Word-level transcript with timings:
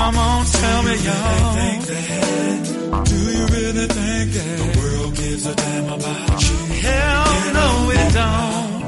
Come 0.00 0.16
on, 0.16 0.46
tell 0.46 0.82
me, 0.82 0.94
y'all. 1.06 1.52
Think 1.60 1.82
that? 1.84 3.04
Do 3.04 3.18
you 3.36 3.44
really 3.56 3.86
think 3.86 4.32
that 4.36 4.56
the 4.62 4.68
world 4.80 5.12
gives 5.14 5.44
a 5.44 5.54
damn 5.54 5.88
about 5.92 6.42
you? 6.42 6.56
Hell 6.86 7.52
no, 7.58 7.68
it 8.00 8.08
don't. 8.20 8.80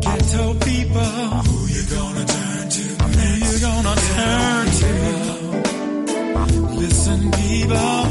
Ghetto 0.00 0.44
people, 0.64 1.12
who 1.48 1.58
you 1.74 1.82
gonna 1.96 2.24
turn 2.24 2.64
to? 2.76 2.84
Who 3.12 3.28
you 3.44 3.54
gonna 3.60 3.94
turn 4.16 4.66
to? 4.80 4.92
Listen, 6.80 7.20
people, 7.32 8.02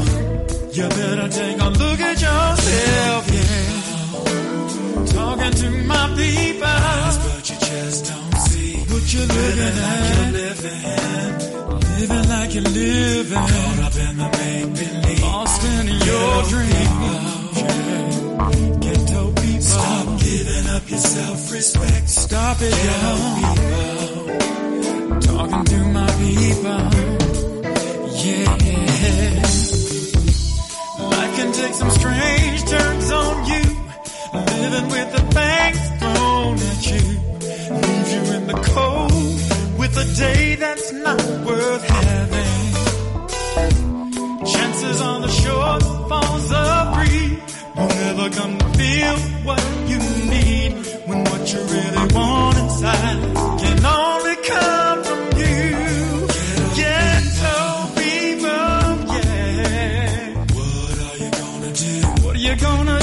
you 0.76 0.86
better 1.00 1.28
take 1.28 1.58
a 1.60 1.68
look 1.82 2.00
at 2.10 2.16
yourself, 2.22 3.22
yeah. 3.34 3.68
Talking 5.16 5.54
to 5.62 5.68
my 5.90 6.04
people, 6.16 6.78
but 7.24 7.42
you 7.50 7.56
just 7.58 8.00
don't 8.06 8.36
see 8.46 8.72
what 8.78 9.04
you're 9.12 9.26
looking 9.26 9.76
at. 9.90 10.16
You're 10.16 10.32
living, 10.38 11.69
living 12.00 12.28
like 12.28 12.54
you're 12.54 12.62
living. 12.62 13.36
Caught 13.36 13.78
up 13.86 13.96
in 13.96 14.16
the 14.16 14.28
make 14.38 14.72
believe, 14.80 15.22
lost 15.22 15.64
in 15.64 15.86
your 16.08 16.42
dream. 16.52 16.92
Yeah. 17.06 17.68
Ghetto 18.80 19.22
people, 19.32 19.60
stop 19.60 20.06
giving 20.20 20.66
up 20.76 20.90
your 20.90 20.98
self-respect. 20.98 22.08
Stop 22.08 22.56
it, 22.60 22.74
yo. 22.86 23.12
Talking 25.20 25.64
to 25.72 25.78
my 25.98 26.10
people, 26.22 26.82
yeah. 28.24 28.54
Life 31.12 31.32
can 31.36 31.50
take 31.52 31.74
some 31.74 31.90
strange 31.90 32.64
turns 32.64 33.10
on 33.10 33.44
you. 33.52 33.64
Living 34.62 34.88
with 34.94 35.08
the 35.16 35.22
things 35.36 35.80
thrown 36.00 36.54
at 36.70 36.82
you. 36.92 37.04
Leaves 37.74 38.10
you 38.14 38.22
in 38.36 38.42
the 38.46 38.58
cold 38.72 39.09
with 39.90 39.98
a 39.98 40.14
day 40.16 40.54
that's 40.56 40.92
not 40.92 41.20
worth 41.44 41.84
having. 41.88 42.74
Chances 44.46 45.00
on 45.00 45.22
the 45.22 45.28
shore 45.28 45.80
falls 46.08 46.52
of 46.52 46.94
greed 46.94 47.38
won't 47.76 47.96
ever 48.10 48.30
come 48.30 48.58
to 48.58 48.66
feel 48.78 49.16
what 49.44 49.62
you 49.88 49.98
need 50.30 50.72
when 51.06 51.24
what 51.24 51.52
you 51.52 51.60
really 51.60 52.14
want 52.14 52.58
inside 52.58 53.20
can 53.60 53.84
only 53.86 54.36
come 54.52 55.04
from 55.04 55.22
you. 55.38 56.26
Ghetto 56.76 57.58
people, 58.00 58.94
yeah. 59.16 60.34
What 62.22 62.34
are 62.36 62.38
you 62.38 62.56
gonna 62.56 63.00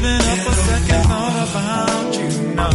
giving 0.00 0.22
up 0.32 0.46
a 0.46 0.54
second 0.54 1.02
thought 1.10 1.38
about 1.48 2.10
you. 2.18 2.28
No, 2.54 2.70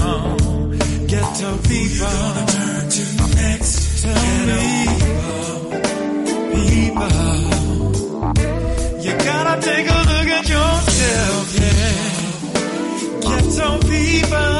ghetto 1.07 1.49
people. 1.69 2.07
Gonna 2.07 2.45
turn 2.53 2.83
to 2.95 3.03
next. 3.35 3.73
Tell 4.03 4.25
me, 4.49 4.63
people, 6.53 7.19
you 9.05 9.13
gotta 9.29 9.55
take 9.61 9.87
a 9.89 9.99
look 10.11 10.29
at 10.37 10.45
yourself. 10.55 11.45
Yeah, 11.61 12.01
ghetto 13.27 13.69
people. 13.93 14.53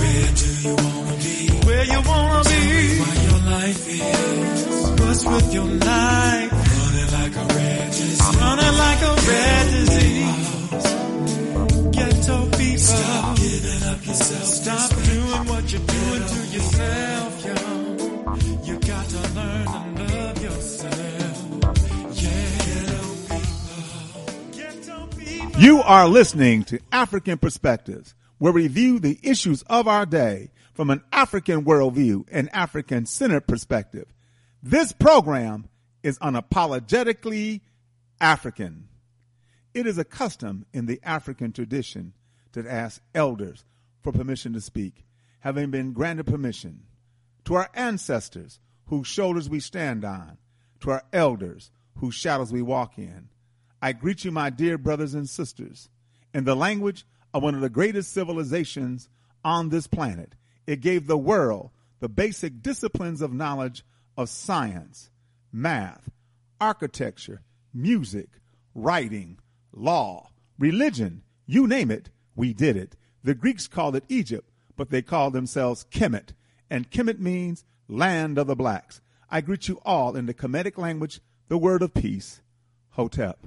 Where 0.00 0.30
do 0.40 0.48
you 0.66 0.74
wanna 0.82 1.16
be? 1.24 1.36
Where 1.66 1.84
you 1.84 2.00
wanna 2.10 2.42
be? 2.50 2.62
What 3.02 3.16
your 3.26 3.40
life 3.54 3.82
is. 3.88 4.60
What's 5.00 5.22
with 5.26 5.48
your 5.54 5.68
you're. 15.72 16.00
You 25.60 25.82
are 25.82 26.08
listening 26.08 26.64
to 26.64 26.80
African 26.90 27.36
Perspectives, 27.36 28.14
where 28.38 28.50
we 28.50 28.66
view 28.66 28.98
the 28.98 29.18
issues 29.22 29.60
of 29.64 29.86
our 29.86 30.06
day 30.06 30.48
from 30.72 30.88
an 30.88 31.02
African 31.12 31.66
worldview 31.66 32.24
and 32.32 32.48
African 32.54 33.04
centered 33.04 33.46
perspective. 33.46 34.06
This 34.62 34.92
program 34.92 35.68
is 36.02 36.18
unapologetically 36.20 37.60
African. 38.22 38.88
It 39.74 39.86
is 39.86 39.98
a 39.98 40.04
custom 40.04 40.64
in 40.72 40.86
the 40.86 40.98
African 41.02 41.52
tradition 41.52 42.14
to 42.52 42.66
ask 42.66 43.02
elders 43.14 43.62
for 44.00 44.12
permission 44.12 44.54
to 44.54 44.62
speak, 44.62 45.04
having 45.40 45.70
been 45.70 45.92
granted 45.92 46.26
permission. 46.26 46.82
To 47.44 47.54
our 47.54 47.70
ancestors, 47.74 48.60
whose 48.86 49.06
shoulders 49.06 49.48
we 49.48 49.60
stand 49.60 50.04
on, 50.04 50.38
to 50.80 50.90
our 50.90 51.02
elders, 51.12 51.70
whose 51.96 52.14
shadows 52.14 52.52
we 52.52 52.62
walk 52.62 52.98
in, 52.98 53.28
I 53.82 53.92
greet 53.92 54.24
you, 54.24 54.30
my 54.30 54.50
dear 54.50 54.78
brothers 54.78 55.14
and 55.14 55.28
sisters, 55.28 55.88
in 56.34 56.44
the 56.44 56.54
language 56.54 57.06
of 57.32 57.42
one 57.42 57.54
of 57.54 57.60
the 57.60 57.70
greatest 57.70 58.12
civilizations 58.12 59.08
on 59.44 59.68
this 59.68 59.86
planet. 59.86 60.34
It 60.66 60.80
gave 60.80 61.06
the 61.06 61.18
world 61.18 61.70
the 62.00 62.08
basic 62.08 62.62
disciplines 62.62 63.20
of 63.22 63.32
knowledge 63.32 63.84
of 64.16 64.28
science, 64.28 65.10
math, 65.52 66.10
architecture, 66.60 67.42
music, 67.72 68.28
writing, 68.74 69.38
law, 69.72 70.30
religion, 70.58 71.22
you 71.46 71.66
name 71.66 71.90
it, 71.90 72.10
we 72.34 72.52
did 72.52 72.76
it. 72.76 72.96
The 73.24 73.34
Greeks 73.34 73.68
called 73.68 73.96
it 73.96 74.04
Egypt, 74.08 74.49
but 74.80 74.88
they 74.88 75.02
call 75.02 75.30
themselves 75.30 75.84
Kemet, 75.90 76.30
and 76.70 76.90
Kemet 76.90 77.18
means 77.18 77.66
land 77.86 78.38
of 78.38 78.46
the 78.46 78.56
blacks. 78.56 79.02
I 79.30 79.42
greet 79.42 79.68
you 79.68 79.78
all 79.84 80.16
in 80.16 80.24
the 80.24 80.32
Kemetic 80.32 80.78
language, 80.78 81.20
the 81.48 81.58
word 81.58 81.82
of 81.82 81.92
peace, 81.92 82.40
Hotep. 82.92 83.46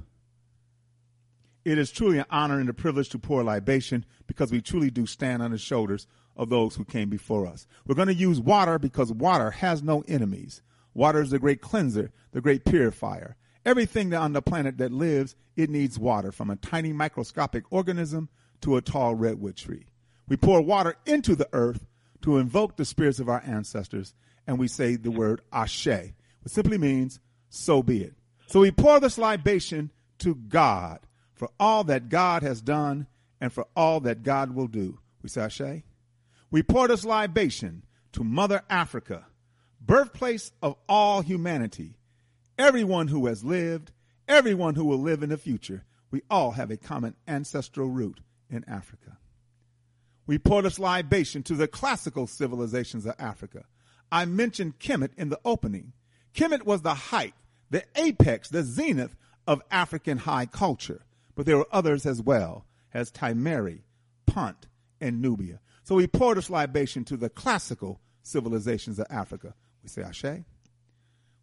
It 1.65 1.79
is 1.79 1.89
truly 1.89 2.19
an 2.19 2.27
honor 2.29 2.59
and 2.59 2.69
a 2.69 2.73
privilege 2.73 3.09
to 3.09 3.17
pour 3.17 3.41
libation 3.41 4.05
because 4.27 4.51
we 4.51 4.61
truly 4.61 4.91
do 4.91 5.07
stand 5.07 5.41
on 5.41 5.49
the 5.49 5.57
shoulders 5.57 6.05
of 6.37 6.49
those 6.49 6.75
who 6.75 6.85
came 6.85 7.09
before 7.09 7.47
us. 7.47 7.65
We're 7.87 7.95
going 7.95 8.09
to 8.09 8.13
use 8.13 8.39
water 8.39 8.77
because 8.77 9.11
water 9.11 9.49
has 9.49 9.81
no 9.81 10.03
enemies. 10.07 10.61
Water 10.93 11.23
is 11.23 11.31
the 11.31 11.39
great 11.39 11.61
cleanser, 11.61 12.11
the 12.31 12.41
great 12.41 12.63
purifier. 12.63 13.37
Everything 13.65 14.13
on 14.13 14.33
the 14.33 14.43
planet 14.43 14.77
that 14.77 14.91
lives, 14.91 15.35
it 15.55 15.71
needs 15.71 15.97
water, 15.97 16.31
from 16.31 16.51
a 16.51 16.57
tiny 16.57 16.93
microscopic 16.93 17.63
organism 17.71 18.29
to 18.61 18.77
a 18.77 18.83
tall 18.83 19.15
redwood 19.15 19.55
tree. 19.55 19.87
We 20.27 20.37
pour 20.37 20.61
water 20.61 20.95
into 21.05 21.35
the 21.35 21.49
earth 21.53 21.85
to 22.21 22.37
invoke 22.37 22.77
the 22.77 22.85
spirits 22.85 23.19
of 23.19 23.29
our 23.29 23.43
ancestors, 23.45 24.13
and 24.47 24.57
we 24.57 24.67
say 24.67 24.95
the 24.95 25.11
word 25.11 25.41
ashe, 25.51 25.85
which 25.85 26.53
simply 26.53 26.77
means 26.77 27.19
so 27.49 27.83
be 27.83 28.03
it. 28.03 28.13
So 28.47 28.61
we 28.61 28.71
pour 28.71 28.99
this 28.99 29.17
libation 29.17 29.91
to 30.19 30.35
God 30.35 30.99
for 31.33 31.49
all 31.59 31.83
that 31.85 32.09
God 32.09 32.43
has 32.43 32.61
done 32.61 33.07
and 33.41 33.51
for 33.51 33.67
all 33.75 33.99
that 34.01 34.23
God 34.23 34.51
will 34.51 34.67
do. 34.67 34.99
We 35.21 35.29
say 35.29 35.41
ashe. 35.41 35.83
We 36.49 36.63
pour 36.63 36.87
this 36.87 37.03
libation 37.03 37.83
to 38.13 38.23
Mother 38.23 38.61
Africa, 38.69 39.25
birthplace 39.81 40.51
of 40.61 40.75
all 40.87 41.21
humanity, 41.21 41.97
everyone 42.57 43.07
who 43.07 43.25
has 43.25 43.43
lived, 43.43 43.91
everyone 44.27 44.75
who 44.75 44.85
will 44.85 44.99
live 44.99 45.23
in 45.23 45.29
the 45.29 45.37
future. 45.37 45.83
We 46.11 46.21
all 46.29 46.51
have 46.51 46.69
a 46.71 46.77
common 46.77 47.15
ancestral 47.27 47.89
root 47.89 48.19
in 48.49 48.63
Africa. 48.67 49.17
We 50.25 50.37
pour 50.37 50.61
this 50.61 50.79
libation 50.79 51.43
to 51.43 51.55
the 51.55 51.67
classical 51.67 52.27
civilizations 52.27 53.05
of 53.05 53.15
Africa. 53.19 53.65
I 54.11 54.25
mentioned 54.25 54.79
Kemet 54.79 55.11
in 55.17 55.29
the 55.29 55.39
opening. 55.43 55.93
Kemet 56.33 56.63
was 56.63 56.81
the 56.81 56.93
height, 56.93 57.33
the 57.69 57.83
apex, 57.95 58.49
the 58.49 58.63
zenith 58.63 59.15
of 59.47 59.61
African 59.69 60.19
high 60.19 60.45
culture, 60.45 61.01
but 61.35 61.45
there 61.45 61.57
were 61.57 61.67
others 61.71 62.05
as 62.05 62.21
well, 62.21 62.65
as 62.93 63.11
Timeri, 63.11 63.81
Punt, 64.25 64.67
and 65.01 65.21
Nubia. 65.21 65.59
So 65.83 65.95
we 65.95 66.07
pour 66.07 66.35
this 66.35 66.49
libation 66.49 67.03
to 67.05 67.17
the 67.17 67.29
classical 67.29 67.99
civilizations 68.21 68.99
of 68.99 69.07
Africa. 69.09 69.53
We 69.81 69.89
say 69.89 70.03
Ashe. 70.03 70.43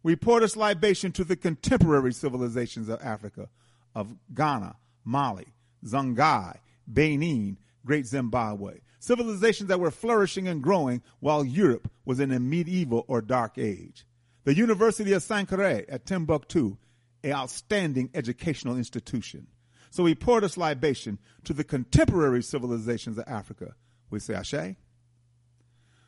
We 0.03 0.15
pour 0.15 0.39
this 0.39 0.55
libation 0.55 1.11
to 1.11 1.23
the 1.23 1.35
contemporary 1.35 2.13
civilizations 2.13 2.89
of 2.89 2.99
Africa, 3.03 3.49
of 3.93 4.15
Ghana, 4.33 4.77
Mali, 5.05 5.53
Songhai, 5.85 6.57
Benin, 6.91 7.57
Great 7.85 8.05
Zimbabwe. 8.05 8.79
Civilizations 8.99 9.69
that 9.69 9.79
were 9.79 9.91
flourishing 9.91 10.47
and 10.47 10.61
growing 10.61 11.01
while 11.19 11.43
Europe 11.43 11.89
was 12.05 12.19
in 12.19 12.31
a 12.31 12.39
medieval 12.39 13.05
or 13.07 13.21
dark 13.21 13.57
age. 13.57 14.05
The 14.43 14.55
University 14.55 15.13
of 15.13 15.23
Sankore 15.23 15.85
at 15.89 16.05
Timbuktu, 16.05 16.77
an 17.23 17.31
outstanding 17.31 18.09
educational 18.13 18.77
institution. 18.77 19.47
So 19.89 20.03
we 20.03 20.15
pour 20.15 20.41
this 20.41 20.57
libation 20.57 21.19
to 21.43 21.53
the 21.53 21.63
contemporary 21.63 22.41
civilizations 22.41 23.17
of 23.17 23.25
Africa. 23.27 23.75
We 24.09 24.19
say 24.19 24.35
Ashe. 24.35 24.75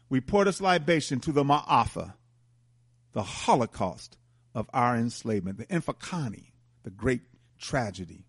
We 0.09 0.21
pour 0.21 0.45
this 0.45 0.61
libation 0.61 1.19
to 1.21 1.31
the 1.31 1.43
Ma'afa, 1.43 2.13
the 3.13 3.23
Holocaust 3.23 4.17
of 4.53 4.69
our 4.73 4.95
enslavement, 4.95 5.57
the 5.57 5.65
Infakani, 5.65 6.51
the 6.83 6.91
great 6.91 7.21
tragedy, 7.59 8.25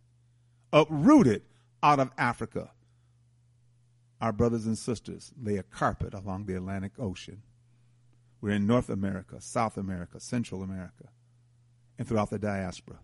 uprooted 0.73 1.43
out 1.83 2.01
of 2.01 2.11
Africa. 2.17 2.71
Our 4.25 4.33
brothers 4.33 4.65
and 4.65 4.79
sisters 4.79 5.35
lay 5.39 5.59
a 5.59 5.63
carpet 5.63 6.15
along 6.15 6.47
the 6.47 6.57
Atlantic 6.57 6.93
Ocean. 6.99 7.43
We're 8.41 8.53
in 8.53 8.67
North 8.67 8.89
America, 8.89 9.39
South 9.39 9.77
America, 9.77 10.19
Central 10.19 10.63
America, 10.63 11.11
and 11.99 12.09
throughout 12.09 12.31
the 12.31 12.39
diaspora. 12.39 13.01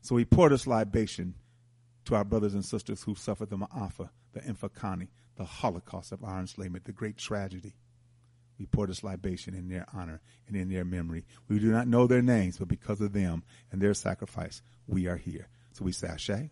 So 0.00 0.16
we 0.16 0.24
pour 0.24 0.48
this 0.48 0.66
libation 0.66 1.34
to 2.06 2.16
our 2.16 2.24
brothers 2.24 2.54
and 2.54 2.64
sisters 2.64 3.04
who 3.04 3.14
suffered 3.14 3.50
the 3.50 3.58
Ma'afa, 3.58 4.08
the 4.32 4.40
Infakani, 4.40 5.06
the 5.36 5.44
Holocaust 5.44 6.10
of 6.10 6.24
our 6.24 6.40
enslavement, 6.40 6.84
the 6.84 6.90
great 6.90 7.16
tragedy. 7.16 7.76
We 8.58 8.66
pour 8.66 8.88
this 8.88 9.04
libation 9.04 9.54
in 9.54 9.68
their 9.68 9.86
honor 9.94 10.20
and 10.48 10.56
in 10.56 10.68
their 10.68 10.84
memory. 10.84 11.26
We 11.48 11.60
do 11.60 11.70
not 11.70 11.86
know 11.86 12.08
their 12.08 12.22
names, 12.22 12.58
but 12.58 12.66
because 12.66 13.00
of 13.00 13.12
them 13.12 13.44
and 13.70 13.80
their 13.80 13.94
sacrifice, 13.94 14.62
we 14.88 15.06
are 15.06 15.14
here. 15.16 15.46
So 15.74 15.84
we 15.84 15.92
say 15.92 16.08
Ashe. 16.08 16.50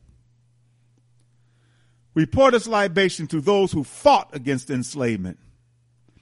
We 2.14 2.26
pour 2.26 2.52
this 2.52 2.68
libation 2.68 3.26
to 3.28 3.40
those 3.40 3.73
who 3.73 3.83
fought 3.83 4.35
against 4.35 4.71
enslavement. 4.71 5.38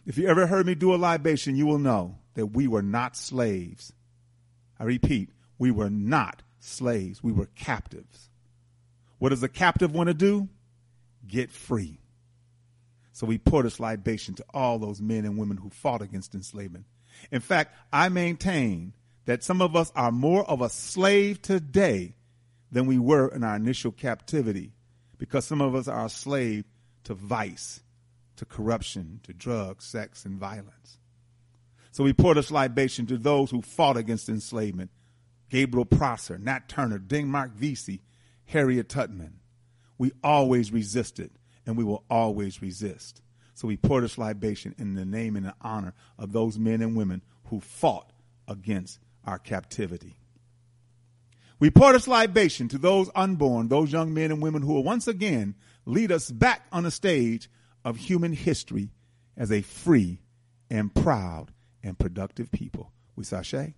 If 0.06 0.16
you 0.16 0.26
ever 0.26 0.46
heard 0.46 0.66
me 0.66 0.74
do 0.74 0.94
a 0.94 0.96
libation, 0.96 1.54
you 1.54 1.66
will 1.66 1.78
know 1.78 2.16
that 2.34 2.46
we 2.46 2.66
were 2.66 2.82
not 2.82 3.16
slaves. 3.16 3.92
I 4.80 4.84
repeat, 4.84 5.30
we 5.58 5.70
were 5.70 5.90
not 5.90 6.42
slaves. 6.60 7.22
We 7.22 7.32
were 7.32 7.46
captives. 7.46 8.30
What 9.18 9.28
does 9.28 9.42
a 9.42 9.48
captive 9.48 9.94
want 9.94 10.08
to 10.08 10.14
do? 10.14 10.48
Get 11.26 11.52
free. 11.52 12.00
So 13.12 13.26
we 13.26 13.38
pour 13.38 13.62
this 13.62 13.78
libation 13.78 14.34
to 14.36 14.44
all 14.54 14.78
those 14.78 15.00
men 15.00 15.24
and 15.24 15.36
women 15.36 15.58
who 15.58 15.68
fought 15.70 16.02
against 16.02 16.34
enslavement. 16.34 16.86
In 17.30 17.40
fact, 17.40 17.76
I 17.92 18.08
maintain 18.08 18.94
that 19.26 19.44
some 19.44 19.60
of 19.60 19.76
us 19.76 19.92
are 19.94 20.10
more 20.10 20.48
of 20.48 20.62
a 20.62 20.70
slave 20.70 21.42
today 21.42 22.14
than 22.72 22.86
we 22.86 22.98
were 22.98 23.28
in 23.28 23.44
our 23.44 23.54
initial 23.54 23.92
captivity 23.92 24.72
because 25.22 25.44
some 25.44 25.60
of 25.60 25.72
us 25.76 25.86
are 25.86 26.06
a 26.06 26.10
slave 26.10 26.64
to 27.04 27.14
vice, 27.14 27.80
to 28.34 28.44
corruption, 28.44 29.20
to 29.22 29.32
drugs, 29.32 29.84
sex, 29.84 30.24
and 30.24 30.36
violence. 30.36 30.98
So 31.92 32.02
we 32.02 32.12
pour 32.12 32.34
this 32.34 32.50
libation 32.50 33.06
to 33.06 33.16
those 33.16 33.52
who 33.52 33.62
fought 33.62 33.96
against 33.96 34.28
enslavement 34.28 34.90
Gabriel 35.48 35.84
Prosser, 35.84 36.38
Nat 36.38 36.68
Turner, 36.68 36.98
Denmark 36.98 37.52
Vesey, 37.54 38.02
Harriet 38.46 38.88
Tubman. 38.88 39.34
We 39.96 40.10
always 40.24 40.72
resisted 40.72 41.30
and 41.66 41.76
we 41.76 41.84
will 41.84 42.02
always 42.10 42.60
resist. 42.60 43.22
So 43.54 43.68
we 43.68 43.76
pour 43.76 44.00
this 44.00 44.18
libation 44.18 44.74
in 44.76 44.94
the 44.94 45.04
name 45.04 45.36
and 45.36 45.46
the 45.46 45.54
honor 45.60 45.94
of 46.18 46.32
those 46.32 46.58
men 46.58 46.82
and 46.82 46.96
women 46.96 47.22
who 47.44 47.60
fought 47.60 48.12
against 48.48 48.98
our 49.24 49.38
captivity. 49.38 50.16
We 51.62 51.70
pour 51.70 51.92
this 51.92 52.08
libation 52.08 52.66
to 52.70 52.78
those 52.78 53.08
unborn, 53.14 53.68
those 53.68 53.92
young 53.92 54.12
men 54.12 54.32
and 54.32 54.42
women 54.42 54.62
who 54.62 54.72
will 54.72 54.82
once 54.82 55.06
again 55.06 55.54
lead 55.86 56.10
us 56.10 56.28
back 56.28 56.66
on 56.72 56.82
the 56.82 56.90
stage 56.90 57.48
of 57.84 57.96
human 57.96 58.32
history 58.32 58.90
as 59.36 59.52
a 59.52 59.62
free 59.62 60.18
and 60.68 60.92
proud 60.92 61.52
and 61.80 61.96
productive 61.96 62.50
people. 62.50 62.90
We 63.14 63.22
sashay. 63.22 63.76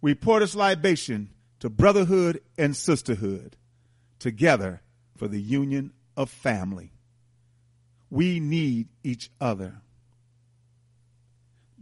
We 0.00 0.14
pour 0.14 0.38
this 0.38 0.54
libation 0.54 1.30
to 1.58 1.68
brotherhood 1.68 2.40
and 2.56 2.76
sisterhood 2.76 3.56
together 4.20 4.80
for 5.16 5.26
the 5.26 5.42
union 5.42 5.92
of 6.16 6.30
family. 6.30 6.92
We 8.10 8.38
need 8.38 8.90
each 9.02 9.28
other. 9.40 9.80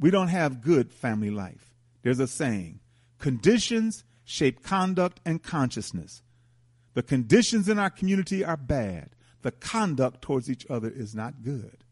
We 0.00 0.10
don't 0.10 0.28
have 0.28 0.62
good 0.62 0.94
family 0.94 1.28
life. 1.28 1.74
There's 2.00 2.20
a 2.20 2.26
saying 2.26 2.80
conditions 3.18 4.04
shape 4.24 4.62
conduct 4.62 5.20
and 5.24 5.42
consciousness. 5.42 6.22
The 6.94 7.02
conditions 7.02 7.68
in 7.68 7.78
our 7.78 7.90
community 7.90 8.44
are 8.44 8.56
bad. 8.56 9.10
The 9.42 9.52
conduct 9.52 10.22
towards 10.22 10.50
each 10.50 10.66
other 10.70 10.88
is 10.88 11.14
not 11.14 11.42
good. 11.42 11.84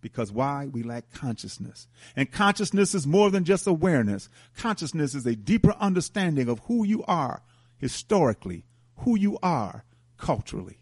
Because 0.00 0.32
why? 0.32 0.66
We 0.66 0.82
lack 0.82 1.12
consciousness. 1.12 1.86
And 2.16 2.30
consciousness 2.30 2.94
is 2.94 3.06
more 3.06 3.30
than 3.30 3.44
just 3.44 3.66
awareness. 3.66 4.28
Consciousness 4.56 5.14
is 5.14 5.24
a 5.24 5.36
deeper 5.36 5.74
understanding 5.78 6.48
of 6.48 6.60
who 6.66 6.84
you 6.84 7.04
are 7.04 7.42
historically, 7.78 8.64
who 8.98 9.16
you 9.16 9.38
are 9.42 9.84
culturally. 10.18 10.78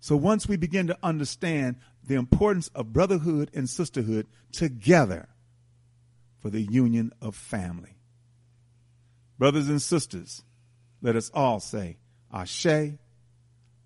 So 0.00 0.16
once 0.16 0.46
we 0.46 0.56
begin 0.56 0.86
to 0.86 0.98
understand 1.02 1.76
the 2.04 2.14
importance 2.14 2.68
of 2.68 2.92
brotherhood 2.92 3.50
and 3.54 3.68
sisterhood 3.68 4.26
together 4.52 5.28
for 6.40 6.50
the 6.50 6.62
union 6.62 7.12
of 7.20 7.34
family. 7.34 7.97
Brothers 9.38 9.68
and 9.68 9.80
sisters, 9.80 10.42
let 11.00 11.14
us 11.14 11.30
all 11.32 11.60
say, 11.60 11.98
Ashe, 12.34 12.66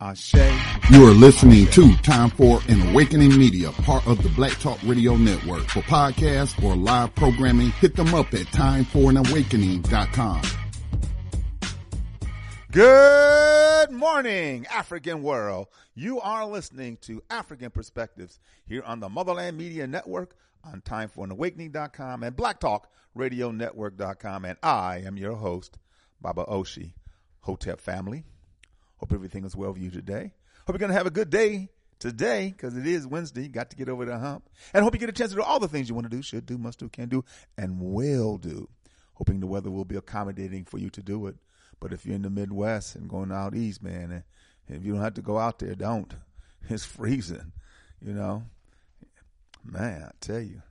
Ashe. 0.01 0.35
You 0.91 1.07
are 1.07 1.13
listening 1.13 1.67
to 1.67 1.95
Time 1.99 2.31
for 2.31 2.61
an 2.69 2.81
Awakening 2.89 3.37
Media, 3.39 3.71
part 3.71 4.07
of 4.07 4.23
the 4.23 4.31
Black 4.31 4.53
Talk 4.61 4.79
Radio 4.83 5.15
Network. 5.15 5.65
For 5.65 5.83
podcasts 5.83 6.63
or 6.65 6.75
live 6.75 7.15
programming, 7.17 7.69
hit 7.73 7.95
them 7.97 8.15
up 8.15 8.33
at 8.33 8.47
timeforanawakening.com. 8.47 10.43
Good 12.71 13.91
morning, 13.91 14.67
African 14.73 15.23
world. 15.23 15.67
You 15.95 16.19
are 16.21 16.47
listening 16.47 16.97
to 17.03 17.23
African 17.29 17.69
Perspectives 17.71 18.41
here 18.65 18.83
on 18.85 19.01
the 19.01 19.11
Motherland 19.11 19.59
Media 19.59 19.87
Network 19.87 20.35
on 20.65 20.81
timeforanawakening.com 20.81 22.23
and 22.23 22.35
blacktalkradionetwork.com. 23.17 24.45
And 24.45 24.59
I 24.63 25.03
am 25.05 25.17
your 25.17 25.35
host, 25.35 25.79
Baba 26.21 26.45
Oshi, 26.45 26.93
Hotep 27.41 27.81
family. 27.81 28.25
Hope 28.97 29.13
everything 29.13 29.45
is 29.45 29.57
well 29.57 29.73
with 29.73 29.83
you 29.83 29.91
today. 29.91 30.33
Hope 30.67 30.75
you're 30.75 30.79
going 30.79 30.91
to 30.91 30.97
have 30.97 31.07
a 31.07 31.11
good 31.11 31.31
day 31.31 31.69
today 31.99 32.53
because 32.57 32.77
it 32.77 32.87
is 32.87 33.07
Wednesday. 33.07 33.49
Got 33.49 33.71
to 33.71 33.77
get 33.77 33.89
over 33.89 34.05
the 34.05 34.19
hump. 34.19 34.49
And 34.73 34.85
hope 34.85 34.95
you 34.95 35.01
get 35.01 35.09
a 35.09 35.13
chance 35.13 35.33
to 35.33 35.37
do 35.37 35.43
all 35.43 35.59
the 35.59 35.69
things 35.69 35.89
you 35.89 35.95
want 35.95 36.09
to 36.09 36.17
do, 36.17 36.23
should 36.23 36.47
do, 36.47 36.57
must 36.59 36.79
do, 36.79 36.89
can 36.89 37.09
do, 37.09 37.25
and 37.59 37.81
will 37.81 38.39
do. 38.39 38.69
Hoping 39.15 39.41
the 39.41 39.47
weather 39.47 39.71
will 39.71 39.85
be 39.85 39.97
accommodating 39.97 40.65
for 40.65 40.79
you 40.79 40.91
to 40.91 41.03
do 41.03 41.27
it. 41.27 41.37
But 41.81 41.93
if 41.93 42.07
you're 42.07 42.15
in 42.15 42.23
the 42.23 42.31
Midwest 42.31 42.95
and 42.95 43.09
going 43.09 43.33
out 43.33 43.57
east, 43.57 43.83
man, 43.83 44.13
and 44.13 44.23
if 44.69 44.85
you 44.85 44.93
don't 44.93 45.03
have 45.03 45.15
to 45.15 45.23
go 45.23 45.39
out 45.39 45.59
there, 45.59 45.75
don't. 45.75 46.15
It's 46.69 46.85
freezing, 46.85 47.53
you 48.01 48.13
know. 48.13 48.45
Man, 49.65 50.05
I 50.05 50.11
tell 50.21 50.41
you. 50.41 50.63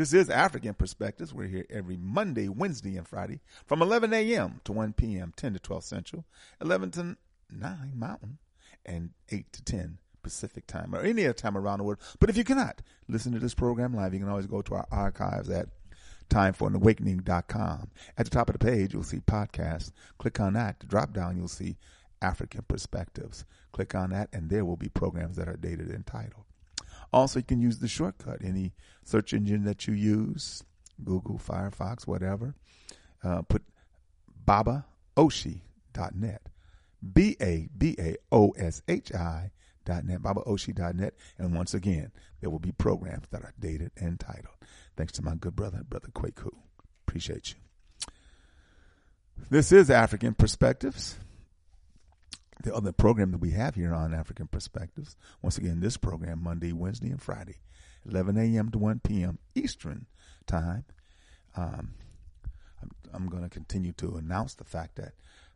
This 0.00 0.14
is 0.14 0.30
African 0.30 0.72
Perspectives. 0.72 1.34
We're 1.34 1.46
here 1.46 1.66
every 1.68 1.98
Monday, 1.98 2.48
Wednesday, 2.48 2.96
and 2.96 3.06
Friday 3.06 3.40
from 3.66 3.82
11 3.82 4.14
a.m. 4.14 4.62
to 4.64 4.72
1 4.72 4.94
p.m., 4.94 5.34
10 5.36 5.52
to 5.52 5.58
12 5.58 5.84
Central, 5.84 6.24
11 6.62 6.90
to 6.92 7.16
9 7.50 7.92
Mountain, 7.94 8.38
and 8.86 9.10
8 9.30 9.52
to 9.52 9.62
10 9.62 9.98
Pacific 10.22 10.66
time, 10.66 10.94
or 10.94 11.02
any 11.02 11.26
other 11.26 11.34
time 11.34 11.54
around 11.54 11.80
the 11.80 11.84
world. 11.84 11.98
But 12.18 12.30
if 12.30 12.38
you 12.38 12.44
cannot 12.44 12.80
listen 13.08 13.32
to 13.32 13.38
this 13.38 13.52
program 13.52 13.92
live, 13.92 14.14
you 14.14 14.20
can 14.20 14.30
always 14.30 14.46
go 14.46 14.62
to 14.62 14.76
our 14.76 14.88
archives 14.90 15.50
at 15.50 15.68
timeforanawakening.com. 16.30 17.90
At 18.16 18.24
the 18.24 18.30
top 18.30 18.48
of 18.48 18.58
the 18.58 18.64
page, 18.64 18.94
you'll 18.94 19.02
see 19.02 19.20
podcasts. 19.20 19.92
Click 20.16 20.40
on 20.40 20.54
that. 20.54 20.80
The 20.80 20.86
drop 20.86 21.12
down, 21.12 21.36
you'll 21.36 21.46
see 21.46 21.76
African 22.22 22.62
Perspectives. 22.66 23.44
Click 23.72 23.94
on 23.94 24.08
that, 24.12 24.30
and 24.32 24.48
there 24.48 24.64
will 24.64 24.78
be 24.78 24.88
programs 24.88 25.36
that 25.36 25.46
are 25.46 25.58
dated 25.58 25.90
and 25.90 26.06
titled. 26.06 26.46
Also, 27.12 27.40
you 27.40 27.44
can 27.44 27.60
use 27.60 27.78
the 27.78 27.88
shortcut, 27.88 28.38
any 28.44 28.72
search 29.02 29.32
engine 29.32 29.64
that 29.64 29.86
you 29.86 29.94
use, 29.94 30.62
Google, 31.04 31.38
Firefox, 31.38 32.06
whatever. 32.06 32.54
Uh, 33.22 33.42
put 33.42 33.62
babaoshi.net. 34.46 36.42
B 37.12 37.36
A 37.40 37.68
B 37.76 37.96
A 37.98 38.16
O 38.30 38.50
S 38.50 38.82
H 38.86 39.12
I 39.14 39.50
dot 39.84 40.04
net, 40.04 40.20
babaoshi.net. 40.20 41.14
And 41.38 41.54
once 41.54 41.72
again, 41.74 42.12
there 42.40 42.50
will 42.50 42.58
be 42.58 42.72
programs 42.72 43.26
that 43.30 43.42
are 43.42 43.54
dated 43.58 43.90
and 43.96 44.20
titled. 44.20 44.56
Thanks 44.96 45.12
to 45.14 45.22
my 45.22 45.34
good 45.34 45.56
brother, 45.56 45.82
Brother 45.88 46.08
Kwaku. 46.08 46.50
Appreciate 47.06 47.54
you. 47.54 47.56
This 49.48 49.72
is 49.72 49.90
African 49.90 50.34
Perspectives 50.34 51.16
the 52.62 52.74
other 52.74 52.92
program 52.92 53.30
that 53.32 53.38
we 53.38 53.50
have 53.50 53.74
here 53.74 53.94
on 53.94 54.14
African 54.14 54.46
Perspectives. 54.46 55.16
Once 55.42 55.58
again, 55.58 55.80
this 55.80 55.96
program 55.96 56.42
Monday, 56.42 56.72
Wednesday, 56.72 57.10
and 57.10 57.22
Friday, 57.22 57.56
11 58.08 58.36
a.m. 58.36 58.70
to 58.70 58.78
1 58.78 59.00
p.m. 59.00 59.38
Eastern 59.54 60.06
Time. 60.46 60.84
Um, 61.56 61.94
I'm, 62.82 62.90
I'm 63.12 63.28
going 63.28 63.42
to 63.42 63.48
continue 63.48 63.92
to 63.92 64.16
announce 64.16 64.54
the 64.54 64.64
fact 64.64 64.96
that 64.96 65.12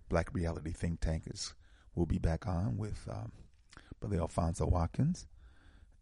Black 0.08 0.32
Reality 0.32 0.72
Think 0.72 1.00
Tank 1.00 1.24
is 1.26 1.54
will 1.94 2.06
be 2.06 2.18
back 2.18 2.46
on 2.46 2.76
with 2.76 3.08
um, 3.10 3.32
Brother 4.00 4.18
Alfonso 4.18 4.66
Watkins 4.66 5.26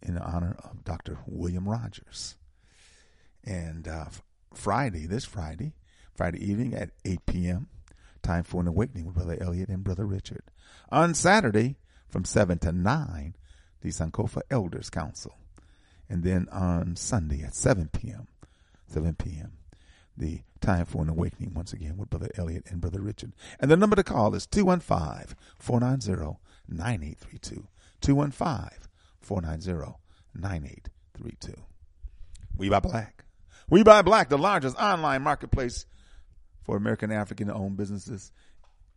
in 0.03 0.19
honor 0.19 0.57
of 0.65 0.85
Dr. 0.85 1.19
William 1.27 1.69
Rogers. 1.69 2.37
And 3.45 3.87
uh, 3.87 4.07
Friday, 4.55 5.07
this 5.07 5.25
Friday, 5.25 5.75
Friday 6.15 6.45
evening 6.45 6.75
at 6.75 6.91
8 7.05 7.27
p.m., 7.27 7.69
time 8.23 8.45
for 8.45 8.61
an 8.61 8.69
awakening 8.69 9.07
with 9.07 9.17
Brother 9.17 9.37
Elliot 9.41 9.69
and 9.69 9.85
Brother 9.85 10.07
Richard. 10.07 10.43
On 10.93 11.15
Saturday, 11.15 11.77
from 12.11 12.27
7 12.27 12.59
to 12.59 12.71
9, 12.71 13.35
the 13.81 13.89
Sankofa 13.89 14.43
Elders 14.51 14.91
Council. 14.91 15.35
And 16.07 16.23
then 16.23 16.49
on 16.53 16.97
Sunday 16.97 17.43
at 17.43 17.55
7 17.55 17.89
p.m., 17.95 18.29
7 18.89 19.15
p.m., 19.15 19.53
the 20.19 20.43
time 20.61 20.85
for 20.85 21.01
an 21.01 21.09
awakening 21.09 21.55
once 21.55 21.73
again 21.73 21.97
with 21.97 22.11
Brother 22.11 22.29
Elliot 22.37 22.67
and 22.69 22.83
Brother 22.83 23.01
Richard. 23.01 23.33
And 23.59 23.71
the 23.71 23.77
number 23.79 23.97
to 23.97 24.05
call 24.05 24.35
is 24.35 24.47
215 24.47 25.35
490 25.57 26.39
9832. 26.69 27.67
215 28.03 28.79
490 29.23 29.99
9832. 30.35 31.55
We 32.59 32.69
buy 32.69 32.81
black. 32.81 33.25
We 33.71 33.83
buy 33.83 34.03
black, 34.03 34.29
the 34.29 34.37
largest 34.37 34.77
online 34.77 35.23
marketplace 35.23 35.87
for 36.63 36.77
American 36.77 37.11
African 37.11 37.51
owned 37.51 37.79
businesses 37.79 38.31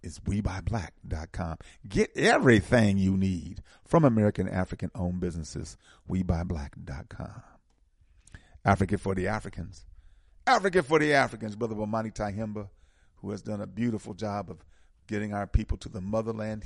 is 0.06 0.20
WeBuyBlack.com. 0.20 1.58
Get 1.88 2.12
everything 2.16 2.98
you 2.98 3.16
need 3.18 3.62
from 3.86 4.06
American 4.06 4.48
African 4.48 4.92
owned 4.94 5.20
businesses. 5.20 5.78
WeBuyBlack.com. 6.10 7.42
Africa 8.64 8.98
for 8.98 9.14
the 9.16 9.28
Africans. 9.28 9.86
Africa 10.48 10.84
for 10.84 11.00
the 11.00 11.14
Africans. 11.14 11.56
Brother 11.56 11.76
Bomani 11.76 12.14
Tyehimba, 12.14 12.70
who 13.18 13.32
has 13.32 13.42
done 13.42 13.62
a 13.62 13.68
beautiful 13.68 14.14
job 14.14 14.52
of 14.52 14.64
getting 15.08 15.34
our 15.34 15.48
people 15.48 15.78
to 15.78 15.90
the 15.90 16.02
motherland, 16.02 16.64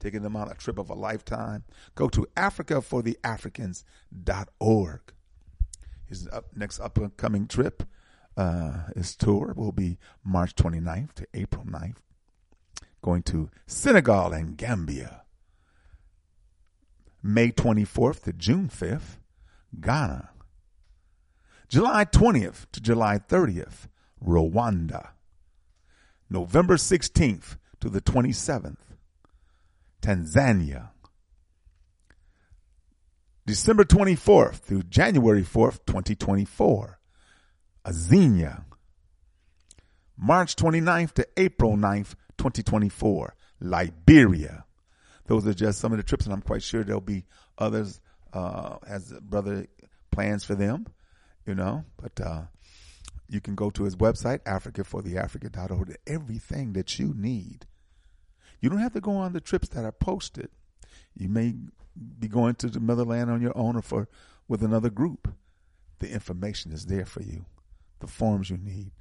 taking 0.00 0.22
them 0.22 0.36
on 0.36 0.50
a 0.50 0.54
trip 0.54 0.78
of 0.78 0.90
a 0.90 0.94
lifetime. 0.94 1.64
Go 1.94 2.08
to 2.08 2.26
AfricaForTheAfricans.org. 2.36 5.00
His 6.06 6.26
up, 6.28 6.46
next 6.56 6.80
upcoming 6.80 7.46
trip, 7.46 7.84
uh, 8.36 8.86
his 8.96 9.14
tour 9.14 9.52
will 9.56 9.70
be 9.72 9.98
March 10.24 10.54
29th 10.54 11.12
to 11.14 11.26
April 11.34 11.64
9th 11.64 11.98
going 13.02 13.22
to 13.24 13.50
Senegal 13.66 14.32
and 14.32 14.56
Gambia. 14.56 15.22
May 17.22 17.50
24th 17.50 18.22
to 18.24 18.32
June 18.32 18.68
5th, 18.68 19.18
Ghana. 19.80 20.30
July 21.68 22.04
20th 22.04 22.66
to 22.72 22.80
July 22.80 23.18
30th, 23.18 23.88
Rwanda. 24.24 25.08
November 26.30 26.76
16th 26.76 27.56
to 27.80 27.88
the 27.88 28.00
27th, 28.00 28.76
Tanzania. 30.02 30.90
December 33.46 33.84
24th 33.84 34.56
through 34.56 34.82
January 34.82 35.42
4th, 35.42 35.80
2024, 35.86 36.98
Azania. 37.86 38.64
March 40.18 40.54
29th 40.56 41.12
to 41.12 41.26
April 41.36 41.76
9th, 41.76 42.14
2024, 42.38 43.34
Liberia. 43.60 44.64
Those 45.26 45.46
are 45.46 45.54
just 45.54 45.78
some 45.78 45.92
of 45.92 45.98
the 45.98 46.04
trips, 46.04 46.24
and 46.24 46.32
I'm 46.32 46.42
quite 46.42 46.62
sure 46.62 46.82
there'll 46.82 47.00
be 47.00 47.24
others 47.58 48.00
uh, 48.32 48.78
as 48.86 49.12
brother 49.20 49.66
plans 50.10 50.44
for 50.44 50.54
them, 50.54 50.86
you 51.46 51.54
know. 51.54 51.84
But 52.00 52.20
uh, 52.20 52.42
you 53.28 53.40
can 53.40 53.54
go 53.54 53.70
to 53.70 53.84
his 53.84 53.96
website, 53.96 54.40
africafortheafrica.org, 54.40 55.96
everything 56.06 56.72
that 56.72 56.98
you 56.98 57.12
need. 57.14 57.66
You 58.60 58.70
don't 58.70 58.78
have 58.80 58.94
to 58.94 59.00
go 59.00 59.12
on 59.12 59.34
the 59.34 59.40
trips 59.40 59.68
that 59.68 59.84
are 59.84 59.92
posted. 59.92 60.48
You 61.14 61.28
may 61.28 61.54
be 62.18 62.28
going 62.28 62.54
to 62.56 62.68
the 62.68 62.80
motherland 62.80 63.30
on 63.30 63.42
your 63.42 63.56
own 63.56 63.76
or 63.76 63.82
for 63.82 64.08
with 64.46 64.62
another 64.62 64.90
group. 64.90 65.34
The 65.98 66.10
information 66.10 66.72
is 66.72 66.86
there 66.86 67.04
for 67.04 67.22
you. 67.22 67.44
The 68.00 68.06
forms 68.06 68.50
you 68.50 68.56
need, 68.56 68.92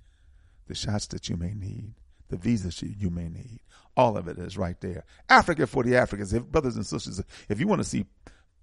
the 0.67 0.75
shots 0.75 1.08
that 1.08 1.29
you 1.29 1.38
may 1.38 1.53
need, 1.53 1.94
the 2.29 2.38
visas 2.38 2.81
you, 2.81 2.93
you 2.98 3.10
may 3.10 3.29
need. 3.29 3.60
All 3.96 4.17
of 4.17 4.27
it 4.27 4.38
is 4.38 4.57
right 4.57 4.79
there. 4.81 5.03
Africa 5.29 5.65
for 5.65 5.84
the 5.84 5.96
Africans. 5.96 6.34
If 6.34 6.43
brothers 6.46 6.75
and 6.75 6.86
sisters, 6.86 7.22
if 7.50 7.60
you 7.60 7.67
want 7.67 7.81
to 7.81 7.88
see 7.88 8.05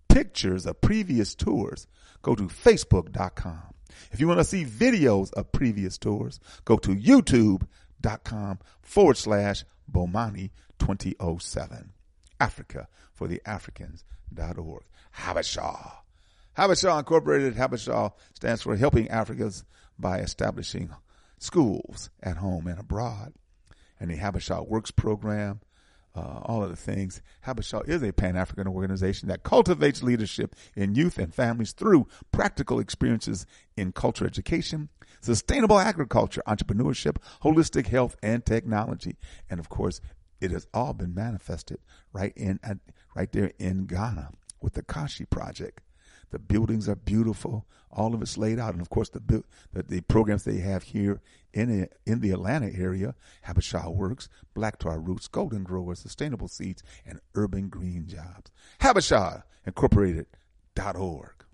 pictures 0.09 0.66
of 0.66 0.80
previous 0.80 1.35
tours, 1.35 1.87
go 2.23 2.35
to 2.35 2.44
facebook.com. 2.44 3.75
If 4.12 4.21
you 4.21 4.28
want 4.28 4.40
to 4.40 4.44
see 4.44 4.64
videos 4.64 5.33
of 5.35 5.50
previous 5.52 5.99
tours, 5.99 6.40
go 6.64 6.76
to 6.78 6.94
youtube.com 6.94 8.59
forward 8.83 9.16
slash 9.16 9.64
Bomani 9.90 10.50
2007. 10.78 11.92
Africa 12.40 12.88
for 13.12 13.26
the 13.28 13.40
Africans.org. 13.47 14.83
Habesha. 15.18 15.92
Habesha 16.56 16.99
Incorporated, 16.99 17.56
Habesha 17.56 18.12
stands 18.35 18.62
for 18.62 18.76
Helping 18.76 19.09
Africans 19.09 19.64
by 19.99 20.21
establishing 20.21 20.90
schools 21.38 22.11
at 22.23 22.37
home 22.37 22.66
and 22.66 22.78
abroad. 22.78 23.33
And 24.01 24.11
the 24.11 24.17
Habesha 24.17 24.67
Works 24.67 24.91
program, 24.91 25.61
uh, 26.17 26.41
all 26.43 26.63
of 26.63 26.71
the 26.71 26.77
things. 26.77 27.23
Habesha 27.47 27.89
is 27.89 28.03
a 28.03 28.13
Pan 28.13 28.37
African 28.37 28.69
organization 28.69 29.29
that 29.29 29.43
cultivates 29.43 30.03
leadership 30.03 30.55
in 30.77 30.95
youth 30.95 31.19
and 31.19 31.35
families 31.35 31.73
through 31.73 32.07
practical 32.33 32.79
experiences 32.79 33.47
in 33.77 33.93
culture 33.93 34.27
education, 34.27 34.89
sustainable 35.21 35.79
agriculture, 35.79 36.43
entrepreneurship, 36.47 37.17
holistic 37.43 37.89
health, 37.89 38.17
and 38.23 38.45
technology. 38.45 39.17
And 39.51 39.59
of 39.59 39.69
course, 39.69 40.01
it 40.41 40.51
has 40.51 40.67
all 40.75 40.93
been 40.93 41.15
manifested 41.15 41.79
right 42.13 42.33
in 42.37 42.61
right 43.15 43.33
there 43.33 43.53
in 43.59 43.87
Ghana 43.87 44.31
with 44.61 44.75
the 44.75 44.83
Kashi 44.83 45.25
project. 45.25 45.81
The 46.35 46.41
buildings 46.41 46.88
are 46.88 46.97
beautiful. 46.97 47.64
All 47.93 48.12
of 48.12 48.21
it's 48.21 48.37
laid 48.37 48.59
out, 48.59 48.73
and 48.73 48.83
of 48.83 48.91
course, 48.91 49.09
the 49.09 49.45
the, 49.73 49.85
the 49.85 50.00
programs 50.00 50.43
they 50.43 50.59
have 50.59 50.83
here 50.83 51.21
in 51.53 51.83
a, 51.83 52.11
in 52.11 52.23
the 52.23 52.33
Atlanta 52.33 52.73
area: 52.75 53.14
Habesha 53.47 53.95
Works, 53.95 54.29
Black 54.53 54.81
Tar 54.81 54.99
Roots, 54.99 55.29
Golden 55.29 55.62
Growers, 55.62 56.00
Sustainable 56.00 56.49
Seeds, 56.49 56.83
and 57.07 57.21
Urban 57.37 57.69
Green 57.69 58.09
Jobs. 58.09 58.50
Habesha 58.81 59.45
Incorporated.org. 59.64 61.45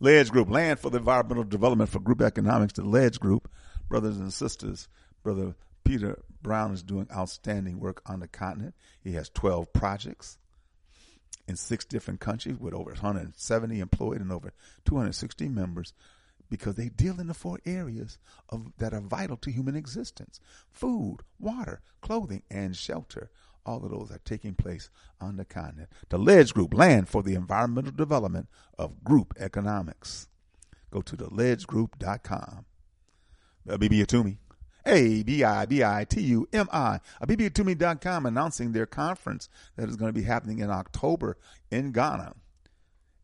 Ledge 0.00 0.30
Group, 0.30 0.48
Land 0.48 0.80
for 0.80 0.88
the 0.88 0.96
Environmental 0.96 1.44
Development 1.44 1.90
for 1.90 2.00
Group 2.00 2.22
Economics. 2.22 2.72
The 2.72 2.84
Ledge 2.84 3.20
Group, 3.20 3.50
brothers 3.86 4.16
and 4.16 4.32
sisters, 4.32 4.88
brother 5.22 5.56
Peter 5.84 6.22
Brown 6.40 6.72
is 6.72 6.82
doing 6.82 7.06
outstanding 7.14 7.80
work 7.80 8.00
on 8.06 8.20
the 8.20 8.28
continent. 8.28 8.74
He 9.04 9.12
has 9.12 9.28
12 9.28 9.74
projects 9.74 10.38
in 11.46 11.56
six 11.56 11.84
different 11.84 12.20
countries 12.20 12.58
with 12.58 12.74
over 12.74 12.90
170 12.90 13.80
employed 13.80 14.20
and 14.20 14.32
over 14.32 14.52
260 14.84 15.48
members 15.48 15.92
because 16.48 16.74
they 16.74 16.88
deal 16.88 17.20
in 17.20 17.26
the 17.26 17.34
four 17.34 17.58
areas 17.66 18.18
of, 18.48 18.72
that 18.78 18.94
are 18.94 19.00
vital 19.00 19.36
to 19.38 19.50
human 19.50 19.76
existence 19.76 20.40
food, 20.70 21.18
water, 21.38 21.80
clothing, 22.00 22.42
and 22.50 22.76
shelter. 22.76 23.30
All 23.64 23.84
of 23.84 23.90
those 23.90 24.12
are 24.12 24.20
taking 24.24 24.54
place 24.54 24.90
on 25.20 25.36
the 25.36 25.44
continent. 25.44 25.90
The 26.08 26.18
Ledge 26.18 26.54
Group, 26.54 26.72
Land 26.72 27.08
for 27.08 27.24
the 27.24 27.34
Environmental 27.34 27.90
Development 27.90 28.48
of 28.78 29.02
Group 29.02 29.34
Economics. 29.40 30.28
Go 30.92 31.02
to 31.02 31.16
theledgegroup.com. 31.16 32.64
Bibi 33.66 34.04
Atumi. 34.04 34.38
A-B-I-B-I-T-U-M-I, 34.86 37.00
abibitumi.com 37.22 38.26
announcing 38.26 38.72
their 38.72 38.86
conference 38.86 39.48
that 39.76 39.88
is 39.88 39.94
going 39.96 40.08
to 40.08 40.18
be 40.18 40.24
happening 40.24 40.58
in 40.60 40.70
October 40.70 41.36
in 41.70 41.92
Ghana. 41.92 42.34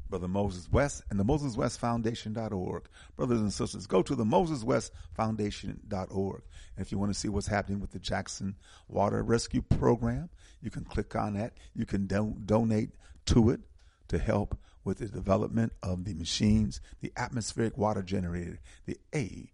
Brother 0.09 0.27
Moses 0.27 0.71
West 0.71 1.03
and 1.09 1.19
the 1.19 1.23
Moses 1.23 1.55
West 1.55 1.79
Foundation.org. 1.79 2.83
Brothers 3.15 3.41
and 3.41 3.53
sisters, 3.53 3.87
go 3.87 4.01
to 4.01 4.15
the 4.15 4.25
Moses 4.25 4.63
West 4.63 4.91
Foundation.org. 5.15 6.41
If 6.77 6.91
you 6.91 6.97
want 6.97 7.13
to 7.13 7.19
see 7.19 7.29
what's 7.29 7.47
happening 7.47 7.79
with 7.79 7.91
the 7.91 7.99
Jackson 7.99 8.55
Water 8.87 9.23
Rescue 9.23 9.61
Program, 9.61 10.29
you 10.61 10.69
can 10.69 10.83
click 10.83 11.15
on 11.15 11.35
that. 11.35 11.53
You 11.75 11.85
can 11.85 12.07
do- 12.07 12.35
donate 12.45 12.89
to 13.27 13.49
it 13.49 13.61
to 14.09 14.17
help 14.17 14.57
with 14.83 14.99
the 14.99 15.07
development 15.07 15.73
of 15.83 16.05
the 16.05 16.13
machines, 16.13 16.79
the 17.01 17.11
atmospheric 17.17 17.77
water 17.77 18.01
generator, 18.01 18.59
the 18.85 18.97
AWG, 19.11 19.49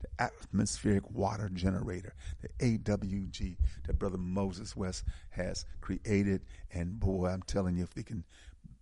the 0.00 0.08
atmospheric 0.18 1.10
water 1.10 1.48
generator, 1.48 2.14
the 2.42 2.78
AWG 2.78 3.56
that 3.86 3.98
Brother 3.98 4.18
Moses 4.18 4.76
West 4.76 5.04
has 5.30 5.64
created. 5.80 6.42
And 6.72 7.00
boy, 7.00 7.28
I'm 7.28 7.42
telling 7.42 7.76
you, 7.76 7.84
if 7.84 7.94
they 7.94 8.02
can 8.02 8.24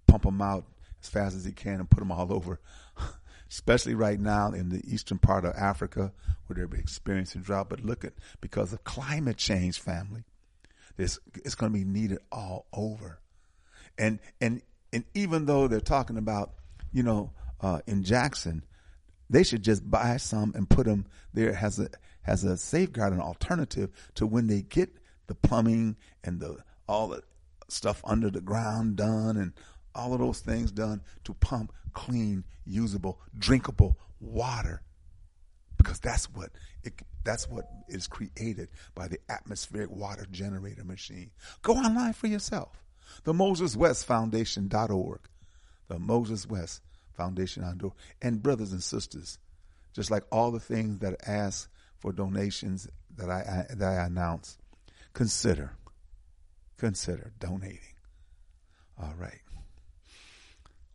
pump 0.06 0.24
them 0.24 0.42
out 0.42 0.64
as 1.00 1.08
fast 1.08 1.36
as 1.36 1.44
he 1.44 1.52
can 1.52 1.80
and 1.80 1.88
put 1.88 2.00
them 2.00 2.10
all 2.10 2.32
over, 2.32 2.58
especially 3.52 3.94
right 3.94 4.18
now 4.18 4.50
in 4.50 4.70
the 4.70 4.82
eastern 4.90 5.18
part 5.18 5.44
of 5.44 5.54
Africa 5.54 6.10
where 6.46 6.54
they're 6.56 6.80
experiencing 6.80 7.42
drought. 7.42 7.68
But 7.68 7.84
look 7.84 8.02
at 8.02 8.14
because 8.40 8.72
of 8.72 8.82
climate 8.84 9.36
change, 9.36 9.78
family, 9.78 10.24
this 10.96 11.18
it's 11.34 11.54
going 11.54 11.70
to 11.70 11.78
be 11.78 11.84
needed 11.84 12.18
all 12.32 12.66
over. 12.72 13.20
And 13.98 14.20
and 14.40 14.62
and 14.90 15.04
even 15.12 15.44
though 15.44 15.68
they're 15.68 15.80
talking 15.80 16.16
about, 16.16 16.54
you 16.92 17.02
know, 17.02 17.32
uh, 17.60 17.80
in 17.86 18.04
Jackson, 18.04 18.64
they 19.28 19.42
should 19.42 19.62
just 19.62 19.88
buy 19.88 20.16
some 20.16 20.52
and 20.54 20.68
put 20.68 20.86
them 20.86 21.06
there 21.34 21.54
as 21.54 21.78
a 21.78 21.88
as 22.26 22.44
a 22.44 22.56
safeguard 22.56 23.12
and 23.12 23.20
alternative 23.20 23.90
to 24.14 24.26
when 24.26 24.46
they 24.46 24.62
get 24.62 24.96
the 25.26 25.34
plumbing 25.34 25.96
and 26.24 26.40
the 26.40 26.56
all 26.88 27.08
the 27.08 27.22
stuff 27.68 28.00
under 28.04 28.30
the 28.30 28.40
ground 28.40 28.96
done 28.96 29.36
and 29.36 29.52
all 29.94 30.12
of 30.12 30.20
those 30.20 30.40
things 30.40 30.70
done 30.70 31.02
to 31.24 31.34
pump 31.34 31.72
clean, 31.92 32.44
usable, 32.64 33.20
drinkable 33.38 33.98
water. 34.20 34.82
Because 35.76 35.98
that's 35.98 36.26
what 36.30 36.50
it, 36.84 36.94
that's 37.24 37.48
what 37.48 37.64
is 37.88 38.06
created 38.06 38.68
by 38.94 39.08
the 39.08 39.18
atmospheric 39.28 39.90
water 39.90 40.26
generator 40.30 40.84
machine. 40.84 41.30
Go 41.62 41.74
online 41.74 42.12
for 42.12 42.28
yourself. 42.28 42.82
The 43.24 43.34
Moses 43.34 43.76
West 43.76 44.06
Foundation.org. 44.06 45.20
The 45.88 45.98
Moses 45.98 46.46
West 46.46 46.82
Foundation.org. 47.16 47.92
And 48.20 48.42
brothers 48.42 48.72
and 48.72 48.82
sisters, 48.82 49.38
just 49.92 50.10
like 50.10 50.24
all 50.30 50.50
the 50.50 50.60
things 50.60 51.00
that 51.00 51.16
ask 51.26 51.68
for 51.98 52.12
donations 52.12 52.88
that 53.16 53.30
I, 53.30 53.66
I 53.70 53.74
that 53.74 53.98
I 53.98 54.04
announce, 54.06 54.58
consider, 55.12 55.76
consider 56.78 57.32
donating. 57.38 57.78
All 59.00 59.14
right. 59.18 59.40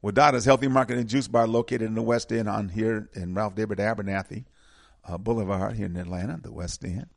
Wadada's 0.07 0.45
Healthy 0.45 0.69
Market 0.69 0.97
and 0.97 1.09
Juice 1.09 1.27
Bar 1.27 1.47
located 1.47 1.81
in 1.81 1.93
the 1.93 2.01
West 2.01 2.31
End 2.31 2.47
on 2.47 2.69
here 2.69 3.09
in 3.13 3.33
Ralph 3.33 3.55
David 3.55 3.79
Abernathy 3.79 4.45
uh, 5.05 5.17
Boulevard 5.17 5.75
here 5.75 5.87
in 5.87 5.97
Atlanta, 5.97 6.39
the 6.41 6.53
West 6.53 6.81
End. 6.85 7.07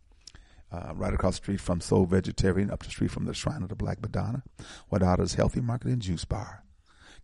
Uh, 0.72 0.90
right 0.96 1.14
across 1.14 1.34
the 1.34 1.44
street 1.44 1.60
from 1.60 1.80
Soul 1.80 2.04
Vegetarian, 2.04 2.68
up 2.68 2.82
the 2.82 2.90
street 2.90 3.12
from 3.12 3.26
the 3.26 3.32
Shrine 3.32 3.62
of 3.62 3.68
the 3.68 3.76
Black 3.76 4.02
Madonna. 4.02 4.42
Wadada's 4.90 5.34
Healthy 5.34 5.60
Market 5.60 5.86
and 5.86 6.02
Juice 6.02 6.24
Bar. 6.24 6.64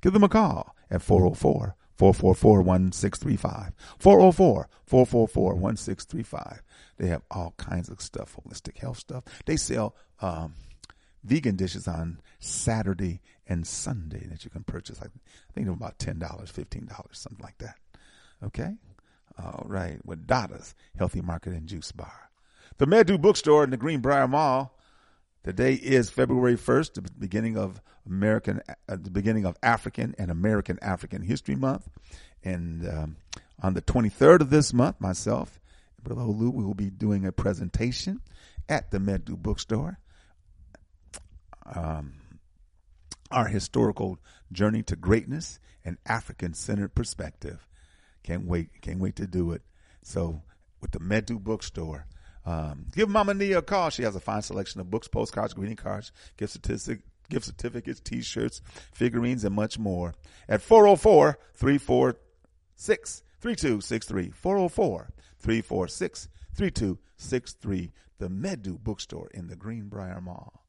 give 0.00 0.12
them 0.12 0.22
a 0.22 0.28
call 0.28 0.76
at 0.88 1.02
404 1.02 1.74
444 1.96 2.62
1635. 2.62 3.72
404 3.98 4.68
444 4.84 5.54
1635. 5.56 6.62
They 6.98 7.08
have 7.08 7.22
all 7.28 7.54
kinds 7.56 7.88
of 7.88 8.00
stuff, 8.00 8.36
holistic 8.36 8.78
health 8.78 8.98
stuff. 8.98 9.24
They 9.46 9.56
sell 9.56 9.96
um, 10.20 10.54
vegan 11.24 11.56
dishes 11.56 11.88
on 11.88 12.20
Saturday 12.38 13.20
and 13.48 13.66
Sunday 13.66 14.26
that 14.28 14.44
you 14.44 14.50
can 14.50 14.64
purchase. 14.64 15.00
I 15.00 15.06
think 15.52 15.68
about 15.68 15.98
$10, 15.98 16.18
$15, 16.18 16.90
something 17.12 17.42
like 17.42 17.58
that. 17.58 17.76
Okay? 18.44 18.74
All 19.38 19.66
right. 19.68 20.04
Wadada's 20.06 20.74
Healthy 20.96 21.20
Market 21.20 21.52
and 21.52 21.66
Juice 21.66 21.92
Bar. 21.92 22.30
The 22.78 22.86
Medu 22.86 23.20
Bookstore 23.20 23.64
in 23.64 23.70
the 23.70 23.78
Greenbriar 23.78 24.28
Mall. 24.28 24.72
Today 25.44 25.74
is 25.74 26.10
February 26.10 26.56
1st, 26.56 26.94
the 26.94 27.02
beginning 27.02 27.56
of 27.56 27.80
American, 28.04 28.60
uh, 28.68 28.96
the 29.00 29.10
beginning 29.10 29.44
of 29.44 29.56
African 29.62 30.14
and 30.18 30.30
American 30.30 30.78
African 30.82 31.22
History 31.22 31.54
Month. 31.54 31.88
And 32.42 32.88
um, 32.88 33.16
on 33.62 33.74
the 33.74 33.82
23rd 33.82 34.40
of 34.40 34.50
this 34.50 34.72
month, 34.72 35.00
myself, 35.00 35.60
Brother 36.02 36.22
Olu, 36.22 36.52
we 36.52 36.64
will 36.64 36.74
be 36.74 36.90
doing 36.90 37.26
a 37.26 37.32
presentation 37.32 38.20
at 38.68 38.90
the 38.90 38.98
Medu 38.98 39.36
Bookstore. 39.36 39.98
Um, 41.74 42.14
our 43.30 43.46
historical 43.46 44.18
journey 44.52 44.82
to 44.84 44.96
greatness 44.96 45.58
and 45.84 45.98
African 46.06 46.54
centered 46.54 46.94
perspective. 46.94 47.66
Can't 48.22 48.46
wait, 48.46 48.68
can't 48.82 48.98
wait 48.98 49.16
to 49.16 49.26
do 49.26 49.52
it. 49.52 49.62
So, 50.02 50.42
with 50.80 50.90
the 50.90 50.98
Medu 51.00 51.38
Bookstore, 51.38 52.06
um, 52.44 52.86
give 52.94 53.08
Mama 53.08 53.34
Nia 53.34 53.58
a 53.58 53.62
call. 53.62 53.90
She 53.90 54.04
has 54.04 54.14
a 54.14 54.20
fine 54.20 54.42
selection 54.42 54.80
of 54.80 54.90
books, 54.90 55.08
postcards, 55.08 55.54
greeting 55.54 55.76
cards, 55.76 56.12
gift 56.36 56.52
certificates, 56.52 57.02
gift 57.28 57.46
certificates, 57.46 58.00
t-shirts, 58.00 58.62
figurines, 58.92 59.44
and 59.44 59.54
much 59.54 59.78
more 59.78 60.14
at 60.48 60.62
404 60.62 61.38
346 61.54 63.22
3263. 63.40 64.30
404 64.30 65.10
346 65.40 66.28
3263. 66.54 67.92
The 68.18 68.28
Medu 68.28 68.78
Bookstore 68.78 69.28
in 69.34 69.48
the 69.48 69.56
Greenbriar 69.56 70.22
Mall. 70.22 70.65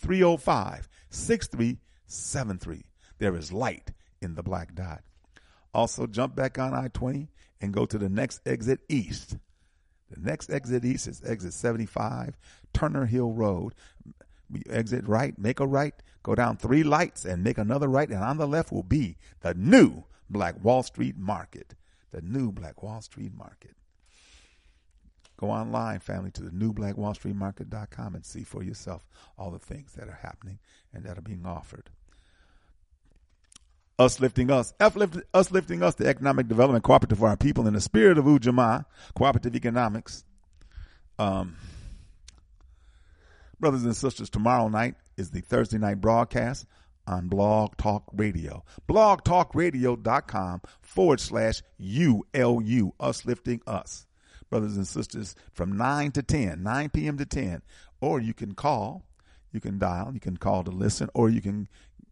770-305-6373. 0.01 2.83
There 3.19 3.37
is 3.37 3.53
light 3.53 3.93
in 4.23 4.37
the 4.37 4.43
black 4.43 4.75
dot. 4.75 5.03
Also 5.75 6.07
jump 6.07 6.35
back 6.35 6.59
on 6.59 6.73
I-20 6.73 7.29
and 7.61 7.75
go 7.75 7.85
to 7.85 7.99
the 7.99 8.09
next 8.09 8.41
exit 8.47 8.81
east. 8.89 9.37
The 10.15 10.31
next 10.31 10.51
exit 10.51 10.85
east 10.85 11.09
is 11.09 11.23
exit 11.25 11.53
75, 11.53 12.37
Turner 12.73 13.07
Hill 13.07 13.33
Road. 13.33 13.75
You 14.53 14.63
exit 14.69 15.07
right, 15.09 15.37
make 15.39 15.59
a 15.59 15.67
right, 15.67 15.95
go 16.23 16.35
down 16.35 16.57
three 16.57 16.85
lights 16.85 17.25
and 17.25 17.43
make 17.43 17.59
another 17.59 17.89
right, 17.89 18.09
and 18.09 18.23
on 18.23 18.37
the 18.37 18.47
left 18.47 18.71
will 18.71 18.85
be 18.85 19.17
the 19.41 19.55
new 19.55 20.05
Black 20.31 20.63
Wall 20.63 20.83
Street 20.83 21.17
Market. 21.17 21.75
The 22.13 22.23
new 22.23 22.53
Black 22.53 22.83
Wall 22.83 23.01
Street 23.01 23.35
Market. 23.35 23.75
Go 25.37 25.51
online, 25.51 25.99
family, 25.99 26.31
to 26.33 26.43
the 26.43 26.53
new 26.53 26.73
Black 26.73 26.97
Wall 26.97 27.15
Street 27.15 27.35
Market.com 27.35 28.15
and 28.15 28.25
see 28.25 28.45
for 28.45 28.63
yourself 28.63 29.05
all 29.37 29.51
the 29.51 29.59
things 29.59 29.95
that 29.95 30.09
are 30.09 30.21
happening 30.23 30.61
and 30.93 31.05
that 31.05 31.19
are 31.19 31.23
being 31.23 31.45
offered. 31.45 31.91
Us 33.97 34.19
lifting 34.19 34.51
us, 34.51 34.75
lift, 34.97 35.19
us 35.33 35.51
lifting 35.53 35.83
us, 35.83 35.95
the 35.95 36.09
economic 36.09 36.49
development 36.49 36.83
cooperative 36.83 37.19
for 37.19 37.29
our 37.29 37.37
people 37.37 37.69
in 37.69 37.75
the 37.75 37.81
spirit 37.81 38.19
of 38.19 38.25
Ujamaa, 38.25 38.85
cooperative 39.15 39.55
economics. 39.55 40.25
Um, 41.17 41.57
brothers 43.61 43.85
and 43.85 43.95
sisters, 43.95 44.29
tomorrow 44.29 44.69
night 44.69 44.97
is 45.17 45.31
the 45.31 45.43
Thursday 45.43 45.79
night 45.79 46.01
broadcast 46.01 46.67
on 47.07 47.29
Blog 47.29 47.77
Talk 47.77 48.05
Radio. 48.13 48.65
BlogTalkRadio.com 48.89 50.63
forward 50.81 51.21
slash 51.21 51.63
ULU, 51.81 52.93
us 52.99 53.25
lifting 53.25 53.61
us. 53.67 54.07
Brothers 54.51 54.77
and 54.77 54.87
sisters, 54.87 55.35
from 55.53 55.77
9 55.77 56.13
to 56.13 56.23
10, 56.23 56.63
9 56.63 56.89
p.m. 56.91 57.17
to 57.19 57.25
10, 57.27 57.63
or 58.01 58.21
you 58.21 58.35
can 58.35 58.55
call, 58.55 59.05
you 59.53 59.61
can 59.61 59.79
dial, 59.79 60.11
you 60.13 60.21
can 60.21 60.37
call 60.37 60.65
to 60.65 60.71
listen, 60.71 61.09
or 61.15 61.29
you 61.29 61.41
can 61.41 61.69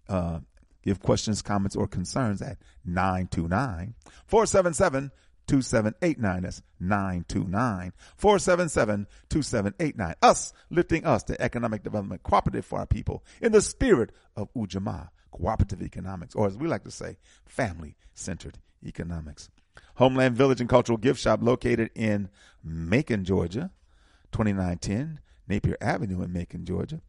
uh, 0.08 0.40
Give 0.82 1.00
questions, 1.00 1.42
comments, 1.42 1.76
or 1.76 1.86
concerns 1.86 2.42
at 2.42 2.58
929 2.84 3.94
477 4.26 5.10
2789. 5.46 6.42
That's 6.42 6.62
929 6.80 7.92
477 8.16 9.06
2789. 9.28 10.14
Us 10.22 10.52
lifting 10.70 11.04
us, 11.04 11.22
to 11.24 11.40
economic 11.40 11.82
development 11.82 12.22
cooperative 12.22 12.64
for 12.64 12.78
our 12.78 12.86
people 12.86 13.24
in 13.40 13.52
the 13.52 13.60
spirit 13.60 14.10
of 14.36 14.52
Ujamaa, 14.54 15.08
cooperative 15.30 15.82
economics, 15.82 16.34
or 16.34 16.46
as 16.46 16.56
we 16.56 16.68
like 16.68 16.84
to 16.84 16.90
say, 16.90 17.16
family 17.44 17.96
centered 18.14 18.58
economics. 18.84 19.50
Homeland 19.96 20.36
Village 20.36 20.60
and 20.60 20.68
Cultural 20.68 20.98
Gift 20.98 21.20
Shop 21.20 21.40
located 21.42 21.90
in 21.94 22.28
Macon, 22.62 23.24
Georgia, 23.24 23.70
2910 24.32 25.20
Napier 25.48 25.76
Avenue 25.80 26.22
in 26.22 26.32
Macon, 26.32 26.64
Georgia. 26.64 27.00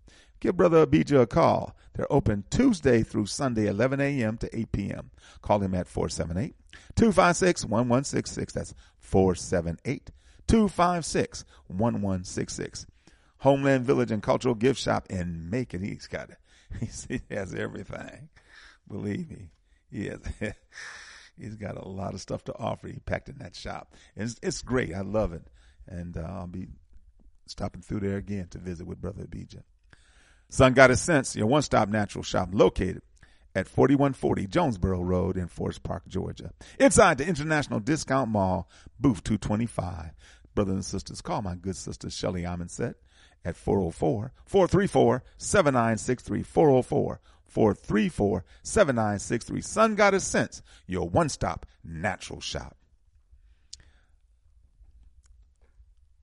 Give 0.43 0.57
Brother 0.57 0.81
Abijah 0.81 1.21
a 1.21 1.25
call. 1.25 1.73
They're 1.93 2.11
open 2.11 2.43
Tuesday 2.49 3.01
through 3.01 3.27
Sunday, 3.27 3.65
11 3.67 4.01
a.m. 4.01 4.35
to 4.39 4.53
8 4.53 4.71
p.m. 4.73 5.11
Call 5.41 5.61
him 5.61 5.73
at 5.73 5.87
478 5.87 6.53
256 6.97 7.63
1166. 7.63 8.51
That's 8.51 8.73
478 8.99 10.11
256 10.45 11.45
1166. 11.67 12.85
Homeland 13.37 13.85
Village 13.85 14.11
and 14.11 14.21
Cultural 14.21 14.53
Gift 14.53 14.81
Shop 14.81 15.07
in 15.09 15.49
Macon. 15.49 15.81
He's 15.81 16.07
got 16.07 16.29
it. 16.29 16.37
He 17.07 17.21
has 17.33 17.53
everything. 17.53 18.27
Believe 18.85 19.31
me. 19.31 19.51
He 19.89 20.07
has. 20.07 20.19
He's 21.39 21.55
got 21.55 21.77
a 21.77 21.87
lot 21.87 22.15
of 22.15 22.19
stuff 22.19 22.43
to 22.45 22.57
offer. 22.57 22.89
He 22.89 22.99
packed 22.99 23.29
in 23.29 23.37
that 23.37 23.55
shop. 23.55 23.93
It's, 24.17 24.35
it's 24.43 24.61
great. 24.61 24.93
I 24.93 25.03
love 25.03 25.31
it. 25.31 25.47
And 25.87 26.17
uh, 26.17 26.27
I'll 26.27 26.47
be 26.47 26.67
stopping 27.47 27.81
through 27.81 28.01
there 28.01 28.17
again 28.17 28.47
to 28.49 28.57
visit 28.57 28.85
with 28.85 28.99
Brother 28.99 29.23
Abijah. 29.23 29.63
Sun 30.53 30.73
Goddess 30.73 31.01
Sense, 31.01 31.35
your 31.35 31.47
one 31.47 31.63
stop 31.63 31.89
natural 31.89 32.23
shop 32.23 32.49
located 32.51 33.01
at 33.55 33.67
4140 33.67 34.45
Jonesboro 34.45 35.01
Road 35.01 35.35
in 35.35 35.47
Forest 35.47 35.81
Park, 35.81 36.03
Georgia. 36.07 36.51
Inside 36.79 37.17
the 37.17 37.25
International 37.25 37.79
Discount 37.79 38.29
Mall, 38.29 38.69
booth 38.99 39.23
225. 39.23 40.11
Brothers 40.53 40.75
and 40.75 40.85
sisters, 40.85 41.21
call 41.21 41.41
my 41.41 41.55
good 41.55 41.75
sister 41.75 42.11
Shelly 42.11 42.43
Amonset 42.43 42.93
at 43.43 43.55
404 43.55 44.31
434 44.45 45.23
7963. 45.37 46.43
404 46.43 47.19
434 47.47 48.45
7963. 48.61 49.61
Sun 49.61 49.95
Goddess 49.95 50.23
Sense, 50.23 50.61
your 50.85 51.09
one 51.09 51.29
stop 51.29 51.65
natural 51.83 52.41
shop. 52.41 52.77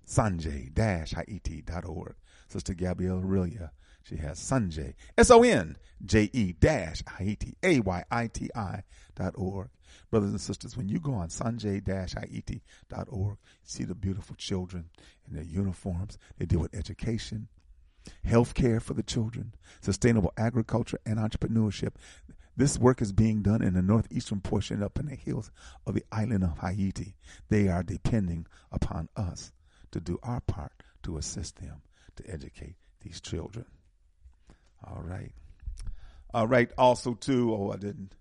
Sonje-Ayiti.org. 0.06 2.14
Sister 2.46 2.74
Gabrielle 2.74 3.18
Aurelia 3.18 3.72
she 4.10 4.16
has 4.16 4.40
Sonje, 4.40 4.94
S-O-N-J-E 5.16 6.52
dash 6.58 7.02
Haiti, 7.16 7.56
A-Y-I-T-I 7.62 8.82
dot 9.14 9.34
org. 9.36 9.68
Brothers 10.10 10.30
and 10.30 10.40
sisters, 10.40 10.76
when 10.76 10.88
you 10.88 10.98
go 10.98 11.14
on 11.14 11.28
sonje-ayiti 11.28 12.60
dot 12.88 13.06
org, 13.08 13.38
see 13.62 13.84
the 13.84 13.94
beautiful 13.94 14.34
children 14.34 14.90
in 15.28 15.36
their 15.36 15.44
uniforms. 15.44 16.18
They 16.38 16.46
deal 16.46 16.58
with 16.58 16.74
education, 16.74 17.46
health 18.24 18.54
care 18.54 18.80
for 18.80 18.94
the 18.94 19.04
children, 19.04 19.54
sustainable 19.80 20.32
agriculture, 20.36 20.98
and 21.06 21.18
entrepreneurship. 21.18 21.92
This 22.56 22.78
work 22.78 23.00
is 23.00 23.12
being 23.12 23.42
done 23.42 23.62
in 23.62 23.74
the 23.74 23.82
northeastern 23.82 24.40
portion 24.40 24.82
up 24.82 24.98
in 24.98 25.06
the 25.06 25.14
hills 25.14 25.52
of 25.86 25.94
the 25.94 26.04
island 26.10 26.42
of 26.42 26.58
Haiti. 26.58 27.14
They 27.48 27.68
are 27.68 27.84
depending 27.84 28.46
upon 28.72 29.08
us 29.16 29.52
to 29.92 30.00
do 30.00 30.18
our 30.24 30.40
part 30.40 30.72
to 31.04 31.16
assist 31.16 31.60
them 31.60 31.82
to 32.16 32.28
educate 32.28 32.74
these 33.00 33.20
children. 33.20 33.66
All 34.84 35.02
right. 35.02 35.32
All 36.32 36.46
right. 36.46 36.70
Also, 36.78 37.14
too. 37.14 37.54
Oh, 37.54 37.72
I 37.72 37.76
didn't. 37.76 38.14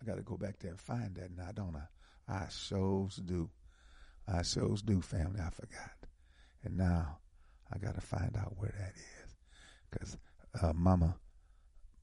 I 0.00 0.06
got 0.06 0.16
to 0.16 0.22
go 0.22 0.36
back 0.36 0.58
there 0.60 0.70
and 0.70 0.80
find 0.80 1.14
that 1.16 1.36
now, 1.36 1.46
I 1.48 1.52
don't 1.52 1.76
I? 1.76 2.34
I 2.34 2.48
shows 2.48 3.16
do. 3.16 3.50
I 4.26 4.42
shows 4.42 4.82
do, 4.82 5.00
family. 5.00 5.40
I 5.40 5.50
forgot. 5.50 6.06
And 6.64 6.76
now 6.76 7.18
I 7.72 7.78
got 7.78 7.96
to 7.96 8.00
find 8.00 8.36
out 8.36 8.54
where 8.56 8.74
that 8.78 8.92
is. 8.96 9.36
Because 9.90 10.16
uh, 10.62 10.72
Mama 10.74 11.16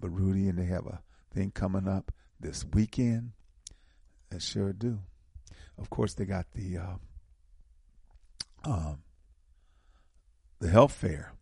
Baruti 0.01 0.49
and 0.49 0.57
they 0.57 0.65
have 0.65 0.85
a 0.85 1.01
thing 1.33 1.51
coming 1.51 1.87
up 1.87 2.11
this 2.39 2.65
weekend. 2.73 3.31
They 4.29 4.39
sure 4.39 4.73
do. 4.73 4.99
Of 5.77 5.89
course, 5.89 6.13
they 6.13 6.25
got 6.25 6.47
the 6.53 6.77
uh, 6.77 6.95
um, 8.65 8.99
the 10.59 10.69
health 10.69 10.91
fair 10.91 11.33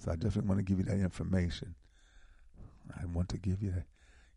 So 0.00 0.10
I 0.10 0.16
definitely 0.16 0.48
want 0.48 0.58
to 0.58 0.64
give 0.64 0.78
you 0.78 0.84
that 0.84 0.98
information. 0.98 1.74
I 2.98 3.04
want 3.06 3.28
to 3.30 3.38
give 3.38 3.62
you 3.62 3.72
that 3.72 3.86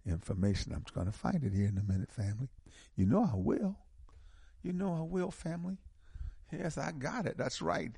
information. 0.05 0.73
I'm 0.73 0.83
going 0.93 1.07
to 1.07 1.13
find 1.13 1.43
it 1.43 1.53
here 1.53 1.67
in 1.67 1.77
a 1.77 1.91
minute, 1.91 2.11
family. 2.11 2.49
You 2.95 3.05
know 3.05 3.23
I 3.31 3.35
will. 3.35 3.77
You 4.61 4.73
know 4.73 4.93
I 4.93 5.01
will, 5.01 5.31
family. 5.31 5.77
Yes, 6.51 6.77
I 6.77 6.91
got 6.91 7.25
it. 7.25 7.37
That's 7.37 7.61
right. 7.61 7.91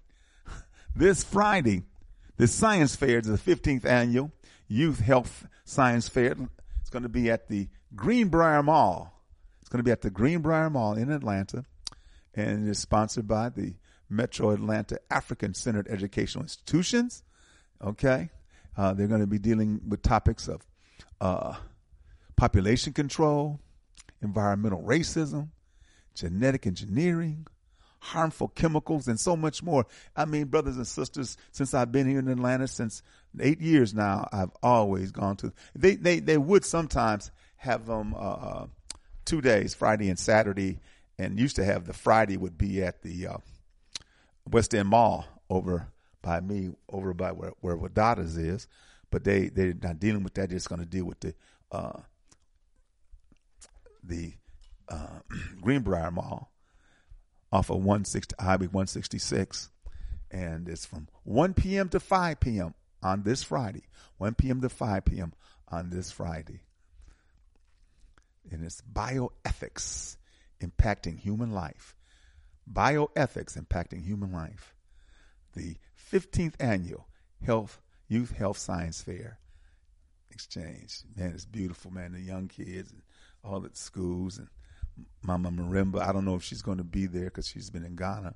This 0.97 1.25
Friday, 1.25 1.83
the 2.37 2.47
Science 2.47 2.95
Fair 2.95 3.19
is 3.19 3.27
the 3.27 3.37
15th 3.37 3.83
annual 3.83 4.31
Youth 4.69 4.99
Health 4.99 5.45
Science 5.65 6.07
Fair. 6.07 6.35
It's 6.79 6.89
going 6.89 7.03
to 7.03 7.09
be 7.09 7.29
at 7.29 7.49
the 7.49 7.67
Greenbriar 7.93 8.63
Mall. 8.63 9.21
It's 9.59 9.67
going 9.67 9.79
to 9.79 9.83
be 9.83 9.91
at 9.91 10.03
the 10.03 10.09
Greenbriar 10.09 10.71
Mall 10.71 10.93
in 10.93 11.11
Atlanta, 11.11 11.65
and 12.33 12.65
it 12.65 12.71
is 12.71 12.79
sponsored 12.79 13.27
by 13.27 13.49
the 13.49 13.73
Metro 14.09 14.51
Atlanta 14.51 14.97
African 15.11 15.53
Centered 15.53 15.89
Educational 15.89 16.43
Institutions. 16.43 17.23
Okay, 17.83 18.29
uh, 18.77 18.93
they're 18.93 19.07
going 19.07 19.21
to 19.21 19.27
be 19.27 19.39
dealing 19.39 19.81
with 19.87 20.01
topics 20.01 20.47
of 20.47 20.65
uh, 21.21 21.55
population 22.35 22.93
control, 22.93 23.59
environmental 24.21 24.81
racism, 24.81 25.49
genetic 26.13 26.65
engineering, 26.65 27.45
harmful 27.99 28.47
chemicals, 28.49 29.07
and 29.07 29.19
so 29.19 29.35
much 29.35 29.63
more. 29.63 29.85
I 30.15 30.25
mean, 30.25 30.45
brothers 30.45 30.77
and 30.77 30.87
sisters, 30.87 31.37
since 31.51 31.73
I've 31.73 31.91
been 31.91 32.07
here 32.07 32.19
in 32.19 32.27
Atlanta 32.27 32.67
since 32.67 33.01
eight 33.39 33.61
years 33.61 33.93
now, 33.93 34.27
I've 34.31 34.51
always 34.63 35.11
gone 35.11 35.35
to. 35.37 35.51
They 35.75 35.95
they 35.95 36.19
they 36.19 36.37
would 36.37 36.65
sometimes 36.65 37.31
have 37.57 37.85
them 37.85 38.13
uh, 38.13 38.17
uh, 38.17 38.65
two 39.25 39.41
days, 39.41 39.73
Friday 39.73 40.09
and 40.09 40.19
Saturday, 40.19 40.79
and 41.17 41.39
used 41.39 41.55
to 41.57 41.65
have 41.65 41.85
the 41.85 41.93
Friday 41.93 42.37
would 42.37 42.57
be 42.57 42.83
at 42.83 43.01
the 43.01 43.27
uh, 43.27 43.37
West 44.49 44.73
End 44.73 44.89
Mall 44.89 45.25
over 45.49 45.87
by 46.25 46.41
me, 46.41 46.71
over 46.89 47.13
by 47.13 47.31
where 47.31 47.53
where 47.61 47.77
Wadada's 47.77 48.35
is. 48.35 48.67
But 49.11 49.23
they 49.23 49.47
they're 49.49 49.75
not 49.81 49.99
dealing 49.99 50.23
with 50.23 50.33
that. 50.33 50.49
They're 50.49 50.57
just 50.57 50.67
going 50.67 50.81
to 50.81 50.87
deal 50.87 51.05
with 51.05 51.19
the 51.19 51.35
uh, 51.71 51.99
the 54.03 54.33
uh, 54.89 55.19
Greenbriar 55.61 56.11
Mall 56.11 56.51
off 57.53 57.69
of 57.69 57.77
160 57.77 58.35
Highway 58.39 58.65
166, 58.65 59.69
and 60.31 60.67
it's 60.67 60.85
from 60.85 61.07
1 61.23 61.53
p.m. 61.53 61.87
to 61.89 61.99
5 61.99 62.39
p.m. 62.39 62.73
on 63.03 63.21
this 63.21 63.43
Friday. 63.43 63.83
1 64.17 64.33
p.m. 64.33 64.61
to 64.61 64.69
5 64.69 65.05
p.m. 65.05 65.31
on 65.69 65.91
this 65.91 66.11
Friday, 66.11 66.61
and 68.51 68.65
it's 68.65 68.81
bioethics 68.81 70.17
impacting 70.59 71.19
human 71.19 71.51
life. 71.51 71.95
Bioethics 72.71 73.63
impacting 73.63 74.03
human 74.03 74.31
life. 74.31 74.73
The 75.53 75.75
15th 76.11 76.55
annual 76.59 77.07
Health 77.43 77.81
Youth 78.07 78.31
Health 78.31 78.57
Science 78.57 79.01
Fair 79.01 79.39
exchange. 80.35 80.99
Man, 81.15 81.31
it's 81.33 81.45
beautiful, 81.45 81.91
man. 81.91 82.11
The 82.11 82.19
young 82.19 82.47
kids, 82.47 82.93
all 83.43 83.61
the 83.61 83.69
schools, 83.73 84.37
and 84.37 84.47
Mama 85.23 85.49
Marimba. 85.49 86.01
I 86.01 86.11
don't 86.11 86.25
know 86.25 86.35
if 86.35 86.43
she's 86.43 86.61
going 86.61 86.77
to 86.77 86.83
be 86.83 87.07
there 87.07 87.25
because 87.25 87.47
she's 87.47 87.69
been 87.69 87.85
in 87.85 87.95
Ghana, 87.95 88.35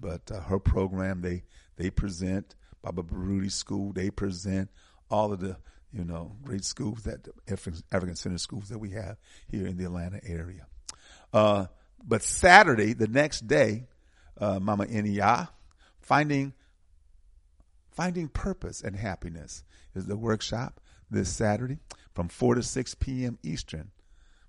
but 0.00 0.30
uh, 0.30 0.40
her 0.40 0.58
program 0.58 1.20
they 1.20 1.42
they 1.76 1.90
present 1.90 2.54
Baba 2.82 3.02
Baruti 3.02 3.52
School. 3.52 3.92
They 3.92 4.10
present 4.10 4.70
all 5.10 5.32
of 5.32 5.40
the 5.40 5.56
you 5.92 6.04
know 6.04 6.36
great 6.42 6.64
schools 6.64 7.02
that 7.02 7.28
African, 7.50 7.82
African 7.92 8.16
Center 8.16 8.38
schools 8.38 8.68
that 8.70 8.78
we 8.78 8.90
have 8.90 9.16
here 9.48 9.66
in 9.66 9.76
the 9.76 9.84
Atlanta 9.84 10.20
area. 10.24 10.66
Uh, 11.32 11.66
but 12.04 12.22
Saturday, 12.22 12.94
the 12.94 13.06
next 13.06 13.46
day, 13.46 13.86
uh, 14.40 14.58
Mama 14.58 14.86
Enya, 14.86 15.48
finding 16.00 16.52
finding 17.92 18.28
purpose 18.28 18.82
and 18.82 18.96
happiness 18.96 19.64
is 19.94 20.06
the 20.06 20.16
workshop 20.16 20.80
this 21.10 21.28
Saturday 21.28 21.78
from 22.14 22.28
four 22.28 22.54
to 22.54 22.62
six 22.62 22.94
p.m. 22.94 23.38
Eastern 23.42 23.90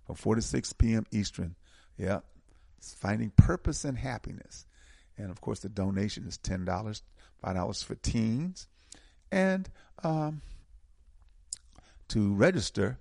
from 0.06 0.16
4 0.16 0.36
to 0.36 0.42
6 0.42 0.74
p.m. 0.74 1.06
Eastern. 1.12 1.56
Yeah. 1.98 2.20
It's 2.78 2.94
finding 2.94 3.32
purpose 3.32 3.86
and 3.86 3.98
happiness. 3.98 4.66
And 5.18 5.30
of 5.30 5.42
course, 5.42 5.60
the 5.60 5.70
donation 5.70 6.28
is 6.28 6.38
$10, 6.38 6.66
$5 7.44 7.84
for 7.84 7.96
teens. 7.96 8.68
And 9.32 9.70
um, 10.04 10.42
to 12.10 12.34
register, 12.34 13.00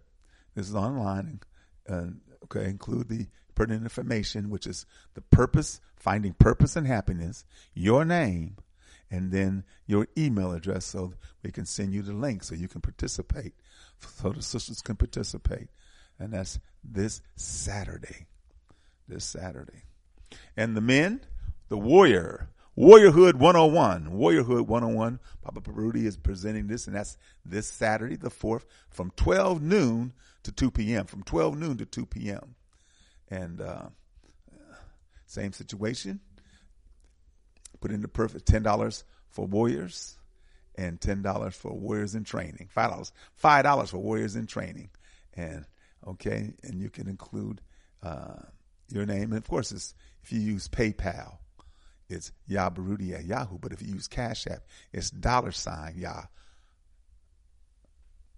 this 0.54 0.68
is 0.68 0.74
online. 0.74 1.40
And, 1.86 2.20
okay, 2.44 2.66
include 2.66 3.08
the 3.08 3.26
pertinent 3.54 3.82
information, 3.82 4.50
which 4.50 4.66
is 4.66 4.86
the 5.14 5.20
purpose, 5.20 5.80
finding 5.96 6.34
purpose 6.34 6.76
and 6.76 6.86
happiness, 6.86 7.44
your 7.74 8.04
name, 8.04 8.56
and 9.12 9.30
then 9.30 9.62
your 9.86 10.08
email 10.18 10.50
address 10.52 10.86
so 10.86 11.12
we 11.44 11.52
can 11.52 11.66
send 11.66 11.94
you 11.94 12.02
the 12.02 12.12
link 12.12 12.42
so 12.42 12.56
you 12.56 12.66
can 12.66 12.80
participate, 12.80 13.54
so 14.00 14.30
the 14.30 14.42
sisters 14.42 14.82
can 14.82 14.96
participate 14.96 15.68
and 16.18 16.32
that's 16.32 16.58
this 16.84 17.20
Saturday. 17.36 18.26
This 19.08 19.24
Saturday. 19.24 19.82
And 20.56 20.76
the 20.76 20.80
men, 20.80 21.20
the 21.68 21.76
warrior, 21.76 22.48
Warriorhood 22.78 23.34
101. 23.34 24.06
Warriorhood 24.12 24.66
101. 24.66 25.20
Papa 25.42 25.60
Baruti 25.60 26.06
is 26.06 26.16
presenting 26.16 26.68
this, 26.68 26.86
and 26.86 26.96
that's 26.96 27.18
this 27.44 27.66
Saturday, 27.66 28.16
the 28.16 28.30
4th, 28.30 28.64
from 28.88 29.12
12 29.16 29.60
noon 29.60 30.14
to 30.42 30.52
2 30.52 30.70
p.m. 30.70 31.04
From 31.06 31.22
12 31.22 31.58
noon 31.58 31.76
to 31.78 31.84
2 31.84 32.06
p.m. 32.06 32.54
And 33.28 33.60
uh, 33.60 33.88
same 35.26 35.52
situation. 35.52 36.20
Put 37.82 37.90
in 37.90 38.00
the 38.00 38.08
perfect 38.08 38.46
$10 38.46 39.02
for 39.28 39.44
warriors 39.44 40.16
and 40.76 41.00
$10 41.00 41.52
for 41.52 41.72
warriors 41.72 42.14
in 42.14 42.22
training. 42.22 42.70
$5. 42.74 43.12
$5 43.42 43.88
for 43.88 43.98
warriors 43.98 44.36
in 44.36 44.46
training. 44.46 44.88
And 45.34 45.66
okay? 46.06 46.54
And 46.62 46.80
you 46.80 46.90
can 46.90 47.08
include 47.08 47.60
uh, 48.04 48.36
your 48.88 49.04
name. 49.04 49.32
And 49.32 49.36
of 49.36 49.48
course, 49.48 49.72
it's, 49.72 49.94
if 50.22 50.32
you 50.32 50.38
use 50.38 50.68
PayPal, 50.68 51.38
it's 52.08 52.30
Yah 52.46 52.70
Baruti 52.70 53.14
at 53.14 53.24
Yahoo. 53.24 53.58
But 53.58 53.72
if 53.72 53.82
you 53.82 53.88
use 53.88 54.06
Cash 54.06 54.46
App, 54.46 54.62
it's 54.92 55.10
dollar 55.10 55.50
sign 55.50 55.94
Yah. 55.96 56.22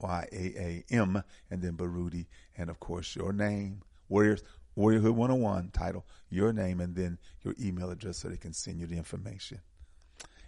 Y 0.00 0.28
A 0.32 0.36
A 0.36 0.84
M 0.90 1.22
and 1.50 1.62
then 1.62 1.76
Baruti 1.76 2.26
and 2.58 2.68
of 2.68 2.78
course 2.80 3.14
your 3.16 3.32
name 3.32 3.80
Warriors 4.08 4.42
Warriorhood 4.76 5.14
101 5.14 5.70
title 5.72 6.04
your 6.30 6.52
name 6.52 6.80
and 6.80 6.94
then 6.94 7.18
your 7.42 7.54
email 7.60 7.90
address 7.90 8.18
so 8.18 8.28
they 8.28 8.36
can 8.36 8.52
send 8.52 8.80
you 8.80 8.86
the 8.86 8.96
information. 8.96 9.60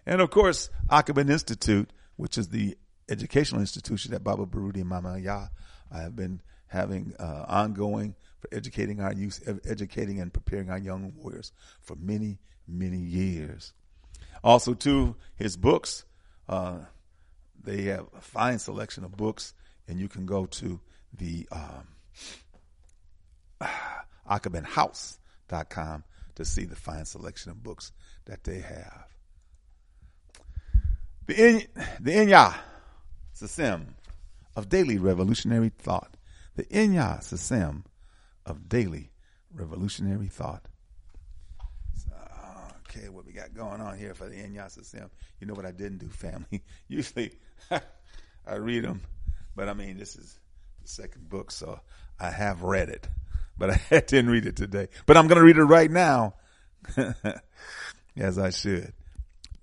And 0.05 0.21
of 0.21 0.31
course 0.31 0.71
Akoben 0.91 1.31
Institute, 1.31 1.93
which 2.17 2.39
is 2.39 2.49
the 2.49 2.77
educational 3.09 3.61
institution 3.61 4.13
that 4.13 4.25
Baba 4.25 4.47
Baruti 4.47 4.77
and 4.77 4.89
Mama 4.89 5.19
Yah 5.19 5.49
have 5.93 6.17
been 6.17 6.41
having 6.69 7.15
uh, 7.19 7.45
ongoing 7.49 8.15
for 8.41 8.49
educating 8.53 9.01
our 9.01 9.13
youth, 9.13 9.43
educating 9.65 10.21
and 10.21 10.33
preparing 10.33 10.71
our 10.71 10.79
young 10.79 11.13
warriors 11.17 11.53
for 11.83 11.97
many, 11.97 12.39
many 12.67 12.99
years. 12.99 13.73
Also, 14.43 14.75
too, 14.75 15.17
his 15.37 15.57
books, 15.57 16.05
uh, 16.49 16.79
they 17.63 17.85
have 17.85 18.07
a 18.17 18.21
fine 18.21 18.59
selection 18.59 19.05
of 19.05 19.17
books, 19.17 19.55
and 19.89 19.99
you 19.99 20.09
can 20.09 20.27
go 20.27 20.47
to 20.47 20.81
the 21.17 21.49
um, 21.51 23.69
AkobenHouse.com 24.27 26.05
to 26.35 26.45
see 26.45 26.65
the 26.65 26.77
fine 26.77 27.05
selection 27.05 27.51
of 27.51 27.63
books 27.63 27.93
that 28.27 28.45
they 28.45 28.61
have. 28.61 29.07
The 31.27 31.49
In, 31.49 31.63
the 32.01 32.13
Inya, 32.13 32.55
Sasim 33.35 33.87
of 34.55 34.69
daily 34.69 34.99
revolutionary 34.99 35.71
thought 35.71 36.17
the 36.57 36.65
Inya 36.65 37.19
Sasem 37.21 37.85
of 38.45 38.69
daily 38.69 39.11
revolutionary 39.53 40.29
thought. 40.29 40.67
So, 41.95 42.11
okay, 42.89 43.09
what 43.09 43.27
we 43.27 43.33
got 43.33 43.55
going 43.55 43.81
on 43.81 43.99
here 43.99 44.15
for 44.15 44.29
the 44.29 44.37
Inya 44.37 44.67
Sasem? 44.67 45.11
You 45.39 45.47
know 45.47 45.55
what 45.55 45.67
I 45.67 45.71
didn't 45.71 45.99
do, 45.99 46.09
family? 46.09 46.65
Usually 46.89 47.33
I 48.47 48.55
read 48.55 48.85
them, 48.85 49.03
but 49.55 49.69
I 49.69 49.75
mean, 49.75 49.99
this 49.99 50.17
is 50.17 50.39
the 50.83 50.89
second 50.89 51.29
book, 51.29 51.51
so 51.51 51.79
I 52.19 52.31
have 52.31 52.63
read 52.63 52.89
it, 52.89 53.07
but 53.59 53.71
I 53.91 54.01
didn't 54.01 54.31
read 54.31 54.47
it 54.47 54.57
today. 54.57 54.89
But 55.07 55.17
I'm 55.17 55.27
going 55.27 55.39
to 55.39 55.45
read 55.45 55.59
it 55.59 55.65
right 55.65 55.91
now, 55.91 56.35
as 58.17 58.39
I 58.39 58.51
should. 58.51 58.93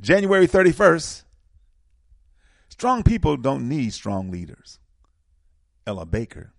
January 0.02 0.48
31st. 0.48 1.24
Strong 2.70 3.04
people 3.04 3.38
don't 3.38 3.70
need 3.70 3.94
strong 3.94 4.32
leaders. 4.32 4.80
Ella 5.86 6.06
Baker. 6.06 6.54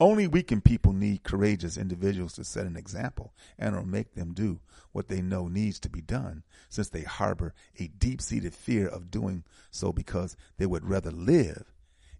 Only 0.00 0.28
weakened 0.28 0.64
people 0.64 0.92
need 0.92 1.24
courageous 1.24 1.76
individuals 1.76 2.34
to 2.34 2.44
set 2.44 2.66
an 2.66 2.76
example 2.76 3.32
and 3.58 3.74
or 3.74 3.82
make 3.82 4.14
them 4.14 4.32
do 4.32 4.60
what 4.92 5.08
they 5.08 5.20
know 5.20 5.48
needs 5.48 5.80
to 5.80 5.88
be 5.88 6.00
done, 6.00 6.44
since 6.68 6.88
they 6.88 7.02
harbor 7.02 7.52
a 7.80 7.88
deep 7.88 8.20
seated 8.20 8.54
fear 8.54 8.86
of 8.86 9.10
doing 9.10 9.42
so 9.70 9.92
because 9.92 10.36
they 10.56 10.66
would 10.66 10.88
rather 10.88 11.10
live 11.10 11.72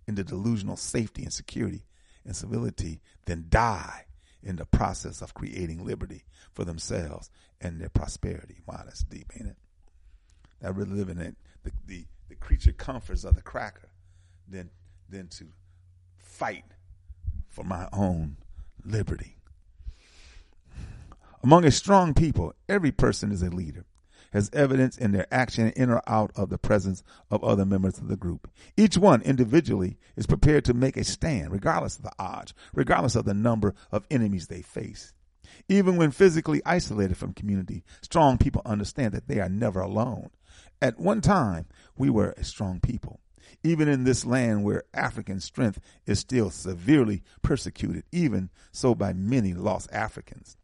in 0.09 0.17
the 0.17 0.25
delusional 0.25 0.77
safety 0.77 1.23
and 1.23 1.33
security 1.33 1.85
and 2.25 2.37
civility 2.37 3.01
than 3.27 3.47
die 3.49 4.07
in 4.43 4.57
the 4.57 4.67
process 4.67 5.23
of 5.23 5.35
creating 5.35 5.85
liberty 5.85 6.25
for 6.53 6.65
themselves 6.65 7.31
and 7.61 7.81
their 7.81 7.89
prosperity. 7.89 8.61
Wow, 8.67 8.83
that's 8.85 9.03
deep, 9.03 9.33
ain't 9.37 9.51
it? 9.51 9.57
That 10.61 10.75
really 10.75 10.93
living 10.93 11.19
in 11.19 11.37
the, 11.65 11.73
the 11.87 12.05
the 12.29 12.35
creature 12.35 12.73
comforts 12.73 13.25
of 13.25 13.35
the 13.35 13.43
cracker 13.43 13.89
than, 14.49 14.71
than 15.09 15.29
to 15.29 15.47
fight 16.17 16.65
for 17.49 17.65
my 17.65 17.89
own 17.93 18.37
liberty. 18.85 19.37
Among 21.43 21.65
a 21.65 21.71
strong 21.71 22.15
people, 22.15 22.55
every 22.69 22.93
person 22.93 23.33
is 23.33 23.43
a 23.43 23.51
leader, 23.51 23.87
as 24.33 24.51
evidence 24.53 24.97
in 24.97 25.13
their 25.13 25.27
action 25.33 25.73
in 25.77 25.91
or 25.91 26.03
out 26.07 26.31
of 26.37 26.51
the 26.51 26.59
presence 26.59 27.03
of 27.31 27.43
other 27.43 27.65
members 27.65 27.99
of 27.99 28.09
the 28.09 28.17
group. 28.17 28.51
Each 28.77 28.97
one 28.97 29.23
individually 29.23 29.99
is 30.17 30.27
prepared 30.27 30.65
to 30.67 30.75
make 30.75 30.97
a 30.97 31.05
stand, 31.05 31.53
regardless 31.53 31.97
of 31.97 32.03
the 32.03 32.13
odds, 32.19 32.55
regardless 32.75 33.17
of 33.17 33.25
the 33.25 33.35
number 33.35 33.75
of 33.91 34.07
enemies 34.11 34.47
they 34.47 34.63
face. 34.63 35.13
Even 35.69 35.97
when 35.97 36.11
physically 36.11 36.63
isolated 36.65 37.17
from 37.17 37.33
community, 37.33 37.85
strong 38.03 38.39
people 38.39 38.63
understand 38.65 39.13
that 39.13 39.29
they 39.29 39.41
are 39.41 39.49
never 39.49 39.81
alone. 39.81 40.31
At 40.81 40.99
one 40.99 41.21
time, 41.21 41.67
we 41.97 42.11
were 42.11 42.35
a 42.37 42.45
strong 42.45 42.81
people. 42.81 43.21
Even 43.65 43.89
in 43.89 44.05
this 44.05 44.25
land 44.25 44.63
where 44.63 44.85
African 44.95 45.41
strength 45.41 45.81
is 46.07 46.19
still 46.19 46.51
severely 46.51 47.23
persecuted, 47.43 48.05
even 48.13 48.51
so 48.73 48.95
by 48.95 49.13
many 49.13 49.55
lost 49.55 49.89
Africans. 49.91 50.57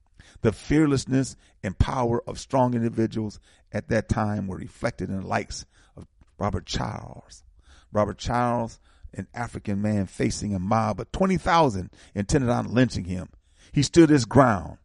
The 0.44 0.52
fearlessness 0.52 1.36
and 1.62 1.78
power 1.78 2.22
of 2.28 2.38
strong 2.38 2.74
individuals 2.74 3.40
at 3.72 3.88
that 3.88 4.10
time 4.10 4.46
were 4.46 4.58
reflected 4.58 5.08
in 5.08 5.22
the 5.22 5.26
likes 5.26 5.64
of 5.96 6.06
Robert 6.36 6.66
Charles. 6.66 7.42
Robert 7.90 8.18
Charles, 8.18 8.78
an 9.14 9.26
African 9.32 9.80
man 9.80 10.04
facing 10.04 10.54
a 10.54 10.58
mob 10.58 11.00
of 11.00 11.10
20,000 11.12 11.88
intended 12.14 12.50
on 12.50 12.74
lynching 12.74 13.04
him. 13.04 13.30
He 13.72 13.82
stood 13.82 14.10
his 14.10 14.26
ground 14.26 14.76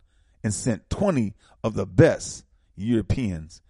and 0.46 0.54
sent 0.54 0.90
20 0.90 1.36
of 1.62 1.74
the 1.74 1.86
best 1.86 2.46
Europeans 2.78 3.62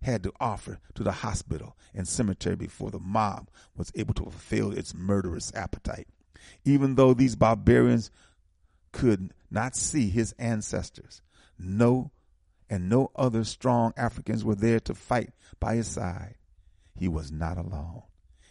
had 0.00 0.22
to 0.22 0.32
offer 0.40 0.80
to 0.94 1.02
the 1.02 1.12
hospital 1.12 1.76
and 1.94 2.08
cemetery 2.08 2.56
before 2.56 2.90
the 2.90 2.98
mob 2.98 3.50
was 3.76 3.92
able 3.94 4.14
to 4.14 4.22
fulfill 4.22 4.72
its 4.72 4.94
murderous 4.94 5.52
appetite. 5.54 6.08
Even 6.64 6.94
though 6.94 7.12
these 7.12 7.36
barbarians 7.36 8.10
could 8.92 9.34
not 9.50 9.76
see 9.76 10.08
his 10.08 10.34
ancestors, 10.38 11.20
no 11.58 12.10
and 12.68 12.88
no 12.88 13.10
other 13.14 13.44
strong 13.44 13.92
Africans 13.96 14.44
were 14.44 14.54
there 14.54 14.80
to 14.80 14.94
fight 14.94 15.30
by 15.60 15.76
his 15.76 15.86
side. 15.86 16.34
He 16.96 17.08
was 17.08 17.30
not 17.30 17.58
alone. 17.58 18.02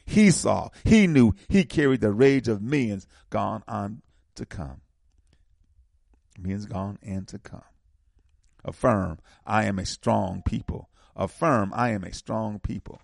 He 0.06 0.32
saw, 0.32 0.70
he 0.84 1.08
knew, 1.08 1.34
he 1.50 1.64
carried 1.64 2.02
the 2.02 2.12
rage 2.12 2.48
of 2.48 2.62
millions 2.62 3.08
gone 3.30 3.64
on 3.68 4.02
to 4.36 4.46
come. 4.46 4.82
Millions 6.40 6.66
gone 6.66 7.00
and 7.02 7.28
to 7.28 7.40
come. 7.40 7.64
Affirm, 8.64 9.20
I 9.46 9.66
am 9.66 9.80
a 9.80 9.86
strong 9.86 10.42
people. 10.44 10.90
Affirm, 11.16 11.72
I 11.76 11.90
am 11.92 12.04
a 12.04 12.14
strong 12.14 12.60
people. 12.60 13.02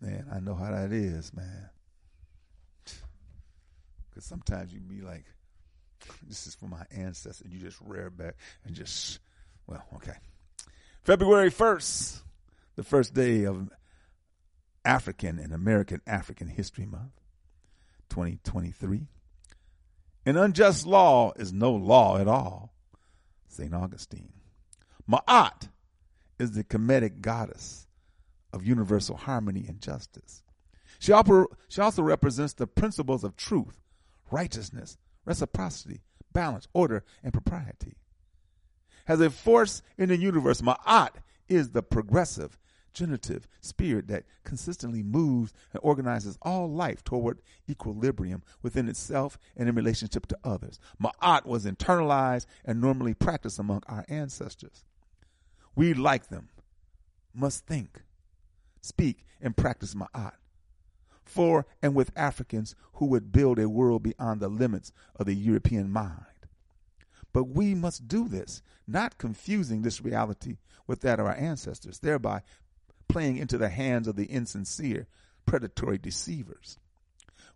Man, 0.00 0.26
I 0.32 0.40
know 0.40 0.54
how 0.54 0.70
that 0.70 0.92
is, 0.92 1.32
man. 1.34 1.70
Because 4.08 4.24
sometimes 4.24 4.72
you 4.72 4.80
be 4.80 5.00
like, 5.00 5.24
this 6.26 6.46
is 6.46 6.54
for 6.54 6.66
my 6.66 6.84
ancestors. 6.90 7.46
You 7.50 7.58
just 7.58 7.80
rear 7.80 8.10
back 8.10 8.34
and 8.64 8.74
just, 8.74 9.20
well, 9.66 9.84
okay. 9.96 10.16
February 11.02 11.50
1st, 11.50 12.20
the 12.76 12.82
first 12.82 13.14
day 13.14 13.44
of 13.44 13.70
African 14.84 15.38
and 15.38 15.52
American 15.52 16.00
African 16.06 16.48
History 16.48 16.86
Month, 16.86 17.20
2023. 18.10 19.06
An 20.26 20.36
unjust 20.36 20.86
law 20.86 21.32
is 21.36 21.52
no 21.52 21.72
law 21.72 22.18
at 22.18 22.28
all. 22.28 22.72
St. 23.48 23.72
Augustine. 23.72 24.32
Ma'at 25.08 25.68
is 26.38 26.52
the 26.52 26.64
Kemetic 26.64 27.20
goddess 27.20 27.86
of 28.52 28.66
universal 28.66 29.16
harmony 29.16 29.64
and 29.68 29.80
justice. 29.80 30.42
She, 30.98 31.12
she 31.68 31.80
also 31.80 32.02
represents 32.02 32.54
the 32.54 32.66
principles 32.66 33.24
of 33.24 33.36
truth, 33.36 33.80
righteousness, 34.30 34.96
reciprocity, 35.26 36.00
balance, 36.32 36.66
order, 36.72 37.04
and 37.22 37.32
propriety. 37.32 37.96
As 39.06 39.20
a 39.20 39.30
force 39.30 39.82
in 39.98 40.08
the 40.08 40.16
universe, 40.16 40.62
Ma'at 40.62 41.10
is 41.48 41.70
the 41.70 41.82
progressive, 41.82 42.58
generative 42.92 43.46
spirit 43.60 44.08
that 44.08 44.24
consistently 44.42 45.02
moves 45.02 45.52
and 45.72 45.80
organizes 45.82 46.38
all 46.42 46.70
life 46.70 47.04
toward 47.04 47.40
equilibrium 47.68 48.42
within 48.62 48.88
itself 48.88 49.38
and 49.56 49.68
in 49.68 49.74
relationship 49.74 50.26
to 50.26 50.38
others. 50.42 50.80
Ma'at 51.00 51.44
was 51.44 51.66
internalized 51.66 52.46
and 52.64 52.80
normally 52.80 53.14
practiced 53.14 53.58
among 53.58 53.82
our 53.86 54.04
ancestors. 54.08 54.84
We, 55.74 55.92
like 55.92 56.28
them, 56.28 56.48
must 57.34 57.66
think, 57.66 58.02
speak, 58.80 59.26
and 59.40 59.56
practice 59.56 59.94
Ma'at 59.94 60.32
for 61.26 61.66
and 61.82 61.94
with 61.94 62.12
Africans 62.16 62.74
who 62.94 63.06
would 63.06 63.32
build 63.32 63.58
a 63.58 63.68
world 63.68 64.02
beyond 64.02 64.40
the 64.40 64.48
limits 64.48 64.92
of 65.16 65.26
the 65.26 65.34
European 65.34 65.90
mind. 65.90 66.24
But 67.32 67.48
we 67.48 67.74
must 67.74 68.08
do 68.08 68.28
this, 68.28 68.62
not 68.86 69.18
confusing 69.18 69.82
this 69.82 70.00
reality 70.00 70.56
with 70.86 71.00
that 71.02 71.20
of 71.20 71.26
our 71.26 71.34
ancestors, 71.34 71.98
thereby 71.98 72.42
playing 73.08 73.36
into 73.36 73.58
the 73.58 73.68
hands 73.68 74.08
of 74.08 74.16
the 74.16 74.24
insincere, 74.24 75.06
predatory 75.44 75.98
deceivers. 75.98 76.78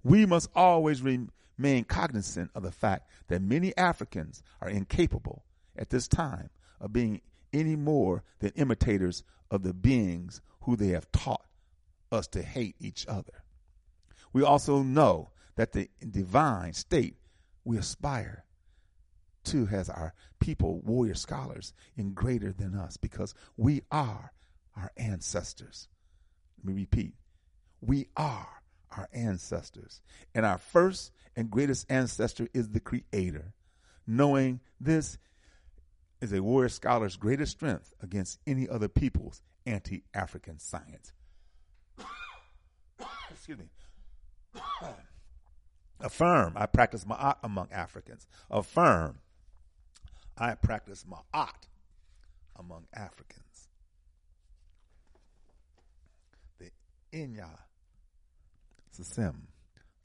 We 0.02 0.26
must 0.26 0.50
always 0.54 1.02
remain 1.02 1.84
cognizant 1.84 2.50
of 2.54 2.62
the 2.62 2.72
fact 2.72 3.08
that 3.28 3.42
many 3.42 3.76
Africans 3.76 4.42
are 4.60 4.68
incapable 4.68 5.44
at 5.76 5.90
this 5.90 6.08
time 6.08 6.50
of 6.80 6.92
being 6.92 7.20
any 7.52 7.76
more 7.76 8.22
than 8.40 8.52
imitators 8.56 9.22
of 9.50 9.62
the 9.62 9.74
beings 9.74 10.40
who 10.62 10.76
they 10.76 10.88
have 10.88 11.10
taught 11.12 11.46
us 12.12 12.26
to 12.28 12.42
hate 12.42 12.76
each 12.80 13.06
other. 13.08 13.44
We 14.32 14.42
also 14.42 14.82
know 14.82 15.30
that 15.56 15.72
the 15.72 15.88
divine 16.08 16.72
state 16.72 17.16
we 17.64 17.76
aspire 17.76 18.44
to 19.44 19.66
has 19.66 19.88
our 19.88 20.14
people, 20.38 20.80
warrior 20.80 21.14
scholars, 21.14 21.72
in 21.96 22.12
greater 22.12 22.52
than 22.52 22.74
us 22.74 22.96
because 22.96 23.34
we 23.56 23.82
are 23.90 24.32
our 24.76 24.90
ancestors. 24.96 25.88
Let 26.58 26.74
me 26.74 26.80
repeat. 26.82 27.14
We 27.80 28.08
are 28.16 28.62
our 28.96 29.08
ancestors. 29.12 30.00
And 30.34 30.44
our 30.44 30.58
first 30.58 31.12
and 31.36 31.50
greatest 31.50 31.90
ancestor 31.90 32.48
is 32.52 32.70
the 32.70 32.80
Creator. 32.80 33.54
Knowing 34.06 34.60
this 34.80 35.18
is 36.20 36.32
a 36.32 36.42
warrior 36.42 36.68
scholar's 36.68 37.16
greatest 37.16 37.52
strength 37.52 37.94
against 38.02 38.38
any 38.46 38.68
other 38.68 38.88
people's 38.88 39.42
anti 39.66 40.04
African 40.12 40.58
science. 40.58 41.12
Excuse 43.30 43.58
me. 43.58 43.66
Affirm, 46.00 46.54
I 46.56 46.66
practice 46.66 47.04
ma'at 47.04 47.36
among 47.42 47.68
Africans. 47.72 48.26
Affirm, 48.50 49.18
I 50.38 50.54
practice 50.54 51.04
ma'at 51.04 51.68
among 52.58 52.86
Africans. 52.94 53.68
The 56.58 56.70
Inya 57.12 57.50
System 58.92 59.48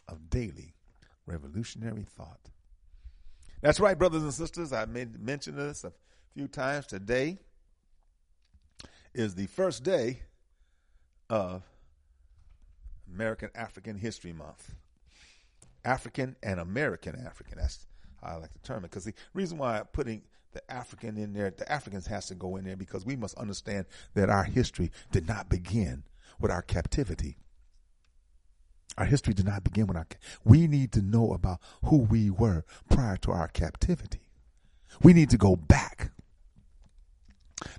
of 0.07 0.29
daily 0.29 0.73
revolutionary 1.25 2.05
thought. 2.17 2.49
That's 3.61 3.79
right, 3.79 3.97
brothers 3.97 4.23
and 4.23 4.33
sisters. 4.33 4.71
I 4.71 4.85
made 4.85 5.19
mention 5.19 5.55
this 5.55 5.83
a 5.83 5.91
few 6.33 6.47
times. 6.47 6.85
Today 6.85 7.39
is 9.13 9.35
the 9.35 9.47
first 9.47 9.83
day 9.83 10.19
of 11.29 11.63
American 13.13 13.49
African 13.55 13.97
History 13.97 14.33
Month. 14.33 14.73
African 15.83 16.35
and 16.41 16.59
American 16.59 17.15
African. 17.25 17.59
That's 17.59 17.85
how 18.21 18.33
I 18.33 18.35
like 18.37 18.53
to 18.53 18.61
term 18.61 18.83
it. 18.83 18.91
Because 18.91 19.05
the 19.05 19.13
reason 19.33 19.57
why 19.57 19.79
I'm 19.79 19.85
putting 19.85 20.23
the 20.53 20.71
African 20.71 21.17
in 21.17 21.33
there, 21.33 21.51
the 21.51 21.71
Africans 21.71 22.07
has 22.07 22.27
to 22.27 22.35
go 22.35 22.55
in 22.55 22.65
there 22.65 22.75
because 22.75 23.05
we 23.05 23.15
must 23.15 23.37
understand 23.37 23.85
that 24.15 24.29
our 24.29 24.43
history 24.43 24.91
did 25.11 25.27
not 25.27 25.49
begin 25.49 26.03
with 26.39 26.49
our 26.49 26.61
captivity. 26.61 27.37
Our 28.97 29.05
history 29.05 29.33
did 29.33 29.45
not 29.45 29.63
begin 29.63 29.87
with 29.87 29.97
our. 29.97 30.07
We 30.43 30.67
need 30.67 30.93
to 30.93 31.01
know 31.01 31.33
about 31.33 31.59
who 31.83 31.97
we 31.97 32.29
were 32.29 32.63
prior 32.89 33.17
to 33.17 33.31
our 33.31 33.49
captivity. 33.49 34.21
We 35.03 35.13
need 35.13 35.29
to 35.31 35.37
go 35.37 35.55
back. 35.55 36.11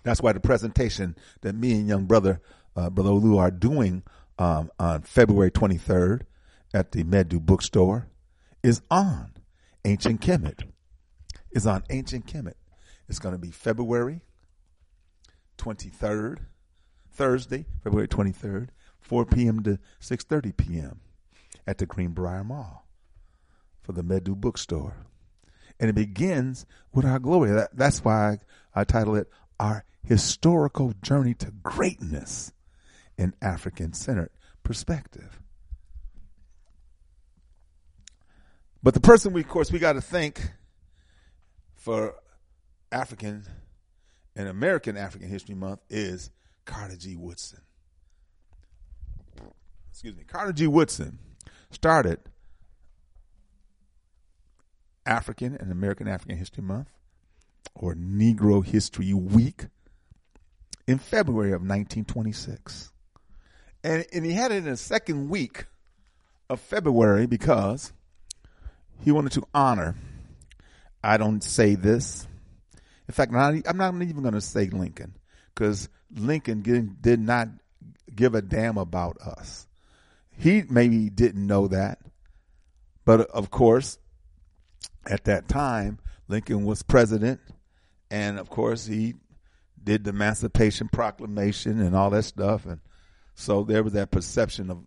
That's 0.02 0.20
why 0.20 0.32
the 0.32 0.40
presentation 0.40 1.16
that 1.40 1.54
me 1.54 1.72
and 1.72 1.88
young 1.88 2.04
brother, 2.04 2.40
uh, 2.76 2.90
brother 2.90 3.10
Olu, 3.10 3.38
are 3.38 3.50
doing 3.50 4.02
um, 4.38 4.70
on 4.78 5.02
February 5.02 5.50
23rd 5.50 6.22
at 6.74 6.92
the 6.92 7.04
Medu 7.04 7.40
bookstore 7.40 8.08
is 8.62 8.82
on 8.90 9.32
ancient 9.84 10.20
Kemet. 10.20 10.64
Is 11.50 11.66
on 11.66 11.84
ancient 11.90 12.26
Kemet. 12.26 12.54
It's 13.08 13.18
going 13.18 13.34
to 13.34 13.40
be 13.40 13.50
February 13.50 14.20
23rd, 15.58 16.38
Thursday, 17.10 17.64
February 17.82 18.08
23rd, 18.08 18.68
4 19.00 19.24
p.m. 19.24 19.62
to 19.62 19.78
6:30 20.00 20.56
p.m. 20.56 21.00
at 21.66 21.78
the 21.78 21.86
Greenbriar 21.86 22.44
Mall 22.44 22.86
for 23.82 23.92
the 23.92 24.02
Medu 24.02 24.34
bookstore. 24.34 25.06
And 25.78 25.88
it 25.88 25.94
begins 25.94 26.66
with 26.92 27.04
our 27.04 27.18
glory. 27.18 27.52
That, 27.52 27.76
that's 27.76 28.04
why 28.04 28.38
I, 28.74 28.80
I 28.80 28.84
title 28.84 29.14
it 29.14 29.30
Our 29.60 29.84
Historical 30.02 30.92
Journey 31.02 31.34
to 31.34 31.52
Greatness 31.62 32.52
in 33.18 33.34
African 33.40 33.92
Centered 33.92 34.30
perspective. 34.62 35.40
But 38.82 38.94
the 38.94 39.00
person 39.00 39.32
we, 39.32 39.40
of 39.40 39.48
course, 39.48 39.72
we 39.72 39.78
got 39.78 39.94
to 39.94 40.00
thank 40.00 40.40
for 41.74 42.14
African 42.92 43.44
and 44.36 44.48
American 44.48 44.96
African 44.96 45.28
History 45.28 45.54
Month 45.54 45.80
is 45.88 46.30
Carter 46.64 46.96
G. 46.96 47.16
Woodson. 47.16 47.60
Excuse 49.90 50.16
me. 50.16 50.24
Carter 50.24 50.52
G. 50.52 50.66
Woodson 50.66 51.18
started 51.70 52.20
African 55.06 55.56
and 55.56 55.72
American 55.72 56.06
African 56.06 56.36
History 56.36 56.62
Month 56.62 56.90
or 57.74 57.94
Negro 57.94 58.64
History 58.64 59.14
Week 59.14 59.66
in 60.86 60.98
February 60.98 61.50
of 61.50 61.62
1926. 61.62 62.92
And, 63.86 64.04
and 64.12 64.26
he 64.26 64.32
had 64.32 64.50
it 64.50 64.56
in 64.56 64.64
the 64.64 64.76
second 64.76 65.28
week 65.28 65.66
of 66.50 66.58
February 66.58 67.26
because 67.26 67.92
he 69.04 69.12
wanted 69.12 69.30
to 69.32 69.46
honor, 69.54 69.94
I 71.04 71.18
don't 71.18 71.40
say 71.40 71.76
this. 71.76 72.26
In 73.06 73.14
fact, 73.14 73.32
I'm 73.32 73.76
not 73.76 73.94
even 74.02 74.22
going 74.22 74.34
to 74.34 74.40
say 74.40 74.66
Lincoln 74.66 75.14
because 75.54 75.88
Lincoln 76.12 76.96
did 77.00 77.20
not 77.20 77.46
give 78.12 78.34
a 78.34 78.42
damn 78.42 78.76
about 78.76 79.18
us. 79.18 79.68
He 80.36 80.64
maybe 80.68 81.08
didn't 81.08 81.46
know 81.46 81.68
that. 81.68 82.00
But 83.04 83.20
of 83.30 83.52
course, 83.52 83.98
at 85.08 85.26
that 85.26 85.46
time, 85.46 86.00
Lincoln 86.26 86.64
was 86.64 86.82
president. 86.82 87.38
And 88.10 88.40
of 88.40 88.50
course, 88.50 88.84
he 88.84 89.14
did 89.80 90.02
the 90.02 90.10
Emancipation 90.10 90.88
Proclamation 90.88 91.80
and 91.80 91.94
all 91.94 92.10
that 92.10 92.24
stuff. 92.24 92.66
And 92.66 92.80
so 93.36 93.64
there 93.64 93.82
was 93.82 93.92
that 93.92 94.10
perception 94.10 94.70
of 94.70 94.78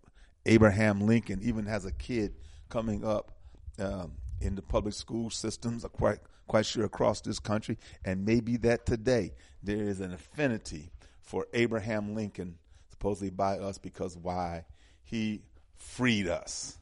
Abraham 0.44 1.06
Lincoln, 1.06 1.40
even 1.42 1.68
as 1.68 1.84
a 1.84 1.92
kid 1.92 2.34
coming 2.68 3.04
up 3.04 3.30
um, 3.78 4.12
in 4.40 4.56
the 4.56 4.62
public 4.62 4.92
school 4.92 5.30
systems, 5.30 5.86
quite 5.92 6.18
quite 6.48 6.66
sure 6.66 6.84
across 6.84 7.20
this 7.20 7.38
country, 7.38 7.78
and 8.04 8.26
maybe 8.26 8.56
that 8.56 8.84
today 8.84 9.32
there 9.62 9.84
is 9.84 10.00
an 10.00 10.12
affinity 10.12 10.90
for 11.22 11.46
Abraham 11.54 12.16
Lincoln, 12.16 12.58
supposedly 12.90 13.30
by 13.30 13.58
us, 13.58 13.78
because 13.78 14.16
why 14.16 14.64
he 15.04 15.42
freed 15.76 16.26
us. 16.26 16.76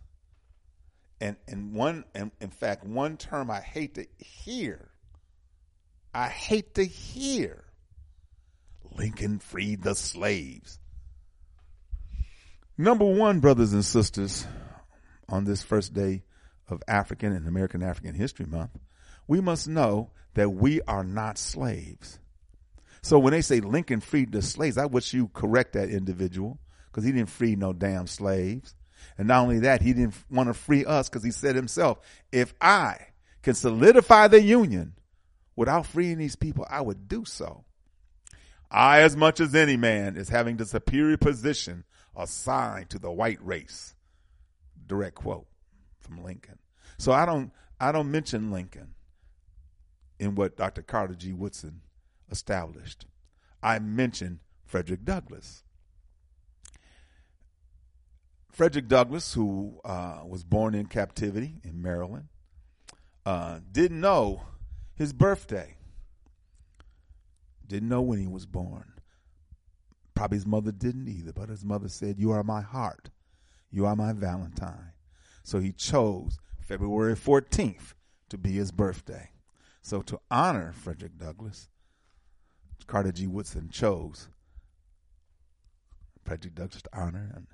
And 1.20 1.36
and 1.46 1.74
one 1.74 2.04
and 2.14 2.30
in 2.40 2.48
fact 2.48 2.84
one 2.84 3.18
term 3.18 3.50
I 3.50 3.60
hate 3.60 3.96
to 3.96 4.06
hear, 4.16 4.88
I 6.14 6.28
hate 6.28 6.76
to 6.76 6.84
hear 6.84 7.64
Lincoln 8.96 9.38
freed 9.38 9.82
the 9.82 9.94
slaves. 9.94 10.78
Number 12.80 13.04
one, 13.04 13.40
brothers 13.40 13.72
and 13.72 13.84
sisters, 13.84 14.46
on 15.28 15.44
this 15.44 15.64
first 15.64 15.94
day 15.94 16.22
of 16.68 16.80
African 16.86 17.32
and 17.32 17.48
American 17.48 17.82
African 17.82 18.14
History 18.14 18.46
Month, 18.46 18.70
we 19.26 19.40
must 19.40 19.66
know 19.66 20.12
that 20.34 20.50
we 20.50 20.80
are 20.82 21.02
not 21.02 21.38
slaves. 21.38 22.20
So 23.02 23.18
when 23.18 23.32
they 23.32 23.40
say 23.40 23.58
Lincoln 23.58 23.98
freed 23.98 24.30
the 24.30 24.42
slaves, 24.42 24.78
I 24.78 24.86
wish 24.86 25.12
you 25.12 25.26
correct 25.34 25.72
that 25.72 25.88
individual 25.88 26.60
because 26.86 27.02
he 27.02 27.10
didn't 27.10 27.30
free 27.30 27.56
no 27.56 27.72
damn 27.72 28.06
slaves. 28.06 28.76
And 29.16 29.26
not 29.26 29.42
only 29.42 29.58
that, 29.60 29.82
he 29.82 29.92
didn't 29.92 30.14
want 30.30 30.48
to 30.48 30.54
free 30.54 30.84
us 30.84 31.08
because 31.08 31.24
he 31.24 31.32
said 31.32 31.56
himself, 31.56 31.98
if 32.30 32.54
I 32.60 33.08
can 33.42 33.54
solidify 33.54 34.28
the 34.28 34.40
union 34.40 34.92
without 35.56 35.84
freeing 35.84 36.18
these 36.18 36.36
people, 36.36 36.64
I 36.70 36.80
would 36.80 37.08
do 37.08 37.24
so. 37.24 37.64
I, 38.70 39.00
as 39.00 39.16
much 39.16 39.40
as 39.40 39.56
any 39.56 39.76
man, 39.76 40.16
is 40.16 40.28
having 40.28 40.58
the 40.58 40.66
superior 40.66 41.16
position 41.16 41.82
assigned 42.18 42.90
to 42.90 42.98
the 42.98 43.10
white 43.10 43.38
race. 43.44 43.94
Direct 44.86 45.14
quote 45.14 45.46
from 46.00 46.22
Lincoln. 46.22 46.58
So 46.98 47.12
I 47.12 47.24
don't 47.24 47.52
I 47.80 47.92
don't 47.92 48.10
mention 48.10 48.50
Lincoln 48.50 48.94
in 50.18 50.34
what 50.34 50.56
Dr. 50.56 50.82
Carter 50.82 51.14
G. 51.14 51.32
Woodson 51.32 51.80
established. 52.30 53.06
I 53.62 53.78
mention 53.78 54.40
Frederick 54.64 55.04
Douglass. 55.04 55.62
Frederick 58.50 58.88
Douglass, 58.88 59.34
who 59.34 59.80
uh, 59.84 60.22
was 60.26 60.42
born 60.42 60.74
in 60.74 60.86
captivity 60.86 61.60
in 61.62 61.80
Maryland, 61.80 62.26
uh, 63.24 63.60
didn't 63.70 64.00
know 64.00 64.42
his 64.96 65.12
birthday. 65.12 65.76
Didn't 67.66 67.88
know 67.88 68.02
when 68.02 68.18
he 68.18 68.26
was 68.26 68.46
born. 68.46 68.94
Probably 70.18 70.38
his 70.38 70.46
mother 70.46 70.72
didn't 70.72 71.06
either, 71.06 71.32
but 71.32 71.48
his 71.48 71.64
mother 71.64 71.88
said, 71.88 72.18
You 72.18 72.32
are 72.32 72.42
my 72.42 72.60
heart. 72.60 73.10
You 73.70 73.86
are 73.86 73.94
my 73.94 74.12
Valentine. 74.12 74.90
So 75.44 75.60
he 75.60 75.70
chose 75.70 76.40
February 76.58 77.14
14th 77.14 77.94
to 78.28 78.36
be 78.36 78.54
his 78.54 78.72
birthday. 78.72 79.30
So 79.80 80.02
to 80.02 80.18
honor 80.28 80.72
Frederick 80.72 81.18
Douglass, 81.18 81.68
Carter 82.88 83.12
G. 83.12 83.28
Woodson 83.28 83.68
chose 83.70 84.28
Frederick 86.24 86.56
Douglass 86.56 86.82
to 86.82 86.90
honor 86.92 87.30
and 87.36 87.46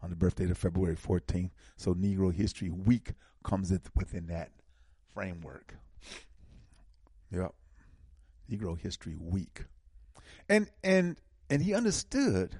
on 0.00 0.10
the 0.10 0.16
birthday 0.16 0.48
of 0.48 0.56
February 0.56 0.94
14th. 0.94 1.50
So 1.76 1.92
Negro 1.92 2.32
History 2.32 2.70
Week 2.70 3.14
comes 3.42 3.72
within 3.96 4.28
that 4.28 4.52
framework. 5.12 5.74
Yep. 7.32 7.52
Negro 8.48 8.78
History 8.78 9.16
Week. 9.18 9.64
And 10.48 10.70
and 10.84 11.16
and 11.52 11.60
he 11.60 11.74
understood 11.74 12.56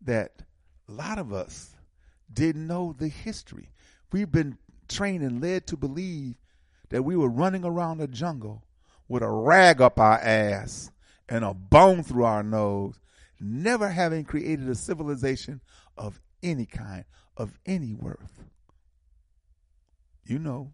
that 0.00 0.42
a 0.88 0.92
lot 0.92 1.20
of 1.20 1.32
us 1.32 1.76
didn't 2.32 2.66
know 2.66 2.92
the 2.92 3.06
history. 3.06 3.70
We've 4.10 4.32
been 4.32 4.58
trained 4.88 5.22
and 5.22 5.40
led 5.40 5.68
to 5.68 5.76
believe 5.76 6.34
that 6.88 7.04
we 7.04 7.14
were 7.14 7.28
running 7.28 7.64
around 7.64 7.98
the 7.98 8.08
jungle 8.08 8.64
with 9.06 9.22
a 9.22 9.30
rag 9.30 9.80
up 9.80 10.00
our 10.00 10.18
ass 10.18 10.90
and 11.28 11.44
a 11.44 11.54
bone 11.54 12.02
through 12.02 12.24
our 12.24 12.42
nose, 12.42 12.98
never 13.38 13.90
having 13.90 14.24
created 14.24 14.68
a 14.68 14.74
civilization 14.74 15.60
of 15.96 16.20
any 16.42 16.66
kind, 16.66 17.04
of 17.36 17.56
any 17.64 17.94
worth. 17.94 18.42
You 20.24 20.40
know, 20.40 20.72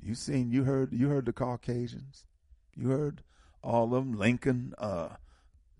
you 0.00 0.14
seen, 0.14 0.50
you 0.50 0.64
heard, 0.64 0.94
you 0.94 1.08
heard 1.10 1.26
the 1.26 1.34
Caucasians, 1.34 2.24
you 2.74 2.88
heard 2.88 3.22
all 3.62 3.94
of 3.94 4.02
them, 4.02 4.14
Lincoln, 4.14 4.72
uh, 4.78 5.08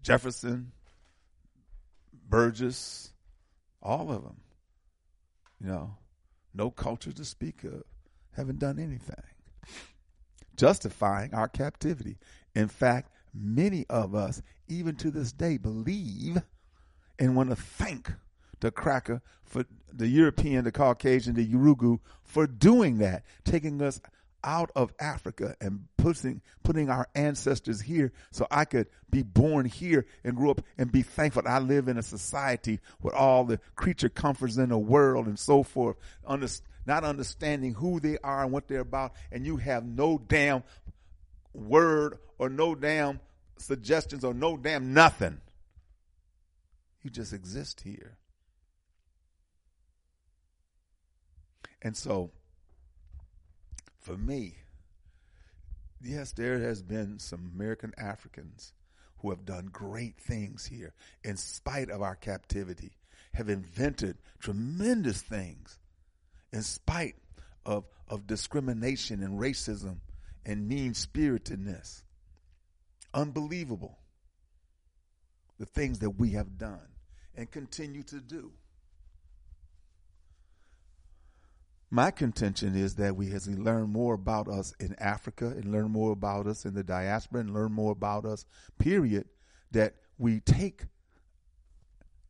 Jefferson, 0.09 0.73
Burgess, 2.31 3.13
all 3.83 4.11
of 4.11 4.23
them. 4.23 4.41
You 5.61 5.67
know, 5.67 5.97
no 6.55 6.71
culture 6.71 7.13
to 7.13 7.25
speak 7.27 7.63
of, 7.65 7.83
haven't 8.33 8.59
done 8.59 8.79
anything. 8.79 9.23
Justifying 10.57 11.35
our 11.35 11.47
captivity. 11.47 12.17
In 12.55 12.69
fact, 12.69 13.13
many 13.35 13.85
of 13.91 14.15
us, 14.15 14.41
even 14.67 14.97
to 14.97 15.11
this 15.11 15.31
day, 15.31 15.59
believe 15.59 16.41
and 17.19 17.37
want 17.37 17.51
to 17.51 17.57
thank 17.57 18.11
the 18.61 18.71
cracker 18.71 19.21
for 19.45 19.67
the 19.93 20.09
European, 20.09 20.65
the 20.65 20.73
Caucasian, 20.73 21.35
the 21.35 21.47
Yurugu 21.47 22.01
for 22.25 22.47
doing 22.47 22.97
that, 22.97 23.25
taking 23.45 23.83
us 23.83 24.01
out 24.45 24.70
of 24.76 24.93
Africa 25.01 25.57
and 25.61 25.84
putting 25.97 26.41
putting 26.62 26.91
our 26.91 27.09
ancestors 27.14 27.80
here 27.80 28.12
so 28.30 28.47
I 28.51 28.64
could 28.64 28.86
be 29.11 29.22
born 29.22 29.66
here 29.66 30.07
and 30.22 30.36
grow 30.36 30.53
up 30.53 30.62
and 30.76 30.93
be 30.93 31.03
thankful 31.03 31.43
I 31.47 31.59
live 31.59 31.89
in 31.89 31.99
a 31.99 32.03
society 32.03 32.80
with 33.03 33.14
all 33.14 33.45
the 33.45 33.59
creature 33.74 34.09
comforts 34.09 34.57
in 34.57 34.68
the 34.68 34.78
world 34.78 35.26
and 35.26 35.39
so 35.39 35.62
forth, 35.62 35.97
not 36.86 37.05
understanding 37.05 37.74
who 37.74 38.01
they 38.01 38.18
are 38.24 38.43
and 38.43 38.53
what 38.53 38.68
they're 38.68 38.80
about, 38.80 39.12
and 39.30 39.45
you 39.45 39.57
have 39.59 39.84
no 39.84 40.18
damn 40.18 40.62
word 41.53 42.18
or 42.39 42.49
no 42.49 42.74
damn 42.74 43.20
suggestions 43.59 44.24
or 44.24 44.32
no 44.32 44.57
damn 44.57 44.95
nothing. 44.95 45.41
You 47.03 47.11
just 47.11 47.32
exist 47.32 47.82
here. 47.82 48.16
And 51.82 51.97
so, 51.97 52.32
for 54.09 54.17
me, 54.17 54.55
yes, 56.03 56.33
there 56.33 56.59
has 56.61 56.83
been 56.83 57.19
some 57.19 57.53
American 57.55 57.93
Africans 57.99 58.73
who 59.19 59.29
have 59.29 59.45
done 59.45 59.69
great 59.71 60.19
things 60.19 60.65
here 60.65 60.95
in 61.23 61.37
spite 61.37 61.91
of 61.91 62.01
our 62.01 62.15
captivity, 62.15 62.93
have 63.35 63.51
invented 63.51 64.17
tremendous 64.39 65.21
things 65.21 65.79
in 66.55 66.63
spite 66.63 67.17
of, 67.67 67.85
of 68.09 68.27
discrimination 68.27 69.23
and 69.23 69.39
racism 69.39 69.99
and 70.47 70.67
mean 70.67 70.95
spiritedness. 70.95 72.03
Unbelievable. 73.13 73.99
The 75.59 75.67
things 75.67 75.99
that 75.99 76.13
we 76.19 76.31
have 76.31 76.57
done 76.57 76.89
and 77.37 77.51
continue 77.51 78.05
to 78.05 78.21
do. 78.21 78.53
My 81.91 82.11
contention 82.11 82.76
is 82.76 82.97
that 82.97 83.16
we, 83.16 83.32
as 83.32 83.49
we 83.49 83.55
learn 83.55 83.89
more 83.89 84.14
about 84.14 84.47
us 84.47 84.74
in 84.78 84.95
Africa 84.99 85.47
and 85.47 85.72
learn 85.72 85.91
more 85.91 86.12
about 86.12 86.47
us 86.47 86.66
in 86.66 86.74
the 86.74 86.84
diaspora 86.84 87.41
and 87.41 87.55
learn 87.55 87.72
more 87.72 87.93
about 87.93 88.26
us, 88.26 88.45
period, 88.78 89.26
that 89.70 89.95
we 90.18 90.41
take 90.41 90.82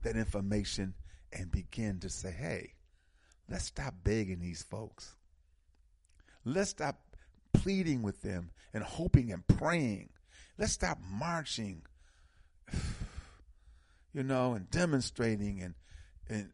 that 0.02 0.16
information 0.16 0.94
and 1.32 1.50
begin 1.50 1.98
to 2.00 2.08
say, 2.08 2.30
hey, 2.30 2.74
let's 3.50 3.64
stop 3.64 3.94
begging 4.04 4.40
these 4.40 4.62
folks. 4.62 5.16
Let's 6.44 6.70
stop 6.70 7.00
pleading 7.52 8.02
with 8.02 8.22
them 8.22 8.50
and 8.72 8.84
hoping 8.84 9.32
and 9.32 9.44
praying. 9.46 10.10
Let's 10.56 10.72
stop 10.72 10.98
marching, 11.04 11.82
you 14.12 14.22
know, 14.22 14.54
and 14.54 14.70
demonstrating 14.70 15.60
and, 15.60 15.74
and 16.28 16.52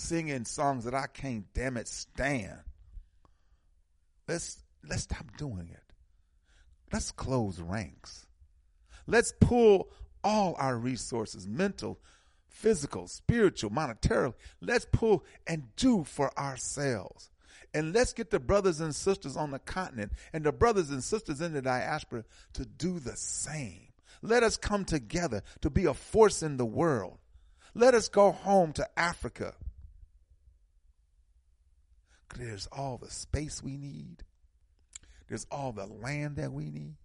singing 0.00 0.44
songs 0.44 0.84
that 0.84 0.94
I 0.94 1.06
can't 1.06 1.44
damn 1.54 1.76
it 1.76 1.86
stand. 1.86 2.58
Let's 4.26 4.58
let's 4.88 5.02
stop 5.02 5.36
doing 5.36 5.68
it. 5.70 5.94
Let's 6.92 7.12
close 7.12 7.60
ranks. 7.60 8.26
Let's 9.06 9.32
pull 9.40 9.90
all 10.24 10.54
our 10.58 10.76
resources, 10.76 11.46
mental, 11.46 12.00
physical, 12.48 13.08
spiritual, 13.08 13.70
monetarily. 13.70 14.34
Let's 14.60 14.86
pull 14.90 15.24
and 15.46 15.74
do 15.76 16.04
for 16.04 16.36
ourselves. 16.38 17.30
And 17.72 17.92
let's 17.94 18.12
get 18.12 18.30
the 18.30 18.40
brothers 18.40 18.80
and 18.80 18.94
sisters 18.94 19.36
on 19.36 19.52
the 19.52 19.60
continent 19.60 20.12
and 20.32 20.44
the 20.44 20.52
brothers 20.52 20.90
and 20.90 21.04
sisters 21.04 21.40
in 21.40 21.52
the 21.52 21.62
diaspora 21.62 22.24
to 22.54 22.64
do 22.64 22.98
the 22.98 23.16
same. 23.16 23.88
Let 24.22 24.42
us 24.42 24.56
come 24.56 24.84
together 24.84 25.42
to 25.60 25.70
be 25.70 25.84
a 25.84 25.94
force 25.94 26.42
in 26.42 26.56
the 26.56 26.66
world. 26.66 27.18
Let 27.74 27.94
us 27.94 28.08
go 28.08 28.32
home 28.32 28.72
to 28.74 28.98
Africa. 28.98 29.54
There's 32.36 32.68
all 32.72 32.98
the 32.98 33.10
space 33.10 33.62
we 33.62 33.76
need. 33.76 34.24
There's 35.28 35.46
all 35.50 35.72
the 35.72 35.86
land 35.86 36.36
that 36.36 36.52
we 36.52 36.70
need. 36.70 36.96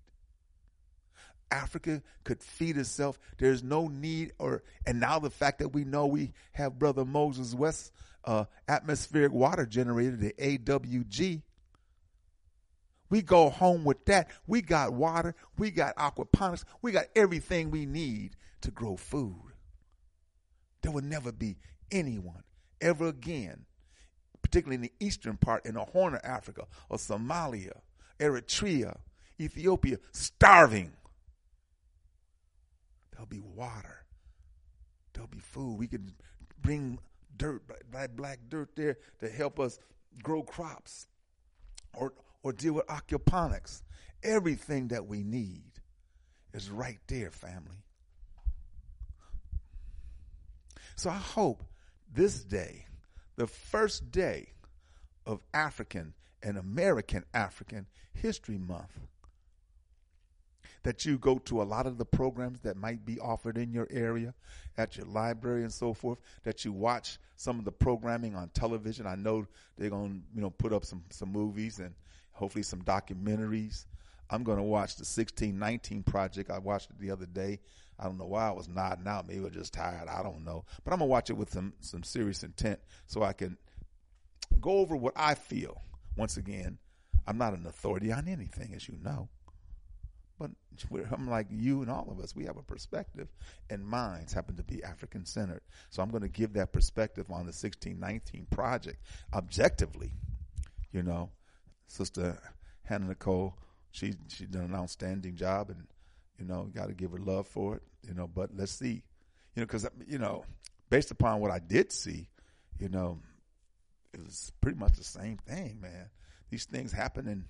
Africa 1.52 2.02
could 2.24 2.42
feed 2.42 2.78
itself. 2.78 3.20
There's 3.38 3.64
no 3.64 3.88
need 3.88 4.34
or 4.40 4.64
and 4.86 5.00
now 5.00 5.20
the 5.20 5.30
fact 5.30 5.60
that 5.60 5.70
we 5.70 5.84
know 5.84 6.08
we 6.08 6.34
have 6.54 6.80
Brother 6.80 7.06
Moses 7.06 7.54
West 7.54 7.92
uh, 8.24 8.46
atmospheric 8.68 9.32
water 9.32 9.66
generator, 9.66 10.16
the 10.16 10.34
AWG. 10.34 11.44
We 13.10 13.22
go 13.22 13.50
home 13.50 13.84
with 13.84 14.04
that. 14.06 14.32
We 14.48 14.62
got 14.62 14.94
water, 14.94 15.36
we 15.58 15.70
got 15.70 15.96
aquaponics, 15.96 16.64
we 16.82 16.92
got 16.92 17.06
everything 17.16 17.70
we 17.70 17.86
need 17.86 18.36
to 18.62 18.72
grow 18.72 18.98
food. 18.98 19.54
There 20.82 20.92
will 20.92 21.04
never 21.04 21.32
be 21.32 21.58
anyone 21.92 22.44
ever 22.82 23.08
again, 23.08 23.66
particularly 24.46 24.76
in 24.76 24.82
the 24.82 24.94
eastern 25.00 25.38
part, 25.38 25.66
in 25.66 25.74
the 25.74 25.84
Horn 25.84 26.14
of 26.14 26.22
Africa, 26.24 26.68
or 26.88 26.98
Somalia, 26.98 27.80
Eritrea, 28.20 28.96
Ethiopia, 29.42 29.98
starving. 30.12 30.92
There'll 33.12 33.26
be 33.26 33.42
water. 33.42 34.06
There'll 35.14 35.28
be 35.28 35.40
food. 35.40 35.80
We 35.80 35.88
can 35.88 36.14
bring 36.62 37.00
dirt, 37.36 37.64
black, 37.90 38.12
black 38.16 38.38
dirt 38.48 38.70
there 38.76 39.00
to 39.20 39.28
help 39.28 39.60
us 39.60 39.80
grow 40.22 40.44
crops 40.44 41.08
or, 41.96 42.14
or 42.44 42.54
deal 42.54 42.74
with 42.74 42.86
aquaponics. 42.86 43.82
Everything 44.22 44.90
that 44.90 45.08
we 45.08 45.24
need 45.24 45.72
is 46.54 46.70
right 46.70 47.00
there, 47.08 47.32
family. 47.32 47.82
So 50.96 51.10
I 51.10 51.18
hope 51.18 51.64
this 52.14 52.44
day, 52.44 52.86
the 53.36 53.48
first 53.48 54.12
day 54.12 54.50
of 55.26 55.42
African 55.54 56.14
and 56.44 56.58
American 56.58 57.24
African 57.34 57.88
History 58.14 58.58
Month, 58.58 59.00
that 60.84 61.04
you 61.04 61.18
go 61.18 61.40
to 61.40 61.62
a 61.62 61.64
lot 61.64 61.88
of 61.88 61.98
the 61.98 62.06
programs 62.06 62.60
that 62.62 62.78
might 62.78 63.06
be 63.06 63.20
offered 63.20 63.58
in 63.58 63.74
your 63.74 63.88
area 63.90 64.34
at 64.78 64.98
your 64.98 65.08
library 65.08 65.64
and 65.64 65.74
so 65.74 65.94
forth, 65.94 66.20
that 66.44 66.64
you 66.64 66.72
watch 66.72 67.18
some 67.38 67.58
of 67.58 67.66
the 67.66 67.72
programming 67.72 68.36
on 68.36 68.50
television. 68.50 69.08
I 69.08 69.16
know 69.16 69.48
they're 69.78 69.90
to, 70.12 70.22
you 70.36 70.42
know, 70.42 70.52
put 70.52 70.72
up 70.72 70.86
some, 70.86 71.04
some 71.10 71.32
movies 71.32 71.80
and 71.80 71.96
hopefully 72.34 72.64
some 72.64 72.84
documentaries. 72.84 73.86
I'm 74.30 74.44
to 74.58 74.64
watch 74.64 74.96
the 74.96 75.02
1619 75.02 76.04
project. 76.04 76.52
I 76.52 76.60
watched 76.60 76.92
it 76.92 77.00
the 77.00 77.12
other 77.12 77.26
day. 77.26 77.60
I 78.00 78.06
don't 78.06 78.18
know 78.18 78.26
why 78.26 78.48
I 78.48 78.52
was 78.52 78.68
nodding 78.68 79.08
out. 79.08 79.28
Maybe 79.28 79.40
I 79.40 79.44
was 79.44 79.54
just 79.54 79.74
tired. 79.74 80.08
I 80.10 80.22
don't 80.22 80.44
know. 80.44 80.66
But 80.84 80.94
I'm 80.94 81.00
going 81.00 81.08
to 81.08 81.12
watch 81.12 81.30
it 81.30 81.38
with 81.38 81.52
some, 81.52 81.74
some 81.80 82.04
serious 82.04 82.44
intent 82.44 82.80
so 83.08 83.24
I 83.24 83.34
can 83.34 83.58
go 84.60 84.80
over 84.80 84.96
what 84.96 85.14
I 85.16 85.36
feel. 85.36 85.82
Once 86.18 86.38
again, 86.38 86.78
I'm 87.28 87.38
not 87.38 87.54
an 87.54 87.66
authority 87.66 88.12
on 88.12 88.28
anything, 88.28 88.74
as 88.76 88.88
you 88.88 88.98
know. 89.02 89.30
But 90.38 90.52
I'm 91.12 91.30
like 91.30 91.48
you 91.50 91.82
and 91.82 91.90
all 91.90 92.10
of 92.12 92.20
us. 92.20 92.36
We 92.36 92.46
have 92.46 92.58
a 92.58 92.62
perspective, 92.62 93.30
and 93.70 93.86
minds 93.86 94.34
happen 94.34 94.58
to 94.58 94.64
be 94.64 94.84
African 94.84 95.26
centered. 95.26 95.62
So 95.90 96.04
I'm 96.04 96.10
going 96.10 96.24
to 96.24 96.30
give 96.30 96.54
that 96.54 96.74
perspective 96.74 97.28
on 97.30 97.46
the 97.46 97.54
1619 97.54 98.48
project 98.52 99.02
objectively. 99.34 100.12
You 100.92 101.04
know, 101.04 101.32
Sister 101.88 102.38
Hannah 102.84 103.08
Nicole, 103.08 103.58
she 103.92 104.16
she 104.28 104.46
done 104.46 104.64
an 104.66 104.76
outstanding 104.76 105.36
job, 105.36 105.70
and 105.70 105.88
you 106.38 106.46
know, 106.46 106.70
got 106.74 106.88
to 106.88 106.94
give 106.94 107.12
her 107.12 107.20
love 107.20 107.48
for 107.48 107.76
it. 107.76 107.84
You 108.08 108.14
know, 108.14 108.28
but 108.28 108.52
let's 108.56 108.72
see. 108.72 109.04
You 109.56 109.62
know, 109.62 109.66
because 109.66 109.88
you 110.08 110.18
know, 110.18 110.44
based 110.90 111.12
upon 111.12 111.40
what 111.40 111.52
I 111.52 111.60
did 111.60 111.92
see, 111.92 112.30
you 112.80 112.90
know, 112.90 113.20
it 114.14 114.24
was 114.24 114.52
pretty 114.62 114.78
much 114.78 114.94
the 114.94 115.04
same 115.04 115.38
thing, 115.38 115.80
man. 115.82 116.10
These 116.50 116.66
things 116.66 116.92
happen, 116.92 117.28
and 117.28 117.46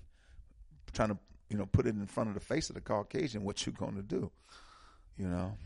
trying 0.92 1.10
to 1.10 1.18
you 1.48 1.56
know, 1.56 1.66
put 1.66 1.86
it 1.86 1.94
in 1.94 2.06
front 2.06 2.28
of 2.28 2.34
the 2.34 2.40
face 2.40 2.68
of 2.68 2.74
the 2.74 2.80
Caucasian, 2.80 3.44
what 3.44 3.64
you 3.66 3.72
going 3.72 3.94
to 3.94 4.02
do, 4.02 4.30
you 5.16 5.28
know? 5.28 5.56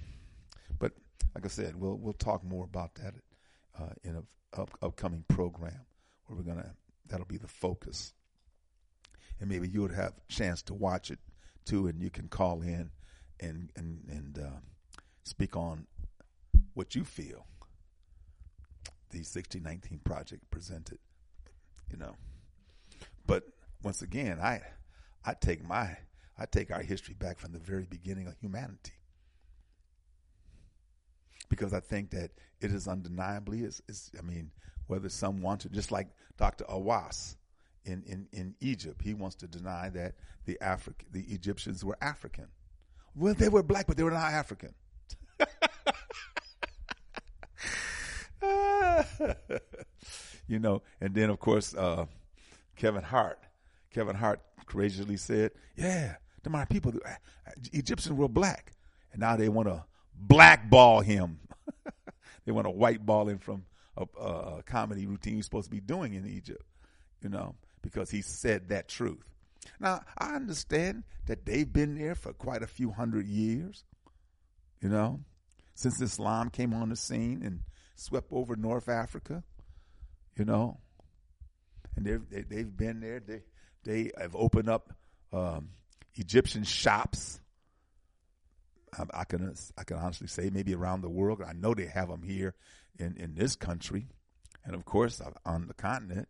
But 0.79 0.93
like 1.35 1.45
I 1.45 1.49
said, 1.49 1.77
we'll 1.77 1.97
we'll 1.97 2.13
talk 2.13 2.45
more 2.45 2.65
about 2.65 2.95
that 2.97 3.15
uh, 3.79 3.95
in 4.03 4.17
a 4.17 4.61
up, 4.61 4.71
upcoming 4.83 5.25
program 5.29 5.81
where 6.27 6.37
we're 6.37 6.45
gonna 6.45 6.75
that'll 7.07 7.27
be 7.27 7.39
the 7.39 7.49
focus, 7.49 8.13
and 9.41 9.49
maybe 9.49 9.69
you 9.69 9.83
would 9.83 9.93
have 9.93 10.13
a 10.13 10.33
chance 10.33 10.63
to 10.63 10.75
watch 10.75 11.11
it 11.11 11.19
too, 11.65 11.87
and 11.87 12.01
you 12.01 12.11
can 12.11 12.29
call 12.29 12.63
in 12.63 12.91
and 13.41 13.71
and 13.77 14.05
and 14.09 14.39
uh, 14.39 14.59
speak 15.25 15.57
on 15.57 15.87
what 16.75 16.95
you 16.95 17.05
feel 17.05 17.47
the 19.11 19.19
1619 19.19 20.01
project 20.05 20.49
presented, 20.51 20.99
you 21.91 21.97
know. 21.97 22.15
But 23.27 23.45
once 23.83 24.03
again, 24.03 24.39
I 24.41 24.61
I 25.25 25.35
take 25.35 25.67
my 25.67 25.97
I 26.39 26.47
take 26.47 26.71
our 26.71 26.83
history 26.83 27.15
back 27.15 27.39
from 27.39 27.53
the 27.53 27.59
very 27.59 27.85
beginning 27.85 28.27
of 28.27 28.35
humanity. 28.41 28.95
Because 31.49 31.75
I 31.75 31.81
think 31.81 32.11
that 32.13 32.31
it 32.61 32.71
is 32.73 32.89
undeniably 32.89 33.61
is, 33.61 33.83
I 34.19 34.23
mean, 34.23 34.53
whether 34.87 35.09
some 35.09 35.43
want 35.43 35.61
to 35.63 35.69
just 35.69 35.91
like 35.91 36.09
Dr. 36.39 36.65
Hawass 36.65 37.37
in, 37.85 38.03
in, 38.07 38.29
in 38.33 38.55
Egypt, 38.61 39.03
he 39.03 39.15
wants 39.15 39.37
to 39.37 39.47
deny 39.47 39.91
that 39.91 40.15
the 40.47 40.59
African 40.63 41.09
the 41.13 41.23
Egyptians 41.25 41.85
were 41.85 41.99
African. 42.01 42.47
Well, 43.15 43.35
they 43.35 43.49
were 43.49 43.63
black, 43.63 43.87
but 43.87 43.97
they 43.97 44.03
were 44.03 44.11
not 44.11 44.33
African. 44.33 44.75
you 50.49 50.59
know, 50.59 50.83
and 51.01 51.15
then 51.15 51.31
of 51.31 51.39
course 51.39 51.75
uh, 51.75 52.07
Kevin 52.77 53.03
Hart. 53.03 53.39
Kevin 53.93 54.17
Hart 54.17 54.41
courageously 54.67 55.17
said, 55.17 55.53
"Yeah, 55.77 56.17
the 56.43 56.51
my 56.51 56.65
people, 56.65 56.93
uh, 57.05 57.11
Egyptians 57.73 58.17
were 58.17 58.29
black, 58.29 58.73
and 59.13 59.21
now 59.21 59.37
they 59.37 59.49
want 59.49 59.69
to 59.69 59.85
blackball 60.15 61.01
him. 61.01 61.41
they 62.45 62.53
want 62.53 62.67
to 62.67 62.73
whiteball 62.73 63.29
him 63.29 63.39
from 63.39 63.65
a, 63.97 64.03
a 64.21 64.63
comedy 64.65 65.07
routine 65.07 65.37
he's 65.37 65.45
supposed 65.45 65.67
to 65.67 65.71
be 65.71 65.81
doing 65.81 66.15
in 66.15 66.27
Egypt, 66.27 66.63
you 67.23 67.29
know, 67.29 67.55
because 67.83 68.11
he 68.11 68.23
said 68.23 68.69
that 68.69 68.89
truth. 68.89 69.25
Now 69.79 70.03
I 70.19 70.35
understand 70.35 71.05
that 71.27 71.47
they've 71.47 71.71
been 71.71 71.97
there 71.97 72.15
for 72.15 72.33
quite 72.33 72.63
a 72.63 72.67
few 72.67 72.91
hundred 72.91 73.27
years, 73.27 73.85
you 74.81 74.89
know, 74.89 75.21
since 75.75 76.01
Islam 76.01 76.51
came 76.51 76.75
on 76.75 76.89
the 76.89 76.97
scene 76.97 77.43
and 77.45 77.61
swept 77.95 78.33
over 78.33 78.57
North 78.57 78.89
Africa, 78.89 79.43
you 80.37 80.45
know, 80.45 80.81
and 81.97 82.05
they've 82.07 82.49
they, 82.49 82.59
have 82.59 82.77
been 82.77 83.01
there. 83.01 83.21
They 83.21 83.43
they 83.85 84.11
have 84.19 84.35
opened 84.35 84.69
up 84.69 84.93
um, 85.33 85.71
Egyptian 86.15 86.65
shops. 86.65 87.41
I, 88.99 89.21
I, 89.21 89.25
can 89.25 89.55
I 89.79 89.85
can 89.85 89.99
honestly 89.99 90.27
say 90.27 90.51
maybe 90.53 90.75
around 90.75 91.03
the 91.03 91.09
world. 91.09 91.43
I 91.47 91.53
know 91.53 91.75
they 91.75 91.87
have 91.87 92.09
them 92.09 92.23
here 92.23 92.55
in 92.99 93.17
in 93.17 93.35
this 93.35 93.57
country, 93.57 94.09
and 94.65 94.75
of 94.75 94.85
course 94.85 95.21
on 95.45 95.67
the 95.67 95.75
continent. 95.75 96.29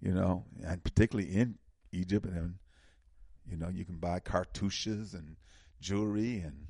You 0.00 0.12
know, 0.12 0.44
and 0.64 0.82
particularly 0.82 1.30
in 1.34 1.58
Egypt, 1.92 2.26
and 2.26 2.54
you 3.46 3.56
know 3.56 3.68
you 3.68 3.84
can 3.84 3.96
buy 3.96 4.20
cartouches 4.20 5.14
and 5.14 5.36
jewelry 5.80 6.38
and 6.38 6.66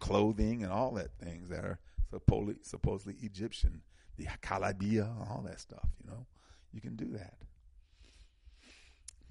clothing 0.00 0.62
and 0.62 0.72
all 0.72 0.92
that 0.92 1.10
things 1.18 1.48
that 1.48 1.64
are 1.64 1.78
supposedly 2.10 2.56
supposedly 2.62 3.16
Egyptian, 3.20 3.82
the 4.16 4.26
kalabia, 4.42 5.08
all 5.30 5.42
that 5.46 5.60
stuff. 5.60 5.88
You 6.02 6.10
know, 6.10 6.26
you 6.72 6.80
can 6.80 6.96
do 6.96 7.06
that 7.12 7.34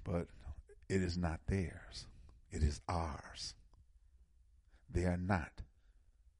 but 0.03 0.27
it 0.89 1.01
is 1.01 1.17
not 1.17 1.39
theirs. 1.47 2.07
It 2.51 2.63
is 2.63 2.81
ours. 2.87 3.55
They 4.89 5.05
are 5.05 5.17
not 5.17 5.61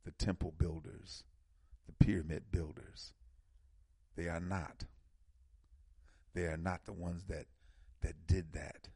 the 0.06 0.12
temple 0.12 0.54
builders, 0.58 1.24
the 1.88 2.06
pyramid 2.06 2.52
builders. 2.52 3.14
They 4.16 4.28
are 4.28 4.42
not. 4.42 4.84
They 6.34 6.44
are 6.44 6.58
not 6.58 6.86
the 6.86 6.94
ones 6.94 7.24
that 7.30 7.46
that 8.04 8.28
did 8.28 8.54
that. 8.54 8.88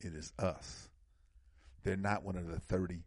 It 0.00 0.14
is 0.14 0.32
us. 0.38 0.88
They're 1.82 1.96
not 1.96 2.24
one 2.24 2.36
of 2.36 2.46
the 2.46 2.58
30 2.58 3.00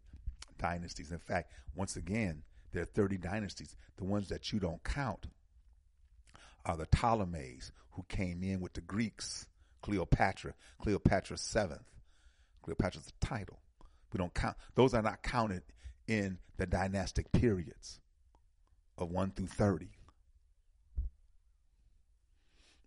dynasties. 0.58 1.10
In 1.10 1.18
fact, 1.18 1.52
once 1.74 1.96
again, 1.96 2.42
there 2.72 2.82
are 2.82 2.86
30 2.86 3.18
dynasties. 3.18 3.74
The 3.96 4.04
ones 4.04 4.28
that 4.28 4.52
you 4.52 4.60
don't 4.60 4.82
count 4.84 5.26
are 6.64 6.76
the 6.76 6.86
Ptolemies 6.86 7.72
who 7.92 8.04
came 8.08 8.42
in 8.42 8.60
with 8.60 8.72
the 8.74 8.80
Greeks, 8.80 9.46
Cleopatra, 9.82 10.54
Cleopatra 10.80 11.36
seventh. 11.36 11.82
Cleopatra's 12.62 13.06
the 13.06 13.26
title. 13.26 13.58
We 14.12 14.18
don't 14.18 14.32
count. 14.32 14.56
Those 14.74 14.94
are 14.94 15.02
not 15.02 15.22
counted 15.22 15.62
in 16.06 16.38
the 16.58 16.66
dynastic 16.66 17.32
periods 17.32 18.00
of 18.96 19.10
1 19.10 19.32
through 19.32 19.46
30. 19.46 19.88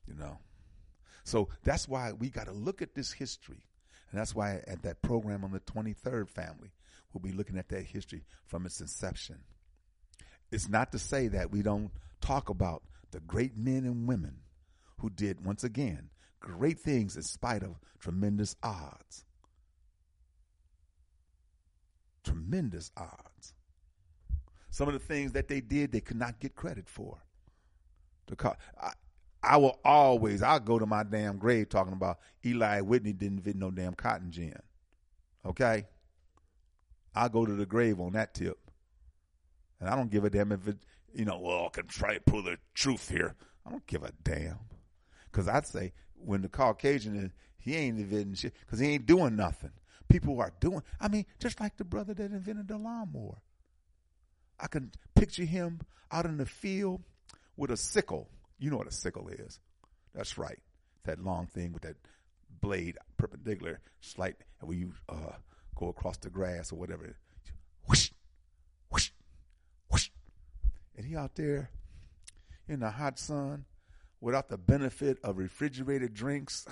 You 0.08 0.14
know? 0.14 0.38
So 1.26 1.50
that's 1.64 1.88
why 1.88 2.14
we 2.14 2.30
got 2.30 2.46
to 2.46 2.54
look 2.54 2.82
at 2.82 2.94
this 2.94 3.12
history. 3.12 3.64
And 4.12 4.20
that's 4.20 4.36
why 4.36 4.62
at 4.68 4.84
that 4.84 5.02
program 5.02 5.44
on 5.44 5.52
the 5.52 5.60
23rd 5.60 6.30
family, 6.30 6.72
we'll 7.12 7.22
be 7.22 7.36
looking 7.36 7.58
at 7.58 7.68
that 7.70 7.84
history 7.84 8.24
from 8.46 8.66
its 8.66 8.80
inception. 8.80 9.40
It's 10.52 10.70
not 10.70 10.92
to 10.92 11.00
say 11.00 11.28
that 11.30 11.52
we 11.52 11.64
don't 11.64 11.92
talk 12.22 12.50
about 12.50 12.84
the 13.12 13.20
great 13.20 13.58
men 13.58 13.86
and 13.86 14.08
women 14.08 14.38
who 15.00 15.10
did, 15.10 15.44
once 15.44 15.64
again, 15.64 16.10
great 16.40 16.80
things 16.80 17.16
in 17.16 17.24
spite 17.24 17.64
of 17.64 17.80
tremendous 18.00 18.56
odds. 18.62 19.26
Tremendous 22.24 22.92
odds. 22.96 23.54
Some 24.70 24.88
of 24.88 24.94
the 24.94 25.00
things 25.00 25.32
that 25.32 25.48
they 25.48 25.62
did, 25.62 25.92
they 25.92 26.02
could 26.02 26.18
not 26.18 26.40
get 26.40 26.56
credit 26.56 26.88
for. 26.88 27.18
I 29.46 29.58
will 29.58 29.80
always, 29.86 30.42
I'll 30.42 30.60
go 30.60 30.80
to 30.80 30.86
my 30.86 31.04
damn 31.04 31.38
grave 31.38 31.70
talking 31.70 31.94
about 31.94 32.20
Eli 32.44 32.82
Whitney 32.82 33.14
didn't 33.14 33.38
invent 33.38 33.58
no 33.58 33.70
damn 33.70 33.94
cotton 33.94 34.32
gin. 34.32 34.58
Okay? 35.46 35.86
I'll 37.14 37.30
go 37.30 37.46
to 37.46 37.54
the 37.54 37.66
grave 37.66 38.00
on 38.00 38.14
that 38.14 38.34
tip. 38.34 38.58
And 39.80 39.88
I 39.88 39.96
don't 39.96 40.10
give 40.10 40.26
a 40.26 40.30
damn 40.30 40.52
if 40.52 40.68
it, 40.68 40.78
you 41.14 41.26
know, 41.26 41.40
well, 41.40 41.68
I 41.68 41.70
can 41.70 41.88
try 41.88 42.16
to 42.16 42.20
pull 42.22 42.42
the 42.42 42.58
truth 42.74 43.10
here. 43.10 43.36
I 43.66 43.70
don't 43.70 43.86
give 43.86 44.04
a 44.04 44.12
damn. 44.24 44.60
Because 45.32 45.48
I'd 45.48 45.68
say 45.68 45.94
when 46.16 46.42
the 46.42 46.50
Caucasian 46.50 47.16
is, 47.16 47.32
he 47.58 47.76
ain't 47.76 48.00
inventing 48.00 48.36
shit 48.36 48.54
because 48.60 48.80
he 48.80 48.88
ain't 48.88 49.06
doing 49.06 49.36
nothing. 49.36 49.72
People 50.08 50.40
are 50.40 50.54
doing, 50.60 50.82
I 51.00 51.08
mean, 51.08 51.26
just 51.40 51.60
like 51.60 51.78
the 51.78 51.84
brother 51.84 52.14
that 52.14 52.32
invented 52.32 52.68
the 52.68 52.78
lawnmower. 52.78 53.42
I 54.60 54.68
can 54.68 54.92
picture 55.16 55.46
him 55.46 55.82
out 56.12 56.26
in 56.26 56.38
the 56.38 56.46
field 56.46 57.02
with 57.58 57.72
a 57.72 57.78
sickle 57.78 58.30
you 58.58 58.70
know 58.70 58.78
what 58.78 58.88
a 58.88 58.92
sickle 58.92 59.28
is. 59.30 59.60
That's 60.14 60.38
right. 60.38 60.60
That 61.04 61.24
long 61.24 61.48
thing 61.48 61.74
with 61.74 61.84
that 61.84 61.98
blade 62.62 62.98
perpendicular, 63.18 63.80
slight, 64.02 64.36
and 64.60 64.70
when 64.70 64.80
you 64.80 64.94
uh, 65.10 65.34
go 65.76 65.90
across 65.90 66.18
the 66.18 66.30
grass 66.30 66.72
or 66.72 66.78
whatever, 66.78 67.16
whoosh, 67.88 68.12
whoosh, 68.90 69.12
whoosh. 69.92 70.10
And 70.96 71.06
he 71.06 71.16
out 71.16 71.36
there 71.36 71.70
in 72.68 72.80
the 72.80 72.90
hot 72.90 73.20
sun 73.20 73.66
without 74.22 74.50
the 74.50 74.58
benefit 74.58 75.20
of 75.24 75.38
refrigerated 75.38 76.14
drinks. 76.14 76.66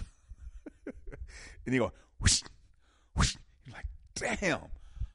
and 0.85 1.73
he 1.73 1.77
go, 1.77 1.91
whoosh, 2.19 2.41
whoosh. 3.15 3.35
You're 3.65 3.75
like, 3.75 4.39
damn, 4.39 4.59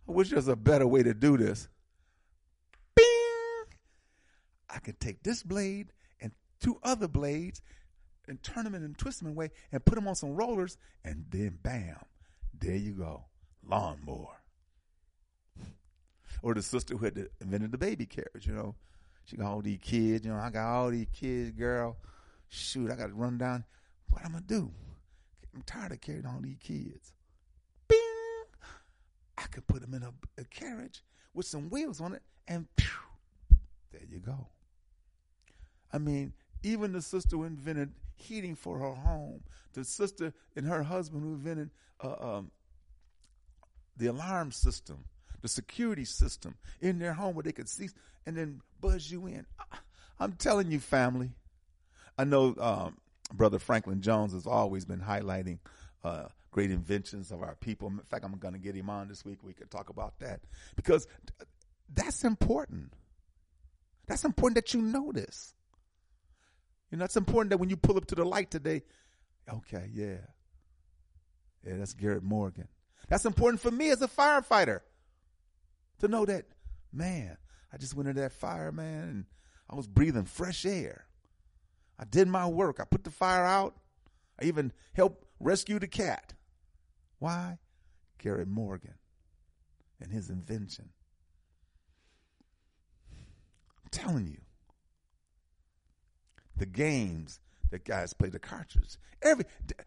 I 0.08 0.12
wish 0.12 0.28
there 0.30 0.36
was 0.36 0.48
a 0.48 0.56
better 0.56 0.86
way 0.86 1.02
to 1.02 1.14
do 1.14 1.36
this. 1.36 1.68
Bing! 2.94 3.06
I 4.70 4.78
can 4.78 4.94
take 5.00 5.22
this 5.22 5.42
blade 5.42 5.92
two 6.60 6.78
other 6.82 7.08
blades 7.08 7.62
and 8.26 8.42
turn 8.42 8.64
them 8.64 8.74
and 8.74 8.96
twist 8.98 9.20
them 9.20 9.28
in 9.28 9.34
a 9.34 9.36
way 9.36 9.50
and 9.72 9.84
put 9.84 9.94
them 9.94 10.06
on 10.06 10.14
some 10.14 10.34
rollers 10.34 10.76
and 11.04 11.24
then 11.30 11.58
bam, 11.62 11.96
there 12.58 12.76
you 12.76 12.92
go, 12.92 13.24
lawnmower. 13.66 14.42
Or 16.42 16.54
the 16.54 16.62
sister 16.62 16.96
who 16.96 17.04
had 17.04 17.28
invented 17.40 17.72
the 17.72 17.78
baby 17.78 18.06
carriage, 18.06 18.46
you 18.46 18.52
know, 18.52 18.76
she 19.24 19.36
got 19.36 19.46
all 19.46 19.60
these 19.60 19.80
kids, 19.82 20.24
you 20.24 20.32
know, 20.32 20.38
I 20.38 20.50
got 20.50 20.68
all 20.68 20.90
these 20.90 21.08
kids, 21.12 21.50
girl. 21.50 21.96
Shoot, 22.48 22.90
I 22.90 22.96
got 22.96 23.08
to 23.08 23.14
run 23.14 23.38
down. 23.38 23.64
What 24.10 24.22
am 24.24 24.28
I'm 24.28 24.32
gonna 24.32 24.44
do? 24.46 24.72
I'm 25.54 25.62
tired 25.62 25.92
of 25.92 26.00
carrying 26.00 26.26
all 26.26 26.40
these 26.40 26.56
kids. 26.62 27.12
Bing! 27.88 27.98
I 29.36 29.42
could 29.50 29.66
put 29.66 29.80
them 29.82 29.94
in 29.94 30.02
a, 30.02 30.12
a 30.38 30.44
carriage 30.44 31.02
with 31.34 31.46
some 31.46 31.68
wheels 31.68 32.00
on 32.00 32.14
it, 32.14 32.22
and 32.46 32.66
pew, 32.76 32.88
there 33.92 34.02
you 34.08 34.18
go. 34.18 34.46
I 35.92 35.98
mean, 35.98 36.32
even 36.62 36.92
the 36.92 37.02
sister 37.02 37.36
who 37.36 37.44
invented 37.44 37.92
heating 38.16 38.54
for 38.54 38.78
her 38.78 38.94
home, 38.94 39.42
the 39.74 39.84
sister 39.84 40.32
and 40.56 40.66
her 40.66 40.82
husband 40.82 41.22
who 41.22 41.34
invented 41.34 41.70
uh, 42.02 42.36
um, 42.36 42.50
the 43.96 44.06
alarm 44.06 44.52
system, 44.52 45.04
the 45.40 45.48
security 45.48 46.04
system 46.04 46.56
in 46.80 46.98
their 46.98 47.12
home 47.12 47.34
where 47.34 47.42
they 47.42 47.52
could 47.52 47.68
see 47.68 47.88
and 48.26 48.36
then 48.36 48.60
buzz 48.80 49.10
you 49.10 49.26
in. 49.26 49.46
I'm 50.20 50.32
telling 50.32 50.70
you, 50.70 50.80
family. 50.80 51.30
I 52.16 52.24
know 52.24 52.54
um, 52.58 52.96
Brother 53.32 53.58
Franklin 53.58 54.00
Jones 54.02 54.32
has 54.32 54.46
always 54.46 54.84
been 54.84 55.00
highlighting 55.00 55.58
uh, 56.02 56.24
great 56.50 56.70
inventions 56.70 57.30
of 57.30 57.42
our 57.42 57.54
people. 57.54 57.88
In 57.88 58.00
fact, 58.10 58.24
I'm 58.24 58.36
going 58.38 58.54
to 58.54 58.60
get 58.60 58.74
him 58.74 58.90
on 58.90 59.08
this 59.08 59.24
week. 59.24 59.38
We 59.42 59.52
could 59.52 59.70
talk 59.70 59.90
about 59.90 60.18
that 60.18 60.40
because 60.74 61.06
that's 61.94 62.24
important. 62.24 62.92
That's 64.06 64.24
important 64.24 64.56
that 64.56 64.74
you 64.74 64.82
know 64.82 65.12
this. 65.12 65.54
You 66.90 66.98
know, 66.98 67.04
it's 67.04 67.16
important 67.16 67.50
that 67.50 67.58
when 67.58 67.68
you 67.68 67.76
pull 67.76 67.96
up 67.96 68.06
to 68.06 68.14
the 68.14 68.24
light 68.24 68.50
today, 68.50 68.82
okay, 69.52 69.90
yeah. 69.92 70.18
Yeah, 71.66 71.76
that's 71.76 71.92
Garrett 71.92 72.22
Morgan. 72.22 72.68
That's 73.08 73.24
important 73.24 73.60
for 73.60 73.70
me 73.70 73.90
as 73.90 74.00
a 74.02 74.08
firefighter 74.08 74.80
to 75.98 76.08
know 76.08 76.24
that, 76.24 76.46
man, 76.92 77.36
I 77.72 77.76
just 77.76 77.94
went 77.94 78.08
into 78.08 78.20
that 78.20 78.32
fire, 78.32 78.72
man, 78.72 79.08
and 79.08 79.24
I 79.68 79.74
was 79.74 79.86
breathing 79.86 80.24
fresh 80.24 80.64
air. 80.64 81.06
I 81.98 82.04
did 82.04 82.28
my 82.28 82.46
work. 82.46 82.80
I 82.80 82.84
put 82.84 83.04
the 83.04 83.10
fire 83.10 83.44
out. 83.44 83.74
I 84.40 84.44
even 84.44 84.72
helped 84.94 85.24
rescue 85.40 85.78
the 85.78 85.88
cat. 85.88 86.34
Why? 87.18 87.58
Garrett 88.18 88.48
Morgan 88.48 88.94
and 90.00 90.12
his 90.12 90.30
invention. 90.30 90.90
I'm 93.82 93.90
telling 93.90 94.26
you, 94.26 94.40
the 96.58 96.66
games 96.66 97.40
that 97.70 97.84
guys 97.84 98.12
play, 98.12 98.28
the 98.28 98.38
cartridges. 98.38 98.98
Every 99.22 99.44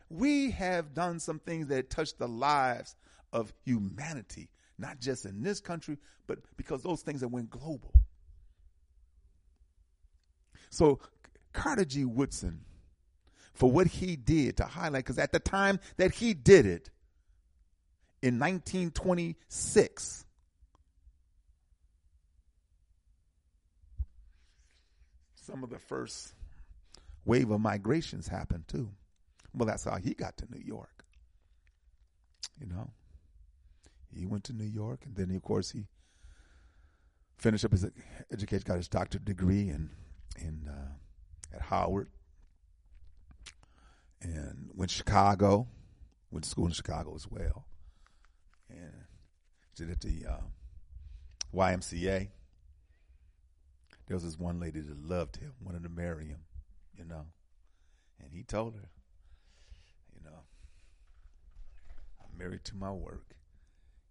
we 0.09 0.51
have 0.51 0.93
done 0.93 1.19
some 1.19 1.39
things 1.39 1.67
that 1.67 1.89
touch 1.89 2.17
the 2.17 2.27
lives 2.27 2.95
of 3.33 3.53
humanity, 3.65 4.49
not 4.77 4.99
just 4.99 5.25
in 5.25 5.41
this 5.41 5.59
country, 5.59 5.97
but 6.27 6.39
because 6.57 6.83
those 6.83 7.01
things 7.01 7.21
that 7.21 7.29
went 7.29 7.49
global. 7.49 7.93
So 10.69 10.99
Carter 11.53 11.85
G. 11.85 12.05
Woodson, 12.05 12.61
for 13.53 13.71
what 13.71 13.87
he 13.87 14.15
did 14.15 14.57
to 14.57 14.65
highlight, 14.65 15.05
because 15.05 15.19
at 15.19 15.31
the 15.31 15.39
time 15.39 15.79
that 15.97 16.13
he 16.13 16.33
did 16.33 16.65
it, 16.65 16.89
in 18.21 18.37
1926, 18.37 20.25
some 25.33 25.63
of 25.63 25.69
the 25.71 25.79
first 25.79 26.33
wave 27.25 27.49
of 27.51 27.61
migrations 27.61 28.27
happened 28.27 28.67
too. 28.67 28.89
Well, 29.53 29.67
that's 29.67 29.83
how 29.83 29.97
he 29.97 30.13
got 30.13 30.37
to 30.37 30.45
New 30.49 30.63
York. 30.63 31.03
You 32.59 32.67
know, 32.67 32.91
he 34.13 34.25
went 34.25 34.43
to 34.45 34.53
New 34.53 34.65
York, 34.65 35.01
and 35.05 35.15
then 35.15 35.35
of 35.35 35.41
course 35.41 35.71
he 35.71 35.87
finished 37.37 37.65
up 37.65 37.71
his 37.71 37.85
education, 38.31 38.63
got 38.67 38.77
his 38.77 38.87
doctorate 38.87 39.25
degree 39.25 39.69
in 39.69 39.89
in 40.39 40.69
uh, 40.69 41.55
at 41.55 41.61
Howard, 41.61 42.09
and 44.21 44.69
went 44.73 44.91
to 44.91 44.97
Chicago, 44.97 45.67
went 46.31 46.43
to 46.43 46.49
school 46.49 46.67
in 46.67 46.71
Chicago 46.71 47.13
as 47.15 47.27
well, 47.29 47.65
and 48.69 49.05
did 49.75 49.89
at 49.89 50.01
the 50.01 50.25
uh, 50.29 50.41
YMCA. 51.53 52.29
There 54.07 54.15
was 54.15 54.23
this 54.23 54.37
one 54.37 54.59
lady 54.59 54.81
that 54.81 55.05
loved 55.05 55.37
him, 55.37 55.53
wanted 55.61 55.83
to 55.83 55.89
marry 55.89 56.27
him 56.27 56.39
you 56.97 57.05
know. 57.05 57.25
And 58.19 58.31
he 58.33 58.43
told 58.43 58.75
her, 58.75 58.89
you 60.13 60.21
know, 60.23 60.39
I'm 62.21 62.37
married 62.37 62.63
to 62.65 62.75
my 62.75 62.91
work, 62.91 63.35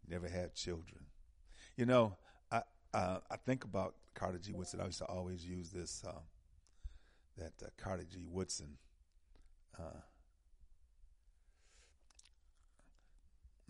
never 0.08 0.28
had 0.28 0.54
children. 0.54 1.06
You 1.76 1.86
know, 1.86 2.16
I 2.50 2.62
uh, 2.92 3.18
I 3.30 3.36
think 3.36 3.64
about 3.64 3.94
Carter 4.14 4.38
G. 4.38 4.52
Woodson. 4.52 4.80
I 4.80 4.86
used 4.86 4.98
to 4.98 5.06
always 5.06 5.44
use 5.46 5.70
this 5.70 6.02
uh, 6.06 6.20
that 7.38 7.52
uh, 7.64 7.68
Carter 7.76 8.04
G. 8.04 8.24
Woodson. 8.28 8.76
Uh, 9.78 10.00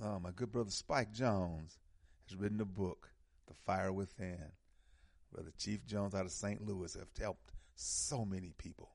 oh, 0.03 0.19
my 0.19 0.31
good 0.31 0.51
brother 0.51 0.71
Spike 0.71 1.13
Jones 1.13 1.79
has 2.29 2.37
written 2.37 2.61
a 2.61 2.65
book, 2.65 3.11
The 3.47 3.55
Fire 3.67 3.93
Within. 3.93 4.53
Brother 5.33 5.53
Chief 5.59 5.87
Jones 5.87 6.15
out 6.15 6.25
of 6.25 6.33
St. 6.33 6.67
Louis 6.67 6.93
have 6.95 7.09
helped 7.21 7.53
so 7.77 8.25
many 8.25 8.53
people, 8.59 8.91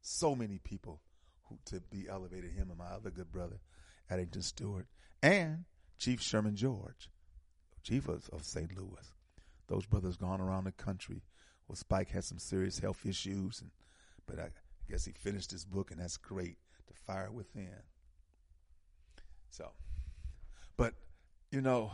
so 0.00 0.34
many 0.34 0.58
people 0.58 1.00
who 1.48 1.58
to 1.66 1.80
be 1.80 2.08
elevated. 2.08 2.52
Him 2.52 2.68
and 2.70 2.78
my 2.78 2.86
other 2.86 3.10
good 3.10 3.32
brother, 3.32 3.60
Addington 4.10 4.42
Stewart, 4.42 4.86
and 5.22 5.64
Chief 5.98 6.20
Sherman 6.20 6.56
George, 6.56 7.08
chief 7.82 8.08
of, 8.08 8.28
of 8.30 8.44
St. 8.44 8.76
Louis. 8.76 9.12
Those 9.66 9.86
brothers 9.86 10.16
gone 10.16 10.40
around 10.40 10.64
the 10.64 10.72
country. 10.72 11.22
Well, 11.66 11.76
Spike 11.76 12.10
had 12.10 12.24
some 12.24 12.38
serious 12.38 12.78
health 12.78 13.04
issues, 13.04 13.60
and 13.60 13.70
but 14.26 14.38
I 14.38 14.48
guess 14.90 15.04
he 15.04 15.12
finished 15.12 15.50
his 15.50 15.64
book, 15.64 15.90
and 15.90 16.00
that's 16.00 16.16
great. 16.16 16.56
The 16.86 16.94
fire 16.94 17.30
within. 17.30 17.82
So, 19.50 19.70
but 20.76 20.94
you 21.50 21.60
know, 21.60 21.92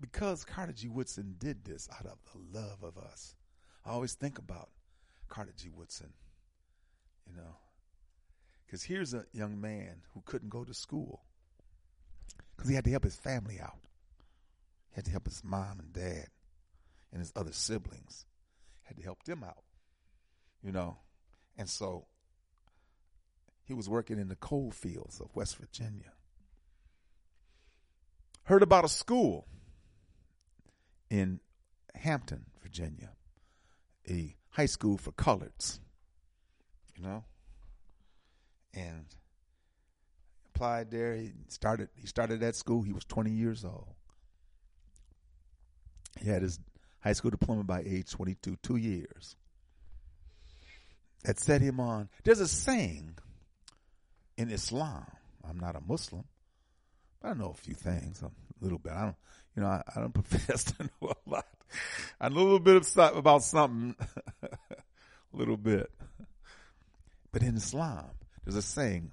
because 0.00 0.44
Carter 0.44 0.72
G. 0.72 0.88
Woodson 0.88 1.36
did 1.38 1.64
this 1.64 1.88
out 1.92 2.06
of 2.06 2.18
the 2.32 2.58
love 2.58 2.82
of 2.82 2.98
us, 2.98 3.34
I 3.84 3.90
always 3.90 4.14
think 4.14 4.38
about 4.38 4.68
Carter 5.32 5.54
G. 5.56 5.70
Woodson, 5.74 6.12
you 7.26 7.34
know, 7.34 7.56
because 8.66 8.82
here's 8.82 9.14
a 9.14 9.24
young 9.32 9.58
man 9.58 10.02
who 10.12 10.20
couldn't 10.26 10.50
go 10.50 10.62
to 10.62 10.74
school 10.74 11.22
because 12.54 12.68
he 12.68 12.74
had 12.74 12.84
to 12.84 12.90
help 12.90 13.04
his 13.04 13.16
family 13.16 13.58
out. 13.58 13.78
He 14.90 14.96
had 14.96 15.06
to 15.06 15.10
help 15.10 15.24
his 15.24 15.42
mom 15.42 15.80
and 15.80 15.90
dad 15.90 16.26
and 17.10 17.20
his 17.20 17.32
other 17.34 17.52
siblings. 17.52 18.26
Had 18.82 18.98
to 18.98 19.02
help 19.02 19.22
them 19.22 19.42
out, 19.42 19.62
you 20.62 20.70
know, 20.70 20.98
and 21.56 21.66
so 21.66 22.04
he 23.64 23.72
was 23.72 23.88
working 23.88 24.18
in 24.18 24.28
the 24.28 24.36
coal 24.36 24.70
fields 24.70 25.18
of 25.18 25.34
West 25.34 25.56
Virginia. 25.56 26.12
Heard 28.42 28.62
about 28.62 28.84
a 28.84 28.88
school 28.88 29.46
in 31.08 31.40
Hampton, 31.94 32.44
Virginia, 32.60 33.12
a 34.08 34.34
high 34.50 34.66
school 34.66 34.98
for 34.98 35.12
coloreds, 35.12 35.78
you 36.96 37.02
know, 37.02 37.24
and 38.74 39.06
applied 40.54 40.90
there. 40.90 41.14
He 41.16 41.32
started. 41.48 41.88
He 41.96 42.06
started 42.06 42.40
that 42.40 42.56
school. 42.56 42.82
He 42.82 42.92
was 42.92 43.04
20 43.04 43.30
years 43.30 43.64
old. 43.64 43.94
He 46.20 46.28
had 46.28 46.42
his 46.42 46.58
high 47.00 47.14
school 47.14 47.30
diploma 47.30 47.64
by 47.64 47.80
age 47.80 48.10
22, 48.10 48.56
two 48.62 48.76
years. 48.76 49.36
That 51.24 51.38
set 51.38 51.60
him 51.60 51.80
on. 51.80 52.08
There's 52.24 52.40
a 52.40 52.48
saying 52.48 53.16
in 54.36 54.50
Islam. 54.50 55.06
I'm 55.48 55.58
not 55.58 55.76
a 55.76 55.80
Muslim, 55.80 56.24
but 57.20 57.30
I 57.30 57.34
know 57.34 57.50
a 57.50 57.54
few 57.54 57.74
things, 57.74 58.22
a 58.22 58.30
little 58.60 58.78
bit. 58.78 58.92
I 58.92 59.02
don't, 59.02 59.16
you 59.56 59.62
know, 59.62 59.68
I, 59.68 59.82
I 59.94 60.00
don't 60.00 60.12
profess 60.14 60.64
to 60.64 60.84
know 60.84 61.12
a 61.26 61.30
lot. 61.30 61.46
I 62.20 62.26
a 62.26 62.30
little 62.30 62.58
bit 62.58 62.76
of 62.76 63.16
about 63.16 63.42
something, 63.42 63.96
a 64.42 64.48
little 65.32 65.56
bit. 65.56 65.90
But 67.32 67.42
in 67.42 67.56
Islam, 67.56 68.10
there's 68.44 68.56
a 68.56 68.62
saying 68.62 69.12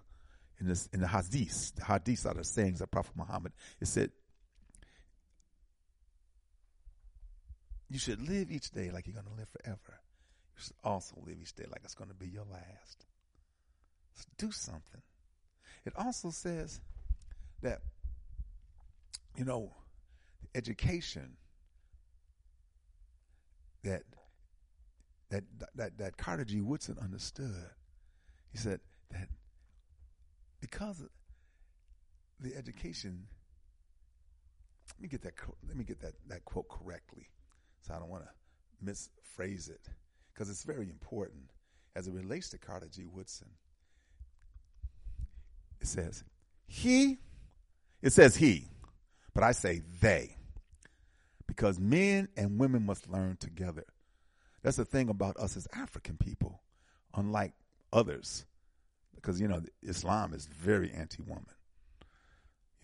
in 0.59 0.67
this 0.67 0.87
in 0.93 0.99
the 0.99 1.07
hadiths. 1.07 1.73
The 1.75 1.81
hadiths 1.81 2.25
are 2.25 2.33
the 2.33 2.43
sayings 2.43 2.81
of 2.81 2.91
Prophet 2.91 3.15
Muhammad. 3.15 3.53
It 3.79 3.87
said, 3.87 4.11
"You 7.89 7.97
should 7.99 8.27
live 8.27 8.51
each 8.51 8.71
day 8.71 8.91
like 8.91 9.07
you're 9.07 9.13
going 9.13 9.27
to 9.27 9.39
live 9.39 9.49
forever. 9.49 10.01
You 10.57 10.63
should 10.63 10.75
also 10.83 11.15
live 11.25 11.37
each 11.41 11.53
day 11.53 11.65
like 11.69 11.81
it's 11.83 11.95
going 11.95 12.09
to 12.09 12.15
be 12.15 12.27
your 12.27 12.45
last. 12.45 13.05
So 14.15 14.25
do 14.37 14.51
something." 14.51 15.01
It 15.85 15.93
also 15.95 16.29
says 16.29 16.81
that 17.61 17.81
you 19.37 19.45
know 19.45 19.71
education 20.53 21.37
that 23.83 24.03
that 25.29 25.43
that 25.75 25.97
that 25.97 26.17
Carter 26.17 26.45
G. 26.45 26.61
Woodson 26.61 26.97
understood. 27.01 27.69
He 28.51 28.57
said 28.57 28.79
that 29.11 29.29
because 30.59 31.03
the 32.39 32.55
education. 32.55 33.27
Let 34.97 35.01
me 35.03 35.07
get 35.07 35.21
that. 35.23 35.33
Let 35.67 35.77
me 35.77 35.83
get 35.83 36.01
that 36.01 36.13
that 36.27 36.45
quote 36.45 36.67
correctly, 36.67 37.29
so 37.81 37.93
I 37.93 37.99
don't 37.99 38.09
want 38.09 38.23
to 38.23 38.85
misphrase 38.85 39.69
it 39.69 39.87
because 40.33 40.49
it's 40.49 40.63
very 40.63 40.89
important 40.89 41.51
as 41.95 42.07
it 42.07 42.13
relates 42.13 42.49
to 42.49 42.57
Carter 42.57 42.87
G. 42.91 43.05
Woodson. 43.05 43.49
It 45.79 45.87
says 45.87 46.23
he. 46.67 47.19
It 48.01 48.13
says 48.13 48.35
he, 48.37 48.69
but 49.33 49.43
I 49.43 49.51
say 49.51 49.81
they, 49.99 50.37
because 51.49 51.79
men 51.79 52.29
and 52.37 52.59
women 52.59 52.85
must 52.85 53.09
learn 53.09 53.35
together. 53.37 53.85
That's 54.61 54.77
the 54.77 54.85
thing 54.85 55.09
about 55.09 55.37
us 55.37 55.57
as 55.57 55.67
African 55.73 56.17
people, 56.17 56.61
unlike 57.15 57.53
others 57.91 58.45
because 59.19 59.41
you 59.41 59.47
know 59.47 59.61
Islam 59.83 60.33
is 60.33 60.45
very 60.45 60.91
anti-woman. 60.91 61.45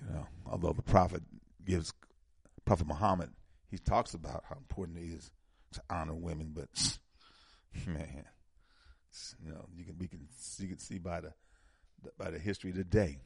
You 0.02 0.14
know, 0.14 0.28
although 0.46 0.74
the 0.74 0.82
Prophet 0.82 1.24
gives 1.64 1.94
Prophet 2.66 2.88
Muhammad, 2.88 3.30
he 3.70 3.78
talks 3.78 4.14
about 4.14 4.44
how 4.50 4.56
important 4.58 4.98
it 4.98 5.16
is 5.16 5.32
to 5.74 5.82
honor 5.90 6.14
women, 6.14 6.52
but 6.54 6.98
man, 7.88 8.26
you 9.44 9.52
know, 9.52 9.66
you 9.76 9.86
can 9.86 9.98
we 9.98 10.08
can 10.08 10.28
you 10.58 10.68
can 10.68 10.80
see 10.80 10.98
by 10.98 11.22
the 11.22 11.34
by 12.18 12.30
the 12.30 12.40
history 12.40 12.72
of 12.72 12.78
the 12.78 12.84
day. 12.84 13.18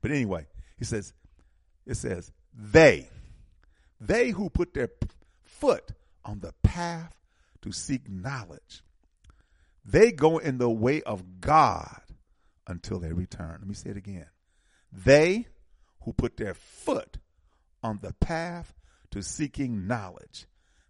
But 0.00 0.10
anyway, 0.10 0.46
he 0.78 0.84
says, 0.84 1.12
it 1.86 1.96
says 1.96 2.30
they, 2.54 3.08
they 4.00 4.30
who 4.30 4.50
put 4.50 4.74
their 4.74 4.90
foot 5.42 5.92
on 6.24 6.40
the 6.40 6.52
path 6.62 7.14
to 7.62 7.72
seek 7.72 8.08
knowledge, 8.08 8.82
they 9.84 10.12
go 10.12 10.38
in 10.38 10.58
the 10.58 10.70
way 10.70 11.02
of 11.02 11.40
God 11.40 12.00
until 12.66 12.98
they 12.98 13.12
return. 13.12 13.56
Let 13.60 13.66
me 13.66 13.74
say 13.74 13.90
it 13.90 13.96
again. 13.96 14.26
They 14.92 15.46
who 16.02 16.12
put 16.12 16.36
their 16.36 16.54
foot 16.54 17.18
on 17.82 18.00
the 18.02 18.12
path 18.14 18.74
to 19.10 19.22
seeking 19.22 19.86
knowledge, 19.86 20.46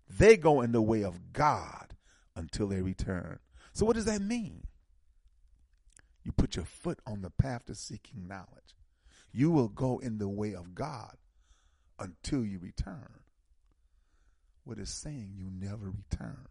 they 0.09 0.37
go 0.37 0.61
in 0.61 0.73
the 0.73 0.83
way 0.83 1.05
of 1.05 1.33
God 1.33 1.95
until 2.35 2.67
they 2.67 2.81
return. 2.81 3.39
So, 3.73 3.87
what 3.87 3.97
does 3.97 4.07
that 4.07 4.23
mean? 4.23 4.67
You 6.25 6.33
put 6.33 6.57
your 6.57 6.65
foot 6.65 6.99
on 7.07 7.23
the 7.23 7.31
path 7.31 7.67
to 7.67 7.75
seeking 7.75 8.27
knowledge. 8.27 8.75
You 9.33 9.51
will 9.51 9.69
go 9.69 9.99
in 9.99 10.19
the 10.19 10.29
way 10.29 10.55
of 10.55 10.75
God 10.75 11.17
until 11.99 12.45
you 12.45 12.59
return. 12.59 13.09
What 14.65 14.79
is 14.79 14.91
saying 14.91 15.33
you 15.37 15.51
never 15.51 15.91
return. 15.91 16.47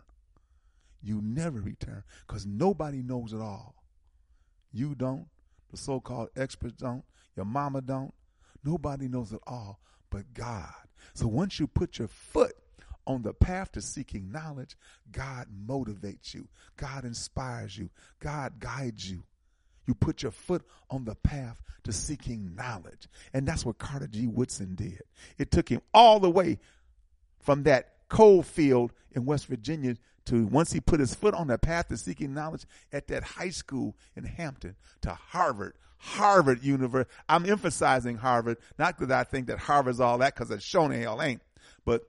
You 1.03 1.21
never 1.21 1.61
return 1.61 2.03
because 2.25 2.45
nobody 2.45 3.01
knows 3.01 3.33
it 3.33 3.41
all. 3.41 3.75
You 4.73 4.95
don't. 4.95 5.27
The 5.69 5.77
so 5.77 5.99
called 5.99 6.29
experts 6.35 6.77
don't. 6.77 7.03
Your 7.35 7.45
mama 7.45 7.81
don't. 7.81 8.13
Nobody 8.63 9.07
knows 9.07 9.31
it 9.31 9.41
all 9.45 9.79
but 10.09 10.33
God. 10.33 10.73
So 11.13 11.27
once 11.27 11.59
you 11.59 11.67
put 11.67 11.99
your 11.99 12.07
foot 12.07 12.53
on 13.05 13.21
the 13.21 13.33
path 13.33 13.71
to 13.73 13.81
seeking 13.81 14.31
knowledge, 14.31 14.75
God 15.11 15.47
motivates 15.65 16.33
you. 16.33 16.47
God 16.75 17.05
inspires 17.05 17.77
you. 17.77 17.89
God 18.19 18.59
guides 18.59 19.09
you. 19.09 19.23
You 19.87 19.95
put 19.95 20.21
your 20.21 20.31
foot 20.31 20.63
on 20.89 21.05
the 21.05 21.15
path 21.15 21.61
to 21.83 21.93
seeking 21.93 22.53
knowledge. 22.55 23.07
And 23.33 23.47
that's 23.47 23.65
what 23.65 23.77
Carter 23.77 24.07
G. 24.07 24.27
Woodson 24.27 24.75
did. 24.75 25.01
It 25.37 25.49
took 25.49 25.69
him 25.69 25.81
all 25.93 26.19
the 26.19 26.29
way 26.29 26.59
from 27.39 27.63
that 27.63 27.93
coal 28.09 28.43
field 28.43 28.91
in 29.13 29.25
West 29.25 29.47
Virginia 29.47 29.95
to 30.25 30.45
once 30.47 30.73
he 30.73 30.81
put 30.81 30.99
his 30.99 31.15
foot 31.15 31.33
on 31.33 31.47
the 31.47 31.57
path 31.57 31.87
to 31.87 31.97
seeking 31.97 32.33
knowledge 32.33 32.65
at 32.91 33.07
that 33.07 33.23
high 33.23 33.49
school 33.49 33.95
in 34.15 34.25
Hampton 34.25 34.75
to 35.01 35.13
Harvard, 35.13 35.73
Harvard 35.97 36.63
University. 36.63 37.09
I'm 37.29 37.49
emphasizing 37.49 38.17
Harvard, 38.17 38.57
not 38.77 38.99
that 38.99 39.11
I 39.11 39.23
think 39.23 39.47
that 39.47 39.59
Harvard's 39.59 40.01
all 40.01 40.17
that, 40.17 40.35
because 40.35 40.51
it's 40.51 40.65
shown 40.65 40.91
hell 40.91 41.21
ain't, 41.21 41.41
but 41.85 42.03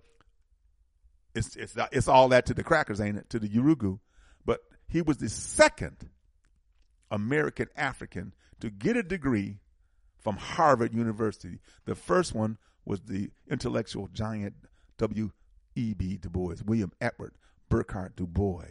it's 1.35 1.55
it's 1.55 1.77
it's 1.93 2.09
all 2.09 2.29
that 2.31 2.47
to 2.47 2.55
the 2.55 2.65
crackers, 2.65 3.01
ain't 3.01 3.19
it? 3.19 3.31
To 3.31 3.39
the 3.39 3.49
Yurugu, 3.49 4.01
but 4.45 4.61
he 4.89 5.03
was 5.03 5.19
the 5.19 5.29
second 5.29 6.09
American 7.11 7.69
African 7.77 8.35
to 8.61 8.71
get 8.71 8.97
a 8.97 9.03
degree 9.03 9.59
from 10.19 10.37
Harvard 10.37 10.95
University. 10.95 11.61
The 11.85 11.95
first 11.95 12.35
one 12.35 12.59
was 12.85 13.01
the 13.03 13.31
intellectual 13.51 14.09
giant 14.13 14.55
W. 14.99 15.31
E. 15.75 15.95
B. 15.95 16.17
Du 16.17 16.29
Bois, 16.29 16.57
William 16.65 16.93
Edward 17.01 17.35
Burghardt 17.69 18.17
Du 18.17 18.27
Bois 18.27 18.65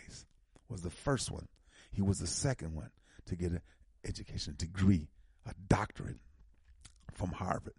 was 0.70 0.82
the 0.82 0.90
first 0.90 1.32
one. 1.32 1.48
He 1.92 2.02
was 2.02 2.20
the 2.20 2.28
second 2.28 2.76
one 2.76 2.92
to 3.26 3.36
get 3.36 3.52
an 3.52 3.62
education 4.06 4.56
degree, 4.58 5.08
a 5.46 5.54
doctorate 5.70 6.20
from 7.14 7.32
Harvard. 7.32 7.74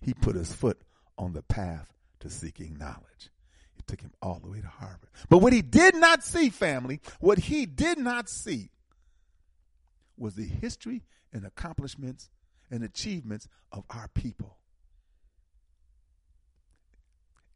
He 0.00 0.14
put 0.14 0.36
his 0.36 0.52
foot 0.52 0.80
on 1.18 1.32
the 1.32 1.42
path 1.42 1.92
to 2.20 2.30
seeking 2.30 2.76
knowledge. 2.78 3.30
It 3.76 3.86
took 3.86 4.00
him 4.00 4.12
all 4.22 4.40
the 4.42 4.50
way 4.50 4.60
to 4.60 4.66
Harvard. 4.66 5.10
But 5.28 5.38
what 5.38 5.52
he 5.52 5.62
did 5.62 5.94
not 5.94 6.24
see, 6.24 6.48
family, 6.48 7.00
what 7.20 7.38
he 7.38 7.66
did 7.66 7.98
not 7.98 8.28
see 8.28 8.70
was 10.16 10.34
the 10.34 10.46
history 10.46 11.02
and 11.32 11.44
accomplishments 11.44 12.30
and 12.70 12.82
achievements 12.82 13.48
of 13.72 13.84
our 13.90 14.08
people. 14.08 14.58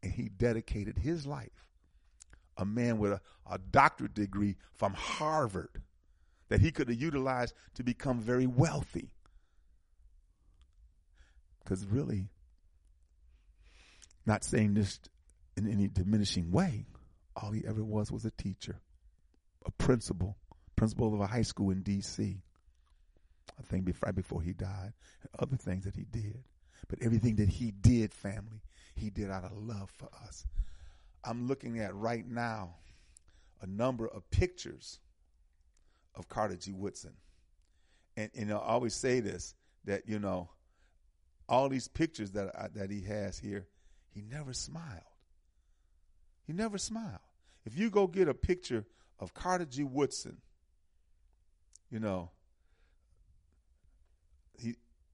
and 0.01 0.13
he 0.13 0.29
dedicated 0.29 0.97
his 0.97 1.25
life. 1.25 1.67
A 2.57 2.65
man 2.65 2.99
with 2.99 3.13
a, 3.13 3.21
a 3.49 3.57
doctorate 3.57 4.13
degree 4.13 4.57
from 4.75 4.93
Harvard 4.93 5.81
that 6.49 6.59
he 6.59 6.71
could 6.71 6.89
have 6.89 7.01
utilized 7.01 7.53
to 7.75 7.83
become 7.83 8.19
very 8.19 8.47
wealthy. 8.47 9.11
Because 11.63 11.85
really, 11.85 12.29
not 14.25 14.43
saying 14.43 14.73
this 14.73 14.99
in 15.55 15.71
any 15.71 15.87
diminishing 15.87 16.51
way, 16.51 16.85
all 17.35 17.51
he 17.51 17.63
ever 17.65 17.83
was 17.83 18.11
was 18.11 18.25
a 18.25 18.31
teacher, 18.31 18.81
a 19.65 19.71
principal, 19.71 20.37
principal 20.75 21.13
of 21.13 21.21
a 21.21 21.27
high 21.27 21.43
school 21.43 21.69
in 21.69 21.81
D.C. 21.81 22.41
I 23.57 23.63
think 23.63 23.89
right 24.03 24.15
before 24.15 24.41
he 24.41 24.53
died, 24.53 24.93
and 25.21 25.29
other 25.39 25.57
things 25.57 25.85
that 25.85 25.95
he 25.95 26.05
did. 26.05 26.43
But 26.87 26.99
everything 27.01 27.35
that 27.37 27.49
he 27.49 27.71
did, 27.71 28.13
family, 28.13 28.61
he 28.95 29.09
did 29.09 29.29
out 29.29 29.43
of 29.43 29.53
love 29.53 29.89
for 29.89 30.09
us. 30.25 30.45
I'm 31.23 31.47
looking 31.47 31.79
at 31.79 31.93
right 31.95 32.27
now 32.27 32.75
a 33.61 33.67
number 33.67 34.07
of 34.07 34.29
pictures 34.31 34.99
of 36.15 36.29
Carter 36.29 36.55
G. 36.55 36.71
Woodson. 36.71 37.13
And, 38.17 38.29
and 38.35 38.51
I 38.51 38.57
always 38.57 38.95
say 38.95 39.19
this 39.19 39.53
that, 39.85 40.07
you 40.07 40.19
know, 40.19 40.49
all 41.47 41.69
these 41.69 41.87
pictures 41.87 42.31
that, 42.31 42.55
I, 42.55 42.67
that 42.75 42.91
he 42.91 43.01
has 43.01 43.39
here, 43.39 43.67
he 44.13 44.21
never 44.21 44.53
smiled. 44.53 45.01
He 46.45 46.53
never 46.53 46.77
smiled. 46.77 47.19
If 47.65 47.77
you 47.77 47.89
go 47.89 48.07
get 48.07 48.27
a 48.27 48.33
picture 48.33 48.85
of 49.19 49.33
Carter 49.33 49.65
G. 49.65 49.83
Woodson, 49.83 50.37
you 51.89 51.99
know, 51.99 52.31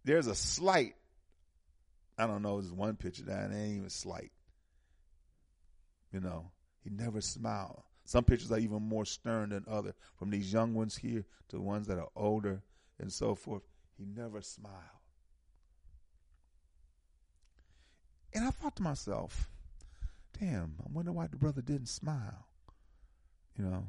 there's 0.06 0.28
a 0.28 0.36
slight, 0.36 0.96
I 2.18 2.28
don't 2.28 2.44
know, 2.44 2.62
there's 2.62 2.72
one 2.72 2.96
picture 2.96 3.24
that 3.24 3.52
ain't 3.52 3.78
even 3.78 3.90
slight. 3.90 4.32
You 6.14 6.22
know, 6.22 6.52
he 6.84 6.92
never 6.92 7.20
smiled. 7.20 7.82
Some 8.06 8.24
pictures 8.24 8.52
are 8.52 8.60
even 8.60 8.84
more 8.84 9.04
stern 9.04 9.50
than 9.50 9.66
other. 9.68 9.96
From 10.18 10.30
these 10.30 10.54
young 10.54 10.76
ones 10.76 10.96
here 10.96 11.26
to 11.50 11.56
the 11.56 11.62
ones 11.62 11.88
that 11.88 11.98
are 11.98 12.08
older 12.16 12.62
and 13.00 13.12
so 13.12 13.34
forth, 13.34 13.64
he 13.98 14.06
never 14.06 14.42
smiled. 14.42 14.76
And 18.34 18.46
I 18.46 18.52
thought 18.52 18.76
to 18.76 18.84
myself, 18.84 19.50
damn, 20.40 20.76
I 20.80 20.92
wonder 20.92 21.12
why 21.12 21.28
the 21.28 21.38
brother 21.38 21.62
didn't 21.62 21.88
smile. 21.88 22.46
You 23.58 23.66
know, 23.66 23.88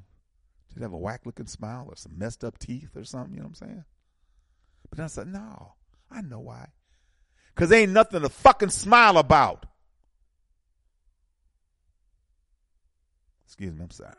did 0.68 0.78
he 0.78 0.82
have 0.82 0.92
a 0.92 0.98
whack 0.98 1.26
looking 1.26 1.46
smile 1.46 1.86
or 1.88 1.96
some 1.96 2.16
messed 2.16 2.42
up 2.42 2.58
teeth 2.58 2.96
or 2.96 3.04
something? 3.04 3.34
You 3.34 3.40
know 3.40 3.48
what 3.48 3.60
I'm 3.60 3.68
saying? 3.68 3.84
But 4.88 5.00
I 5.00 5.08
said, 5.08 5.26
no, 5.26 5.74
I 6.10 6.20
know 6.22 6.40
why. 6.40 6.68
Because 7.54 7.72
ain't 7.72 7.92
nothing 7.92 8.22
to 8.22 8.28
fucking 8.28 8.70
smile 8.70 9.18
about. 9.18 9.66
Excuse 13.46 13.74
me, 13.74 13.82
I'm 13.82 13.90
sorry. 13.90 14.14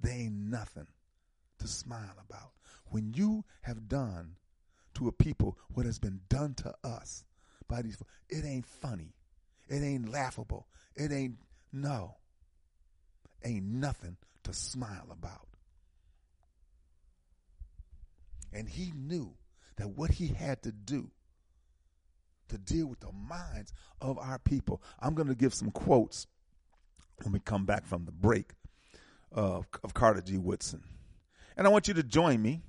There 0.00 0.12
ain't 0.12 0.32
nothing 0.32 0.86
to 1.58 1.68
smile 1.68 2.16
about. 2.28 2.50
When 2.86 3.12
you 3.14 3.44
have 3.62 3.88
done 3.88 4.36
to 4.94 5.08
a 5.08 5.12
people 5.12 5.58
what 5.68 5.86
has 5.86 5.98
been 5.98 6.20
done 6.28 6.54
to 6.54 6.74
us 6.82 7.24
by 7.68 7.82
these, 7.82 7.98
it 8.28 8.44
ain't 8.44 8.66
funny. 8.66 9.14
It 9.68 9.82
ain't 9.82 10.10
laughable. 10.10 10.66
It 10.94 11.12
ain't, 11.12 11.36
no. 11.72 12.16
Ain't 13.44 13.66
nothing 13.66 14.16
to 14.44 14.52
smile 14.52 15.06
about. 15.10 15.46
And 18.52 18.68
he 18.68 18.92
knew 18.94 19.34
that 19.76 19.90
what 19.90 20.12
he 20.12 20.28
had 20.28 20.62
to 20.62 20.72
do 20.72 21.10
to 22.48 22.58
deal 22.58 22.86
with 22.86 23.00
the 23.00 23.12
minds 23.12 23.72
of 24.00 24.18
our 24.18 24.38
people. 24.38 24.82
I'm 25.00 25.14
going 25.14 25.28
to 25.28 25.34
give 25.34 25.52
some 25.52 25.70
quotes 25.70 26.26
when 27.22 27.32
we 27.32 27.40
come 27.40 27.64
back 27.64 27.86
from 27.86 28.04
the 28.04 28.12
break 28.12 28.52
of, 29.32 29.66
of 29.82 29.94
Carter 29.94 30.20
G. 30.20 30.38
Woodson. 30.38 30.82
And 31.56 31.66
I 31.66 31.70
want 31.70 31.88
you 31.88 31.94
to 31.94 32.02
join 32.02 32.40
me. 32.40 32.62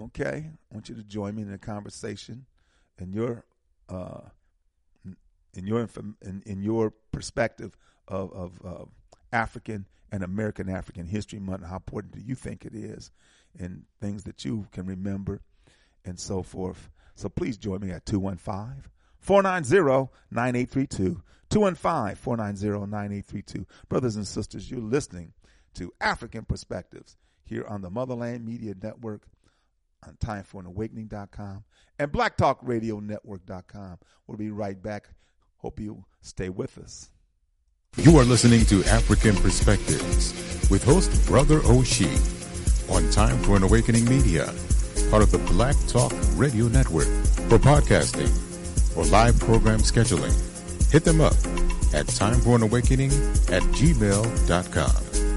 Okay? 0.00 0.50
I 0.70 0.74
want 0.74 0.88
you 0.88 0.94
to 0.94 1.02
join 1.02 1.34
me 1.34 1.42
in 1.42 1.50
the 1.50 1.58
conversation 1.58 2.46
and 2.98 3.14
your 3.14 3.44
uh, 3.88 4.20
in 5.54 5.66
your 5.66 5.88
in, 6.22 6.42
in 6.46 6.62
your 6.62 6.92
perspective 7.12 7.76
of, 8.08 8.32
of 8.32 8.88
African 9.32 9.86
and 10.10 10.22
American 10.22 10.68
African 10.68 11.06
History 11.06 11.38
Month. 11.38 11.66
How 11.66 11.76
important 11.76 12.14
do 12.14 12.20
you 12.20 12.34
think 12.34 12.64
it 12.64 12.74
is, 12.74 13.10
and 13.58 13.84
things 14.00 14.24
that 14.24 14.44
you 14.44 14.66
can 14.72 14.86
remember, 14.86 15.42
and 16.04 16.18
so 16.18 16.42
forth. 16.42 16.90
So 17.14 17.28
please 17.28 17.56
join 17.56 17.80
me 17.80 17.90
at 17.90 18.06
215 18.06 18.90
490 19.18 20.10
9832. 20.30 21.22
215 21.50 22.16
490 22.16 22.90
9832. 22.90 23.66
Brothers 23.88 24.16
and 24.16 24.26
sisters, 24.26 24.70
you're 24.70 24.80
listening 24.80 25.32
to 25.74 25.92
African 26.00 26.44
Perspectives 26.44 27.16
here 27.44 27.64
on 27.66 27.82
the 27.82 27.90
Motherland 27.90 28.44
Media 28.44 28.74
Network 28.80 29.22
on 30.06 30.16
timeforanawakening.com 30.16 31.64
and 31.98 32.12
blacktalkradionetwork.com. 32.12 33.98
We'll 34.26 34.38
be 34.38 34.50
right 34.50 34.80
back. 34.82 35.08
Hope 35.58 35.80
you 35.80 36.04
stay 36.20 36.48
with 36.48 36.78
us. 36.78 37.10
You 37.96 38.18
are 38.18 38.24
listening 38.24 38.64
to 38.66 38.82
African 38.84 39.36
Perspectives 39.36 40.32
with 40.68 40.82
host 40.84 41.26
Brother 41.26 41.60
Oshi 41.60 42.10
on 42.90 43.08
Time 43.12 43.38
for 43.44 43.56
an 43.56 43.62
Awakening 43.62 44.04
Media, 44.04 44.52
part 45.14 45.22
of 45.22 45.30
the 45.30 45.52
Black 45.52 45.76
Talk 45.86 46.12
Radio 46.34 46.66
Network. 46.66 47.06
For 47.48 47.56
podcasting 47.56 48.26
or 48.96 49.04
live 49.04 49.38
program 49.38 49.78
scheduling, 49.78 50.34
hit 50.90 51.04
them 51.04 51.20
up 51.20 51.34
at 51.94 52.06
timeforanawakening 52.06 53.12
at 53.52 53.62
gmail.com. 53.62 55.33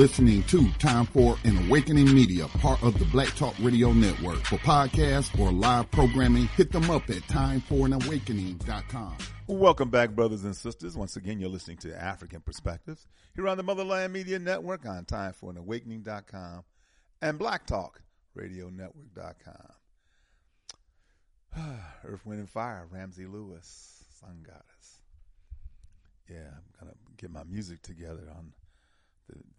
listening 0.00 0.42
to 0.44 0.66
Time 0.78 1.04
for 1.04 1.36
an 1.44 1.66
Awakening 1.66 2.14
Media, 2.14 2.46
part 2.46 2.82
of 2.82 2.98
the 2.98 3.04
Black 3.04 3.28
Talk 3.36 3.54
Radio 3.60 3.92
Network. 3.92 4.38
For 4.46 4.56
podcasts 4.56 5.38
or 5.38 5.52
live 5.52 5.90
programming, 5.90 6.46
hit 6.56 6.72
them 6.72 6.90
up 6.90 7.10
at 7.10 7.20
timeforanawakening.com. 7.24 9.18
Welcome 9.46 9.90
back, 9.90 10.12
brothers 10.12 10.44
and 10.44 10.56
sisters. 10.56 10.96
Once 10.96 11.16
again, 11.16 11.38
you're 11.38 11.50
listening 11.50 11.76
to 11.78 11.94
African 11.94 12.40
Perspectives 12.40 13.06
here 13.36 13.46
on 13.46 13.58
the 13.58 13.62
Motherland 13.62 14.14
Media 14.14 14.38
Network 14.38 14.86
on 14.86 15.04
timeforanawakening.com 15.04 16.64
and 17.20 17.38
blacktalkradionetwork.com. 17.38 19.72
Earth, 22.06 22.24
Wind, 22.24 22.40
and 22.40 22.48
Fire, 22.48 22.88
Ramsey 22.90 23.26
Lewis, 23.26 24.02
Sun 24.18 24.46
Goddess. 24.46 25.02
Yeah, 26.26 26.48
I'm 26.56 26.64
going 26.80 26.90
to 26.90 26.96
get 27.18 27.30
my 27.30 27.44
music 27.44 27.82
together 27.82 28.32
on 28.34 28.54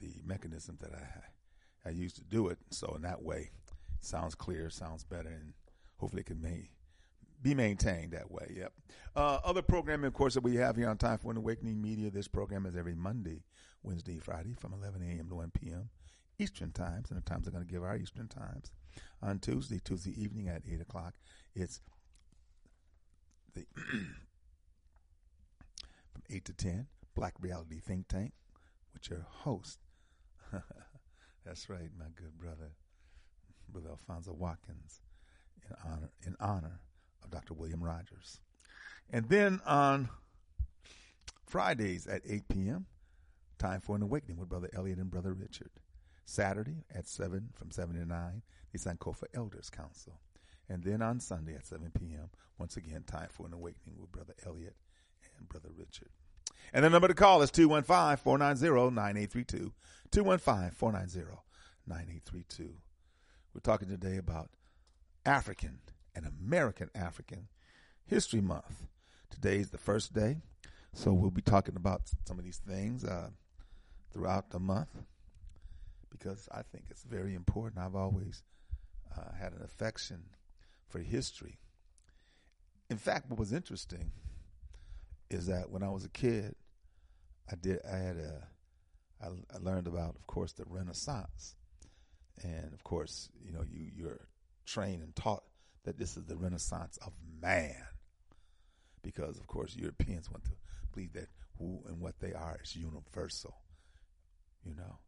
the, 0.02 0.22
mechanism 0.26 0.78
that 0.82 0.91
I 0.93 1.89
I 1.89 1.91
used 1.91 2.16
to 2.18 2.24
do 2.24 2.49
it. 2.49 2.60
So 2.70 2.93
in 2.95 3.02
that 3.04 3.22
way, 3.24 3.49
it 3.97 4.06
sounds 4.06 4.36
clear, 4.36 4.70
sounds 4.70 5.04
better, 5.04 5.30
and 5.30 5.54
hopefully 5.97 6.22
it 6.22 6.28
can 6.28 6.41
may, 6.41 6.70
be 7.41 7.56
maintained 7.56 8.12
that 8.12 8.30
way. 8.30 8.54
Yep. 8.56 8.74
Uh, 9.16 9.39
other 9.43 9.62
programming, 9.62 10.06
of 10.06 10.14
course, 10.14 10.36
that 10.36 10.43
we 10.43 10.56
have 10.56 10.76
here 10.76 10.89
on 10.89 10.97
Time 10.97 11.18
for 11.18 11.32
an 11.32 11.38
Awakening 11.38 11.82
Media. 11.82 12.12
This 12.12 12.28
program 12.28 12.66
is 12.66 12.76
every 12.76 12.93
Monday, 12.93 13.43
Wednesday, 13.84 14.20
Friday 14.20 14.54
from 14.54 14.74
11 14.74 15.02
a.m. 15.02 15.28
to 15.30 15.36
1 15.36 15.52
p.m. 15.52 15.89
Eastern 16.38 16.72
times, 16.72 17.10
and 17.10 17.18
the 17.18 17.24
times 17.28 17.47
I'm 17.47 17.54
going 17.54 17.66
to 17.66 17.72
give 17.72 17.84
our 17.84 17.97
Eastern 17.97 18.28
times. 18.28 18.72
On 19.22 19.39
Tuesday, 19.39 19.80
Tuesday 19.84 20.20
evening 20.22 20.49
at 20.49 20.64
8 20.70 20.82
o'clock, 20.82 21.14
it's 21.56 21.82
the 23.54 23.66
from 26.12 26.24
8 26.30 26.45
to 26.45 26.54
10, 26.54 26.88
Black 27.16 27.34
Reality 27.39 27.80
Think 27.80 28.08
Tank 28.08 28.34
with 28.93 29.10
your 29.10 29.26
host. 29.30 29.80
That's 31.46 31.70
right, 31.70 31.89
my 31.98 32.06
good 32.16 32.38
brother, 32.38 32.72
Brother 33.70 33.89
Alfonso 33.89 34.34
Watkins, 34.34 35.02
in 35.68 35.76
honor 35.86 36.10
in 36.26 36.36
honor 36.39 36.80
of 37.24 37.32
Dr. 37.32 37.54
William 37.54 37.84
Rogers. 37.84 38.39
And 39.12 39.28
then 39.28 39.60
on 39.66 40.10
Fridays 41.46 42.08
at 42.08 42.22
8 42.28 42.48
p.m., 42.48 42.86
time 43.58 43.82
for 43.82 43.96
an 43.96 44.02
awakening 44.02 44.38
with 44.38 44.50
Brother 44.50 44.70
Elliot 44.74 45.00
and 45.00 45.12
Brother 45.12 45.34
Richard. 45.34 45.72
Saturday 46.24 46.86
at 46.94 47.08
7 47.08 47.50
from 47.54 47.72
7 47.72 47.96
to 47.96 48.06
9, 48.06 48.42
the 48.72 48.78
Sankofa 48.78 49.24
Elders 49.34 49.70
Council. 49.70 50.20
And 50.70 50.84
then 50.84 51.02
on 51.02 51.20
Sunday 51.20 51.56
at 51.56 51.66
7 51.66 51.92
p.m., 52.00 52.30
once 52.58 52.78
again, 52.78 53.04
time 53.06 53.28
for 53.30 53.46
an 53.46 53.54
awakening 53.54 53.98
with 54.00 54.12
Brother 54.12 54.34
Elliot 54.46 54.76
and 55.38 55.50
Brother 55.50 55.70
Richard. 55.76 56.09
And 56.74 56.86
the 56.86 56.89
number 56.89 57.08
to 57.08 57.13
call 57.13 57.42
is 57.42 57.51
215 57.51 58.24
490 58.24 58.96
9832. 58.96 59.74
215 60.12 60.71
490 60.71 61.38
9832. 61.88 62.74
We're 63.54 63.62
talking 63.62 63.88
today 63.88 64.17
about 64.17 64.50
African 65.25 65.79
and 66.13 66.25
American 66.25 66.89
African 66.93 67.47
History 68.05 68.42
Month. 68.42 68.88
Today 69.29 69.58
is 69.58 69.70
the 69.70 69.78
first 69.78 70.13
day, 70.13 70.36
so 70.93 71.13
we'll 71.13 71.32
be 71.32 71.42
talking 71.42 71.78
about 71.78 72.01
some 72.25 72.38
of 72.38 72.43
these 72.43 72.58
things 72.58 73.05
uh, 73.05 73.29
throughout 74.12 74.50
the 74.50 74.59
month 74.59 74.89
because 76.09 76.50
I 76.51 76.62
think 76.62 76.86
it's 76.89 77.04
very 77.04 77.33
important. 77.33 77.82
I've 77.82 77.96
always 77.96 78.43
uh, 79.17 79.33
had 79.39 79.54
an 79.54 79.62
affection 79.63 80.24
for 80.89 81.00
history. 81.00 81.58
In 82.89 82.97
fact, 82.97 83.29
what 83.29 83.39
was 83.39 83.54
interesting 83.54 84.12
is 85.29 85.47
that 85.47 85.70
when 85.71 85.83
I 85.83 85.89
was 85.89 86.04
a 86.04 86.09
kid, 86.09 86.55
I 87.50 87.55
did 87.55 87.79
I 87.89 87.96
had 87.96 88.17
a 88.17 88.47
I, 89.24 89.28
I 89.28 89.58
learned 89.60 89.88
about, 89.88 90.16
of 90.16 90.28
course, 90.28 90.54
the 90.54 90.64
Renaissance, 90.68 91.56
and 92.43 92.74
of 92.74 92.84
course, 92.84 93.30
you 93.43 93.52
know, 93.52 93.64
you 93.70 93.89
you're 93.96 94.28
trained 94.66 95.04
and 95.04 95.16
taught 95.16 95.43
that 95.84 95.98
this 95.98 96.18
is 96.18 96.26
the 96.26 96.38
Renaissance 96.38 96.98
of 97.06 97.14
man, 97.42 97.76
because 99.02 99.38
of 99.38 99.48
course 99.48 99.76
Europeans 99.76 100.30
want 100.30 100.46
to 100.46 100.52
believe 100.93 101.14
that 101.14 101.28
who 101.58 101.82
and 101.88 102.00
what 102.00 102.20
they 102.20 102.34
are 102.34 102.60
is 102.64 102.76
universal. 102.76 103.56
You 104.64 104.76
know, 104.76 105.00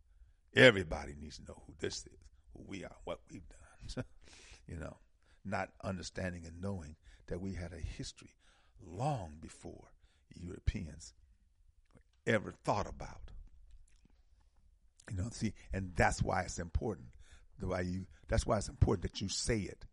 everybody 0.56 1.14
needs 1.20 1.38
to 1.38 1.46
know 1.46 1.62
who 1.66 1.74
this 1.80 2.06
is, 2.06 2.20
who 2.54 2.64
we 2.68 2.84
are, 2.84 2.96
what 3.04 3.20
we've 3.32 3.48
done. 3.48 4.06
you 4.68 4.78
know, 4.78 4.98
not 5.46 5.70
understanding 5.84 6.46
and 6.46 6.62
knowing 6.62 6.96
that 7.28 7.42
we 7.42 7.54
had 7.54 7.74
a 7.74 7.98
history 7.98 8.36
long 8.82 9.38
before 9.42 9.92
Europeans 10.36 11.14
ever 12.26 12.54
thought 12.64 12.88
about. 12.88 13.32
You 15.12 15.18
know, 15.18 15.30
see, 15.32 15.54
and 15.74 15.92
that's 15.96 16.22
why 16.22 16.42
it's 16.42 16.60
important. 16.60 17.08
The 17.60 17.68
way 17.68 17.84
you 17.84 18.06
that's 18.28 18.46
why 18.46 18.58
it's 18.58 18.70
important 18.70 19.04
that 19.04 19.22
you 19.22 19.30
say 19.30 19.60
it. 19.60 19.86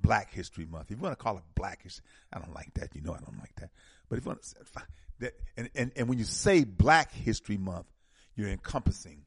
Black 0.00 0.32
History 0.32 0.66
Month. 0.66 0.90
If 0.90 0.98
you 0.98 1.02
want 1.02 1.18
to 1.18 1.22
call 1.22 1.36
it 1.38 1.42
Black 1.54 1.82
History, 1.82 2.04
I 2.32 2.38
don't 2.38 2.54
like 2.54 2.74
that. 2.74 2.94
You 2.94 3.02
know, 3.02 3.12
I 3.12 3.18
don't 3.18 3.38
like 3.38 3.54
that. 3.56 3.70
But 4.08 4.18
if 4.18 4.24
you 4.24 4.28
want 4.30 4.42
to, 4.42 4.54
that, 5.20 5.32
and, 5.56 5.70
and, 5.74 5.92
and 5.96 6.08
when 6.08 6.18
you 6.18 6.24
say 6.24 6.64
Black 6.64 7.12
History 7.12 7.56
Month, 7.56 7.86
you're 8.36 8.48
encompassing 8.48 9.24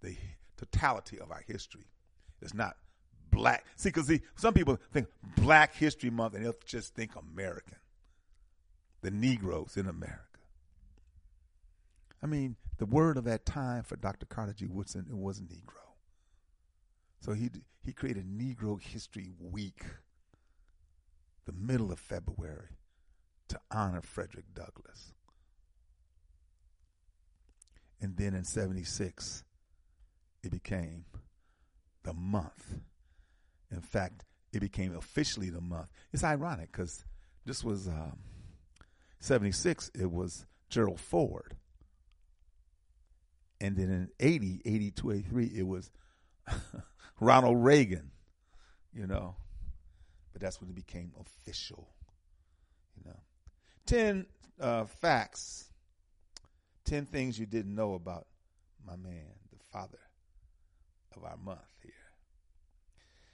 the 0.00 0.16
totality 0.56 1.18
of 1.18 1.30
our 1.30 1.42
history. 1.46 1.86
It's 2.40 2.54
not 2.54 2.76
black. 3.30 3.64
See, 3.76 3.88
because 3.88 4.06
see, 4.06 4.20
some 4.36 4.54
people 4.54 4.78
think 4.92 5.08
Black 5.36 5.74
History 5.74 6.10
Month 6.10 6.34
and 6.34 6.44
they'll 6.44 6.54
just 6.66 6.94
think 6.94 7.12
American 7.16 7.76
the 9.04 9.10
Negroes 9.10 9.76
in 9.76 9.86
America. 9.86 10.33
I 12.24 12.26
mean, 12.26 12.56
the 12.78 12.86
word 12.86 13.18
of 13.18 13.24
that 13.24 13.44
time 13.44 13.82
for 13.82 13.96
Dr. 13.96 14.24
Carter 14.24 14.54
G. 14.54 14.66
Woodson 14.66 15.04
it 15.10 15.14
was 15.14 15.40
Negro. 15.40 15.92
So 17.20 17.34
he 17.34 17.50
he 17.84 17.92
created 17.92 18.26
Negro 18.26 18.80
History 18.80 19.30
Week, 19.38 19.84
the 21.44 21.52
middle 21.52 21.92
of 21.92 21.98
February, 21.98 22.78
to 23.48 23.60
honor 23.70 24.00
Frederick 24.00 24.46
Douglass. 24.54 25.12
And 28.00 28.16
then 28.16 28.34
in 28.34 28.44
76, 28.44 29.44
it 30.42 30.50
became 30.50 31.04
the 32.04 32.14
month. 32.14 32.78
In 33.70 33.82
fact, 33.82 34.24
it 34.52 34.60
became 34.60 34.96
officially 34.96 35.50
the 35.50 35.60
month. 35.60 35.88
It's 36.12 36.24
ironic 36.24 36.72
because 36.72 37.04
this 37.44 37.62
was 37.62 37.86
um, 37.86 38.18
76, 39.20 39.90
it 39.94 40.10
was 40.10 40.46
Gerald 40.70 41.00
Ford. 41.00 41.56
And 43.64 43.76
then 43.78 43.88
in 43.88 44.08
80, 44.20 44.60
82, 44.66 45.10
83, 45.12 45.46
it 45.56 45.66
was 45.66 45.90
Ronald 47.20 47.64
Reagan, 47.64 48.10
you 48.92 49.06
know. 49.06 49.36
But 50.34 50.42
that's 50.42 50.60
when 50.60 50.68
it 50.68 50.76
became 50.76 51.12
official, 51.18 51.88
you 52.94 53.10
know. 53.10 53.18
10 53.86 54.26
uh, 54.60 54.84
facts, 54.84 55.70
10 56.84 57.06
things 57.06 57.38
you 57.38 57.46
didn't 57.46 57.74
know 57.74 57.94
about 57.94 58.26
my 58.86 58.96
man, 58.96 59.32
the 59.50 59.64
father 59.72 60.00
of 61.16 61.24
our 61.24 61.38
month 61.38 61.60
here. 61.82 61.92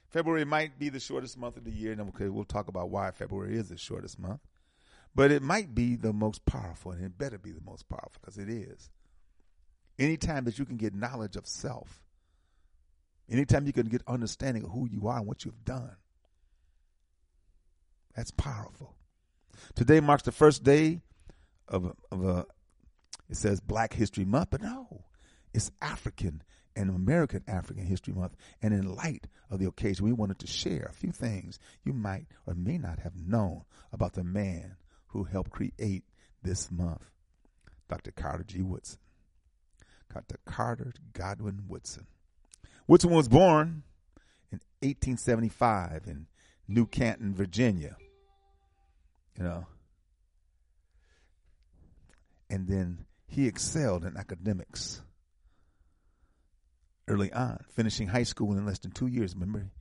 February 0.07 0.45
might 0.45 0.79
be 0.79 0.87
the 0.87 1.01
shortest 1.01 1.37
month 1.37 1.57
of 1.57 1.65
the 1.65 1.71
year, 1.71 1.91
and 1.91 2.33
we'll 2.33 2.45
talk 2.45 2.69
about 2.69 2.89
why 2.89 3.11
February 3.11 3.57
is 3.57 3.67
the 3.67 3.77
shortest 3.77 4.17
month. 4.17 4.39
But 5.13 5.31
it 5.31 5.41
might 5.41 5.75
be 5.75 5.97
the 5.97 6.13
most 6.13 6.45
powerful, 6.45 6.93
and 6.93 7.03
it 7.03 7.17
better 7.17 7.37
be 7.37 7.51
the 7.51 7.65
most 7.65 7.89
powerful 7.89 8.21
because 8.21 8.37
it 8.37 8.47
is. 8.47 8.89
Anytime 10.01 10.45
that 10.45 10.57
you 10.57 10.65
can 10.65 10.77
get 10.77 10.95
knowledge 10.95 11.35
of 11.35 11.45
self, 11.45 12.01
anytime 13.29 13.67
you 13.67 13.71
can 13.71 13.85
get 13.87 14.01
understanding 14.07 14.63
of 14.63 14.71
who 14.71 14.89
you 14.89 15.07
are 15.07 15.19
and 15.19 15.27
what 15.27 15.45
you've 15.45 15.63
done, 15.63 15.95
that's 18.15 18.31
powerful. 18.31 18.95
Today 19.75 19.99
marks 19.99 20.23
the 20.23 20.31
first 20.31 20.63
day 20.63 21.01
of 21.67 21.95
of 22.11 22.25
a 22.25 22.47
it 23.29 23.37
says 23.37 23.59
Black 23.59 23.93
History 23.93 24.25
Month, 24.25 24.49
but 24.49 24.63
no, 24.63 25.05
it's 25.53 25.69
African 25.83 26.41
and 26.75 26.89
American 26.89 27.43
African 27.47 27.85
History 27.85 28.15
Month. 28.15 28.35
And 28.59 28.73
in 28.73 28.95
light 28.95 29.27
of 29.51 29.59
the 29.59 29.67
occasion, 29.67 30.03
we 30.03 30.13
wanted 30.13 30.39
to 30.39 30.47
share 30.47 30.87
a 30.89 30.95
few 30.95 31.11
things 31.11 31.59
you 31.83 31.93
might 31.93 32.25
or 32.47 32.55
may 32.55 32.79
not 32.79 32.97
have 33.01 33.15
known 33.15 33.65
about 33.93 34.13
the 34.13 34.23
man 34.23 34.77
who 35.09 35.25
helped 35.25 35.51
create 35.51 36.05
this 36.41 36.71
month, 36.71 37.11
Dr. 37.87 38.09
Carter 38.09 38.43
G. 38.43 38.63
Woodson. 38.63 38.97
Dr. 40.13 40.39
Carter 40.45 40.93
Godwin 41.13 41.63
Woodson. 41.67 42.07
Woodson 42.87 43.11
was 43.11 43.27
born 43.27 43.83
in 44.51 44.59
1875 44.81 46.03
in 46.07 46.27
New 46.67 46.85
Canton, 46.85 47.33
Virginia. 47.33 47.95
You 49.37 49.43
know, 49.43 49.65
and 52.49 52.67
then 52.67 53.05
he 53.27 53.47
excelled 53.47 54.03
in 54.03 54.17
academics 54.17 55.01
early 57.07 57.31
on, 57.31 57.63
finishing 57.69 58.09
high 58.09 58.23
school 58.23 58.51
in 58.51 58.65
less 58.65 58.79
than 58.79 58.91
two 58.91 59.07
years. 59.07 59.33
Remember, 59.33 59.71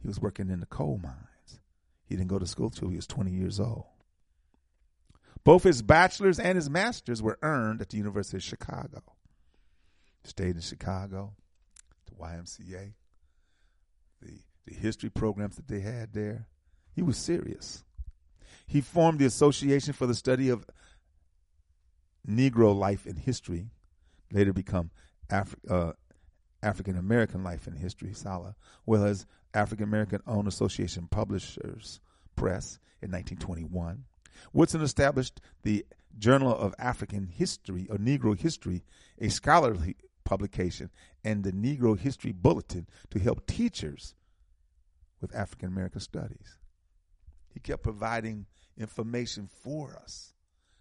he 0.00 0.08
was 0.08 0.20
working 0.20 0.50
in 0.50 0.60
the 0.60 0.66
coal 0.66 0.98
mines. 1.02 1.60
He 2.06 2.16
didn't 2.16 2.28
go 2.28 2.38
to 2.38 2.46
school 2.46 2.70
till 2.70 2.88
he 2.88 2.96
was 2.96 3.06
20 3.06 3.30
years 3.30 3.60
old. 3.60 3.86
Both 5.44 5.62
his 5.62 5.82
bachelor's 5.82 6.38
and 6.38 6.56
his 6.56 6.68
master's 6.68 7.22
were 7.22 7.38
earned 7.42 7.80
at 7.80 7.90
the 7.90 7.96
University 7.96 8.38
of 8.38 8.42
Chicago. 8.42 9.02
Stayed 10.24 10.56
in 10.56 10.60
Chicago, 10.60 11.34
the 12.06 12.14
YMCA, 12.22 12.92
the, 14.20 14.40
the 14.66 14.74
history 14.74 15.10
programs 15.10 15.56
that 15.56 15.68
they 15.68 15.80
had 15.80 16.12
there. 16.12 16.46
He 16.92 17.02
was 17.02 17.16
serious. 17.16 17.84
He 18.66 18.80
formed 18.80 19.18
the 19.18 19.26
Association 19.26 19.92
for 19.92 20.06
the 20.06 20.14
Study 20.14 20.48
of 20.50 20.66
Negro 22.28 22.76
Life 22.76 23.06
and 23.06 23.18
History, 23.18 23.70
later 24.32 24.52
become 24.52 24.90
Afri- 25.30 25.70
uh, 25.70 25.92
African 26.62 26.96
American 26.96 27.42
Life 27.42 27.66
and 27.66 27.78
History, 27.78 28.12
SALA, 28.12 28.54
well 28.84 29.04
as 29.04 29.26
African 29.54 29.84
American 29.84 30.20
Owned 30.26 30.48
Association 30.48 31.08
Publishers 31.10 32.00
Press 32.36 32.78
in 33.00 33.10
1921. 33.10 34.04
Woodson 34.52 34.82
established 34.82 35.40
the 35.62 35.86
Journal 36.18 36.54
of 36.54 36.74
African 36.78 37.26
History 37.26 37.86
or 37.90 37.96
Negro 37.96 38.38
History, 38.38 38.84
a 39.20 39.28
scholarly 39.28 39.96
publication, 40.28 40.90
and 41.24 41.42
the 41.42 41.52
Negro 41.52 41.98
History 41.98 42.32
Bulletin 42.32 42.86
to 43.08 43.18
help 43.18 43.46
teachers 43.46 44.14
with 45.22 45.34
African 45.34 45.68
American 45.68 46.02
studies. 46.02 46.58
He 47.54 47.60
kept 47.60 47.82
providing 47.82 48.44
information 48.76 49.48
for 49.62 49.96
us 49.96 50.34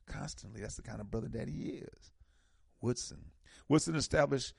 constantly. 0.05 0.59
That's 0.59 0.75
the 0.75 0.81
kind 0.81 0.99
of 0.99 1.09
brother 1.09 1.29
that 1.29 1.47
he 1.47 1.69
is. 1.69 2.11
Woodson. 2.81 3.19
Woodson 3.69 3.95
established 3.95 4.53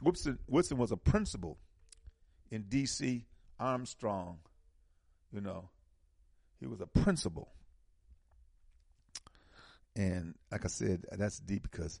Woodson, 0.00 0.38
Woodson 0.46 0.78
was 0.78 0.92
a 0.92 0.96
principal 0.96 1.58
in 2.52 2.62
D.C. 2.68 3.26
Armstrong. 3.58 4.38
You 5.32 5.40
know, 5.40 5.70
he 6.60 6.66
was 6.66 6.80
a 6.80 6.86
principal. 6.86 7.48
And 9.96 10.36
like 10.52 10.64
I 10.64 10.68
said, 10.68 11.06
that's 11.10 11.40
deep 11.40 11.64
because, 11.64 12.00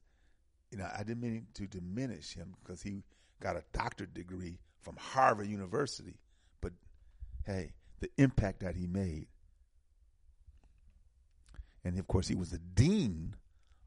you 0.70 0.78
know, 0.78 0.88
I 0.96 1.02
didn't 1.04 1.20
mean 1.20 1.46
to 1.54 1.66
diminish 1.66 2.34
him 2.34 2.54
because 2.62 2.82
he 2.82 3.04
got 3.40 3.56
a 3.56 3.64
doctorate 3.72 4.14
degree 4.14 4.58
from 4.80 4.96
Harvard 4.96 5.46
University. 5.46 6.16
But 6.60 6.72
hey, 7.46 7.72
the 8.00 8.10
impact 8.18 8.60
that 8.60 8.76
he 8.76 8.86
made. 8.86 9.26
And 11.84 11.98
of 11.98 12.06
course, 12.06 12.28
he 12.28 12.34
was 12.34 12.50
the 12.50 12.58
dean 12.58 13.34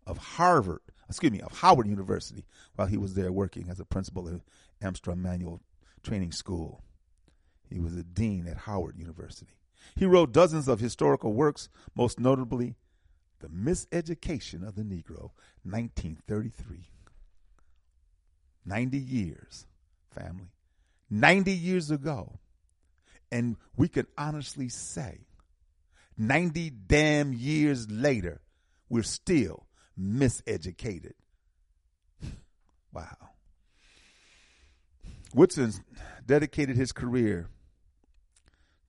of 0.05 0.17
Harvard, 0.17 0.81
excuse 1.09 1.31
me, 1.31 1.41
of 1.41 1.57
Howard 1.59 1.87
University 1.87 2.45
while 2.75 2.87
he 2.87 2.97
was 2.97 3.15
there 3.15 3.31
working 3.31 3.69
as 3.69 3.79
a 3.79 3.85
principal 3.85 4.29
at 4.29 4.41
Armstrong 4.83 5.21
Manual 5.21 5.61
Training 6.03 6.31
School. 6.31 6.83
He 7.69 7.79
was 7.79 7.95
a 7.95 8.03
dean 8.03 8.47
at 8.47 8.57
Howard 8.57 8.97
University. 8.97 9.57
He 9.95 10.05
wrote 10.05 10.31
dozens 10.31 10.67
of 10.67 10.79
historical 10.79 11.33
works, 11.33 11.69
most 11.95 12.19
notably 12.19 12.75
The 13.39 13.47
Miseducation 13.49 14.68
of 14.68 14.76
the 14.76 14.84
Negro, 14.84 15.31
1933. 15.64 16.89
90 18.65 18.97
years, 18.97 19.65
family. 20.11 20.51
90 21.09 21.51
years 21.53 21.89
ago. 21.89 22.39
And 23.31 23.55
we 23.76 23.88
can 23.88 24.07
honestly 24.18 24.69
say, 24.69 25.27
90 26.18 26.69
damn 26.69 27.34
years 27.34 27.89
later, 27.89 28.41
we're 28.89 29.03
still 29.03 29.68
miseducated. 29.99 31.14
wow. 32.93 33.30
Woodson 35.34 35.73
dedicated 36.26 36.76
his 36.76 36.91
career 36.91 37.49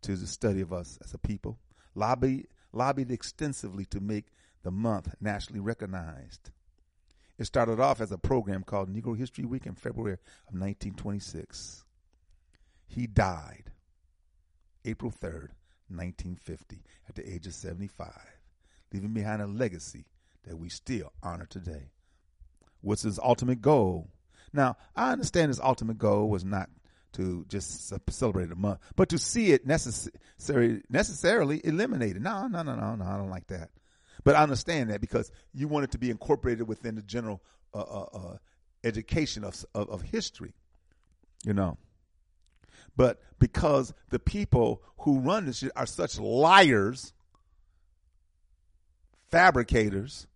to 0.02 0.16
the 0.16 0.26
study 0.26 0.60
of 0.60 0.72
us 0.72 0.98
as 1.04 1.12
a 1.14 1.18
people, 1.18 1.58
lobbied, 1.94 2.46
lobbied 2.72 3.10
extensively 3.10 3.84
to 3.86 4.00
make 4.00 4.26
the 4.68 4.72
month 4.72 5.14
nationally 5.18 5.60
recognized. 5.60 6.50
It 7.38 7.46
started 7.46 7.80
off 7.80 8.02
as 8.02 8.12
a 8.12 8.18
program 8.18 8.64
called 8.64 8.94
Negro 8.94 9.16
History 9.16 9.46
Week 9.46 9.64
in 9.64 9.74
February 9.74 10.12
of 10.12 10.52
1926. 10.52 11.86
He 12.86 13.06
died 13.06 13.72
April 14.84 15.10
3rd, 15.10 15.52
1950, 15.88 16.84
at 17.08 17.14
the 17.14 17.26
age 17.26 17.46
of 17.46 17.54
75, 17.54 18.12
leaving 18.92 19.14
behind 19.14 19.40
a 19.40 19.46
legacy 19.46 20.04
that 20.46 20.58
we 20.58 20.68
still 20.68 21.14
honor 21.22 21.46
today. 21.46 21.92
What's 22.82 23.04
his 23.04 23.18
ultimate 23.18 23.62
goal? 23.62 24.10
Now, 24.52 24.76
I 24.94 25.12
understand 25.12 25.48
his 25.48 25.60
ultimate 25.60 25.96
goal 25.96 26.28
was 26.28 26.44
not 26.44 26.68
to 27.14 27.46
just 27.48 27.90
celebrate 28.10 28.52
a 28.52 28.54
month, 28.54 28.80
but 28.96 29.08
to 29.08 29.18
see 29.18 29.52
it 29.52 29.66
necessary, 29.66 30.82
necessarily 30.90 31.62
eliminated. 31.64 32.20
No, 32.20 32.48
no, 32.48 32.62
no, 32.62 32.76
no, 32.76 32.96
no, 32.96 33.04
I 33.06 33.16
don't 33.16 33.30
like 33.30 33.46
that. 33.46 33.70
But 34.28 34.36
I 34.36 34.42
understand 34.42 34.90
that 34.90 35.00
because 35.00 35.32
you 35.54 35.68
want 35.68 35.84
it 35.84 35.92
to 35.92 35.98
be 35.98 36.10
incorporated 36.10 36.68
within 36.68 36.96
the 36.96 37.00
general 37.00 37.42
uh, 37.72 37.78
uh, 37.78 38.06
uh, 38.12 38.36
education 38.84 39.42
of, 39.42 39.64
of, 39.74 39.88
of 39.88 40.02
history, 40.02 40.52
you 41.46 41.54
know. 41.54 41.78
But 42.94 43.22
because 43.38 43.94
the 44.10 44.18
people 44.18 44.82
who 44.98 45.20
run 45.20 45.46
this 45.46 45.60
shit 45.60 45.72
are 45.74 45.86
such 45.86 46.20
liars, 46.20 47.14
fabricators, 49.30 50.26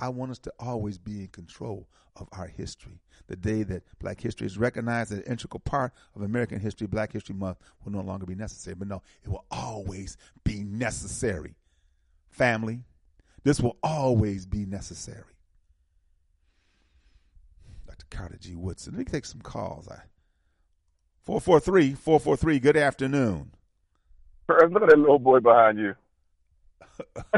I 0.00 0.08
want 0.08 0.32
us 0.32 0.40
to 0.40 0.52
always 0.58 0.98
be 0.98 1.20
in 1.20 1.28
control 1.28 1.86
of 2.16 2.28
our 2.32 2.48
history. 2.48 2.98
The 3.28 3.36
day 3.36 3.62
that 3.62 3.84
black 4.00 4.20
history 4.20 4.48
is 4.48 4.58
recognized 4.58 5.12
as 5.12 5.18
an 5.18 5.24
integral 5.24 5.60
part 5.60 5.92
of 6.16 6.22
American 6.22 6.58
history, 6.58 6.88
Black 6.88 7.12
History 7.12 7.36
Month 7.36 7.58
will 7.84 7.92
no 7.92 8.00
longer 8.00 8.26
be 8.26 8.34
necessary. 8.34 8.74
But 8.74 8.88
no, 8.88 9.02
it 9.22 9.28
will 9.28 9.44
always 9.52 10.16
be 10.42 10.64
necessary. 10.64 11.54
Family, 12.30 12.84
this 13.44 13.60
will 13.60 13.76
always 13.82 14.46
be 14.46 14.64
necessary. 14.64 15.24
Dr. 17.86 18.06
Carter 18.10 18.38
G. 18.40 18.54
Woodson. 18.54 18.92
Let 18.94 18.98
me 19.00 19.04
take 19.04 19.24
some 19.26 19.40
calls. 19.40 19.88
I 19.88 20.00
443 21.24 21.94
443, 21.94 22.58
good 22.60 22.76
afternoon. 22.76 23.50
Look 24.48 24.62
at 24.62 24.88
that 24.88 24.98
little 24.98 25.18
boy 25.18 25.40
behind 25.40 25.78
you. 25.78 25.94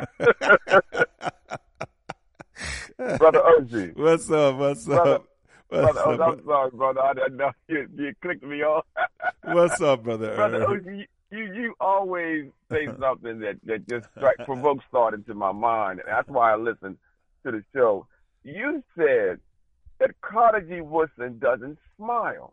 brother 2.97 3.43
Urgy. 3.61 3.97
What's 3.97 4.31
up? 4.31 4.57
What's 4.57 4.85
Brother- 4.87 5.11
up? 5.15 5.27
What's 5.69 5.93
Brother, 6.03 6.23
up? 6.23 6.39
I'm 6.39 6.45
sorry, 6.45 6.71
brother. 6.73 7.01
I 7.01 7.15
didn't 7.15 7.37
know 7.39 7.51
you, 7.69 7.89
you 7.97 8.13
clicked 8.21 8.43
me 8.43 8.63
off. 8.63 8.85
What's 9.43 9.81
up, 9.81 10.03
brother? 10.03 10.35
brother? 10.37 11.07
You, 11.33 11.53
you 11.53 11.75
always 11.81 12.51
say 12.71 12.87
something 13.01 13.41
that, 13.41 13.57
that 13.65 13.89
just 13.89 14.07
strike, 14.17 14.37
provokes 14.45 14.85
thought 14.93 15.15
into 15.15 15.35
my 15.35 15.51
mind. 15.51 16.01
And 16.01 16.09
that's 16.09 16.29
why 16.29 16.53
I 16.53 16.57
listen 16.57 16.99
to 17.45 17.51
the 17.51 17.65
show. 17.75 18.07
You 18.45 18.85
said 18.97 19.41
that 19.99 20.11
Carter 20.21 20.61
G. 20.61 20.81
Woodson 20.83 21.39
doesn't 21.39 21.79
smile. 21.97 22.53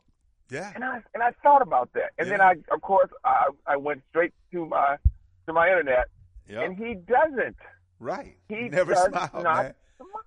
Yeah. 0.49 0.71
And 0.73 0.83
I 0.83 1.01
and 1.13 1.21
I 1.21 1.31
thought 1.43 1.61
about 1.61 1.91
that. 1.93 2.11
And 2.17 2.31
then 2.31 2.41
I 2.41 2.55
of 2.71 2.81
course 2.81 3.09
I, 3.23 3.49
I 3.67 3.77
went 3.77 4.01
straight 4.09 4.33
to 4.51 4.65
my 4.65 4.97
to 5.45 5.53
my 5.53 5.67
internet 5.69 6.05
Yep. 6.47 6.63
and 6.63 6.75
he 6.77 6.95
doesn't. 6.95 7.55
right. 7.99 8.35
He 8.47 8.69
never 8.69 8.95
smiled, 8.95 9.13
man. 9.33 9.41
smile. 9.43 9.73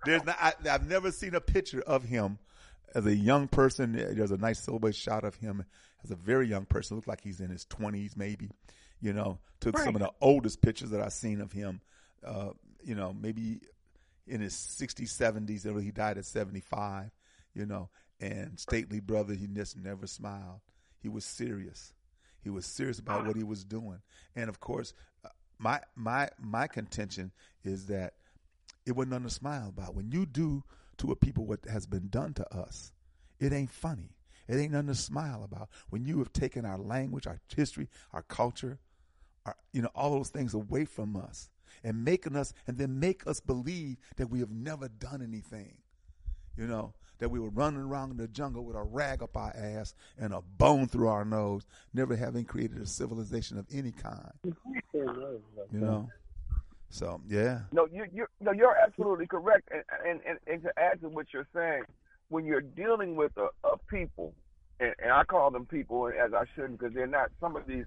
There's 0.05 0.25
not, 0.25 0.37
I, 0.41 0.53
I've 0.71 0.87
never 0.89 1.11
seen 1.11 1.35
a 1.35 1.41
picture 1.41 1.81
of 1.81 2.05
him 2.05 2.39
as 2.95 3.07
a 3.07 3.15
young 3.17 3.49
person. 3.49 3.93
There's 3.95 4.31
a 4.31 4.37
nice 4.37 4.61
silhouette 4.61 4.95
shot 4.95 5.25
of 5.25 5.35
him 5.37 5.65
as 6.05 6.11
a 6.11 6.17
very 6.17 6.49
young 6.49 6.65
person. 6.65 6.97
Looked 6.97 7.09
like 7.09 7.23
he's 7.23 7.41
in 7.41 7.51
his 7.51 7.67
20s, 7.67 8.17
maybe. 8.17 8.51
You 9.01 9.13
know, 9.13 9.39
took 9.61 9.77
some 9.79 9.97
of 9.97 10.01
the 10.01 10.13
oldest 10.21 10.63
pictures 10.63 10.91
that 10.91 11.01
I've 11.01 11.13
seen 11.13 11.41
of 11.41 11.53
him. 11.53 11.81
Uh, 12.25 12.51
you 12.85 12.95
know, 12.95 13.13
maybe 13.13 13.61
in 14.27 14.41
his 14.41 14.55
60s, 14.55 15.11
70s. 15.11 15.67
Or 15.67 15.81
he 15.81 15.91
died 15.91 16.19
at 16.19 16.25
75. 16.25 17.11
You 17.55 17.67
know, 17.67 17.91
and 18.21 18.59
stately 18.59 19.01
brother, 19.01 19.35
he 19.35 19.47
just 19.47 19.77
never 19.77 20.07
smiled. 20.07 20.61
He 21.01 21.09
was 21.09 21.25
serious. 21.25 21.93
He 22.43 22.51
was 22.51 22.65
serious 22.65 22.99
about 22.99 23.27
what 23.27 23.37
he 23.37 23.45
was 23.45 23.65
doing, 23.65 24.01
and 24.35 24.49
of 24.49 24.59
course, 24.59 24.95
my 25.59 25.81
my 25.95 26.29
my 26.41 26.67
contention 26.67 27.31
is 27.63 27.87
that 27.87 28.15
it 28.85 28.93
wasn't 28.93 29.13
nothing 29.13 29.29
to 29.29 29.35
smile 29.35 29.69
about. 29.69 29.95
When 29.95 30.11
you 30.11 30.27
do 30.27 30.65
to 30.99 31.13
a 31.13 31.17
people 31.17 31.47
what 31.47 31.65
has 31.67 31.87
been 31.87 32.09
done 32.09 32.35
to 32.35 32.55
us, 32.57 32.93
it 33.39 33.53
ain't 33.53 33.71
funny. 33.71 34.17
It 34.49 34.57
ain't 34.57 34.73
nothing 34.73 34.89
to 34.89 34.95
smile 34.95 35.45
about. 35.45 35.69
When 35.91 36.05
you 36.05 36.19
have 36.19 36.33
taken 36.33 36.65
our 36.65 36.79
language, 36.79 37.27
our 37.27 37.41
history, 37.55 37.89
our 38.13 38.23
culture, 38.23 38.79
our, 39.47 39.57
you 39.73 39.83
know, 39.83 39.91
all 39.95 40.11
those 40.11 40.31
things 40.31 40.55
away 40.55 40.85
from 40.85 41.17
us 41.17 41.51
and 41.85 42.05
making 42.05 42.37
us, 42.37 42.53
and 42.67 42.79
then 42.79 43.01
make 43.01 43.27
us 43.27 43.41
believe 43.41 43.97
that 44.17 44.31
we 44.31 44.41
have 44.41 44.51
never 44.51 44.89
done 44.89 45.23
anything. 45.23 45.77
You 46.57 46.67
know, 46.67 46.93
that 47.19 47.31
we 47.31 47.39
were 47.39 47.49
running 47.49 47.81
around 47.81 48.11
in 48.11 48.19
the 48.19 48.29
jungle 48.29 48.65
with 48.65 48.77
a 48.77 48.83
rag 48.83 49.23
up 49.23 49.37
our 49.37 49.55
ass 49.57 49.95
and 50.19 50.35
a 50.35 50.43
bone 50.43 50.87
through 50.87 51.09
our 51.09 51.25
nose, 51.25 51.67
never 51.95 52.15
having 52.15 52.45
created 52.45 52.79
a 52.79 52.87
civilization 52.87 53.59
of 53.59 53.67
any 53.73 53.93
kind. 53.93 54.33
You 54.93 55.47
know? 55.73 56.11
So, 56.91 57.23
yeah. 57.27 57.61
No, 57.73 57.89
you 57.91 58.05
you 58.13 58.27
no, 58.41 58.53
you're 58.53 58.77
absolutely 58.77 59.27
correct. 59.27 59.71
And, 59.73 59.83
and 60.07 60.21
and 60.29 60.39
and 60.47 60.63
to 60.63 60.79
add 60.79 61.01
to 61.01 61.09
what 61.09 61.33
you're 61.33 61.49
saying, 61.55 61.85
when 62.33 62.47
you're 62.47 62.63
dealing 62.63 63.15
with 63.15 63.33
a, 63.37 63.49
a 63.67 63.77
people, 63.91 64.33
and, 64.81 64.95
and 65.03 65.13
I 65.13 65.23
call 65.25 65.51
them 65.51 65.67
people 65.67 66.09
as 66.09 66.33
I 66.33 66.45
shouldn't 66.55 66.79
because 66.79 66.95
they're 66.95 67.07
not. 67.07 67.31
Some 67.41 67.57
of 67.57 67.67
these, 67.67 67.85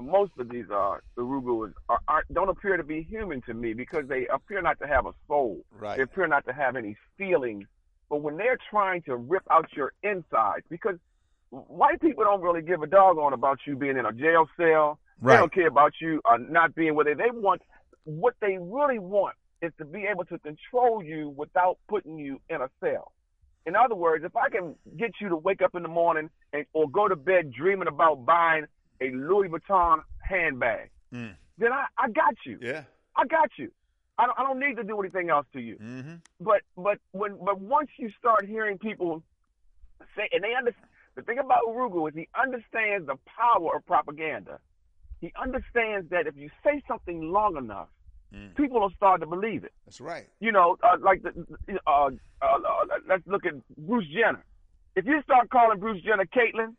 most 0.00 0.32
of 0.38 0.48
these 0.48 0.64
uh, 0.70 0.96
the 1.14 1.22
Rugus 1.22 1.72
are, 1.90 2.00
are 2.08 2.24
don't 2.32 2.48
appear 2.48 2.78
to 2.78 2.82
be 2.82 3.02
human 3.02 3.42
to 3.42 3.54
me 3.54 3.74
because 3.74 4.08
they 4.08 4.26
appear 4.28 4.62
not 4.62 4.80
to 4.80 4.86
have 4.86 5.04
a 5.06 5.12
soul. 5.28 5.60
Right. 5.78 5.98
They 5.98 6.04
appear 6.04 6.26
not 6.26 6.46
to 6.46 6.54
have 6.54 6.74
any 6.74 6.96
feelings. 7.18 7.66
But 8.08 8.22
when 8.22 8.38
they're 8.38 8.58
trying 8.70 9.02
to 9.02 9.16
rip 9.16 9.42
out 9.50 9.68
your 9.76 9.92
insides, 10.02 10.64
because 10.70 10.96
white 11.50 12.00
people 12.00 12.24
don't 12.24 12.40
really 12.40 12.62
give 12.62 12.82
a 12.82 12.86
doggone 12.86 13.34
about 13.34 13.58
you 13.66 13.76
being 13.76 13.98
in 13.98 14.06
a 14.06 14.12
jail 14.12 14.48
cell. 14.56 14.98
Right. 15.20 15.34
They 15.34 15.38
don't 15.38 15.54
care 15.54 15.68
about 15.68 15.92
you 16.00 16.22
uh, 16.24 16.38
not 16.38 16.74
being 16.74 16.94
where 16.94 17.04
they. 17.04 17.14
They 17.14 17.30
want 17.30 17.60
what 18.04 18.34
they 18.40 18.56
really 18.58 18.98
want 18.98 19.36
is 19.60 19.70
to 19.78 19.84
be 19.84 20.06
able 20.10 20.24
to 20.24 20.38
control 20.38 21.04
you 21.04 21.28
without 21.36 21.78
putting 21.88 22.18
you 22.18 22.40
in 22.48 22.62
a 22.62 22.68
cell. 22.82 23.12
In 23.66 23.76
other 23.76 23.94
words, 23.94 24.24
if 24.24 24.34
I 24.36 24.48
can 24.48 24.74
get 24.96 25.12
you 25.20 25.28
to 25.28 25.36
wake 25.36 25.62
up 25.62 25.74
in 25.74 25.82
the 25.82 25.88
morning 25.88 26.30
and, 26.52 26.66
or 26.72 26.88
go 26.90 27.06
to 27.08 27.16
bed 27.16 27.52
dreaming 27.52 27.88
about 27.88 28.24
buying 28.26 28.64
a 29.00 29.10
Louis 29.10 29.48
Vuitton 29.48 30.02
handbag, 30.22 30.90
Mm. 31.12 31.34
then 31.58 31.72
I, 31.74 31.84
I 31.98 32.08
got 32.08 32.34
you. 32.46 32.58
Yeah. 32.62 32.84
I 33.14 33.26
got 33.26 33.50
you. 33.58 33.70
I 34.18 34.24
don't, 34.24 34.38
I 34.38 34.42
don't 34.44 34.58
need 34.58 34.76
to 34.76 34.82
do 34.82 34.98
anything 34.98 35.28
else 35.28 35.46
to 35.52 35.60
you. 35.60 35.76
Mm-hmm. 35.76 36.14
But 36.40 36.62
but 36.74 36.98
when 37.12 37.36
but 37.44 37.60
once 37.60 37.90
you 37.98 38.10
start 38.18 38.46
hearing 38.46 38.78
people 38.78 39.22
say, 40.16 40.28
and 40.32 40.42
they 40.42 40.54
understand 40.54 40.86
the 41.14 41.20
thing 41.22 41.38
about 41.38 41.64
Yurugu 41.68 42.08
is 42.08 42.14
he 42.14 42.28
understands 42.40 43.06
the 43.06 43.16
power 43.26 43.76
of 43.76 43.84
propaganda. 43.86 44.58
He 45.20 45.32
understands 45.40 46.08
that 46.10 46.26
if 46.26 46.34
you 46.36 46.48
say 46.64 46.82
something 46.88 47.30
long 47.30 47.56
enough, 47.58 47.88
Mm. 48.34 48.54
people 48.56 48.80
will 48.80 48.90
start 48.90 49.20
to 49.20 49.26
believe 49.26 49.62
it. 49.64 49.72
That's 49.84 50.00
right. 50.00 50.26
You 50.40 50.52
know, 50.52 50.76
uh, 50.82 50.96
like 51.00 51.22
the, 51.22 51.30
uh, 51.86 51.90
uh, 51.90 52.08
uh, 52.40 52.84
let's 53.06 53.26
look 53.26 53.44
at 53.44 53.52
Bruce 53.76 54.06
Jenner. 54.08 54.44
If 54.96 55.04
you 55.06 55.20
start 55.22 55.50
calling 55.50 55.78
Bruce 55.80 56.02
Jenner 56.02 56.24
Caitlyn, 56.26 56.74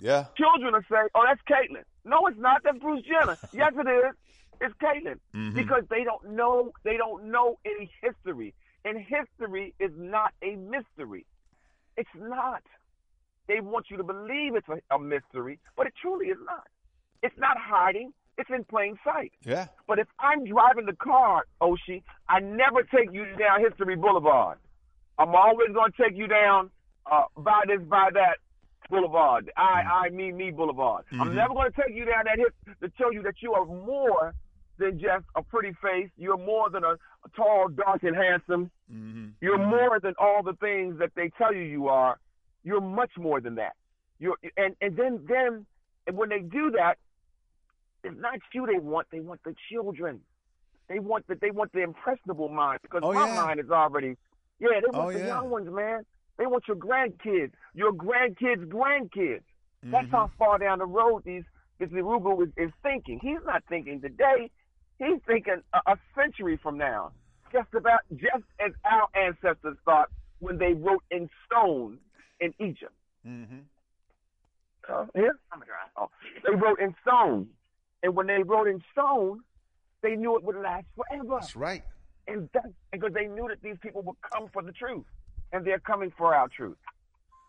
Yeah. 0.00 0.26
children 0.36 0.72
will 0.74 0.82
say, 0.90 1.08
"Oh, 1.14 1.24
that's 1.26 1.40
Caitlyn." 1.42 1.84
No, 2.04 2.26
it's 2.26 2.38
not. 2.38 2.62
That's 2.64 2.78
Bruce 2.78 3.04
Jenner. 3.04 3.36
yes, 3.52 3.72
it 3.76 3.86
is. 3.88 4.14
It's 4.60 4.74
Caitlyn 4.76 5.18
Mhm. 5.34 5.54
because 5.54 5.84
they 5.88 6.02
don't 6.04 6.30
know. 6.30 6.72
They 6.82 6.96
don't 6.96 7.24
know 7.30 7.58
any 7.64 7.90
history, 8.00 8.54
and 8.84 8.98
history 8.98 9.74
is 9.78 9.92
not 9.96 10.34
a 10.42 10.56
mystery. 10.56 11.26
It's 11.96 12.14
not. 12.16 12.62
They 13.48 13.60
want 13.60 13.90
you 13.90 13.96
to 13.98 14.04
believe 14.04 14.54
it's 14.56 14.68
a, 14.68 14.80
a 14.94 14.98
mystery, 14.98 15.58
but 15.76 15.86
it 15.86 15.94
truly 16.00 16.26
is 16.28 16.38
not. 16.44 16.66
It's 17.22 17.36
not 17.38 17.56
hiding. 17.58 18.12
It's 18.38 18.50
in 18.50 18.64
plain 18.64 18.98
sight. 19.04 19.32
Yeah. 19.44 19.66
But 19.86 19.98
if 19.98 20.08
I'm 20.18 20.44
driving 20.44 20.86
the 20.86 20.96
car, 20.96 21.44
Oshi, 21.60 22.02
I 22.28 22.40
never 22.40 22.82
take 22.82 23.12
you 23.12 23.24
down 23.36 23.60
History 23.60 23.94
Boulevard. 23.96 24.58
I'm 25.18 25.34
always 25.34 25.68
going 25.74 25.92
to 25.92 26.02
take 26.02 26.16
you 26.16 26.26
down 26.26 26.70
uh, 27.10 27.24
by 27.36 27.62
this, 27.66 27.80
by 27.86 28.08
that 28.14 28.38
Boulevard, 28.90 29.50
I, 29.56 30.06
I, 30.06 30.08
me, 30.10 30.32
me 30.32 30.50
Boulevard. 30.50 31.04
I'm 31.12 31.30
Mhm. 31.30 31.34
never 31.34 31.54
going 31.54 31.70
to 31.72 31.82
take 31.82 31.94
you 31.94 32.04
down 32.04 32.24
that 32.24 32.38
hip 32.38 32.54
to 32.80 32.90
show 32.98 33.10
you 33.10 33.22
that 33.22 33.34
you 33.40 33.52
are 33.54 33.64
more 33.64 34.34
than 34.78 34.98
just 34.98 35.24
a 35.36 35.42
pretty 35.42 35.72
face. 35.82 36.10
You're 36.16 36.36
more 36.38 36.68
than 36.70 36.84
a, 36.84 36.92
a 36.92 37.28
tall, 37.36 37.68
dark, 37.68 38.02
and 38.02 38.16
handsome. 38.16 38.70
Mm-hmm. 38.92 39.28
You're 39.40 39.58
more 39.58 40.00
than 40.00 40.14
all 40.18 40.42
the 40.42 40.54
things 40.54 40.98
that 40.98 41.12
they 41.14 41.30
tell 41.38 41.54
you 41.54 41.62
you 41.62 41.88
are. 41.88 42.18
You're 42.64 42.80
much 42.80 43.12
more 43.18 43.40
than 43.40 43.54
that. 43.56 43.74
You're 44.18 44.36
and 44.56 44.74
and 44.80 44.96
then 44.96 45.24
then 45.28 45.66
and 46.06 46.16
when 46.16 46.28
they 46.30 46.40
do 46.40 46.70
that, 46.72 46.96
it's 48.04 48.18
not 48.20 48.38
you 48.52 48.66
they 48.66 48.78
want. 48.78 49.06
They 49.10 49.20
want 49.20 49.40
the 49.44 49.54
children. 49.70 50.20
They 50.88 50.98
want 50.98 51.26
the 51.28 51.36
they 51.40 51.50
want 51.50 51.72
the 51.72 51.82
impressionable 51.82 52.48
mind 52.48 52.80
because 52.82 53.02
Oh, 53.04 53.12
my 53.12 53.26
yeah. 53.26 53.34
mind 53.34 53.60
is 53.60 53.70
already 53.70 54.16
yeah. 54.60 54.80
They 54.80 54.90
want 54.96 55.08
Oh, 55.08 55.12
the 55.12 55.18
yeah. 55.20 55.26
young 55.26 55.50
ones, 55.50 55.68
man. 55.70 56.04
They 56.38 56.46
want 56.46 56.64
your 56.66 56.76
grandkids, 56.76 57.52
your 57.74 57.92
grandkids' 57.92 58.66
grandkids. 58.68 59.42
That's 59.84 60.06
Mhm. 60.06 60.10
how 60.10 60.30
far 60.38 60.58
down 60.58 60.78
the 60.78 60.86
road 60.86 61.22
these 61.24 61.44
this 61.78 61.88
Yurugu 61.90 62.46
is, 62.46 62.52
is 62.56 62.72
thinking. 62.82 63.18
He's 63.20 63.42
not 63.44 63.64
thinking 63.68 64.00
today. 64.00 64.50
He's 64.98 65.20
thinking 65.26 65.62
a, 65.72 65.80
a 65.92 65.96
century 66.14 66.56
from 66.62 66.78
now. 66.78 67.12
Just 67.52 67.72
about 67.74 68.00
just 68.14 68.44
as 68.64 68.72
our 68.84 69.08
ancestors 69.14 69.76
thought 69.84 70.08
when 70.38 70.58
they 70.58 70.72
wrote 70.74 71.02
in 71.10 71.28
stone 71.46 71.98
in 72.40 72.54
Egypt. 72.58 72.94
Mm-hmm. 73.26 73.58
Uh, 74.88 75.06
here? 75.14 75.38
Oh, 75.96 76.08
they 76.44 76.54
wrote 76.54 76.80
in 76.80 76.94
stone. 77.06 77.48
And 78.02 78.14
when 78.16 78.26
they 78.26 78.42
wrote 78.42 78.66
in 78.68 78.82
stone, 78.92 79.40
they 80.02 80.16
knew 80.16 80.36
it 80.36 80.44
would 80.44 80.56
last 80.56 80.86
forever. 80.96 81.38
That's 81.40 81.54
right. 81.56 81.82
And 82.26 82.48
that's 82.52 82.68
because 82.90 83.12
they 83.14 83.26
knew 83.26 83.46
that 83.48 83.62
these 83.62 83.76
people 83.82 84.02
would 84.02 84.16
come 84.32 84.48
for 84.52 84.62
the 84.62 84.72
truth. 84.72 85.04
And 85.52 85.64
they're 85.66 85.78
coming 85.80 86.12
for 86.16 86.34
our 86.34 86.48
truth. 86.48 86.76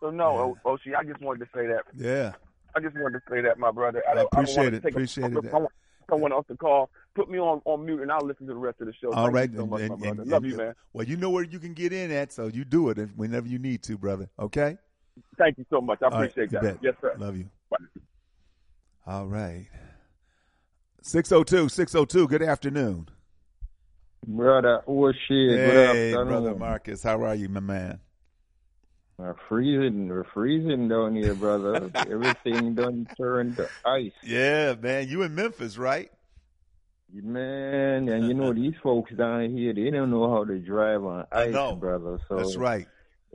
So 0.00 0.10
no, 0.10 0.56
O- 0.64 0.76
Oshi, 0.76 0.94
I 0.96 1.04
just 1.04 1.20
wanted 1.20 1.40
to 1.40 1.46
say 1.54 1.66
that. 1.66 1.82
Yeah. 1.96 2.32
I 2.76 2.80
just 2.80 2.94
wanted 2.96 3.20
to 3.20 3.24
say 3.30 3.40
that, 3.40 3.58
my 3.58 3.70
brother. 3.70 4.02
I, 4.08 4.18
I 4.18 4.22
appreciate 4.22 4.74
I 4.74 4.76
it. 4.76 4.84
Appreciate 4.84 5.32
a, 5.32 5.38
it. 5.38 5.54
I 5.54 5.56
want 5.58 5.70
someone 6.10 6.32
else 6.32 6.46
to 6.48 6.56
call. 6.56 6.90
Put 7.14 7.30
me 7.30 7.38
on, 7.38 7.62
on 7.64 7.86
mute, 7.86 8.02
and 8.02 8.12
I'll 8.12 8.20
listen 8.26 8.46
to 8.48 8.52
the 8.52 8.58
rest 8.58 8.80
of 8.80 8.88
the 8.88 8.92
show. 9.00 9.12
All 9.12 9.24
Thank 9.24 9.34
right. 9.34 9.50
you 9.50 9.56
so 9.56 9.62
and- 9.62 9.70
much, 9.70 9.80
and- 9.80 9.90
my 9.90 9.96
brother. 9.96 10.22
and- 10.22 10.30
Love 10.30 10.44
you, 10.44 10.56
man. 10.56 10.74
Well, 10.92 11.06
you 11.06 11.16
know 11.16 11.30
where 11.30 11.44
you 11.44 11.58
can 11.58 11.72
get 11.72 11.92
in 11.92 12.10
at, 12.10 12.32
so 12.32 12.48
you 12.48 12.64
do 12.64 12.90
it 12.90 12.98
whenever 13.16 13.46
you 13.46 13.58
need 13.58 13.82
to, 13.84 13.96
brother. 13.96 14.28
Okay? 14.38 14.76
Thank 15.38 15.56
you 15.58 15.64
so 15.70 15.80
much. 15.80 16.00
I 16.02 16.06
All 16.06 16.10
right, 16.10 16.28
appreciate 16.30 16.52
you 16.52 16.58
that. 16.60 16.74
bet. 16.74 16.78
Yes, 16.82 16.94
sir. 17.00 17.14
Love 17.16 17.36
you. 17.36 17.48
Bye. 17.70 17.76
All 19.06 19.26
right. 19.26 19.68
602, 21.06 21.68
602, 21.68 22.28
good 22.28 22.42
afternoon. 22.42 23.06
Brother 24.26 24.80
oh, 24.86 24.92
Oshi, 25.12 25.14
good 25.28 25.58
Hey, 25.58 26.08
afternoon. 26.14 26.28
brother 26.28 26.54
Marcus. 26.54 27.02
How 27.02 27.22
are 27.22 27.34
you, 27.34 27.50
my 27.50 27.60
man? 27.60 28.00
We're 29.18 29.36
freezing, 29.46 30.08
we're 30.08 30.24
freezing 30.32 30.88
down 30.88 31.14
here, 31.14 31.34
brother. 31.34 31.90
Everything 31.94 32.74
done 32.74 33.06
turned 33.18 33.56
to 33.56 33.68
ice. 33.84 34.12
Yeah, 34.22 34.76
man. 34.80 35.06
You 35.06 35.20
in 35.24 35.34
Memphis, 35.34 35.76
right? 35.76 36.10
Man, 37.12 38.08
and 38.08 38.26
you 38.26 38.32
know 38.32 38.52
these 38.54 38.72
folks 38.82 39.12
down 39.12 39.54
here, 39.54 39.74
they 39.74 39.90
don't 39.90 40.10
know 40.10 40.30
how 40.32 40.44
to 40.46 40.58
drive 40.58 41.04
on 41.04 41.26
ice, 41.30 41.52
brother. 41.52 42.18
So 42.30 42.36
That's 42.38 42.56
right. 42.56 42.86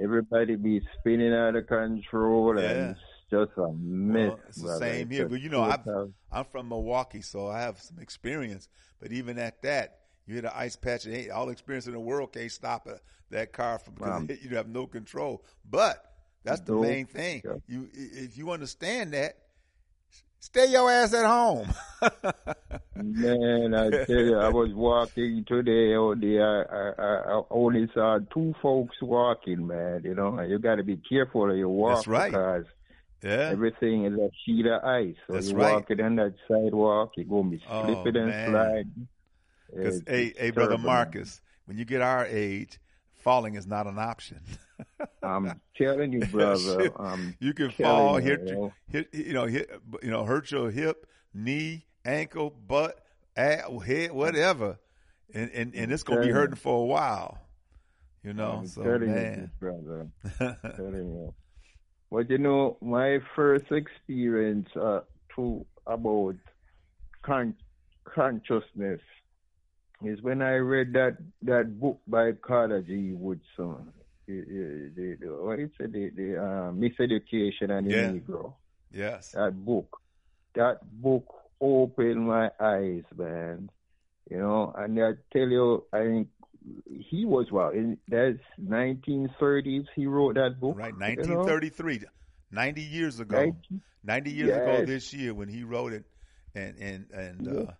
everybody 0.01 0.55
be 0.55 0.81
spinning 0.99 1.35
out 1.35 1.55
of 1.55 1.67
control, 1.67 2.59
Yeah. 2.59 2.67
and 2.71 2.89
it's 2.89 2.99
just 3.29 3.51
a 3.59 3.71
mess, 3.73 4.29
Well, 4.31 4.39
it's 4.47 4.61
the 4.63 4.77
same 4.79 5.01
It's 5.03 5.11
here. 5.11 5.29
But, 5.29 5.41
you 5.41 5.49
know, 5.49 5.61
I've- 5.61 5.83
I'm 6.31 6.45
from 6.45 6.69
Milwaukee, 6.69 7.21
so 7.21 7.47
I 7.47 7.61
have 7.61 7.79
some 7.79 7.99
experience. 7.99 8.67
But 8.99 9.11
even 9.11 9.37
at 9.39 9.61
that, 9.63 9.99
you 10.25 10.35
hit 10.35 10.45
an 10.45 10.51
ice 10.53 10.75
patch, 10.75 11.05
and 11.05 11.15
ain't 11.15 11.31
all 11.31 11.49
experience 11.49 11.87
in 11.87 11.93
the 11.93 11.99
world 11.99 12.33
can't 12.33 12.51
stop 12.51 12.87
it, 12.87 13.01
that 13.31 13.51
car 13.51 13.79
from 13.79 13.95
Wow. 13.99 14.25
you 14.41 14.55
have 14.55 14.67
no 14.67 14.85
control. 14.85 15.43
But 15.69 16.03
that's 16.43 16.61
the 16.61 16.75
main 16.75 17.05
thing. 17.05 17.41
Yeah. 17.43 17.53
You, 17.67 17.89
if 17.93 18.37
you 18.37 18.51
understand 18.51 19.13
that, 19.13 19.37
stay 20.39 20.67
your 20.67 20.89
ass 20.89 21.13
at 21.13 21.25
home. 21.25 21.67
Man, 22.95 23.73
I 23.73 23.89
tell 24.05 24.15
you, 24.15 24.37
I 24.37 24.49
was 24.49 24.73
walking 24.73 25.45
today 25.47 25.95
oh, 25.95 26.15
there. 26.15 26.95
I, 26.99 27.01
I, 27.01 27.37
I 27.37 27.41
only 27.49 27.89
saw 27.93 28.19
two 28.33 28.53
folks 28.61 28.95
walking, 29.01 29.65
man. 29.65 30.01
You 30.03 30.15
know, 30.15 30.41
you 30.41 30.59
got 30.59 30.75
to 30.75 30.83
be 30.83 30.97
careful 31.09 31.49
of 31.49 31.57
your 31.57 31.69
walk 31.69 31.95
That's 31.95 32.07
right. 32.07 32.31
because 32.31 32.65
yeah. 33.23 33.49
everything 33.51 34.05
is 34.05 34.13
a 34.13 34.29
sheet 34.45 34.65
of 34.65 34.83
ice. 34.83 35.15
So 35.27 35.33
That's 35.33 35.47
you're 35.49 35.57
right. 35.57 35.73
walking 35.73 36.01
on 36.01 36.15
that 36.17 36.35
sidewalk, 36.47 37.11
you're 37.17 37.25
going 37.25 37.51
to 37.51 37.57
be 37.57 37.63
Oh, 37.69 37.81
slipping 37.85 38.21
and 38.21 38.29
man. 38.31 38.49
sliding. 38.49 39.07
Because 39.73 40.03
hey, 40.07 40.33
hey, 40.37 40.51
brother. 40.51 40.77
Marcus, 40.77 41.41
when 41.65 41.77
you 41.77 41.85
get 41.85 42.01
our 42.01 42.25
age, 42.25 42.79
falling 43.13 43.55
is 43.55 43.67
not 43.67 43.87
an 43.87 43.99
option. 43.99 44.39
I'm 45.23 45.61
telling 45.77 46.13
you, 46.13 46.25
brother. 46.25 46.91
I'm 46.97 47.35
you 47.39 47.53
can 47.53 47.69
fall, 47.71 48.19
you, 48.19 48.25
hit, 48.25 48.41
you 48.47 48.55
know. 48.55 48.73
hit, 48.89 49.09
you 49.13 49.33
know, 49.33 49.45
hit, 49.45 49.69
you 50.01 50.09
know, 50.09 50.23
hurt 50.23 50.51
your 50.51 50.71
hip, 50.71 51.05
knee, 51.33 51.85
ankle, 52.05 52.49
butt, 52.49 52.99
a- 53.37 53.79
head, 53.83 54.11
whatever, 54.11 54.79
and 55.33 55.51
and, 55.51 55.75
and 55.75 55.91
it's 55.91 56.03
gonna 56.03 56.21
be 56.21 56.31
hurting 56.31 56.55
for 56.55 56.81
a 56.81 56.85
while. 56.85 57.37
You 58.23 58.33
know, 58.33 58.51
I'm 58.59 58.67
so 58.67 58.81
man, 58.83 59.51
you, 59.61 59.69
brother. 60.29 61.31
But 62.11 62.29
you 62.29 62.37
know, 62.39 62.77
my 62.81 63.19
first 63.35 63.71
experience 63.71 64.67
uh, 64.75 65.01
to 65.35 65.65
about 65.85 66.35
con- 67.21 67.55
consciousness 68.03 69.01
is 70.03 70.21
when 70.21 70.41
I 70.41 70.55
read 70.55 70.93
that 70.93 71.17
that 71.43 71.79
book 71.79 71.99
by 72.07 72.31
Carter 72.33 72.81
G. 72.81 73.11
Woodson. 73.13 73.93
The, 74.27 74.91
the, 74.95 75.17
the, 75.19 75.27
what 75.27 75.59
is 75.59 75.71
it? 75.79 75.91
The, 75.91 76.09
the 76.15 76.37
uh, 76.37 76.71
Miseducation 76.71 77.71
and 77.71 77.87
the 77.87 77.91
Yeah. 77.95 78.11
Negro. 78.11 78.53
Yes. 78.91 79.31
That 79.31 79.53
book. 79.65 79.99
That 80.53 80.77
book 81.01 81.25
opened 81.59 82.27
my 82.27 82.51
eyes, 82.59 83.03
man. 83.17 83.69
You 84.29 84.37
know, 84.37 84.71
and 84.77 84.99
I 85.03 85.13
tell 85.33 85.47
you, 85.47 85.83
I 85.91 86.03
think 86.03 86.27
he 86.87 87.25
was 87.25 87.51
well. 87.51 87.69
In 87.69 87.97
that's 88.07 88.39
1930s. 88.63 89.85
He 89.95 90.05
wrote 90.05 90.35
that 90.35 90.59
book. 90.59 90.77
Right. 90.77 90.93
you 90.93 90.99
know? 90.99 91.43
1933. 91.43 92.05
90 92.51 92.81
years 92.81 93.19
ago. 93.19 93.37
Nineteen- 93.37 93.81
90 94.01 94.31
years 94.31 94.49
ago 94.49 94.85
this 94.85 95.13
year 95.13 95.33
when 95.33 95.49
he 95.49 95.65
wrote 95.65 95.91
it 95.91 96.05
and 96.55 96.77
and 96.77 97.11
and 97.11 97.47
uh, 97.47 97.71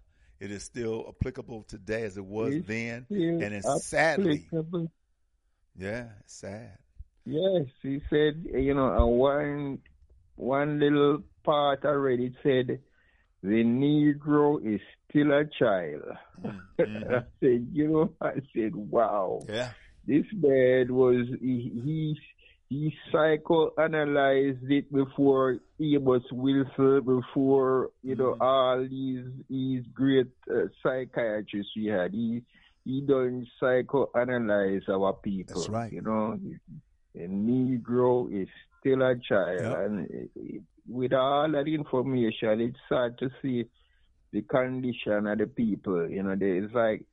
it 0.41 0.51
is 0.51 0.63
still 0.63 1.05
applicable 1.07 1.63
today 1.63 2.03
as 2.03 2.17
it 2.17 2.25
was 2.25 2.53
It's 2.55 2.67
then 2.67 3.05
and 3.09 3.41
it's 3.41 3.85
sadly 3.85 4.49
yeah 5.77 6.07
it's 6.19 6.33
sad 6.35 6.77
Yes, 7.25 7.65
he 7.83 8.01
said, 8.09 8.43
you 8.55 8.73
know, 8.73 9.05
one 9.05 9.79
one 10.35 10.79
little 10.79 11.21
part 11.43 11.85
already 11.85 12.35
said, 12.41 12.79
the 13.43 13.63
Negro 13.63 14.59
is 14.63 14.81
still 15.09 15.31
a 15.31 15.45
child. 15.45 16.03
Mhm. 16.43 16.59
I 17.13 17.23
said, 17.39 17.67
you 17.73 17.87
know, 17.87 18.13
I 18.21 18.33
said, 18.55 18.75
wow, 18.75 19.41
yeah 19.49 19.71
this 20.07 20.25
man 20.33 20.91
was 20.95 21.27
he 21.39 21.71
he, 21.85 22.19
he 22.69 22.93
psychoanalyzed 23.13 24.69
it 24.71 24.91
before 24.91 25.57
Amos 25.79 26.23
Wilson, 26.31 27.01
before 27.05 27.89
you 28.03 28.15
know 28.15 28.35
Mhm. 28.35 28.41
all 28.41 28.87
these 28.87 29.25
these 29.49 29.83
great 29.93 30.27
uh, 30.49 30.67
psychiatrists 30.81 31.73
we 31.75 31.85
had. 31.87 32.13
He 32.13 32.43
he 32.85 33.01
done 33.01 33.45
psychoanalyze 33.61 34.87
our 34.89 35.13
people. 35.13 35.55
That's 35.55 35.69
right. 35.69 35.91
You 35.91 36.01
know, 36.01 36.39
the 37.13 37.27
Negro 37.27 38.31
is 38.31 38.47
still 38.79 39.01
a 39.03 39.15
child, 39.17 39.61
Yep. 39.61 39.77
and 39.77 40.09
it- 40.09 40.61
with 40.89 41.13
all 41.13 41.51
that 41.51 41.67
information, 41.67 42.61
it's 42.61 42.79
sad 42.89 43.17
to 43.19 43.29
see 43.41 43.65
the 44.31 44.41
condition 44.43 45.27
of 45.27 45.37
the 45.37 45.47
people. 45.47 46.09
You 46.09 46.23
know, 46.23 46.35
they, 46.35 46.57
it's 46.57 46.73
like 46.73 47.05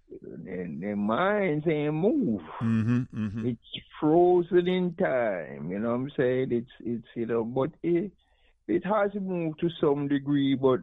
their, 0.45 0.69
their 0.69 0.97
minds 0.97 1.67
ain't 1.69 1.95
move. 1.95 2.41
mm-hmm, 2.61 3.03
mm-hmm. 3.15 3.49
It's 3.49 3.85
frozen 4.01 4.69
in 4.69 4.95
time. 4.95 5.71
You 5.71 5.79
know 5.79 5.91
what 5.91 5.95
I'm 5.95 6.11
saying? 6.17 6.49
It's 6.51 6.71
it's 6.81 7.07
you 7.15 7.27
know, 7.27 7.45
but 7.45 7.71
it 7.83 8.13
it 8.69 8.85
has 8.85 9.11
moved 9.15 9.61
to 9.61 9.69
some 9.81 10.09
degree, 10.09 10.55
but 10.55 10.81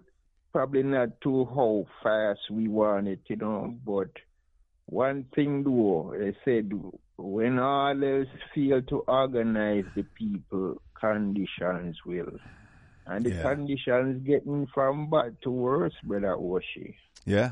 probably 0.52 0.84
not 0.84 1.10
to 1.22 1.46
how 1.46 1.86
fast 2.02 2.40
we 2.52 2.68
want 2.68 3.08
it. 3.08 3.22
You 3.28 3.38
know, 3.38 3.76
but 3.86 4.10
one 4.86 5.26
thing 5.36 5.64
though, 5.64 6.14
they 6.18 6.36
said 6.44 6.72
when 7.18 7.60
all 7.60 8.04
else 8.04 8.28
fail 8.56 8.82
to 8.82 9.00
organize 9.08 9.86
the 9.96 10.04
people, 10.04 10.82
conditions 11.00 11.98
will. 12.06 12.40
And 13.06 13.26
the 13.26 13.32
Yeah. 13.32 13.42
conditions 13.42 14.26
getting 14.26 14.68
from 14.74 15.10
bad 15.10 15.36
to 15.44 15.52
worse, 15.52 15.94
brother 16.04 16.36
Oshi 16.38 16.96
yeah 17.26 17.52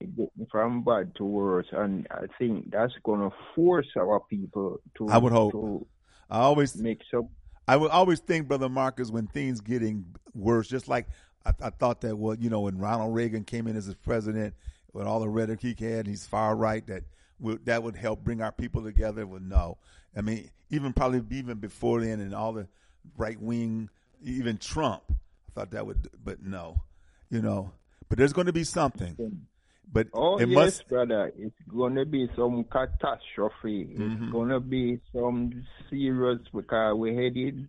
getting 0.00 0.46
from 0.50 0.82
bad 0.82 1.14
to 1.16 1.24
worse, 1.24 1.66
and 1.72 2.06
I 2.10 2.26
think 2.38 2.70
that's 2.70 2.92
gonna 3.04 3.30
force 3.54 3.86
our 3.96 4.20
people 4.20 4.80
to. 4.98 5.08
I 5.08 5.18
would 5.18 5.32
hope. 5.32 5.52
to 5.52 5.86
I 6.30 6.40
always 6.40 6.76
make 6.76 7.00
some. 7.10 7.28
I 7.66 7.76
would 7.76 7.90
always 7.90 8.20
think, 8.20 8.48
Brother 8.48 8.68
Marcus, 8.68 9.10
when 9.10 9.26
things 9.26 9.60
getting 9.60 10.04
worse, 10.34 10.68
just 10.68 10.88
like 10.88 11.06
I, 11.46 11.52
I 11.62 11.70
thought 11.70 12.00
that 12.02 12.16
well, 12.16 12.34
you 12.34 12.50
know, 12.50 12.60
when 12.60 12.78
Ronald 12.78 13.14
Reagan 13.14 13.44
came 13.44 13.66
in 13.66 13.76
as 13.76 13.92
president, 13.94 14.54
with 14.92 15.06
all 15.06 15.20
the 15.20 15.28
rhetoric 15.28 15.60
he 15.60 15.74
had, 15.78 16.06
he's 16.06 16.26
far 16.26 16.56
right. 16.56 16.86
That 16.86 17.04
would 17.40 17.64
that 17.66 17.82
would 17.82 17.96
help 17.96 18.22
bring 18.24 18.42
our 18.42 18.52
people 18.52 18.82
together. 18.82 19.26
Well, 19.26 19.40
no, 19.40 19.78
I 20.16 20.20
mean, 20.20 20.50
even 20.70 20.92
probably 20.92 21.22
even 21.36 21.58
before 21.58 22.00
then, 22.00 22.20
and 22.20 22.34
all 22.34 22.52
the 22.52 22.68
right 23.16 23.40
wing, 23.40 23.88
even 24.24 24.58
Trump, 24.58 25.02
I 25.10 25.14
thought 25.54 25.70
that 25.72 25.86
would, 25.86 26.08
but 26.22 26.42
no, 26.42 26.82
you 27.30 27.42
know. 27.42 27.72
But 28.08 28.18
there's 28.18 28.32
going 28.32 28.46
to 28.46 28.52
be 28.52 28.64
something. 28.64 29.46
But 29.92 30.08
Oh 30.12 30.38
it 30.38 30.48
yes, 30.48 30.56
must. 30.56 30.88
brother, 30.88 31.32
it's 31.38 31.54
gonna 31.68 32.04
be 32.04 32.28
some 32.34 32.64
catastrophe. 32.64 33.86
It's 33.90 34.00
mm-hmm. 34.00 34.32
gonna 34.32 34.58
be 34.58 34.98
some 35.12 35.64
serious 35.90 36.40
because 36.52 36.96
we're 36.96 37.14
heading. 37.14 37.68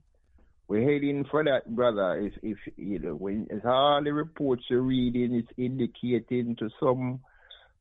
We're 0.68 0.82
heading 0.92 1.26
for 1.30 1.44
that, 1.44 1.76
brother. 1.76 2.20
If, 2.20 2.34
if 2.42 2.58
you 2.78 2.98
know, 2.98 3.14
when 3.14 3.48
all 3.64 4.02
the 4.04 4.12
reports 4.12 4.64
you're 4.70 4.82
reading, 4.82 5.36
it's 5.36 5.52
indicating 5.58 6.56
to 6.56 6.70
some 6.80 7.20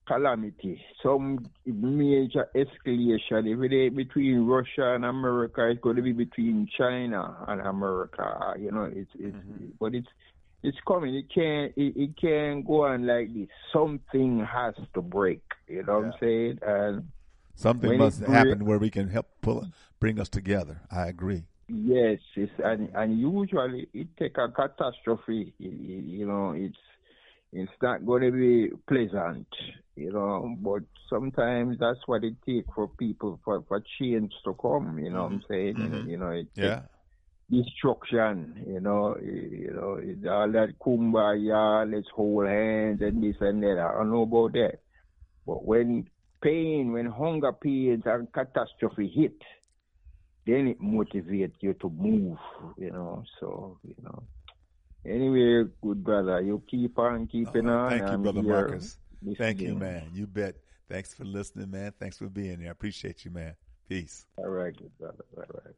calamity, 0.06 0.82
some 1.02 1.46
major 1.66 2.48
escalation. 2.54 3.46
If 3.46 3.72
it 3.72 3.74
ain't 3.74 3.96
between 3.96 4.46
Russia 4.46 4.94
and 4.94 5.04
America, 5.04 5.68
it's 5.68 5.80
going 5.80 5.96
to 5.96 6.02
be 6.02 6.12
between 6.12 6.68
China 6.76 7.36
and 7.48 7.60
America. 7.60 8.54
You 8.58 8.70
know, 8.70 8.84
it's 8.84 9.10
it's 9.14 9.36
mm-hmm. 9.36 9.66
but 9.80 9.94
it's 9.94 10.08
it's 10.62 10.78
coming. 10.86 11.14
It 11.14 11.26
can't 11.34 11.72
it, 11.76 11.96
it 11.96 12.10
can't 12.20 12.66
go 12.66 12.86
on 12.86 13.06
like 13.06 13.32
this. 13.34 13.48
Something 13.72 14.44
has 14.44 14.74
to 14.94 15.02
break. 15.02 15.42
You 15.68 15.82
know 15.84 16.00
what 16.00 16.04
I'm 16.06 16.12
saying? 16.20 16.58
And 16.62 17.08
Something 17.56 17.98
must 17.98 18.20
happen 18.20 18.64
where 18.64 18.78
we 18.78 18.90
can 18.90 19.08
help 19.08 19.26
pull, 19.40 19.68
bring 20.00 20.20
us 20.20 20.28
together. 20.28 20.80
I 20.90 21.06
agree. 21.06 21.44
Yes, 21.68 22.18
it's 22.34 22.52
and 22.62 22.90
and 22.94 23.18
usually 23.18 23.88
it 23.94 24.08
take 24.18 24.36
a 24.38 24.48
catastrophe. 24.48 25.54
You, 25.58 25.70
you 25.70 26.26
know, 26.26 26.52
it's 26.52 26.76
it's 27.52 27.72
not 27.80 28.04
going 28.04 28.22
to 28.22 28.32
be 28.32 28.70
pleasant. 28.86 29.46
You 29.96 30.12
know, 30.12 30.56
but 30.60 30.82
sometimes 31.08 31.78
that's 31.78 32.00
what 32.06 32.24
it 32.24 32.36
takes 32.46 32.68
for 32.74 32.88
people 32.88 33.40
for 33.44 33.62
for 33.68 33.82
change 34.00 34.32
to 34.44 34.54
come. 34.54 34.98
You 34.98 35.10
know 35.10 35.24
what 35.24 35.32
I'm 35.32 35.42
saying? 35.48 35.76
Mhm. 35.78 36.08
You 36.08 36.18
know, 36.18 36.30
it 36.30 36.48
Yeah. 36.56 36.82
destruction. 37.50 38.64
You 38.66 38.80
know, 38.80 39.16
you 39.18 39.72
know 39.72 39.94
it- 39.94 40.26
all 40.26 40.50
that 40.52 40.78
kumbaya, 40.80 41.90
let's 41.90 42.08
hold 42.10 42.46
hands 42.46 43.02
and 43.02 43.22
this 43.22 43.36
and 43.40 43.62
that. 43.62 43.78
I 43.78 43.98
don't 43.98 44.10
know 44.10 44.22
about 44.22 44.52
that. 44.54 44.80
But 45.46 45.64
when 45.64 46.08
pain, 46.42 46.92
when 46.92 47.06
hunger 47.06 47.52
pains 47.52 48.02
and 48.06 48.32
catastrophe 48.32 49.08
hit, 49.08 49.36
then 50.46 50.68
it 50.68 50.80
motivates 50.80 51.54
you 51.60 51.74
to 51.74 51.90
move, 51.90 52.38
you 52.78 52.90
know. 52.90 53.24
So, 53.40 53.78
you 53.84 53.94
know. 54.02 54.24
Anyway, 55.06 55.64
good 55.82 56.02
brother, 56.04 56.40
you 56.40 56.62
keep 56.68 56.98
on 56.98 57.26
keeping 57.26 57.68
Uh, 57.68 57.70
on. 57.70 57.90
thank 57.90 58.10
you, 58.10 58.16
I'm 58.16 58.22
Brother 58.22 58.42
here 58.42 58.42
Marcus. 58.42 58.98
Thank 59.38 59.60
you, 59.60 59.74
listening. 59.74 59.78
man. 59.78 60.10
You 60.12 60.26
bet. 60.26 60.56
Thanks 60.88 61.14
for 61.14 61.24
listening, 61.24 61.70
man. 61.70 61.92
Thanks 61.98 62.18
for 62.18 62.28
being 62.28 62.60
here. 62.60 62.68
I 62.68 62.72
appreciate 62.72 63.24
you, 63.24 63.30
man. 63.30 63.54
Peace. 63.88 64.26
All 64.36 64.48
right, 64.48 64.76
good 64.76 64.96
brother. 64.98 65.24
All 65.36 65.44
right. 65.64 65.74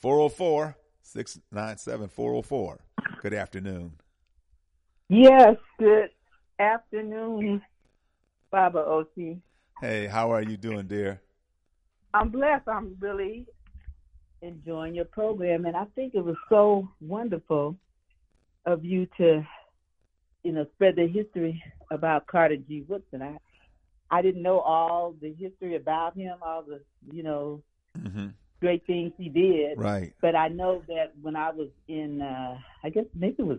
404 0.00 0.76
697 1.02 2.08
404. 2.08 2.80
Good 3.20 3.34
afternoon. 3.34 3.92
Yes, 5.08 5.56
good 5.78 6.10
afternoon, 6.58 7.62
Baba 8.50 8.78
OC. 8.78 9.36
Hey, 9.80 10.06
how 10.06 10.30
are 10.30 10.42
you 10.42 10.56
doing, 10.56 10.86
dear? 10.86 11.20
I'm 12.14 12.30
blessed. 12.30 12.68
I'm 12.68 12.96
really 13.00 13.46
enjoying 14.40 14.94
your 14.94 15.04
program, 15.06 15.66
and 15.66 15.76
I 15.76 15.84
think 15.94 16.14
it 16.14 16.24
was 16.24 16.36
so 16.48 16.88
wonderful 17.00 17.76
of 18.66 18.84
you 18.84 19.06
to, 19.18 19.46
you 20.44 20.52
know, 20.52 20.66
spread 20.74 20.96
the 20.96 21.08
history 21.08 21.62
about 21.90 22.26
Carter 22.26 22.56
G. 22.56 22.84
Woodson. 22.88 23.22
I, 23.22 23.38
I 24.10 24.22
didn't 24.22 24.42
know 24.42 24.60
all 24.60 25.14
the 25.20 25.32
history 25.34 25.76
about 25.76 26.16
him, 26.16 26.36
all 26.42 26.62
the, 26.62 26.80
you 27.12 27.22
know, 27.22 27.62
hmm 27.96 28.28
great 28.60 28.86
things 28.86 29.12
he 29.18 29.28
did. 29.28 29.78
Right. 29.78 30.14
But 30.22 30.34
I 30.36 30.48
know 30.48 30.82
that 30.88 31.12
when 31.20 31.36
I 31.36 31.50
was 31.50 31.68
in, 31.88 32.22
uh, 32.22 32.56
I 32.82 32.90
guess 32.90 33.04
maybe 33.14 33.36
it 33.40 33.46
was 33.46 33.58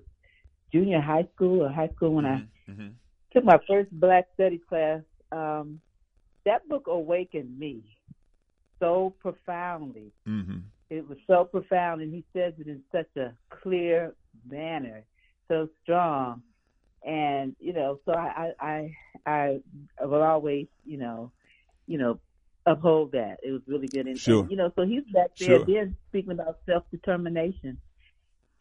junior 0.72 1.02
high 1.02 1.28
school 1.36 1.64
or 1.64 1.70
high 1.70 1.90
school 1.96 2.14
when 2.14 2.26
I 2.26 2.44
hmm 2.68 2.90
took 3.34 3.44
my 3.44 3.60
first 3.68 3.92
Black 3.92 4.26
Studies 4.36 4.62
class, 4.70 5.02
um, 5.32 5.80
that 6.46 6.68
book 6.70 6.86
awakened 6.88 7.58
me 7.60 7.82
so 8.80 9.14
profoundly. 9.20 10.12
hmm 10.26 10.60
It 10.90 11.08
was 11.08 11.18
so 11.28 11.46
profound, 11.46 12.02
and 12.02 12.14
he 12.14 12.24
says 12.34 12.54
it 12.60 12.68
in 12.68 12.82
such 12.92 13.10
a 13.18 13.34
clear 13.62 14.14
manner, 14.50 15.04
so 15.48 15.68
strong. 15.84 16.42
And 17.06 17.56
you 17.60 17.74
know, 17.74 18.00
so 18.06 18.14
I, 18.14 18.54
I, 18.60 18.92
I, 19.26 19.62
I 20.00 20.06
will 20.06 20.24
always, 20.24 20.68
you 20.86 20.98
know, 20.98 21.32
you 21.88 22.00
know, 22.00 22.20
uphold 22.66 23.12
that. 23.12 23.38
It 23.44 23.52
was 23.52 23.62
really 23.68 23.88
good. 23.88 24.08
And, 24.08 24.18
Sure. 24.20 24.42
and, 24.42 24.52
you 24.52 24.58
know, 24.58 24.72
so 24.76 24.86
he's 24.86 25.04
back 25.14 25.36
there 25.38 25.58
Sure. 25.60 25.66
then 25.66 25.96
speaking 26.10 26.32
about 26.32 26.60
self 26.66 26.84
determination. 26.92 27.78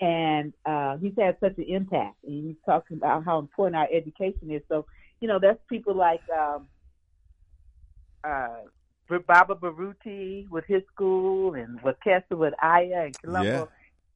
And 0.01 0.53
uh, 0.67 0.97
he's 0.99 1.15
had 1.17 1.39
such 1.41 1.57
an 1.57 1.65
impact. 1.65 2.17
And 2.25 2.45
he's 2.49 2.57
talking 2.67 2.99
about 2.99 3.25
how 3.25 3.39
important 3.39 3.77
our 3.77 3.89
education 3.91 4.51
is. 4.51 4.63
So, 4.69 4.87
you 5.21 5.29
know, 5.29 5.39
that's 5.39 5.61
people 5.69 5.95
like 5.95 6.21
um, 6.37 6.67
uh, 8.25 8.57
Baba 9.27 9.55
Baruti 9.55 10.49
with 10.51 10.65
his 10.67 10.83
school 10.93 11.55
and 11.55 11.81
Wakesa 11.81 12.37
with 12.37 12.55
Aya 12.63 13.05
and 13.05 13.17
Colombo 13.23 13.69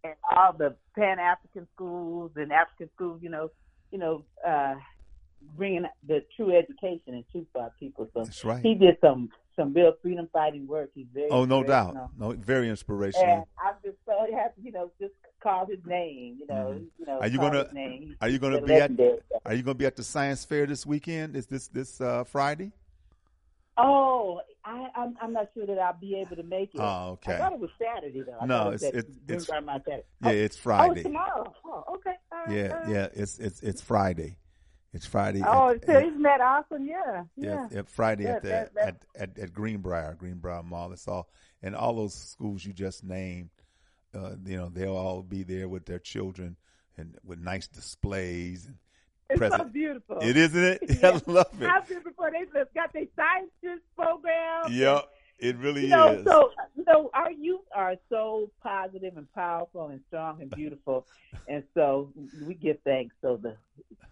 and 0.04 0.14
all 0.30 0.52
the 0.52 0.74
Pan 0.96 1.18
African 1.18 1.66
schools 1.74 2.32
and 2.36 2.52
African 2.52 2.90
schools, 2.94 3.20
you 3.22 3.30
know, 3.30 3.50
you 3.90 3.98
know, 3.98 4.24
uh, 4.46 4.74
bringing 5.56 5.86
the 6.06 6.24
true 6.36 6.56
education 6.56 7.14
and 7.14 7.24
truth 7.30 7.46
for 7.52 7.62
our 7.62 7.72
people. 7.78 8.08
So 8.14 8.24
That's 8.24 8.44
right. 8.44 8.62
he 8.62 8.74
did 8.74 8.96
some 9.00 9.30
some 9.56 9.72
real 9.74 9.92
freedom 10.00 10.28
fighting 10.32 10.68
work. 10.68 10.90
He's 10.94 11.06
very 11.12 11.28
Oh, 11.30 11.44
no 11.44 11.64
doubt. 11.64 11.96
No, 12.16 12.30
very 12.30 12.68
inspirational. 12.68 13.28
And 13.28 13.44
I'm 13.64 13.74
just 13.84 13.96
so 14.06 14.26
happy, 14.32 14.62
you 14.62 14.70
know, 14.70 14.92
just 15.00 15.14
call 15.42 15.66
his 15.66 15.84
name. 15.84 16.36
You 16.38 16.46
know, 16.46 16.76
Mhm. 16.76 16.86
you 16.98 17.06
know. 17.06 17.18
Are 17.18 17.26
you 17.26 17.38
gonna-. 17.38 17.68
Are 18.20 18.28
you 18.28 18.38
going 18.38 18.52
to 18.52 18.62
be 18.62 18.74
at. 18.74 18.92
Are 19.44 19.54
you 19.54 19.62
to 19.64 19.74
be 19.74 19.86
at 19.86 19.96
the 19.96 20.04
science 20.04 20.44
fair 20.44 20.66
this 20.66 20.86
weekend? 20.86 21.34
Is 21.34 21.46
this 21.46 21.68
this 21.68 22.00
uh, 22.00 22.22
Friday? 22.24 22.70
Oh, 23.78 24.40
I, 24.64 24.88
I'm 24.96 25.16
I'm 25.22 25.32
not 25.32 25.48
sure 25.54 25.64
that 25.66 25.78
I'll 25.78 25.98
be 25.98 26.16
able 26.20 26.36
to 26.36 26.42
make 26.42 26.74
it. 26.74 26.80
Oh, 26.80 27.10
okay. 27.12 27.34
I 27.34 27.38
thought 27.38 27.52
it 27.52 27.60
was 27.60 27.70
Saturday 27.78 28.22
though. 28.26 28.36
I 28.40 28.46
No, 28.46 28.64
thought 28.64 28.72
it 28.74 28.82
it's- 28.82 28.88
at 28.92 28.94
it's- 28.98 29.16
it's- 29.28 29.46
Saturday. 29.46 30.02
Yeah, 30.20 30.28
oh, 30.28 30.30
it's 30.32 30.56
Oh, 30.56 30.60
Friday. 30.62 30.92
it's 31.00 31.02
tomorrow. 31.04 31.54
Oh, 31.64 31.84
okay. 31.94 32.14
Right, 32.32 32.50
Yeah, 32.50 32.66
right. 32.72 32.88
yeah, 32.88 33.08
it's 33.14 33.38
it's 33.38 33.62
it's 33.62 33.80
Friday. 33.80 34.36
It's 34.92 35.06
Friday. 35.06 35.42
Oh, 35.46 35.68
at- 35.70 35.84
so 35.86 35.92
at- 35.92 36.04
isn't 36.06 36.22
that 36.22 36.40
awesome? 36.40 36.84
Yeah, 36.86 37.24
yeah, 37.36 37.46
yeah. 37.46 37.68
yeah, 37.70 37.82
Friday 37.86 38.26
at 38.26 38.42
the 38.42 38.48
That- 38.48 38.74
that- 38.74 39.04
at, 39.16 39.30
at 39.30 39.38
at 39.38 39.52
Greenbriar, 39.52 40.16
Greenbriar 40.16 40.64
Mall. 40.64 40.92
It's 40.92 41.06
all 41.06 41.28
and 41.62 41.76
all 41.76 41.94
those 41.96 42.14
schools 42.14 42.64
you 42.64 42.72
just 42.72 43.04
named. 43.04 43.50
Uh, 44.14 44.36
you 44.44 44.56
know, 44.56 44.68
they'll 44.70 44.96
all 44.96 45.22
be 45.22 45.42
there 45.42 45.68
with 45.68 45.84
their 45.86 45.98
children 45.98 46.56
and 46.96 47.16
with 47.24 47.38
nice 47.38 47.68
displays. 47.68 48.66
And 48.66 48.76
It's 49.40 49.56
so 49.56 49.64
beautiful. 49.64 50.18
It 50.22 50.36
isn't 50.38 50.64
it? 50.64 50.82
Yeah. 51.02 51.20
I 51.26 51.30
love 51.30 51.46
it. 51.60 51.66
How 51.68 51.82
beautiful 51.82 52.24
they 52.32 52.44
just 52.58 52.72
got 52.74 52.92
their 52.94 53.04
science 53.14 53.50
program. 53.94 54.72
Yep, 54.72 55.04
it 55.38 55.56
really 55.58 55.82
You 55.82 55.88
know, 55.88 56.08
is. 56.14 56.24
so 56.24 56.50
you 56.76 56.84
know, 56.86 57.10
our 57.12 57.30
youth 57.30 57.60
are 57.74 57.96
so 58.08 58.50
positive 58.62 59.16
and 59.18 59.30
powerful 59.34 59.88
and 59.88 60.00
strong 60.08 60.40
and 60.40 60.50
beautiful, 60.50 61.06
and 61.48 61.62
so 61.74 62.10
we 62.46 62.54
give 62.54 62.78
thanks. 62.84 63.14
So 63.20 63.36
the, 63.36 63.54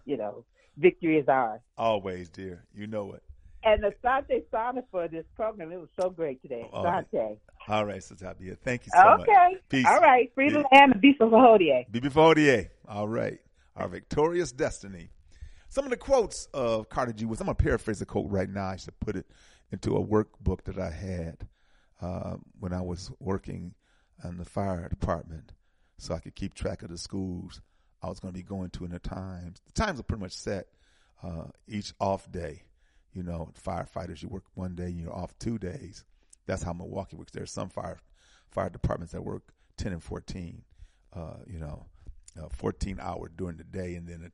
you 0.05 0.17
know, 0.17 0.45
victory 0.77 1.17
is 1.17 1.27
ours. 1.27 1.61
Always, 1.77 2.29
dear. 2.29 2.63
You 2.75 2.85
know 2.85 3.13
it. 3.13 3.23
And 3.63 3.83
the 3.83 3.93
Sante 4.01 4.43
Sana 4.51 4.83
for 4.91 5.07
this 5.07 5.25
program, 5.35 5.71
it 5.71 5.79
was 5.79 5.89
so 5.99 6.09
great 6.09 6.41
today. 6.43 6.69
Oh, 6.71 6.77
all 6.77 6.83
right. 6.85 7.05
Sante. 7.11 7.39
All 7.67 7.85
right, 7.85 7.99
Satabia. 7.99 8.57
Thank 8.57 8.85
you 8.85 8.91
so 8.95 9.03
much. 9.17 9.21
Okay. 9.21 9.57
Peace. 9.67 9.85
All 9.85 9.99
right. 9.99 10.31
Free 10.35 10.49
the 10.49 10.63
land 10.71 10.93
and 10.93 11.01
be 11.01 11.13
for 11.17 11.27
Hodie. 11.27 12.69
All 12.87 13.07
right. 13.07 13.41
Our 13.77 13.87
victorious 13.87 14.51
destiny. 14.51 15.09
Some 15.69 15.85
of 15.85 15.91
the 15.91 15.97
quotes 15.97 16.47
of 16.53 16.89
Carter 16.89 17.13
G. 17.13 17.25
Wood. 17.25 17.39
I'm 17.39 17.45
going 17.45 17.55
to 17.55 17.63
paraphrase 17.63 17.99
the 17.99 18.05
quote 18.05 18.29
right 18.29 18.49
now. 18.49 18.67
I 18.67 18.75
should 18.77 18.99
put 18.99 19.15
it 19.15 19.27
into 19.71 19.95
a 19.95 20.05
workbook 20.05 20.63
that 20.63 20.79
I 20.79 20.89
had 20.89 21.47
uh, 22.01 22.37
when 22.59 22.73
I 22.73 22.81
was 22.81 23.11
working 23.19 23.75
in 24.23 24.37
the 24.37 24.45
fire 24.45 24.87
department 24.89 25.53
so 25.97 26.13
I 26.13 26.19
could 26.19 26.35
keep 26.35 26.53
track 26.53 26.81
of 26.83 26.89
the 26.89 26.97
schools 26.97 27.61
I 28.01 28.07
was 28.07 28.19
going 28.19 28.33
to 28.33 28.37
be 28.37 28.43
going 28.43 28.69
to 28.71 28.85
in 28.85 28.91
the 28.91 28.99
times. 28.99 29.61
The 29.65 29.73
times 29.73 29.99
are 29.99 30.03
pretty 30.03 30.21
much 30.21 30.33
set 30.33 30.67
uh, 31.23 31.45
each 31.67 31.93
off 31.99 32.31
day. 32.31 32.63
You 33.13 33.23
know, 33.23 33.49
firefighters, 33.65 34.21
you 34.21 34.29
work 34.29 34.43
one 34.53 34.75
day, 34.75 34.85
and 34.85 34.99
you're 34.99 35.15
off 35.15 35.37
two 35.39 35.57
days. 35.57 36.05
That's 36.45 36.61
how 36.61 36.73
Milwaukee 36.73 37.15
works. 37.15 37.31
There's 37.31 37.51
some 37.51 37.69
fire 37.69 37.97
fire 38.51 38.69
departments 38.69 39.13
that 39.13 39.23
work 39.23 39.43
10 39.77 39.93
and 39.93 40.03
14, 40.03 40.61
uh, 41.13 41.19
you 41.47 41.59
know, 41.59 41.87
uh, 42.41 42.49
14 42.49 42.99
hour 43.01 43.29
during 43.35 43.57
the 43.57 43.63
day, 43.63 43.95
and 43.95 44.07
then 44.07 44.21
it, 44.23 44.33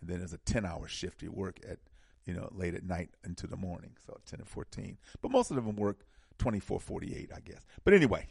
and 0.00 0.08
then 0.08 0.18
there's 0.18 0.32
a 0.32 0.38
10 0.38 0.64
hour 0.64 0.86
shift. 0.88 1.22
You 1.22 1.32
work 1.32 1.58
at, 1.68 1.78
you 2.24 2.34
know, 2.34 2.48
late 2.52 2.74
at 2.74 2.84
night 2.84 3.10
into 3.24 3.46
the 3.46 3.56
morning, 3.56 3.96
so 4.06 4.18
10 4.26 4.40
and 4.40 4.48
14. 4.48 4.98
But 5.20 5.30
most 5.30 5.50
of 5.50 5.56
them 5.56 5.76
work 5.76 6.04
24, 6.38 6.80
48, 6.80 7.30
I 7.34 7.40
guess. 7.40 7.64
But 7.84 7.94
anyway, 7.94 8.28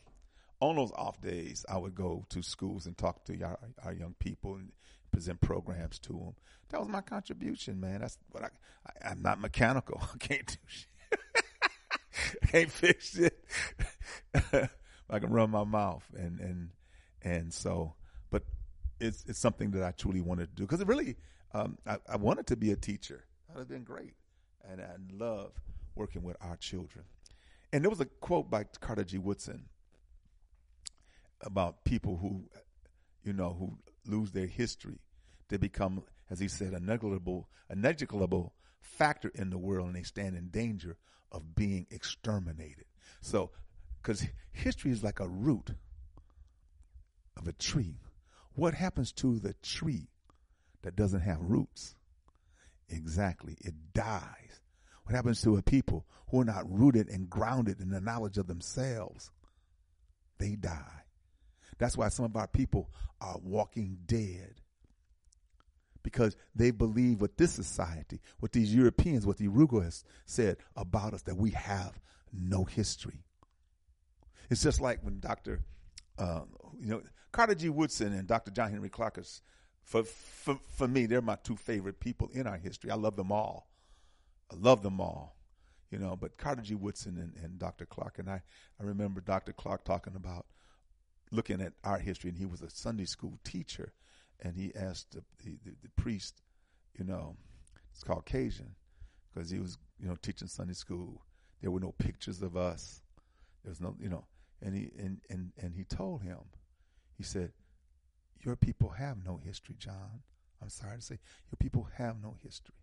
on 0.62 0.76
those 0.76 0.92
off 0.96 1.22
days, 1.22 1.66
I 1.70 1.78
would 1.78 1.96
go 1.96 2.26
to 2.30 2.42
schools 2.42 2.86
and 2.86 2.98
talk 2.98 3.26
to 3.26 3.42
our, 3.42 3.60
our 3.84 3.94
young 3.94 4.16
people 4.20 4.56
and 4.56 4.72
present 5.12 5.42
programs 5.42 6.00
to 6.00 6.14
them. 6.14 6.36
That 6.70 6.80
was 6.80 6.90
my 6.90 7.02
contribution, 7.02 7.80
man. 7.80 8.02
That's 8.02 8.18
what 8.32 8.44
I, 8.44 8.50
I 8.86 9.12
I'm 9.12 9.22
not 9.22 9.40
mechanical. 9.40 10.02
I 10.14 10.18
can't 10.18 10.48
do 10.48 10.56
shit. 10.68 11.20
I 12.44 12.46
can't 12.48 12.72
fix 12.72 13.16
it. 13.16 13.44
I 15.10 15.20
can 15.20 15.30
run 15.30 15.52
my 15.52 15.64
mouth 15.64 16.04
and 16.16 16.40
and 16.40 16.70
and 17.22 17.54
so, 17.54 17.96
it's 19.00 19.24
it's 19.28 19.40
something 19.40 19.72
that 19.72 19.84
I 19.84 19.92
truly 19.92 20.22
wanted 20.22 20.50
to 20.50 20.56
do 20.56 20.64
because 20.64 20.82
it 20.82 20.88
really 20.88 21.16
um, 21.54 21.78
I, 21.86 21.98
I 22.10 22.18
wanted 22.18 22.48
to 22.48 22.56
be 22.56 22.72
a 22.72 22.76
teacher. 22.76 23.26
That 23.48 23.56
would 23.56 23.62
have 23.62 23.70
been 23.70 23.84
great, 23.84 24.14
and 24.70 24.82
I 24.82 24.96
love 25.12 25.52
working 25.96 26.24
with 26.24 26.38
our 26.42 26.58
children. 26.58 27.06
And 27.74 27.84
there 27.84 27.90
was 27.90 28.00
a 28.00 28.06
quote 28.06 28.50
by 28.50 28.66
Carter 28.80 29.04
G. 29.04 29.18
Woodson 29.18 29.66
about 31.42 31.84
people 31.84 32.18
who, 32.18 32.50
you 33.24 33.34
know, 33.34 33.56
who 33.58 33.78
lose 34.06 34.32
their 34.32 34.48
history. 34.48 35.00
They 35.50 35.58
become, 35.58 36.04
as 36.30 36.40
he 36.40 36.48
said, 36.48 36.74
a 36.74 36.80
negligible, 36.80 37.50
a 37.70 37.76
negligible 37.76 38.54
factor 38.82 39.32
in 39.36 39.50
the 39.50 39.58
world, 39.58 39.88
and 39.88 39.96
they 39.96 40.04
stand 40.04 40.36
in 40.36 40.50
danger 40.50 40.98
of 41.32 41.56
being 41.56 41.88
exterminated. 41.92 42.86
So, 43.22 43.52
because 44.02 44.26
history 44.52 44.92
is 44.92 45.04
like 45.04 45.20
a 45.20 45.28
root 45.28 45.72
of 47.36 47.48
a 47.48 47.54
tree. 47.54 47.96
What 48.58 48.74
happens 48.74 49.12
to 49.14 49.38
the 49.38 49.54
tree 49.62 50.08
that 50.82 50.96
doesn't 50.96 51.22
have 51.22 51.40
roots? 51.40 51.96
Exactly, 52.90 53.56
it 53.60 53.76
dies. 53.94 54.62
What 55.04 55.14
happens 55.14 55.44
to 55.44 55.58
a 55.58 55.62
people 55.62 56.08
who 56.30 56.42
are 56.42 56.46
not 56.46 56.66
rooted 56.68 57.08
and 57.08 57.30
grounded 57.30 57.80
in 57.80 57.92
the 57.92 58.02
knowledge 58.02 58.40
of 58.40 58.48
themselves? 58.48 59.30
They 60.40 60.56
die. 60.56 61.04
That's 61.78 61.96
why 61.96 62.10
some 62.10 62.26
of 62.26 62.36
our 62.36 62.48
people 62.48 62.90
are 63.22 63.38
walking 63.44 64.00
dead. 64.08 64.56
Because 66.02 66.36
they 66.56 66.72
believe 66.72 67.22
what 67.22 67.38
this 67.38 67.52
society, 67.52 68.22
what 68.40 68.54
these 68.54 68.74
Europeans, 68.74 69.28
what 69.28 69.38
the 69.38 69.48
Yurugu 69.48 69.84
has 69.84 70.04
said 70.26 70.58
about 70.76 71.14
us, 71.14 71.22
that 71.24 71.38
we 71.38 71.52
have 71.52 72.00
no 72.34 72.64
history. 72.64 73.24
It's 74.50 74.64
just 74.64 74.82
like 74.82 75.04
when 75.04 75.20
Dr. 75.20 75.64
Uh, 76.18 76.42
you 76.80 76.90
know, 76.90 77.02
Carter 77.38 77.54
G. 77.54 77.70
Woodson 77.70 78.14
and 78.14 78.28
Dr. 78.28 78.50
John 78.50 78.72
Henrik 78.72 78.94
Clarke 78.94 79.20
is, 79.20 79.44
for, 79.84 80.04
for, 80.04 80.60
for 80.76 80.88
me, 80.88 81.06
they're 81.06 81.22
my 81.22 81.38
two 81.44 81.56
favorite 81.56 82.00
people 82.00 82.32
in 82.34 82.48
our 82.48 82.58
history. 82.58 82.90
I 82.90 82.96
love 82.96 83.16
them 83.16 83.32
all. 83.32 83.70
I 84.52 84.56
love 84.56 84.82
them 84.82 85.00
all, 85.00 85.36
you 85.92 86.00
know, 86.00 86.16
but 86.16 86.40
Carter 86.40 86.64
G. 86.64 86.74
Woodson 86.74 87.16
and, 87.16 87.36
and 87.44 87.60
Dr. 87.60 87.86
Clarke. 87.86 88.18
And 88.18 88.28
I, 88.28 88.42
I 88.82 88.84
remember 88.84 89.22
Dr. 89.22 89.54
Clarke 89.54 89.84
talking 89.84 90.16
about 90.16 90.48
looking 91.32 91.62
at 91.62 91.74
our 91.84 92.00
history, 92.00 92.32
and 92.32 92.40
he 92.40 92.48
was 92.48 92.64
a 92.64 92.72
Sunday 92.72 93.06
school 93.06 93.38
teacher, 93.44 93.94
and 94.40 94.56
he 94.56 94.74
asked 94.74 95.12
the, 95.12 95.22
the, 95.44 95.60
the, 95.64 95.76
the 95.84 95.90
priest, 95.90 96.42
you 96.98 97.06
know, 97.06 97.36
it's 97.92 98.04
Caucasian, 98.04 98.74
because 99.32 99.52
he 99.52 99.60
was, 99.60 99.78
you 100.00 100.08
know, 100.08 100.16
teaching 100.24 100.48
Sunday 100.48 100.74
school. 100.74 101.22
There 101.62 101.70
were 101.70 101.82
no 101.82 101.94
pictures 102.00 102.42
of 102.42 102.58
us. 102.58 103.04
There 103.64 103.70
was 103.70 103.80
no, 103.80 103.96
you 104.02 104.10
know, 104.10 104.26
and 104.60 104.76
he 104.76 104.90
and, 104.98 105.20
and, 105.30 105.52
and 105.62 105.76
he 105.76 105.84
told 105.84 106.24
him, 106.24 106.40
he 107.18 107.24
said, 107.24 107.52
Your 108.42 108.56
people 108.56 108.90
have 108.90 109.18
no 109.26 109.40
history, 109.44 109.76
John. 109.80 110.22
I'm 110.62 110.70
sorry 110.70 110.98
to 110.98 111.02
say, 111.02 111.20
your 111.52 111.58
people 111.60 111.88
have 111.98 112.22
no 112.22 112.36
history. 112.44 112.76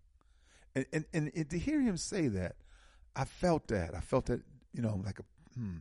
And 0.74 0.86
and, 0.92 1.04
and, 1.12 1.32
and 1.34 1.50
to 1.50 1.58
hear 1.58 1.80
him 1.80 1.96
say 1.96 2.28
that, 2.28 2.56
I 3.16 3.24
felt 3.24 3.68
that. 3.68 3.94
I 3.94 4.00
felt 4.00 4.26
that, 4.26 4.42
you 4.72 4.82
know, 4.82 5.00
like 5.04 5.18
a 5.18 5.24
hmm, 5.58 5.78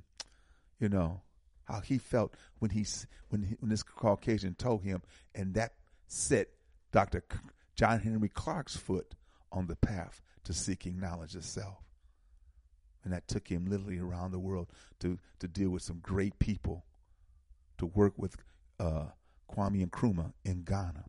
you 0.80 0.90
know, 0.90 1.22
how 1.66 1.82
he 1.82 1.98
felt 1.98 2.36
when 2.60 2.72
he 2.72 2.86
when 3.30 3.44
he, 3.44 3.56
when 3.60 3.70
this 3.70 3.84
Caucasian 3.84 4.56
told 4.56 4.84
him, 4.84 5.02
and 5.34 5.54
that 5.56 5.74
set 6.08 6.50
Dr. 6.92 7.24
John 7.76 8.00
Henrik 8.00 8.34
Clarke's 8.34 8.78
foot 8.78 9.16
on 9.52 9.68
the 9.68 9.76
path 9.76 10.22
to 10.44 10.54
seeking 10.54 11.00
knowledge 11.00 11.36
of 11.36 11.44
self. 11.44 11.84
And 13.04 13.12
that 13.14 13.28
took 13.28 13.48
him 13.48 13.66
literally 13.66 14.00
around 14.00 14.32
the 14.32 14.40
world 14.40 14.68
to, 15.00 15.18
to 15.40 15.48
deal 15.48 15.70
with 15.70 15.82
some 15.82 16.00
great 16.02 16.40
people, 16.40 16.86
to 17.84 17.88
work 17.88 18.14
with 18.16 18.38
uh, 18.80 19.08
Kwame 19.52 19.86
Nkrumah 19.86 20.32
in 20.46 20.64
Ghana, 20.64 21.04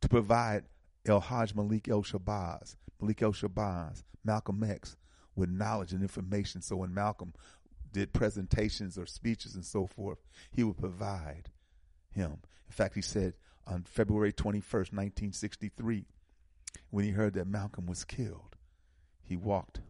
to 0.00 0.08
provide 0.08 0.64
El 1.06 1.20
Hajj 1.20 1.54
Malik 1.54 1.88
El 1.88 2.02
Shabazz, 2.02 2.74
Malik 3.00 3.22
El 3.22 3.32
Shabazz, 3.32 4.02
Malcolm 4.24 4.64
X, 4.64 4.96
with 5.36 5.48
knowledge 5.48 5.92
and 5.92 6.02
information. 6.02 6.60
So 6.60 6.76
when 6.76 6.92
Malcolm 6.92 7.34
did 7.92 8.12
presentations 8.12 8.98
or 8.98 9.06
speeches 9.06 9.54
and 9.54 9.64
so 9.64 9.86
forth, 9.86 10.18
he 10.50 10.64
would 10.64 10.76
provide 10.76 11.50
him. 12.10 12.38
In 12.66 12.72
fact, 12.72 12.96
he 12.96 13.02
said 13.02 13.34
on 13.64 13.84
February 13.84 14.32
21st, 14.32 14.92
1963, 14.92 16.04
when 16.90 17.04
he 17.04 17.12
heard 17.12 17.34
that 17.34 17.46
Malcolm 17.46 17.86
was 17.86 18.04
killed, 18.04 18.56
he 19.22 19.36
walked. 19.36 19.80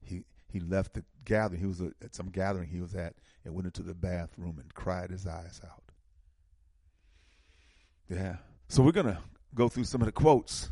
He 0.00 0.24
he 0.50 0.60
left 0.60 0.94
the 0.94 1.04
gathering. 1.24 1.60
He 1.60 1.66
was 1.66 1.80
at 1.80 2.14
some 2.14 2.30
gathering 2.30 2.68
he 2.68 2.80
was 2.80 2.94
at 2.94 3.14
and 3.44 3.54
went 3.54 3.66
into 3.66 3.82
the 3.82 3.94
bathroom 3.94 4.58
and 4.58 4.74
cried 4.74 5.10
his 5.10 5.26
eyes 5.26 5.60
out. 5.64 5.82
Yeah. 8.08 8.36
So 8.68 8.82
we're 8.82 8.92
gonna 8.92 9.20
go 9.54 9.68
through 9.68 9.84
some 9.84 10.00
of 10.00 10.06
the 10.06 10.12
quotes, 10.12 10.70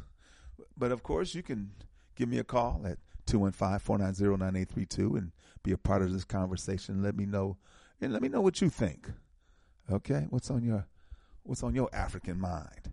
but 0.76 0.92
of 0.92 1.02
course 1.02 1.34
you 1.34 1.42
can 1.42 1.70
give 2.14 2.28
me 2.28 2.38
a 2.38 2.44
call 2.44 2.82
at 2.86 2.98
215-490-9832 3.26 5.18
and 5.18 5.32
be 5.62 5.72
a 5.72 5.78
part 5.78 6.02
of 6.02 6.12
this 6.12 6.24
conversation. 6.24 7.02
Let 7.02 7.16
me 7.16 7.26
know 7.26 7.58
and 8.00 8.12
let 8.12 8.22
me 8.22 8.28
know 8.28 8.40
what 8.40 8.60
you 8.60 8.70
think. 8.70 9.10
Okay? 9.90 10.26
What's 10.30 10.50
on 10.50 10.64
your 10.64 10.86
what's 11.42 11.62
on 11.62 11.74
your 11.74 11.88
African 11.92 12.40
mind? 12.40 12.92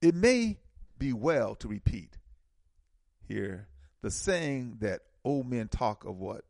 It 0.00 0.14
may 0.14 0.58
be 0.98 1.12
well 1.12 1.54
to 1.56 1.68
repeat 1.68 2.18
here 3.26 3.68
the 4.02 4.10
saying 4.10 4.78
that 4.80 5.02
old 5.24 5.48
men 5.48 5.68
talk 5.68 6.04
of 6.04 6.16
what 6.18 6.44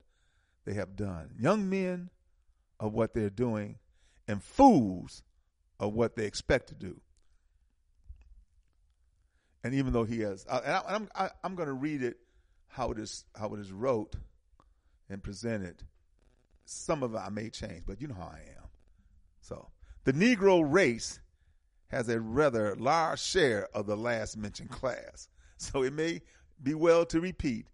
they 0.64 0.74
have 0.74 0.96
done, 0.96 1.30
young 1.38 1.68
men 1.68 2.10
of 2.78 2.92
what 2.92 3.14
they're 3.14 3.30
doing, 3.30 3.78
and 4.28 4.42
fools 4.42 5.22
of 5.78 5.92
what 5.94 6.16
they 6.16 6.26
expect 6.26 6.68
to 6.68 6.74
do. 6.74 7.00
And 9.64 9.74
even 9.74 9.92
though 9.92 10.04
he 10.04 10.20
has, 10.20 10.44
uh, 10.48 10.60
and 10.64 10.74
I, 10.74 10.94
am 10.94 11.08
I, 11.14 11.30
I'm 11.44 11.54
going 11.54 11.68
to 11.68 11.74
read 11.74 12.02
it 12.02 12.16
how 12.68 12.90
it 12.90 12.98
is 12.98 13.24
how 13.36 13.52
it 13.54 13.60
is 13.60 13.70
wrote 13.70 14.16
and 15.08 15.22
presented. 15.22 15.84
Some 16.64 17.02
of 17.02 17.14
it 17.14 17.18
I 17.18 17.28
may 17.28 17.50
change, 17.50 17.82
but 17.86 18.00
you 18.00 18.08
know 18.08 18.14
how 18.14 18.32
I 18.32 18.40
am. 18.56 18.68
So 19.40 19.68
the 20.04 20.12
Negro 20.12 20.64
race 20.66 21.20
has 21.88 22.08
a 22.08 22.18
rather 22.18 22.74
large 22.76 23.20
share 23.20 23.68
of 23.74 23.86
the 23.86 23.96
last 23.96 24.36
mentioned 24.36 24.70
class. 24.70 25.28
So 25.58 25.84
it 25.84 25.92
may 25.92 26.22
be 26.60 26.74
well 26.74 27.04
to 27.06 27.20
repeat 27.20 27.66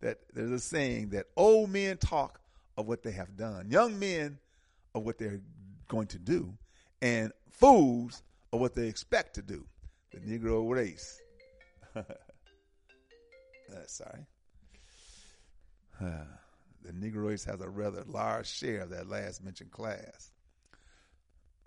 that 0.00 0.18
there's 0.32 0.50
a 0.50 0.58
saying 0.58 1.10
that 1.10 1.26
old 1.36 1.70
men 1.70 1.96
talk 1.96 2.40
of 2.76 2.86
what 2.86 3.02
they 3.02 3.12
have 3.12 3.36
done, 3.36 3.70
young 3.70 3.98
men 3.98 4.38
of 4.94 5.04
what 5.04 5.18
they're 5.18 5.40
going 5.88 6.06
to 6.08 6.18
do, 6.18 6.54
and 7.02 7.32
fools 7.50 8.22
of 8.52 8.60
what 8.60 8.74
they 8.74 8.86
expect 8.86 9.34
to 9.34 9.42
do. 9.42 9.64
The 10.12 10.18
Negro 10.20 10.68
race. 10.70 11.20
uh, 11.96 12.02
sorry. 13.86 14.26
Uh, 16.00 16.24
the 16.84 16.92
Negro 16.92 17.28
race 17.28 17.44
has 17.44 17.60
a 17.60 17.68
rather 17.68 18.04
large 18.06 18.48
share 18.48 18.82
of 18.82 18.90
that 18.90 19.08
last 19.08 19.44
mentioned 19.44 19.70
class. 19.70 20.30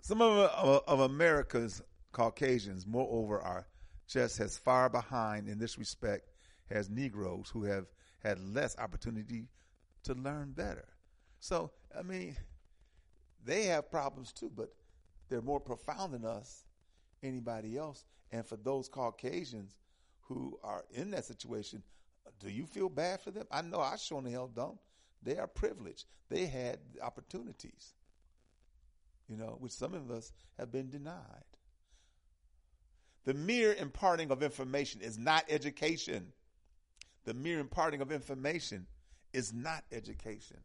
Some 0.00 0.20
of, 0.20 0.50
of, 0.50 0.82
of 0.88 1.00
America's 1.00 1.82
Caucasians, 2.10 2.86
moreover, 2.86 3.40
are 3.40 3.66
just 4.08 4.40
as 4.40 4.58
far 4.58 4.88
behind 4.88 5.48
in 5.48 5.58
this 5.58 5.78
respect 5.78 6.28
as 6.70 6.90
Negroes 6.90 7.50
who 7.52 7.64
have 7.64 7.86
had 8.22 8.38
less 8.40 8.76
opportunity 8.78 9.48
to 10.04 10.14
learn 10.14 10.52
better. 10.52 10.88
So, 11.40 11.70
I 11.96 12.02
mean, 12.02 12.36
they 13.44 13.64
have 13.64 13.90
problems 13.90 14.32
too, 14.32 14.50
but 14.54 14.70
they're 15.28 15.42
more 15.42 15.60
profound 15.60 16.14
than 16.14 16.24
us, 16.24 16.64
anybody 17.22 17.76
else. 17.76 18.04
And 18.30 18.46
for 18.46 18.56
those 18.56 18.88
Caucasians 18.88 19.76
who 20.20 20.58
are 20.62 20.84
in 20.92 21.10
that 21.10 21.24
situation, 21.24 21.82
do 22.38 22.48
you 22.50 22.66
feel 22.66 22.88
bad 22.88 23.20
for 23.20 23.30
them? 23.30 23.46
I 23.50 23.62
know 23.62 23.80
I 23.80 23.96
sure 23.96 24.18
in 24.18 24.24
the 24.24 24.30
hell 24.30 24.50
don't. 24.54 24.78
They 25.22 25.38
are 25.38 25.46
privileged. 25.46 26.06
They 26.28 26.46
had 26.46 26.78
opportunities 27.02 27.94
you 29.32 29.38
know, 29.38 29.56
which 29.60 29.72
some 29.72 29.94
of 29.94 30.10
us 30.10 30.32
have 30.58 30.70
been 30.70 30.90
denied. 30.90 31.16
The 33.24 33.34
mere 33.34 33.72
imparting 33.72 34.30
of 34.30 34.42
information 34.42 35.00
is 35.00 35.16
not 35.16 35.44
education. 35.48 36.32
The 37.24 37.34
mere 37.34 37.60
imparting 37.60 38.00
of 38.00 38.10
information 38.10 38.86
is 39.32 39.52
not 39.52 39.84
education. 39.92 40.58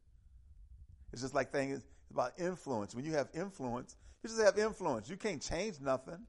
It's 1.13 1.21
just 1.21 1.35
like 1.35 1.51
things 1.51 1.85
about 2.11 2.34
influence. 2.38 2.95
When 2.95 3.05
you 3.05 3.13
have 3.13 3.29
influence, 3.34 3.95
you 4.23 4.29
just 4.29 4.41
have 4.41 4.57
influence. 4.57 5.09
You 5.09 5.17
can't 5.17 5.41
change 5.41 5.79
nothing. 5.79 6.25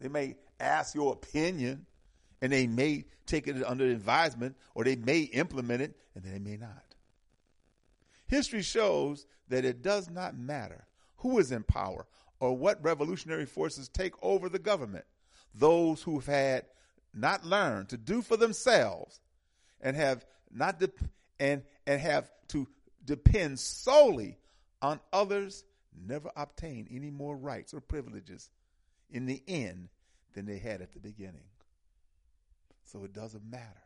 They 0.00 0.08
may 0.08 0.36
ask 0.58 0.94
your 0.94 1.12
opinion 1.12 1.86
and 2.42 2.52
they 2.52 2.66
may 2.66 3.04
take 3.26 3.46
it 3.46 3.62
under 3.64 3.84
advisement 3.84 4.56
or 4.74 4.84
they 4.84 4.96
may 4.96 5.20
implement 5.20 5.82
it 5.82 5.96
and 6.14 6.24
they 6.24 6.38
may 6.38 6.56
not. 6.56 6.84
History 8.26 8.62
shows 8.62 9.26
that 9.48 9.64
it 9.64 9.82
does 9.82 10.08
not 10.08 10.36
matter 10.36 10.86
who 11.16 11.38
is 11.38 11.52
in 11.52 11.62
power 11.64 12.06
or 12.38 12.56
what 12.56 12.82
revolutionary 12.82 13.44
forces 13.44 13.88
take 13.88 14.14
over 14.22 14.48
the 14.48 14.58
government. 14.58 15.04
Those 15.54 16.02
who've 16.02 16.24
had 16.24 16.64
not 17.14 17.44
learned 17.44 17.88
to 17.90 17.96
do 17.96 18.22
for 18.22 18.36
themselves 18.36 19.20
and 19.80 19.96
have 19.96 20.24
not 20.52 20.78
de- 20.78 20.90
and 21.38 21.62
and 21.86 22.00
have 22.00 22.30
to 22.48 22.66
depend 23.04 23.58
solely 23.58 24.38
on 24.82 25.00
others 25.12 25.64
never 26.06 26.30
obtain 26.36 26.88
any 26.90 27.10
more 27.10 27.36
rights 27.36 27.74
or 27.74 27.80
privileges 27.80 28.50
in 29.10 29.26
the 29.26 29.42
end 29.48 29.88
than 30.34 30.46
they 30.46 30.58
had 30.58 30.80
at 30.80 30.92
the 30.92 31.00
beginning. 31.00 31.48
So 32.84 33.04
it 33.04 33.12
doesn't 33.12 33.48
matter. 33.48 33.82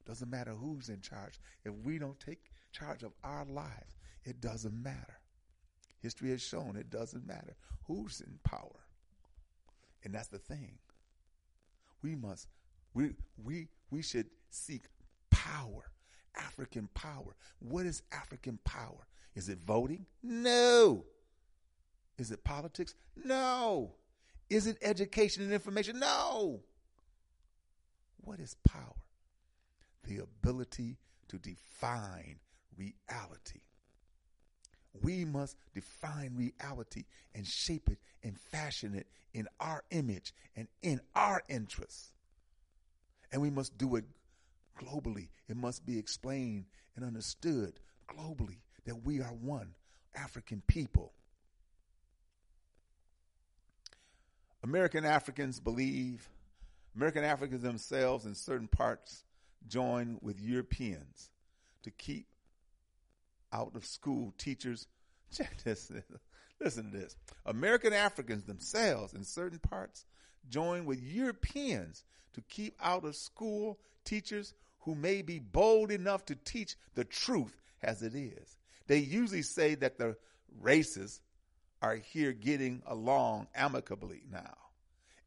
It 0.00 0.08
doesn't 0.08 0.30
matter 0.30 0.52
who's 0.52 0.88
in 0.88 1.00
charge. 1.00 1.40
If 1.64 1.72
we 1.84 1.98
don't 1.98 2.18
take 2.20 2.50
charge 2.72 3.02
of 3.02 3.12
our 3.22 3.44
lives, 3.46 3.96
it 4.24 4.40
doesn't 4.40 4.82
matter. 4.82 5.18
History 6.00 6.30
has 6.30 6.42
shown 6.42 6.76
it 6.76 6.90
doesn't 6.90 7.26
matter 7.26 7.56
who's 7.86 8.20
in 8.20 8.38
power. 8.44 8.80
And 10.02 10.14
that's 10.14 10.28
the 10.28 10.38
thing. 10.38 10.78
We 12.04 12.14
must 12.14 12.48
we 12.92 13.14
we 13.42 13.68
we 13.90 14.02
should 14.02 14.26
seek 14.50 14.82
power, 15.30 15.90
African 16.36 16.88
power. 16.92 17.34
What 17.60 17.86
is 17.86 18.02
African 18.12 18.58
power? 18.62 19.06
Is 19.34 19.48
it 19.48 19.58
voting? 19.58 20.04
No. 20.22 21.06
Is 22.18 22.30
it 22.30 22.44
politics? 22.44 22.94
No. 23.16 23.94
Is 24.50 24.66
it 24.66 24.76
education 24.82 25.44
and 25.44 25.52
information? 25.52 25.98
No. 25.98 26.60
What 28.18 28.38
is 28.38 28.54
power? 28.68 29.02
The 30.06 30.18
ability 30.18 30.98
to 31.28 31.38
define 31.38 32.36
reality. 32.76 33.60
We 35.02 35.24
must 35.24 35.56
define 35.74 36.34
reality 36.36 37.04
and 37.34 37.46
shape 37.46 37.88
it 37.88 37.98
and 38.22 38.38
fashion 38.38 38.94
it 38.94 39.06
in 39.32 39.48
our 39.58 39.82
image 39.90 40.32
and 40.56 40.68
in 40.82 41.00
our 41.14 41.42
interests. 41.48 42.12
And 43.32 43.42
we 43.42 43.50
must 43.50 43.76
do 43.76 43.96
it 43.96 44.04
globally. 44.78 45.28
It 45.48 45.56
must 45.56 45.84
be 45.84 45.98
explained 45.98 46.66
and 46.94 47.04
understood 47.04 47.80
globally 48.08 48.58
that 48.86 49.04
we 49.04 49.20
are 49.20 49.32
one 49.32 49.74
African 50.14 50.62
people. 50.66 51.12
American 54.62 55.04
Africans 55.04 55.60
believe, 55.60 56.28
American 56.96 57.24
Africans 57.24 57.62
themselves 57.62 58.24
in 58.24 58.34
certain 58.34 58.68
parts 58.68 59.24
join 59.68 60.18
with 60.22 60.40
Europeans 60.40 61.30
to 61.82 61.90
keep 61.90 62.26
out 63.54 63.72
of 63.74 63.86
school 63.86 64.34
teachers. 64.36 64.86
Check 65.34 65.62
this. 65.64 65.90
Listen 66.60 66.90
to 66.90 66.98
this. 66.98 67.16
American 67.46 67.92
Africans 67.92 68.44
themselves, 68.44 69.14
in 69.14 69.24
certain 69.24 69.60
parts, 69.60 70.04
join 70.48 70.84
with 70.84 71.00
Europeans 71.00 72.04
to 72.34 72.40
keep 72.42 72.76
out 72.82 73.04
of 73.04 73.16
school 73.16 73.78
teachers 74.04 74.54
who 74.80 74.94
may 74.94 75.22
be 75.22 75.38
bold 75.38 75.90
enough 75.90 76.26
to 76.26 76.34
teach 76.34 76.76
the 76.94 77.04
truth 77.04 77.56
as 77.82 78.02
it 78.02 78.14
is. 78.14 78.56
They 78.86 78.98
usually 78.98 79.42
say 79.42 79.74
that 79.76 79.98
the 79.98 80.16
races 80.60 81.20
are 81.80 81.96
here 81.96 82.32
getting 82.32 82.82
along 82.86 83.46
amicably 83.54 84.22
now. 84.30 84.56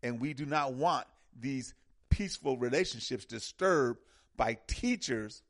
And 0.03 0.19
we 0.19 0.33
do 0.33 0.45
not 0.45 0.73
want 0.73 1.07
these 1.39 1.73
peaceful 2.09 2.57
relationships 2.57 3.25
disturbed 3.25 3.99
by 4.35 4.57
teachers 4.67 5.41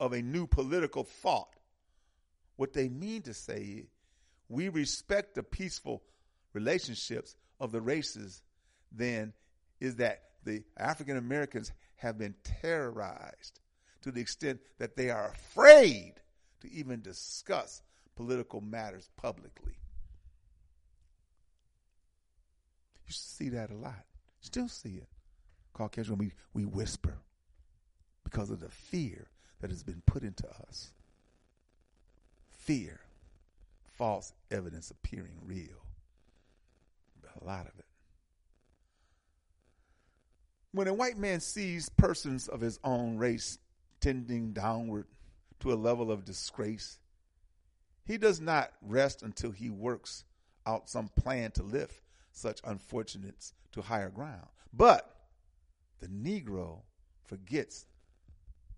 of 0.00 0.12
a 0.12 0.22
new 0.22 0.46
political 0.46 1.04
thought 1.04 1.56
what 2.56 2.72
they 2.72 2.88
mean 2.88 3.22
to 3.22 3.34
say 3.34 3.60
is 3.60 3.86
we 4.48 4.68
respect 4.68 5.34
the 5.34 5.42
peaceful 5.42 6.02
relationships 6.52 7.36
of 7.60 7.72
the 7.72 7.80
races, 7.80 8.42
then 8.92 9.32
is 9.80 9.96
that 9.96 10.22
the 10.44 10.62
African 10.76 11.16
Americans 11.16 11.72
have 11.96 12.18
been 12.18 12.34
terrorized 12.62 13.60
to 14.02 14.12
the 14.12 14.20
extent 14.20 14.60
that 14.78 14.96
they 14.96 15.10
are 15.10 15.32
afraid 15.32 16.14
to 16.60 16.70
even 16.72 17.02
discuss 17.02 17.82
political 18.14 18.60
matters 18.60 19.10
publicly. 19.16 19.74
You 23.06 23.12
see 23.12 23.48
that 23.50 23.70
a 23.70 23.76
lot. 23.76 24.04
Still 24.40 24.68
see 24.68 24.96
it. 24.96 25.08
Caucasian, 25.72 26.18
we, 26.18 26.32
we 26.54 26.64
whisper 26.64 27.18
because 28.24 28.50
of 28.50 28.60
the 28.60 28.70
fear 28.70 29.28
that 29.60 29.70
has 29.70 29.82
been 29.82 30.02
put 30.06 30.22
into 30.22 30.48
us 30.68 30.92
fear, 32.66 33.00
false 33.96 34.32
evidence 34.50 34.90
appearing 34.90 35.38
real. 35.44 35.86
A 37.40 37.44
lot 37.44 37.66
of 37.66 37.78
it. 37.78 37.84
When 40.72 40.88
a 40.88 40.94
white 40.94 41.16
man 41.16 41.40
sees 41.40 41.88
persons 41.88 42.48
of 42.48 42.60
his 42.60 42.78
own 42.82 43.16
race 43.18 43.58
tending 44.00 44.52
downward 44.52 45.06
to 45.60 45.72
a 45.72 45.74
level 45.74 46.10
of 46.10 46.24
disgrace, 46.24 46.98
he 48.04 48.18
does 48.18 48.40
not 48.40 48.72
rest 48.82 49.22
until 49.22 49.52
he 49.52 49.70
works 49.70 50.24
out 50.66 50.90
some 50.90 51.08
plan 51.08 51.50
to 51.52 51.62
lift 51.62 52.02
such 52.32 52.60
unfortunates 52.64 53.52
to 53.72 53.82
higher 53.82 54.10
ground. 54.10 54.48
But 54.72 55.14
the 56.00 56.08
Negro 56.08 56.80
forgets 57.24 57.86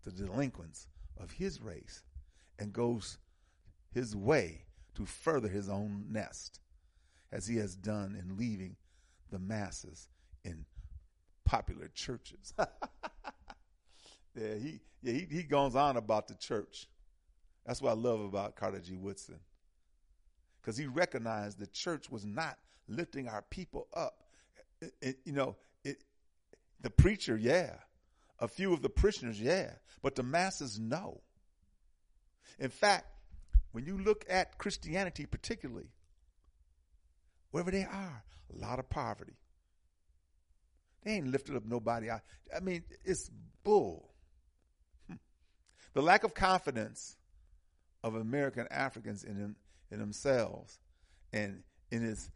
the 0.04 0.12
delinquents 0.12 0.88
of 1.18 1.30
his 1.32 1.60
race 1.60 2.02
and 2.58 2.72
goes 2.72 3.18
his 3.98 4.14
way 4.14 4.62
to 4.94 5.04
further 5.04 5.48
his 5.48 5.68
own 5.68 6.06
nest. 6.10 6.60
as 7.32 7.46
he 7.46 7.56
has 7.56 7.74
done 7.76 8.16
in 8.18 8.38
leaving 8.38 8.76
the 9.30 9.38
masses 9.38 10.08
in 10.44 10.64
popular 11.44 11.88
churches. 11.94 12.54
yeah, 12.58 14.54
he 14.54 14.80
yeah 15.02 15.12
he, 15.12 15.26
he 15.30 15.42
goes 15.42 15.74
on 15.74 15.96
about 15.96 16.28
the 16.28 16.34
church. 16.34 16.86
That's 17.66 17.82
what 17.82 17.90
I 17.90 17.94
love 17.94 18.20
about 18.20 18.56
Carter 18.56 18.78
G. 18.80 18.96
Woodson. 18.96 19.40
Because 20.60 20.78
he 20.78 20.86
recognized 20.86 21.58
the 21.58 21.66
church 21.66 22.08
was 22.08 22.24
not 22.24 22.56
lifting 22.88 23.28
our 23.28 23.42
people 23.50 23.88
up. 23.94 24.22
It, 24.80 24.94
it, 25.02 25.16
you 25.24 25.32
know, 25.32 25.56
it, 25.84 26.02
the 26.80 26.90
preacher, 26.90 27.36
yeah. 27.36 27.74
A 28.38 28.48
few 28.48 28.72
of 28.72 28.80
the 28.80 28.88
parishioners, 28.88 29.40
yeah. 29.40 29.72
But 30.02 30.14
the 30.14 30.22
masses, 30.22 30.78
no. 30.78 31.20
In 32.58 32.70
fact, 32.70 33.06
when 33.72 33.84
you 33.84 33.98
look 33.98 34.24
at 34.28 34.58
Christianity, 34.58 35.26
particularly, 35.26 35.90
wherever 37.50 37.70
they 37.70 37.84
are, 37.84 38.24
a 38.54 38.58
lot 38.58 38.78
of 38.78 38.88
poverty. 38.88 39.36
They 41.04 41.12
ain't 41.12 41.28
lifted 41.28 41.56
up 41.56 41.64
nobody. 41.64 42.10
I, 42.10 42.20
I 42.54 42.60
mean, 42.60 42.82
it's 43.04 43.30
bull. 43.62 44.10
Hmm. 45.08 45.16
The 45.94 46.02
lack 46.02 46.24
of 46.24 46.34
confidence 46.34 47.16
of 48.02 48.14
American 48.14 48.66
Africans 48.70 49.24
in 49.24 49.56
in 49.90 49.98
themselves 49.98 50.78
and 51.32 51.62
in 51.90 52.02
his 52.02 52.30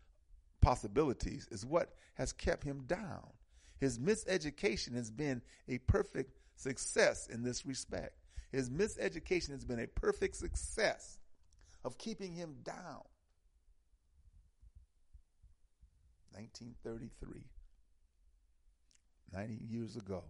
possibilities 0.61 1.49
is 1.51 1.67
what 1.67 1.91
has 2.15 2.33
kept 2.33 2.65
him 2.65 2.85
down. 2.87 3.27
His 3.79 3.99
miseducation 3.99 4.95
has 4.95 5.11
been 5.11 5.43
a 5.69 5.79
perfect 5.79 6.39
success 6.57 7.27
in 7.27 7.43
this 7.43 7.67
respect. 7.67 8.17
His 8.53 8.71
miseducation 8.71 9.51
has 9.51 9.65
been 9.65 9.81
a 9.81 9.87
perfect 9.87 10.37
success 10.37 11.19
of 11.85 11.99
keeping 11.99 12.35
him 12.35 12.57
down. 12.63 13.03
1933, 16.33 17.45
90 19.33 19.59
years 19.69 19.97
ago. 19.97 20.25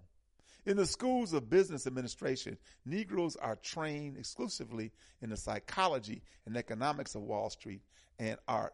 In 0.64 0.76
the 0.76 0.86
schools 0.86 1.32
of 1.32 1.50
business 1.50 1.86
administration, 1.86 2.56
Negroes 2.84 3.36
are 3.36 3.56
trained 3.56 4.16
exclusively 4.16 4.92
in 5.20 5.30
the 5.30 5.36
psychology 5.36 6.22
and 6.46 6.56
economics 6.56 7.14
of 7.14 7.22
Wall 7.22 7.50
Street 7.50 7.82
and 8.18 8.36
are 8.46 8.72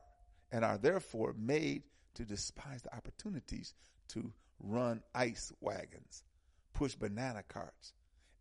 and 0.50 0.64
are 0.64 0.78
therefore 0.78 1.34
made 1.38 1.82
to 2.14 2.24
despise 2.24 2.82
the 2.82 2.94
opportunities 2.94 3.74
to 4.08 4.32
run 4.58 5.02
ice 5.14 5.52
wagons, 5.60 6.24
push 6.74 6.94
banana 6.94 7.42
carts, 7.48 7.92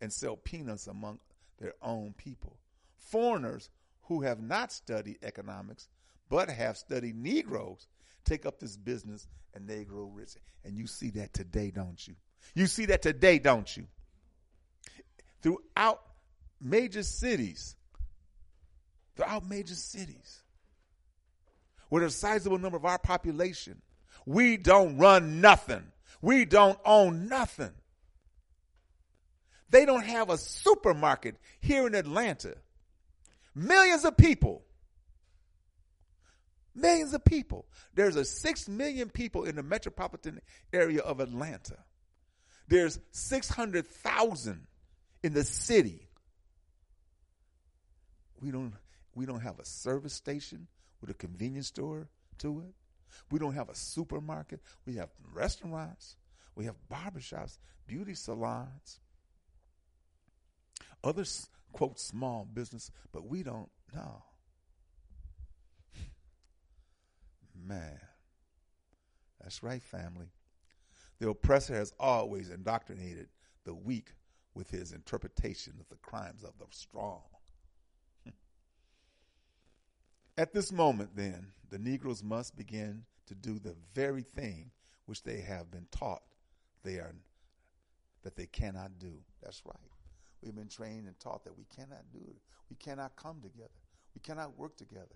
and 0.02 0.12
sell 0.12 0.36
peanuts 0.36 0.88
among 0.88 1.20
their 1.60 1.74
own 1.82 2.14
people. 2.18 2.58
Foreigners 2.98 3.70
who 4.08 4.22
have 4.22 4.40
not 4.40 4.72
studied 4.72 5.18
economics 5.24 5.88
but 6.30 6.50
have 6.50 6.78
studied 6.78 7.16
Negroes 7.16 7.88
take 8.26 8.46
up 8.46 8.60
this 8.60 8.76
business 8.76 9.28
and 9.54 9.68
they 9.68 9.84
grow 9.84 10.06
rich. 10.06 10.36
And 10.66 10.78
you 10.78 10.88
see 10.88 11.10
that 11.12 11.34
today, 11.34 11.72
don't 11.72 12.06
you? 12.08 12.16
You 12.54 12.68
see 12.68 12.86
that 12.88 13.02
today, 13.02 13.40
don't 13.40 13.76
you? 13.76 13.88
Throughout 15.42 16.02
major 16.62 17.04
cities, 17.04 17.76
throughout 19.16 19.48
major 19.48 19.76
cities, 19.76 20.42
with 21.90 22.04
a 22.04 22.10
sizable 22.10 22.58
number 22.58 22.78
of 22.78 22.86
our 22.86 23.00
population, 23.00 23.82
we 24.26 24.58
don't 24.58 24.98
run 24.98 25.40
nothing. 25.40 25.84
We 26.22 26.44
don't 26.46 26.78
own 26.84 27.30
nothing. 27.30 27.72
They 29.70 29.86
don't 29.86 30.04
have 30.04 30.30
a 30.30 30.38
supermarket 30.38 31.36
here 31.62 31.88
in 31.88 31.96
Atlanta. 31.96 32.56
Millions 33.58 34.06
of 34.06 34.16
people. 34.16 34.62
Millions 36.76 37.12
of 37.16 37.26
people. 37.26 37.66
There's 37.96 38.16
a 38.16 38.24
six 38.24 38.70
million 38.70 39.10
people 39.10 39.46
in 39.46 39.56
the 39.56 39.64
metropolitan 39.64 40.42
area 40.72 41.00
of 41.00 41.20
Atlanta. 41.20 41.80
There's 42.68 43.00
600,000 43.14 44.68
in 45.24 45.34
the 45.34 45.44
city. 45.44 46.08
We 48.40 48.52
don't, 48.52 48.74
we 49.16 49.26
don't 49.26 49.40
have 49.40 49.58
a 49.58 49.66
service 49.66 50.14
station 50.14 50.68
with 51.02 51.10
a 51.10 51.16
convenience 51.16 51.68
store 51.68 52.10
to 52.38 52.60
it. 52.60 52.76
We 53.32 53.40
don't 53.40 53.56
have 53.56 53.70
a 53.70 53.76
supermarket. 53.76 54.62
We 54.86 54.98
have 54.98 55.10
restaurants. 55.34 56.16
We 56.54 56.66
have 56.66 56.76
barbershops, 56.92 57.58
beauty 57.88 58.14
salons, 58.14 59.00
other, 61.04 61.24
quote, 61.78 62.00
small 62.00 62.44
business, 62.52 62.90
but 63.12 63.28
we 63.28 63.44
don't 63.44 63.70
know. 63.94 64.24
Man, 67.56 68.00
that's 69.40 69.62
right, 69.62 69.84
family. 69.84 70.32
The 71.20 71.30
oppressor 71.30 71.76
has 71.76 71.94
always 72.00 72.50
indoctrinated 72.50 73.28
the 73.64 73.76
weak 73.76 74.14
with 74.56 74.72
his 74.72 74.92
interpretation 74.92 75.74
of 75.80 75.88
the 75.90 75.98
crimes 75.98 76.44
of 76.44 76.58
the 76.58 76.66
strong. 76.72 77.22
At 80.38 80.54
this 80.54 80.72
moment, 80.72 81.12
then, 81.16 81.50
the 81.70 81.78
Negroes 81.78 82.24
must 82.24 82.58
begin 82.58 83.04
to 83.28 83.36
do 83.36 83.60
the 83.60 83.76
very 83.94 84.24
thing 84.24 84.72
which 85.06 85.22
they 85.22 85.42
have 85.42 85.70
been 85.70 85.86
taught 85.92 86.24
they 86.84 86.96
are 86.96 87.14
that 88.24 88.36
they 88.36 88.48
cannot 88.48 88.98
do. 88.98 89.20
That's 89.44 89.62
right. 89.64 89.97
We've 90.44 90.56
been 90.56 90.68
trained 90.68 91.08
and 91.08 91.20
taught 91.20 91.44
that 91.46 91.58
we 91.58 91.66
cannot 91.76 92.04
do 92.12 92.20
it. 92.28 92.38
We 92.70 92.76
cannot 92.76 93.16
come 93.16 93.42
together. 93.42 93.70
We 94.14 94.22
cannot 94.22 94.58
work 94.58 94.78
together. 94.78 95.16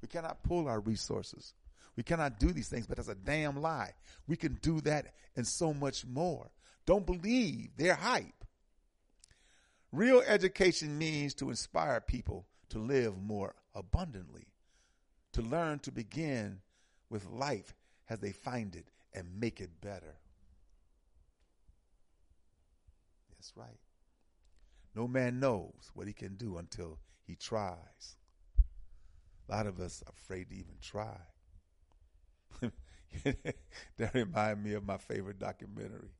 We 0.00 0.08
cannot 0.08 0.42
pull 0.42 0.68
our 0.68 0.80
resources. 0.80 1.54
We 1.96 2.02
cannot 2.02 2.38
do 2.38 2.52
these 2.52 2.68
things, 2.68 2.86
but 2.86 2.96
that's 2.96 3.08
a 3.08 3.14
damn 3.14 3.60
lie. 3.60 3.92
We 4.26 4.36
can 4.36 4.58
do 4.60 4.80
that 4.82 5.14
and 5.36 5.46
so 5.46 5.72
much 5.72 6.04
more. 6.04 6.50
Don't 6.86 7.06
believe 7.06 7.70
their 7.76 7.94
hype. 7.94 8.44
Real 9.92 10.22
education 10.26 10.98
means 10.98 11.34
to 11.34 11.50
inspire 11.50 12.00
people 12.00 12.46
to 12.70 12.78
live 12.78 13.16
more 13.16 13.54
abundantly, 13.74 14.48
to 15.32 15.42
learn 15.42 15.78
to 15.80 15.92
begin 15.92 16.60
with 17.10 17.26
life 17.30 17.74
as 18.10 18.18
they 18.18 18.32
find 18.32 18.74
it 18.74 18.88
and 19.14 19.38
make 19.38 19.60
it 19.60 19.80
better. 19.80 20.16
That's 23.30 23.52
right. 23.56 23.78
No 24.94 25.08
man 25.08 25.40
knows 25.40 25.90
what 25.94 26.06
he 26.06 26.12
can 26.12 26.36
do 26.36 26.58
until 26.58 26.98
he 27.26 27.34
tries. 27.34 28.16
A 29.48 29.56
lot 29.56 29.66
of 29.66 29.80
us 29.80 30.02
are 30.06 30.12
afraid 30.12 30.50
to 30.50 30.56
even 30.56 30.76
try. 30.80 31.16
that 33.96 34.14
remind 34.14 34.62
me 34.62 34.74
of 34.74 34.84
my 34.84 34.96
favorite 34.96 35.38
documentary, 35.38 36.10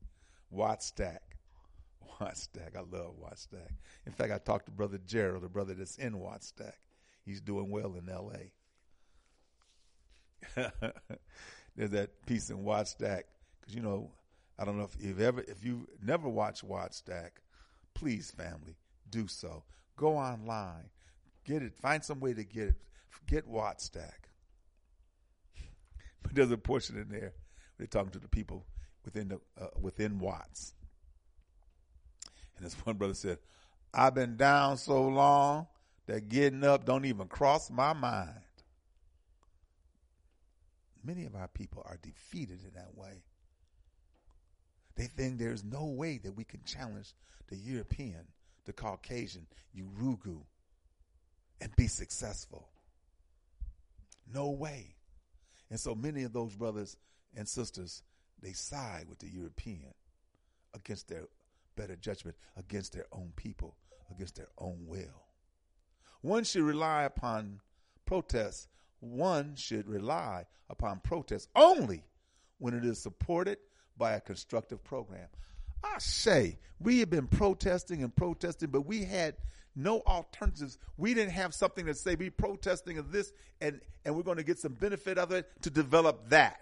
Wattstax. 0.53 1.19
Wattstax. 2.19 2.75
I 2.75 2.79
love 2.79 3.15
Wattstax. 3.21 3.71
In 4.05 4.11
fact, 4.11 4.31
I 4.31 4.37
talked 4.37 4.65
to 4.65 4.71
Brother 4.71 4.99
Gerald, 5.05 5.43
the 5.43 5.49
brother 5.49 5.73
that's 5.73 5.97
in 5.97 6.13
Wattstax. 6.13 6.73
He's 7.23 7.41
doing 7.41 7.69
well 7.71 7.95
in 7.95 8.09
L.A. 8.09 8.51
There's 11.75 11.89
that 11.89 12.25
piece 12.25 12.49
in 12.49 12.57
Wattstax 12.57 13.23
because 13.59 13.75
you 13.75 13.81
know 13.81 14.11
I 14.59 14.65
don't 14.65 14.77
know 14.77 14.85
if 14.85 14.95
you've 15.03 15.19
ever 15.21 15.41
if 15.41 15.65
you 15.65 15.87
never 16.01 16.29
watched 16.29 16.65
Wattstax, 16.67 17.31
please 17.95 18.29
family 18.31 18.75
do 19.09 19.27
so. 19.27 19.63
Go 19.97 20.17
online, 20.17 20.89
get 21.45 21.63
it, 21.63 21.73
find 21.81 22.03
some 22.03 22.19
way 22.19 22.33
to 22.33 22.43
get 22.43 22.67
it. 22.69 22.75
Get 23.27 23.49
Wattstax. 23.49 24.11
But 26.21 26.35
there's 26.35 26.51
a 26.51 26.57
portion 26.57 26.97
in 26.97 27.09
there 27.09 27.33
they're 27.77 27.87
talking 27.87 28.11
to 28.11 28.19
the 28.19 28.27
people 28.27 28.65
within 29.03 29.27
the 29.27 29.39
uh, 29.59 29.67
within 29.79 30.19
Watts. 30.19 30.73
And 32.57 32.65
this 32.65 32.73
one 32.85 32.97
brother 32.97 33.13
said, 33.13 33.39
"I've 33.93 34.15
been 34.15 34.37
down 34.37 34.77
so 34.77 35.07
long 35.07 35.67
that 36.07 36.29
getting 36.29 36.63
up 36.63 36.85
don't 36.85 37.05
even 37.05 37.27
cross 37.27 37.69
my 37.69 37.93
mind." 37.93 38.29
Many 41.03 41.25
of 41.25 41.35
our 41.35 41.47
people 41.47 41.83
are 41.85 41.99
defeated 42.01 42.61
in 42.63 42.73
that 42.73 42.95
way. 42.95 43.21
They 44.95 45.05
think 45.05 45.37
there's 45.37 45.63
no 45.63 45.85
way 45.85 46.19
that 46.19 46.35
we 46.35 46.43
can 46.43 46.61
challenge 46.65 47.13
the 47.47 47.57
European, 47.57 48.27
the 48.65 48.73
Caucasian, 48.73 49.47
Yurugu, 49.77 50.41
and 51.61 51.75
be 51.75 51.87
successful. 51.87 52.69
No 54.31 54.49
way. 54.49 54.95
And 55.69 55.79
so 55.79 55.95
many 55.95 56.23
of 56.23 56.33
those 56.33 56.55
brothers 56.55 56.97
and 57.35 57.47
sisters, 57.47 58.03
they 58.41 58.53
side 58.53 59.07
with 59.09 59.19
the 59.19 59.29
European 59.29 59.93
against 60.73 61.07
their 61.07 61.27
better 61.75 61.95
judgment, 61.95 62.37
against 62.57 62.93
their 62.93 63.05
own 63.11 63.33
people, 63.35 63.75
against 64.11 64.35
their 64.35 64.49
own 64.57 64.85
will. 64.85 65.25
One 66.21 66.43
should 66.43 66.63
rely 66.63 67.03
upon 67.03 67.59
protests. 68.05 68.67
One 68.99 69.55
should 69.55 69.87
rely 69.87 70.45
upon 70.69 71.01
protests 71.01 71.47
only 71.55 72.03
when 72.57 72.73
it 72.73 72.85
is 72.85 73.01
supported 73.01 73.57
by 73.97 74.13
a 74.13 74.21
constructive 74.21 74.83
program. 74.83 75.27
I 75.83 75.97
say, 75.99 76.57
we 76.79 76.99
have 76.99 77.09
been 77.09 77.27
protesting 77.27 78.03
and 78.03 78.15
protesting, 78.15 78.69
but 78.69 78.81
we 78.81 79.03
had 79.03 79.35
no 79.75 80.01
alternatives. 80.01 80.77
We 80.97 81.13
didn't 81.13 81.33
have 81.33 81.53
something 81.53 81.85
to 81.85 81.93
say, 81.93 82.15
we 82.15 82.29
protesting 82.29 82.97
of 82.97 83.11
this 83.11 83.31
and, 83.61 83.81
and 84.03 84.15
we're 84.15 84.23
going 84.23 84.37
to 84.37 84.43
get 84.43 84.59
some 84.59 84.73
benefit 84.73 85.17
of 85.17 85.31
it 85.31 85.49
to 85.61 85.69
develop 85.69 86.29
that. 86.29 86.59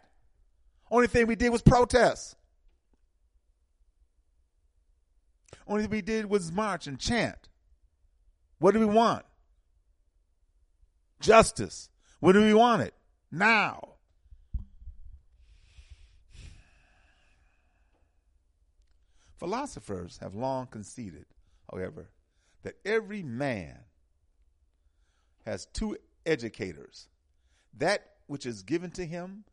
Only 0.92 1.08
thing 1.08 1.28
we 1.28 1.36
did 1.36 1.50
was 1.50 1.62
protest. 1.62 2.36
Only 5.68 5.84
thing 5.84 5.92
we 5.92 6.02
did 6.02 6.26
was 6.26 6.52
march 6.52 6.88
and 6.88 7.00
chant. 7.00 7.50
What 8.60 8.74
do 8.74 8.80
we 8.80 8.86
want? 8.86 9.26
Justice. 11.20 11.90
What 12.20 12.34
do 12.34 12.42
we 12.42 12.54
want 12.54 12.82
it? 12.82 12.94
Now. 13.32 13.93
Philosophers 19.44 20.20
have 20.22 20.36
long 20.36 20.68
conceded, 20.68 21.26
however, 21.70 22.10
that 22.62 22.78
every 22.86 23.22
man 23.22 23.78
has 25.46 25.66
two 25.74 25.98
educators 26.26 27.10
that 27.78 28.14
which 28.28 28.46
is 28.46 28.62
given 28.64 28.90
to 28.90 29.06
him, 29.06 29.44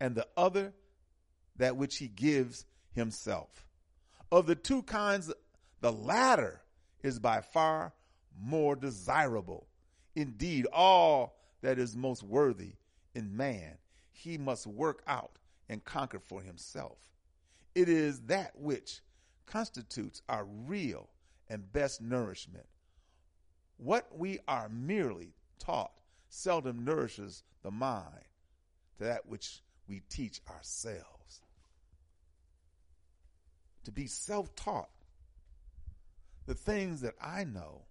and 0.00 0.16
the 0.16 0.26
other 0.36 0.72
that 1.54 1.76
which 1.76 1.98
he 1.98 2.08
gives 2.08 2.66
himself. 2.90 3.64
Of 4.32 4.46
the 4.46 4.56
two 4.56 4.82
kinds, 4.82 5.32
the 5.82 5.92
latter 5.92 6.60
is 7.04 7.20
by 7.20 7.40
far 7.40 7.92
more 8.36 8.74
desirable. 8.74 9.68
Indeed, 10.16 10.66
all 10.72 11.38
that 11.62 11.78
is 11.78 11.96
most 11.96 12.24
worthy 12.24 12.72
in 13.14 13.36
man, 13.36 13.78
he 14.10 14.36
must 14.36 14.66
work 14.66 15.04
out 15.06 15.38
and 15.68 15.84
conquer 15.84 16.18
for 16.18 16.42
himself. 16.42 16.98
It 17.76 17.88
is 17.88 18.22
that 18.22 18.58
which 18.58 19.00
constitutes 19.50 20.22
our 20.28 20.44
real 20.44 21.08
and 21.48 21.72
best 21.72 22.00
nourishment. 22.00 22.66
What 23.78 24.06
we 24.16 24.38
are 24.46 24.68
merely 24.68 25.34
taught 25.58 25.92
seldom 26.28 26.84
nourishes 26.84 27.42
the 27.62 27.70
mind 27.70 28.24
to 28.98 29.04
that 29.04 29.26
which 29.26 29.60
we 29.88 30.02
teach 30.10 30.40
ourselves. 30.48 31.40
To 33.84 33.92
be 33.92 34.06
self 34.06 34.54
taught, 34.54 34.90
the 36.46 36.54
things 36.54 37.00
that 37.00 37.14
I 37.20 37.44
know, 37.44 37.82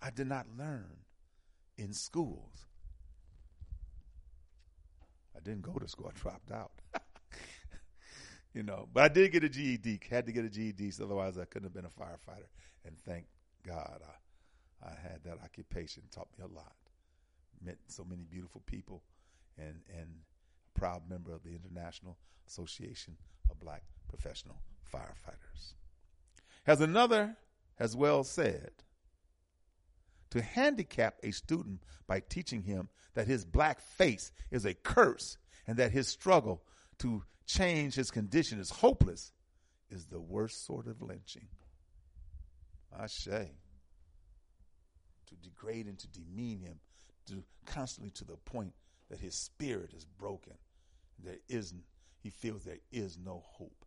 I 0.00 0.10
did 0.10 0.28
not 0.28 0.46
learn 0.56 0.98
in 1.76 1.92
schools. 1.92 2.66
I 5.34 5.40
didn't 5.40 5.62
go 5.62 5.72
to 5.72 5.88
school, 5.88 6.12
I 6.14 6.18
dropped 6.18 6.52
out. 6.52 6.72
You 8.54 8.62
know, 8.62 8.88
but 8.92 9.04
I 9.04 9.08
did 9.08 9.32
get 9.32 9.44
a 9.44 9.48
GED, 9.48 10.00
had 10.10 10.26
to 10.26 10.32
get 10.32 10.44
a 10.44 10.48
GED, 10.48 10.90
so 10.92 11.04
otherwise 11.04 11.38
I 11.38 11.44
couldn't 11.44 11.66
have 11.66 11.74
been 11.74 11.84
a 11.84 12.00
firefighter. 12.00 12.48
And 12.84 12.98
thank 12.98 13.26
God 13.66 14.00
I, 14.02 14.88
I 14.88 14.90
had 14.90 15.22
that 15.24 15.38
occupation, 15.44 16.04
taught 16.10 16.28
me 16.38 16.44
a 16.44 16.54
lot. 16.54 16.76
Met 17.62 17.78
so 17.88 18.04
many 18.04 18.24
beautiful 18.24 18.62
people 18.66 19.02
and, 19.58 19.80
and 19.92 20.08
a 20.74 20.78
proud 20.78 21.02
member 21.08 21.32
of 21.32 21.42
the 21.42 21.54
International 21.54 22.16
Association 22.46 23.16
of 23.50 23.60
Black 23.60 23.82
Professional 24.08 24.62
Firefighters. 24.92 25.74
As 26.66 26.80
another 26.80 27.36
has 27.78 27.96
well 27.96 28.24
said, 28.24 28.70
to 30.30 30.42
handicap 30.42 31.16
a 31.22 31.30
student 31.30 31.82
by 32.06 32.20
teaching 32.20 32.62
him 32.62 32.88
that 33.14 33.26
his 33.26 33.44
black 33.44 33.80
face 33.80 34.30
is 34.50 34.64
a 34.64 34.74
curse 34.74 35.38
and 35.66 35.76
that 35.78 35.92
his 35.92 36.08
struggle 36.08 36.62
to 36.98 37.24
change 37.46 37.94
his 37.94 38.10
condition 38.10 38.58
is 38.58 38.70
hopeless 38.70 39.32
is 39.90 40.06
the 40.06 40.20
worst 40.20 40.66
sort 40.66 40.86
of 40.86 41.00
lynching. 41.00 41.48
I 42.96 43.06
say. 43.06 43.50
To 45.28 45.34
degrade 45.36 45.86
and 45.86 45.98
to 45.98 46.08
demean 46.08 46.60
him, 46.60 46.80
to 47.26 47.44
constantly 47.66 48.10
to 48.12 48.24
the 48.24 48.36
point 48.36 48.72
that 49.10 49.20
his 49.20 49.34
spirit 49.34 49.92
is 49.94 50.04
broken. 50.04 50.54
There 51.22 51.38
isn't, 51.48 51.82
he 52.22 52.30
feels 52.30 52.64
there 52.64 52.78
is 52.92 53.18
no 53.18 53.42
hope, 53.44 53.84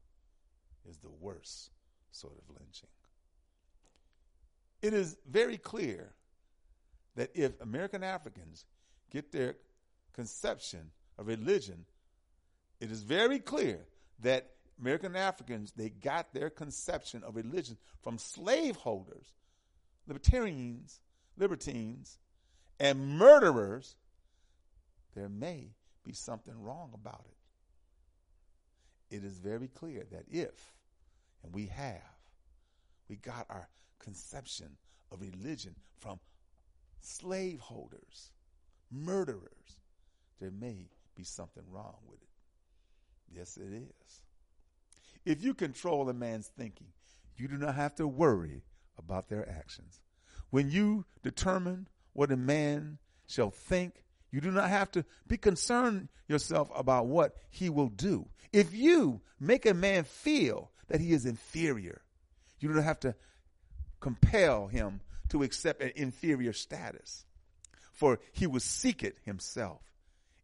is 0.88 0.98
the 0.98 1.10
worst 1.10 1.72
sort 2.12 2.34
of 2.38 2.56
lynching. 2.60 2.90
It 4.82 4.94
is 4.94 5.18
very 5.30 5.58
clear 5.58 6.14
that 7.16 7.32
if 7.34 7.60
American 7.62 8.04
Africans 8.04 8.66
get 9.12 9.32
their 9.32 9.56
conception 10.14 10.92
of 11.18 11.28
religion, 11.28 11.86
it 12.82 12.92
is 12.92 13.04
very 13.04 13.40
clear 13.40 13.80
that 14.22 14.50
American 14.80 15.16
Africans, 15.16 15.72
they 15.78 15.90
got 15.90 16.34
their 16.34 16.50
conception 16.50 17.24
of 17.24 17.36
religion 17.36 17.78
from 18.02 18.18
slaveholders, 18.18 19.36
libertarians, 20.08 21.00
libertines, 21.38 22.18
and 22.80 23.20
murderers. 23.20 23.96
There 25.16 25.30
may 25.30 25.76
be 26.04 26.14
something 26.14 26.60
wrong 26.60 26.90
about 26.96 27.24
it. 29.12 29.16
It 29.16 29.24
is 29.24 29.38
very 29.38 29.68
clear 29.68 30.04
that 30.12 30.24
if, 30.32 30.74
and 31.44 31.54
we 31.54 31.68
have, 31.68 32.02
we 33.08 33.18
got 33.18 33.46
our 33.52 33.70
conception 34.00 34.78
of 35.12 35.22
religion 35.22 35.76
from 36.00 36.20
slaveholders, 37.02 38.32
murderers, 38.90 39.82
there 40.40 40.50
may 40.50 40.90
be 41.16 41.24
something 41.24 41.64
wrong 41.70 41.98
with 42.10 42.20
it. 42.24 42.31
Yes, 43.34 43.58
it 43.58 43.74
is. 43.74 44.22
If 45.26 45.44
you 45.44 45.54
control 45.54 46.10
a 46.10 46.14
man's 46.14 46.48
thinking, 46.48 46.88
you 47.38 47.48
do 47.48 47.58
not 47.58 47.76
have 47.76 47.96
to 47.96 48.08
worry 48.08 48.64
about 48.98 49.30
their 49.30 49.48
actions. 49.50 50.00
When 50.50 50.70
you 50.70 51.06
determine 51.24 51.88
what 52.14 52.32
a 52.32 52.38
man 52.38 52.98
shall 53.28 53.52
think, 53.52 54.04
you 54.32 54.42
do 54.42 54.52
not 54.52 54.70
have 54.70 54.92
to 54.92 55.06
be 55.28 55.38
concerned 55.38 56.10
yourself 56.28 56.70
about 56.76 57.08
what 57.08 57.36
he 57.50 57.70
will 57.70 57.90
do. 57.90 58.28
If 58.52 58.74
you 58.74 59.22
make 59.40 59.66
a 59.66 59.74
man 59.74 60.04
feel 60.04 60.72
that 60.88 61.02
he 61.02 61.14
is 61.14 61.26
inferior, 61.26 62.02
you 62.60 62.72
don't 62.72 62.84
have 62.84 63.00
to 63.02 63.16
compel 64.00 64.68
him 64.68 65.02
to 65.30 65.44
accept 65.44 65.82
an 65.82 65.92
inferior 65.96 66.54
status, 66.54 67.26
for 67.94 68.20
he 68.34 68.48
will 68.48 68.60
seek 68.60 69.04
it 69.04 69.18
himself. 69.24 69.82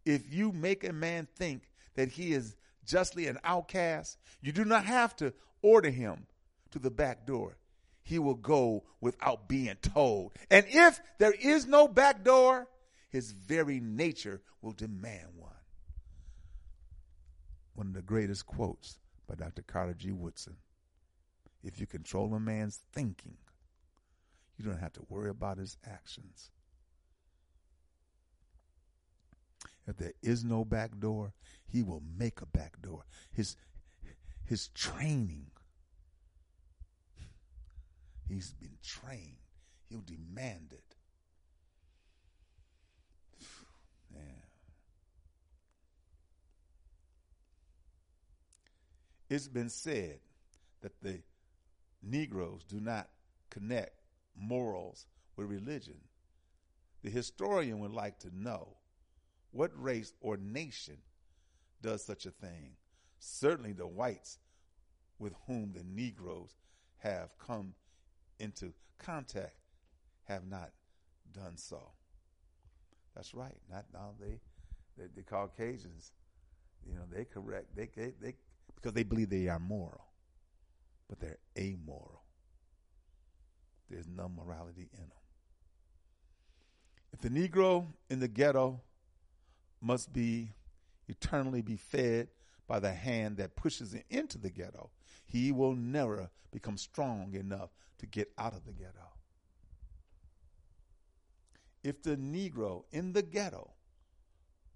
If 0.05 0.33
you 0.33 0.51
make 0.51 0.83
a 0.83 0.93
man 0.93 1.27
think 1.35 1.63
that 1.95 2.09
he 2.09 2.33
is 2.33 2.55
justly 2.87 3.27
an 3.27 3.37
outcast, 3.43 4.17
you 4.41 4.51
do 4.51 4.65
not 4.65 4.85
have 4.85 5.15
to 5.17 5.33
order 5.61 5.89
him 5.89 6.25
to 6.71 6.79
the 6.79 6.89
back 6.89 7.27
door. 7.27 7.57
He 8.01 8.17
will 8.17 8.35
go 8.35 8.85
without 9.01 9.49
being 9.49 9.75
told. 9.81 10.31
And 10.49 10.65
if 10.69 10.99
there 11.19 11.33
is 11.33 11.67
no 11.67 11.87
back 11.87 12.23
door, 12.23 12.67
his 13.09 13.31
very 13.31 13.79
nature 13.79 14.41
will 14.61 14.71
demand 14.71 15.27
one. 15.35 15.51
One 17.75 17.87
of 17.87 17.93
the 17.93 18.01
greatest 18.01 18.45
quotes 18.45 18.97
by 19.27 19.35
Dr. 19.35 19.61
Carter 19.61 19.93
G. 19.93 20.11
Woodson. 20.11 20.55
If 21.63 21.79
you 21.79 21.85
control 21.85 22.33
a 22.33 22.39
man's 22.39 22.79
thinking, 22.93 23.37
you 24.57 24.65
don't 24.65 24.79
have 24.79 24.93
to 24.93 25.05
worry 25.09 25.29
about 25.29 25.57
his 25.57 25.77
actions. 25.85 26.49
If 29.87 29.97
there 29.97 30.13
is 30.21 30.43
no 30.43 30.65
back 30.65 30.99
door, 30.99 31.33
he 31.67 31.81
will 31.81 32.03
make 32.17 32.41
a 32.41 32.45
back 32.45 32.81
door. 32.81 33.05
His 33.31 33.55
his 34.45 34.67
training. 34.69 35.51
He's 38.27 38.53
been 38.53 38.77
trained. 38.83 39.37
He'll 39.89 40.01
demand 40.01 40.73
it. 40.73 40.97
It's 49.29 49.47
been 49.47 49.69
said 49.69 50.19
that 50.81 51.01
the 51.01 51.21
Negroes 52.01 52.63
do 52.63 52.79
not 52.79 53.09
connect 53.49 53.99
morals 54.35 55.05
with 55.35 55.49
religion. 55.49 55.99
The 57.03 57.09
historian 57.09 57.79
would 57.79 57.91
like 57.91 58.19
to 58.19 58.29
know 58.33 58.77
what 59.51 59.71
race 59.81 60.13
or 60.21 60.37
nation 60.37 60.97
does 61.81 62.03
such 62.03 62.25
a 62.25 62.31
thing? 62.31 62.75
Certainly 63.19 63.73
the 63.73 63.87
whites 63.87 64.39
with 65.19 65.33
whom 65.47 65.73
the 65.73 65.83
Negroes 65.83 66.55
have 66.97 67.37
come 67.39 67.73
into 68.39 68.73
contact 68.99 69.55
have 70.25 70.45
not 70.47 70.71
done 71.33 71.57
so. 71.57 71.91
That's 73.15 73.33
right. 73.33 73.55
Not 73.69 73.85
now 73.93 74.11
they, 74.19 74.39
they 74.97 75.07
the 75.15 75.23
Caucasians, 75.23 76.11
you 76.87 76.93
know, 76.93 77.03
they 77.11 77.25
correct 77.25 77.75
they, 77.75 77.89
they 77.95 78.13
they 78.21 78.33
because 78.75 78.93
they 78.93 79.03
believe 79.03 79.29
they 79.29 79.47
are 79.47 79.59
moral, 79.59 80.05
but 81.09 81.19
they're 81.19 81.39
amoral. 81.57 82.21
There's 83.89 84.07
no 84.07 84.29
morality 84.29 84.89
in 84.93 84.99
them. 84.99 85.11
If 87.13 87.21
the 87.21 87.29
Negro 87.29 87.87
in 88.09 88.19
the 88.19 88.27
ghetto 88.27 88.81
must 89.81 90.11
be 90.13 90.53
eternally 91.07 91.61
be 91.61 91.77
fed 91.77 92.27
by 92.67 92.79
the 92.79 92.91
hand 92.91 93.37
that 93.37 93.55
pushes 93.55 93.93
him 93.93 94.03
into 94.09 94.37
the 94.37 94.49
ghetto, 94.49 94.89
he 95.25 95.51
will 95.51 95.73
never 95.73 96.29
become 96.51 96.77
strong 96.77 97.33
enough 97.33 97.69
to 97.99 98.05
get 98.05 98.31
out 98.37 98.53
of 98.53 98.65
the 98.65 98.73
ghetto. 98.73 99.13
If 101.83 102.03
the 102.03 102.17
Negro 102.17 102.83
in 102.91 103.13
the 103.13 103.21
ghetto 103.21 103.71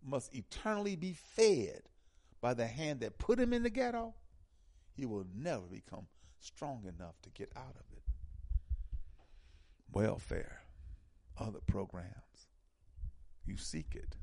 must 0.03 0.33
eternally 0.33 0.95
be 0.95 1.13
fed 1.13 1.81
by 2.39 2.53
the 2.53 2.67
hand 2.67 3.01
that 3.01 3.17
put 3.17 3.39
him 3.39 3.53
in 3.53 3.63
the 3.63 3.69
ghetto, 3.69 4.13
he 4.93 5.05
will 5.05 5.25
never 5.35 5.63
become 5.63 6.07
strong 6.39 6.83
enough 6.85 7.21
to 7.21 7.29
get 7.29 7.51
out 7.55 7.75
of 7.75 7.85
it. 7.91 8.03
Welfare, 9.91 10.61
other 11.37 11.59
programs, 11.67 12.47
you 13.45 13.57
seek 13.57 13.93
it. 13.93 14.15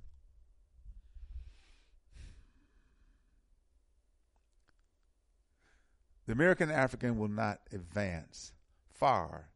The 6.29 6.35
American 6.35 6.71
African 6.71 7.17
will 7.17 7.29
not 7.29 7.63
advance 7.73 8.53
far 8.93 9.49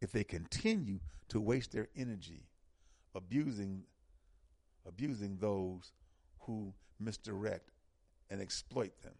if 0.00 0.10
they 0.10 0.24
continue 0.24 0.98
to 1.28 1.40
waste 1.40 1.70
their 1.70 1.86
energy 1.94 2.48
abusing 3.14 3.84
abusing 4.84 5.36
those 5.36 5.92
who 6.40 6.74
misdirect 6.98 7.70
and 8.28 8.40
exploit 8.40 9.02
them. 9.02 9.14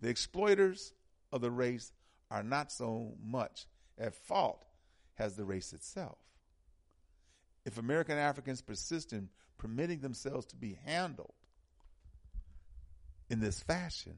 The 0.00 0.08
exploiters 0.08 0.94
of 1.30 1.42
the 1.42 1.50
race 1.50 1.92
are 2.30 2.42
not 2.42 2.72
so 2.72 3.12
much 3.22 3.66
at 3.98 4.14
fault 4.14 4.64
as 5.18 5.36
the 5.36 5.44
race 5.44 5.74
itself. 5.74 6.16
If 7.66 7.76
American 7.76 8.16
Africans 8.16 8.62
persist 8.62 9.12
in 9.12 9.28
permitting 9.58 10.00
themselves 10.00 10.46
to 10.46 10.56
be 10.56 10.78
handled 10.86 11.34
in 13.30 13.40
this 13.40 13.60
fashion, 13.60 14.16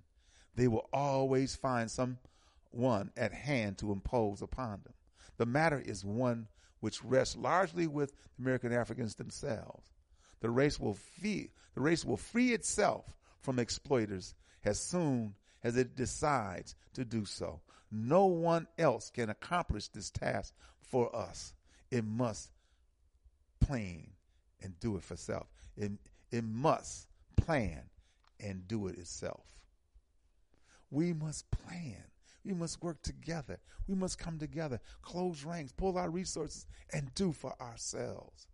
they 0.56 0.66
will 0.66 0.88
always 0.92 1.54
find 1.54 1.90
someone 1.90 3.10
at 3.16 3.32
hand 3.32 3.78
to 3.78 3.92
impose 3.92 4.42
upon 4.42 4.80
them. 4.82 4.94
The 5.36 5.46
matter 5.46 5.78
is 5.78 6.04
one 6.04 6.48
which 6.80 7.04
rests 7.04 7.36
largely 7.36 7.86
with 7.86 8.14
American 8.38 8.72
Africans 8.72 9.14
themselves. 9.14 9.92
The 10.40 10.50
race 10.50 10.80
will 10.80 10.94
free, 10.94 11.52
the 11.74 11.80
race 11.80 12.04
will 12.04 12.16
free 12.16 12.52
itself 12.52 13.14
from 13.40 13.58
exploiters 13.58 14.34
as 14.64 14.80
soon 14.80 15.34
as 15.62 15.76
it 15.76 15.94
decides 15.94 16.74
to 16.94 17.04
do 17.04 17.24
so. 17.24 17.60
No 17.90 18.26
one 18.26 18.66
else 18.78 19.10
can 19.10 19.30
accomplish 19.30 19.88
this 19.88 20.10
task 20.10 20.54
for 20.80 21.14
us. 21.14 21.54
It 21.90 22.04
must 22.04 22.50
plan 23.60 24.10
and 24.60 24.78
do 24.80 24.96
it 24.96 25.04
for 25.04 25.16
self. 25.16 25.46
It, 25.76 25.92
it 26.30 26.42
must 26.42 27.06
plan 27.36 27.82
and 28.42 28.66
do 28.66 28.88
it 28.88 28.98
itself. 28.98 29.46
We 30.90 31.12
must 31.12 31.50
plan 31.50 32.04
we 32.44 32.54
must 32.54 32.82
work 32.82 33.00
together. 33.02 33.58
We 33.86 33.94
must 33.94 34.18
come 34.18 34.38
together, 34.38 34.80
close 35.00 35.44
ranks, 35.44 35.72
pull 35.72 35.96
our 35.96 36.10
resources, 36.10 36.66
and 36.92 37.14
do 37.14 37.32
for 37.32 37.54
ourselves. 37.60 38.48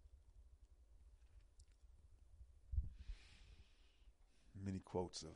Many 4.65 4.81
quotes 4.81 5.23
of 5.23 5.35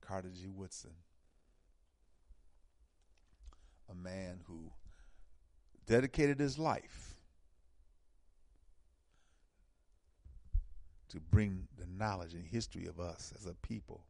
Carter 0.00 0.30
G. 0.30 0.48
Woodson, 0.48 0.90
a 3.90 3.94
man 3.94 4.40
who 4.46 4.72
dedicated 5.86 6.40
his 6.40 6.58
life 6.58 7.15
to 11.16 11.20
bring 11.30 11.66
the 11.78 11.86
knowledge 11.86 12.34
and 12.34 12.44
history 12.46 12.86
of 12.86 13.00
us 13.00 13.32
as 13.38 13.46
a 13.46 13.54
people 13.54 14.04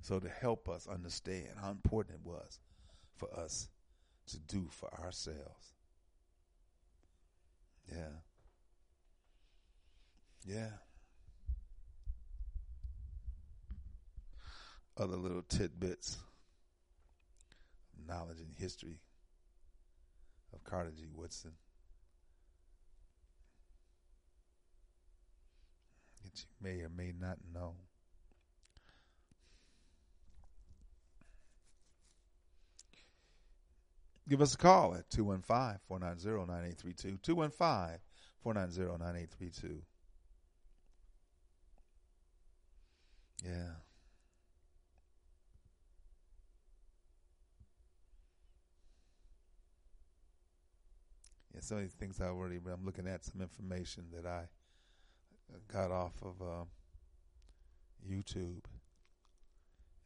so 0.00 0.18
to 0.18 0.28
help 0.28 0.66
us 0.66 0.88
understand 0.88 1.48
how 1.60 1.70
important 1.70 2.16
it 2.16 2.26
was 2.26 2.58
for 3.14 3.28
us 3.38 3.68
to 4.26 4.38
do 4.38 4.66
for 4.70 4.88
ourselves. 4.98 5.74
Yeah. 7.90 8.16
Yeah. 10.46 10.70
Other 14.96 15.16
little 15.16 15.42
tidbits 15.42 16.16
knowledge 18.08 18.40
and 18.40 18.54
history 18.56 18.98
of 20.54 20.64
Carter 20.64 20.92
G. 20.96 21.04
Woodson. 21.14 21.52
That 26.32 26.40
you 26.40 26.46
may 26.60 26.82
or 26.82 26.88
may 26.88 27.12
not 27.18 27.38
know. 27.52 27.74
Give 34.28 34.40
us 34.40 34.54
a 34.54 34.58
call 34.58 34.94
at 34.94 35.10
215 35.10 35.80
490 35.88 36.50
9832. 36.50 37.18
215 37.22 37.98
490 38.42 39.04
9832. 39.04 39.82
Yeah. 43.44 43.50
Yeah, 51.52 51.60
some 51.60 51.78
of 51.78 51.82
these 51.82 51.92
things 51.92 52.20
I 52.20 52.26
already, 52.26 52.56
I'm 52.56 52.84
looking 52.86 53.06
at 53.06 53.24
some 53.24 53.42
information 53.42 54.04
that 54.14 54.24
I 54.24 54.44
got 55.72 55.90
off 55.90 56.14
of 56.22 56.40
uh, 56.40 56.64
YouTube. 58.08 58.64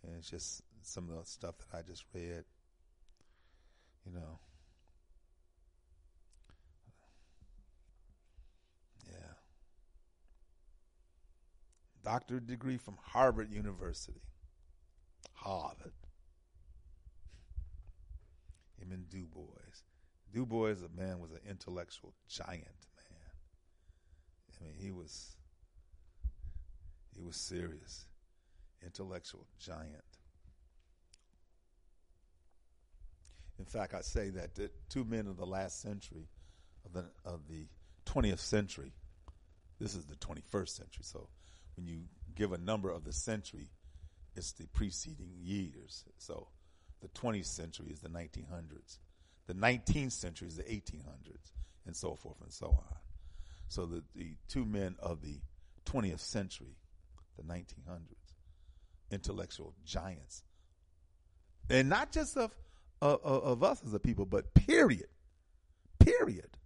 And 0.03 0.17
it's 0.19 0.31
just 0.31 0.63
some 0.83 1.09
of 1.11 1.19
the 1.19 1.25
stuff 1.25 1.57
that 1.59 1.79
I 1.79 1.83
just 1.83 2.05
read 2.15 2.45
you 4.07 4.13
know. 4.13 4.39
Yeah. 9.07 9.35
Doctorate 12.05 12.47
degree 12.47 12.77
from 12.77 12.97
Harvard 13.03 13.51
University. 13.51 14.23
Harvard. 15.35 15.93
Him 18.81 18.93
and 18.93 19.09
Du 19.09 19.27
Bois. 19.27 19.45
Du 20.33 20.47
Bois, 20.47 20.71
a 20.71 21.01
man, 21.01 21.19
was 21.21 21.33
an 21.33 21.41
intellectual 21.49 22.13
giant, 22.29 22.65
man. 23.11 23.31
I 24.51 24.65
mean, 24.65 24.75
he 24.79 24.91
was 24.91 25.36
he 27.17 27.23
was 27.23 27.37
serious, 27.37 28.07
intellectual 28.85 29.47
giant. 29.59 30.05
In 33.59 33.65
fact, 33.65 33.95
I 33.95 34.03
say 34.03 34.29
that 34.31 34.55
the 34.55 34.71
two 34.91 35.05
men 35.05 35.27
of 35.27 35.37
the 35.37 35.47
last 35.47 35.81
century, 35.81 36.29
of 36.85 36.93
the 36.93 37.07
of 37.25 37.49
the 37.49 37.67
20th 38.05 38.39
century, 38.39 38.93
this 39.81 39.95
is 39.95 40.05
the 40.05 40.17
21st 40.17 40.69
century. 40.69 41.03
So 41.03 41.29
when 41.77 41.87
you 41.87 42.03
give 42.35 42.53
a 42.53 42.59
number 42.59 42.91
of 42.91 43.05
the 43.05 43.13
century, 43.13 43.71
it's 44.35 44.53
the 44.53 44.67
preceding 44.67 45.33
years. 45.41 46.05
So 46.19 46.49
the 47.01 47.09
20th 47.09 47.47
century 47.47 47.89
is 47.91 48.01
the 48.01 48.09
1900s. 48.09 48.99
The 49.47 49.55
19th 49.55 50.13
century 50.13 50.49
is 50.49 50.57
the 50.57 50.65
1800s, 50.65 51.53
and 51.87 51.97
so 51.97 52.15
forth 52.15 52.41
and 52.43 52.53
so 52.53 52.67
on. 52.67 52.97
So 53.69 53.87
the, 53.87 54.03
the 54.15 54.37
two 54.49 54.65
men 54.65 54.97
of 55.01 55.23
the 55.23 55.41
20th 55.87 56.21
century, 56.21 56.77
the 57.37 57.43
1900s, 57.43 58.01
intellectual 59.11 59.75
giants, 59.85 60.43
and 61.71 61.89
not 61.89 62.13
just 62.13 62.37
of 62.37 62.53
of, 63.03 63.21
of, 63.23 63.63
us 63.63 63.83
as 63.85 63.93
a 63.93 63.99
people, 63.99 64.25
but 64.25 64.55
period. 64.55 65.09
Period. 65.99 66.57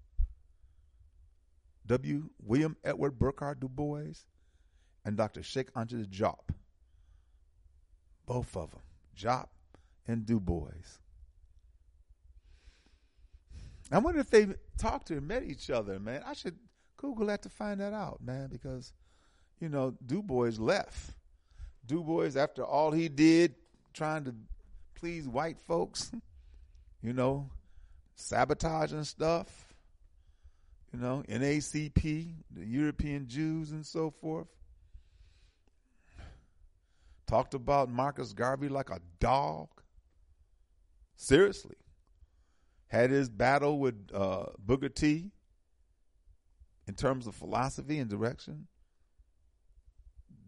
W. 1.87 2.31
William 2.41 2.77
Edward 2.85 3.19
Burghardt 3.19 3.59
Du 3.59 3.69
Bois 3.69 4.15
and 5.05 5.17
Dr. 5.17 5.43
Cheikh 5.43 5.73
Anta 5.75 6.07
Diop. 6.07 6.55
Both 8.27 8.57
of 8.57 8.71
them, 8.71 8.81
Diop 9.19 9.49
and 10.07 10.25
Du 10.25 10.39
Bois. 10.39 10.69
I 13.91 13.99
wonder 13.99 14.21
if 14.21 14.31
they 14.31 14.47
talked 14.79 15.09
to 15.09 15.17
and 15.17 15.27
met 15.27 15.43
each 15.43 15.69
other, 15.69 15.99
man. 15.99 16.23
I 16.25 16.35
should 16.35 16.57
Google 16.97 17.27
that 17.27 17.43
to 17.43 17.49
find 17.49 17.81
that 17.81 17.93
out, 17.93 18.21
man, 18.23 18.49
because, 18.51 18.93
you 19.61 19.69
know, 19.69 19.95
Du 20.05 20.23
Bois 20.23 20.59
left. 20.59 21.13
Du 21.87 22.03
Bois, 22.03 22.37
after 22.37 22.65
all 22.65 22.91
he 22.91 23.09
did 23.09 23.55
trying 23.93 24.25
to 24.25 24.35
please 24.95 25.29
white 25.29 25.61
folks, 25.61 26.11
you 27.03 27.13
know, 27.13 27.51
sabotaging 28.15 29.05
stuff, 29.05 29.75
you 30.93 30.99
know, 30.99 31.23
NACP, 31.29 32.35
the 32.51 32.65
European 32.65 33.29
Jews 33.29 33.71
and 33.71 33.85
so 33.85 34.11
forth. 34.11 34.49
Talked 37.27 37.55
about 37.55 37.89
Marcus 37.89 38.33
Garvey 38.33 38.69
like 38.69 38.91
a 38.91 39.01
dog. 39.21 39.69
Seriously. 41.15 41.77
Had 42.89 43.11
his 43.11 43.29
battle 43.29 43.79
with 43.79 44.11
uh, 44.13 44.47
Booker 44.59 44.89
T 44.89 45.31
in 46.89 46.95
terms 46.95 47.29
of 47.29 47.37
philosophy 47.37 47.99
and 47.99 48.11
direction. 48.11 48.67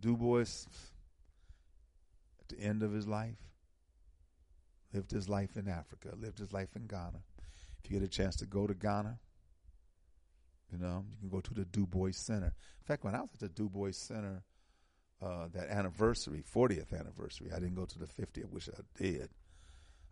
Du 0.02 0.16
Bois, 0.16 0.66
at 2.40 2.48
the 2.48 2.60
end 2.60 2.82
of 2.82 2.92
his 2.92 3.06
life, 3.06 3.38
lived 4.92 5.12
his 5.12 5.28
life 5.28 5.56
in 5.56 5.68
Africa, 5.68 6.08
lived 6.18 6.38
his 6.38 6.52
life 6.52 6.74
in 6.74 6.86
Ghana. 6.88 7.22
If 7.82 7.90
you 7.90 7.98
get 7.98 8.04
a 8.04 8.10
chance 8.10 8.34
to 8.36 8.46
go 8.46 8.66
to 8.66 8.74
Ghana, 8.74 9.18
you 10.72 10.78
know, 10.78 11.04
you 11.08 11.16
can 11.20 11.28
go 11.28 11.40
to 11.40 11.54
the 11.54 11.64
Du 11.66 11.86
Bois 11.86 12.10
Center. 12.12 12.46
In 12.46 12.84
fact, 12.84 13.04
when 13.04 13.14
I 13.14 13.20
was 13.20 13.30
at 13.34 13.40
the 13.40 13.48
Du 13.48 13.68
Bois 13.68 13.92
Center, 13.92 14.42
uh, 15.22 15.46
that 15.52 15.70
anniversary, 15.70 16.42
40th 16.52 16.98
anniversary, 16.98 17.50
I 17.54 17.60
didn't 17.60 17.76
go 17.76 17.84
to 17.84 17.98
the 17.98 18.06
50th, 18.06 18.50
which 18.50 18.68
I 18.68 18.80
did. 19.00 19.28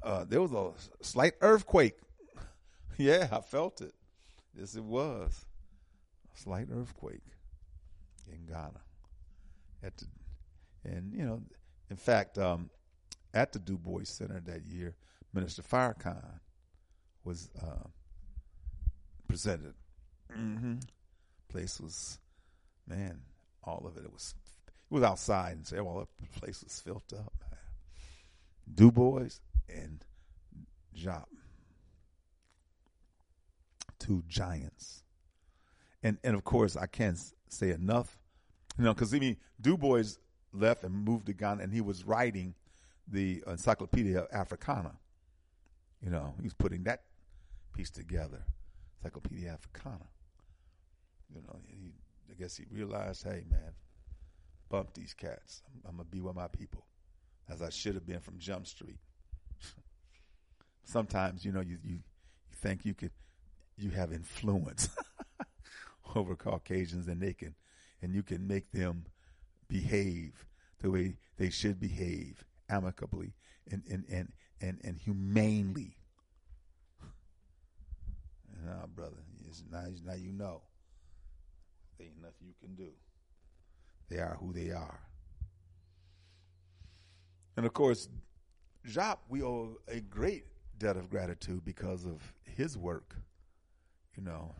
Uh, 0.03 0.25
there 0.25 0.41
was 0.41 0.53
a 0.53 1.05
slight 1.05 1.33
earthquake. 1.41 1.97
yeah, 2.97 3.27
I 3.33 3.41
felt 3.41 3.81
it. 3.81 3.93
Yes, 4.57 4.77
it 4.77 4.85
was. 4.85 5.47
A 6.33 6.39
slight 6.39 6.69
earthquake 6.73 7.25
in 8.31 8.47
Ghana. 8.47 8.81
At 9.82 9.97
the, 9.97 10.07
and, 10.85 11.12
you 11.15 11.24
know, 11.24 11.43
in 11.90 11.97
fact, 11.97 12.39
um, 12.39 12.70
at 13.32 13.52
the 13.52 13.59
Du 13.59 13.78
Bois 13.78 14.05
Center 14.05 14.40
that 14.47 14.65
year, 14.66 14.94
Minister 15.32 15.62
Farrakhan 15.62 16.40
was 17.24 17.51
uh, 17.61 17.89
presented. 19.28 19.74
Mm-hmm. 20.36 20.77
Place 21.48 21.81
was, 21.81 22.19
man, 22.86 23.20
all 23.65 23.85
of 23.86 23.97
it. 23.97 24.05
It 24.05 24.12
was, 24.12 24.35
it 24.66 24.94
was 24.94 25.02
outside, 25.02 25.57
and 25.57 25.66
so 25.66 25.78
all 25.78 26.07
the 26.20 26.40
place 26.40 26.62
was 26.62 26.81
filled 26.81 27.02
up. 27.12 27.32
Man. 27.51 27.59
Du 28.73 28.93
Bois 28.93 29.40
and 29.69 30.05
Diop, 30.97 31.27
two 33.98 34.23
giants, 34.28 35.02
and 36.02 36.19
and 36.23 36.36
of 36.36 36.44
course 36.44 36.77
I 36.77 36.86
can't 36.86 37.19
say 37.48 37.70
enough, 37.70 38.19
you 38.81 38.86
know, 38.86 38.94
because 38.94 39.12
I 39.12 39.19
mean 39.19 39.36
Du 39.61 39.77
Bois 39.77 40.16
left 40.55 40.85
and 40.85 41.05
moved 41.05 41.27
to 41.27 41.35
Ghana, 41.35 41.62
and 41.62 41.70
he 41.70 41.82
was 41.82 42.07
writing 42.07 42.55
the 43.07 43.44
Encyclopedia 43.47 44.27
Africana. 44.32 44.93
You 46.02 46.09
know, 46.09 46.32
he 46.39 46.44
was 46.44 46.55
putting 46.55 46.85
that 46.85 47.02
piece 47.74 47.90
together, 47.90 48.43
Encyclopedia 48.98 49.51
Africana. 49.51 50.07
You 51.28 51.43
know, 51.43 51.59
he, 51.66 51.93
I 52.31 52.35
guess 52.40 52.57
he 52.57 52.65
realized, 52.73 53.23
hey 53.23 53.44
man, 53.51 53.74
bump 54.70 54.94
these 54.94 55.12
cats. 55.12 55.61
I'm, 55.66 55.90
I'm 55.90 55.97
gonna 55.98 56.09
be 56.11 56.23
with 56.23 56.35
my 56.35 56.48
people, 56.48 56.86
as 57.51 57.61
I 57.61 57.69
should 57.69 57.97
have 57.97 58.07
been 58.07 58.20
from 58.20 58.39
Jump 58.39 58.66
Street. 58.66 58.98
Sometimes, 60.85 61.44
you 61.44 61.52
know, 61.52 61.61
you, 61.61 61.77
you 61.85 61.97
you 61.97 62.57
think 62.62 62.86
you 62.86 62.94
could, 62.94 63.12
you 63.77 63.90
have 63.90 64.11
influence 64.11 64.89
over 66.16 66.35
Caucasians, 66.35 67.09
and 67.09 67.20
they 67.20 67.35
can, 67.35 67.55
and 68.02 68.14
you 68.14 68.22
can 68.22 68.47
make 68.47 68.70
them 68.72 69.05
behave 69.68 70.47
the 70.81 70.90
way 70.90 71.16
they 71.36 71.51
should 71.51 71.81
behave, 71.81 72.44
amicably 72.68 73.35
and 73.70 73.82
and 73.90 74.05
and 74.10 74.32
and, 74.60 74.78
and 74.85 74.98
humanely. 74.98 75.97
Nah, 78.64 78.86
brother, 78.94 79.24
it's 79.48 79.64
now, 79.70 79.86
now 80.05 80.14
you 80.14 80.32
know. 80.32 80.60
There 81.97 82.06
ain't 82.06 82.20
nothing 82.20 82.47
you 82.47 82.55
can 82.60 82.74
do. 82.74 82.90
They 84.10 84.18
are 84.18 84.36
who 84.39 84.52
they 84.52 84.70
are. 84.70 85.01
And 87.56 87.64
of 87.64 87.72
course, 87.72 88.09
Diop, 88.86 89.18
we 89.28 89.43
owe 89.43 89.77
a 89.89 90.01
great 90.01 90.44
debt 90.78 90.97
of 90.97 91.09
gratitude 91.09 91.64
because 91.64 92.05
of 92.05 92.20
his 92.43 92.77
work. 92.77 93.16
You 94.16 94.24
know, 94.24 94.55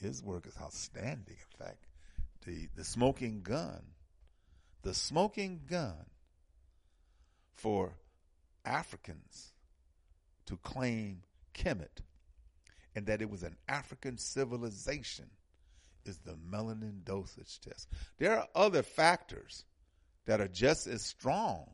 his 0.00 0.22
work 0.22 0.46
is 0.46 0.56
outstanding. 0.60 1.36
In 1.36 1.66
fact, 1.66 1.86
the 2.44 2.68
the 2.76 2.84
smoking 2.84 3.42
gun, 3.42 3.82
the 4.82 4.94
smoking 4.94 5.62
gun 5.68 6.06
for 7.54 7.94
Africans 8.64 9.52
to 10.46 10.56
claim 10.58 11.22
Kemet 11.54 12.02
and 12.94 13.06
that 13.06 13.20
it 13.20 13.30
was 13.30 13.42
an 13.42 13.56
African 13.68 14.18
civilization 14.18 15.26
is 16.04 16.18
the 16.18 16.36
melanin 16.50 17.04
dosage 17.04 17.60
test. 17.60 17.88
There 18.18 18.36
are 18.38 18.46
other 18.54 18.82
factors 18.82 19.64
that 20.26 20.40
are 20.40 20.48
just 20.48 20.86
as 20.86 21.02
strong 21.02 21.68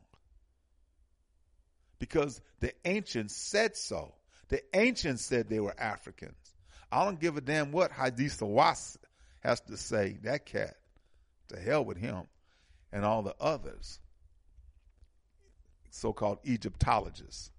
because 1.99 2.41
the 2.59 2.73
ancients 2.85 3.35
said 3.35 3.77
so. 3.77 4.13
The 4.49 4.61
ancients 4.75 5.23
said 5.23 5.47
they 5.47 5.59
were 5.59 5.79
Africans. 5.79 6.42
I 6.93 7.03
don't 7.05 7.19
give 7.19 7.37
a 7.37 7.41
damn 7.41 7.71
what 7.71 7.91
Haile 7.91 8.29
Selassie 8.29 8.99
has 9.39 9.59
to 9.61 9.75
say. 9.77 10.17
That 10.21 10.45
cat, 10.45 10.75
to 11.47 11.59
hell 11.59 11.83
with 11.83 11.97
him 11.97 12.27
and 12.91 13.03
all 13.03 13.23
the 13.23 13.33
others, 13.41 13.99
so 15.89 16.13
called 16.13 16.37
Egyptologists. 16.45 17.49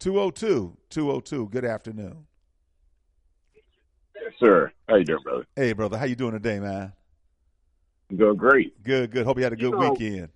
202 0.00 0.76
202 0.90 1.48
good 1.48 1.64
afternoon. 1.64 2.26
Yes 3.54 4.32
sir. 4.38 4.70
How 4.88 4.96
you 4.96 5.04
doing 5.04 5.22
brother? 5.22 5.46
Hey 5.56 5.72
brother 5.72 5.96
how 5.96 6.04
you 6.04 6.16
doing 6.16 6.32
today 6.32 6.60
man? 6.60 6.92
I'm 8.10 8.16
doing 8.18 8.36
great. 8.36 8.82
Good 8.82 9.12
good. 9.12 9.24
Hope 9.24 9.38
you 9.38 9.44
had 9.44 9.52
a 9.54 9.56
good 9.56 9.70
You 9.72 9.78
know- 9.78 9.92
weekend. 9.92 10.28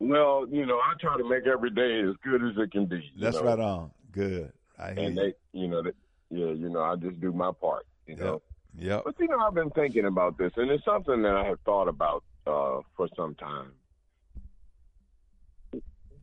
well 0.00 0.46
you 0.50 0.66
know 0.66 0.76
i 0.78 0.94
try 1.00 1.16
to 1.16 1.28
make 1.28 1.46
every 1.46 1.70
day 1.70 2.00
as 2.08 2.16
good 2.24 2.42
as 2.42 2.56
it 2.56 2.72
can 2.72 2.86
be 2.86 3.00
that's 3.18 3.36
know? 3.36 3.44
right 3.44 3.60
on. 3.60 3.90
Good 4.12 4.52
I 4.80 4.90
and 4.90 5.16
they 5.16 5.34
you 5.52 5.68
know 5.68 5.82
that 5.82 5.94
yeah 6.30 6.46
you 6.46 6.68
know 6.68 6.80
i 6.80 6.96
just 6.96 7.20
do 7.20 7.32
my 7.32 7.52
part 7.52 7.86
you 8.06 8.16
know 8.16 8.42
Yeah. 8.78 9.00
but 9.04 9.14
you 9.18 9.28
know 9.28 9.38
i've 9.38 9.54
been 9.54 9.70
thinking 9.70 10.06
about 10.06 10.38
this 10.38 10.52
and 10.56 10.70
it's 10.70 10.84
something 10.84 11.22
that 11.22 11.34
i 11.34 11.44
have 11.44 11.60
thought 11.60 11.88
about 11.88 12.24
uh 12.46 12.80
for 12.96 13.08
some 13.16 13.34
time 13.34 13.72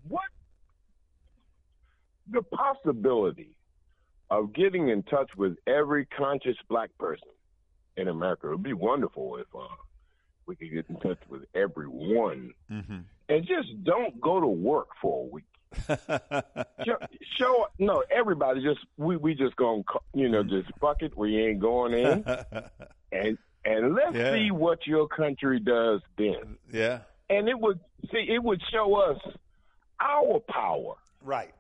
what 0.08 0.24
the 2.30 2.42
possibility 2.42 3.52
of 4.30 4.54
getting 4.54 4.90
in 4.90 5.04
touch 5.04 5.30
with 5.38 5.56
every 5.68 6.06
conscious 6.06 6.58
black 6.70 6.90
person 6.98 7.30
in 7.96 8.08
America. 8.08 8.48
It 8.48 8.52
would 8.52 8.64
be 8.64 8.74
wonderful 8.74 9.38
if 9.38 9.48
uh, 9.56 9.68
we 10.46 10.56
could 10.56 10.72
get 10.72 10.86
in 10.90 10.98
touch 11.00 11.20
with 11.30 11.44
everyone 11.56 12.52
mm-hmm. 12.72 13.00
and 13.30 13.48
just 13.48 13.84
don't 13.84 14.20
go 14.22 14.40
to 14.40 14.48
work 14.48 14.90
for 15.02 15.26
a 15.26 15.28
week. 15.28 15.46
show, 16.86 16.98
show 17.38 17.68
no 17.80 18.04
everybody 18.12 18.62
just 18.62 18.80
we 18.98 19.18
we 19.18 19.34
just 19.36 19.56
gonna 19.56 19.84
you 20.14 20.30
know 20.30 20.44
just 20.44 20.68
fuck 20.80 21.02
it 21.02 21.16
we 21.18 21.38
ain't 21.38 21.60
going 21.60 21.94
in 21.94 22.24
and 23.12 23.38
and 23.66 23.96
let's 23.96 24.16
Yeah. 24.16 24.34
see 24.34 24.52
what 24.52 24.86
your 24.88 25.08
country 25.08 25.60
does 25.60 26.02
then 26.18 26.58
yeah 26.72 27.00
and 27.30 27.48
it 27.50 27.60
would 27.60 27.80
see 28.12 28.26
it 28.30 28.42
would 28.44 28.62
show 28.72 28.96
us 28.96 29.18
our 30.00 30.40
power 30.50 30.96
right 31.24 31.54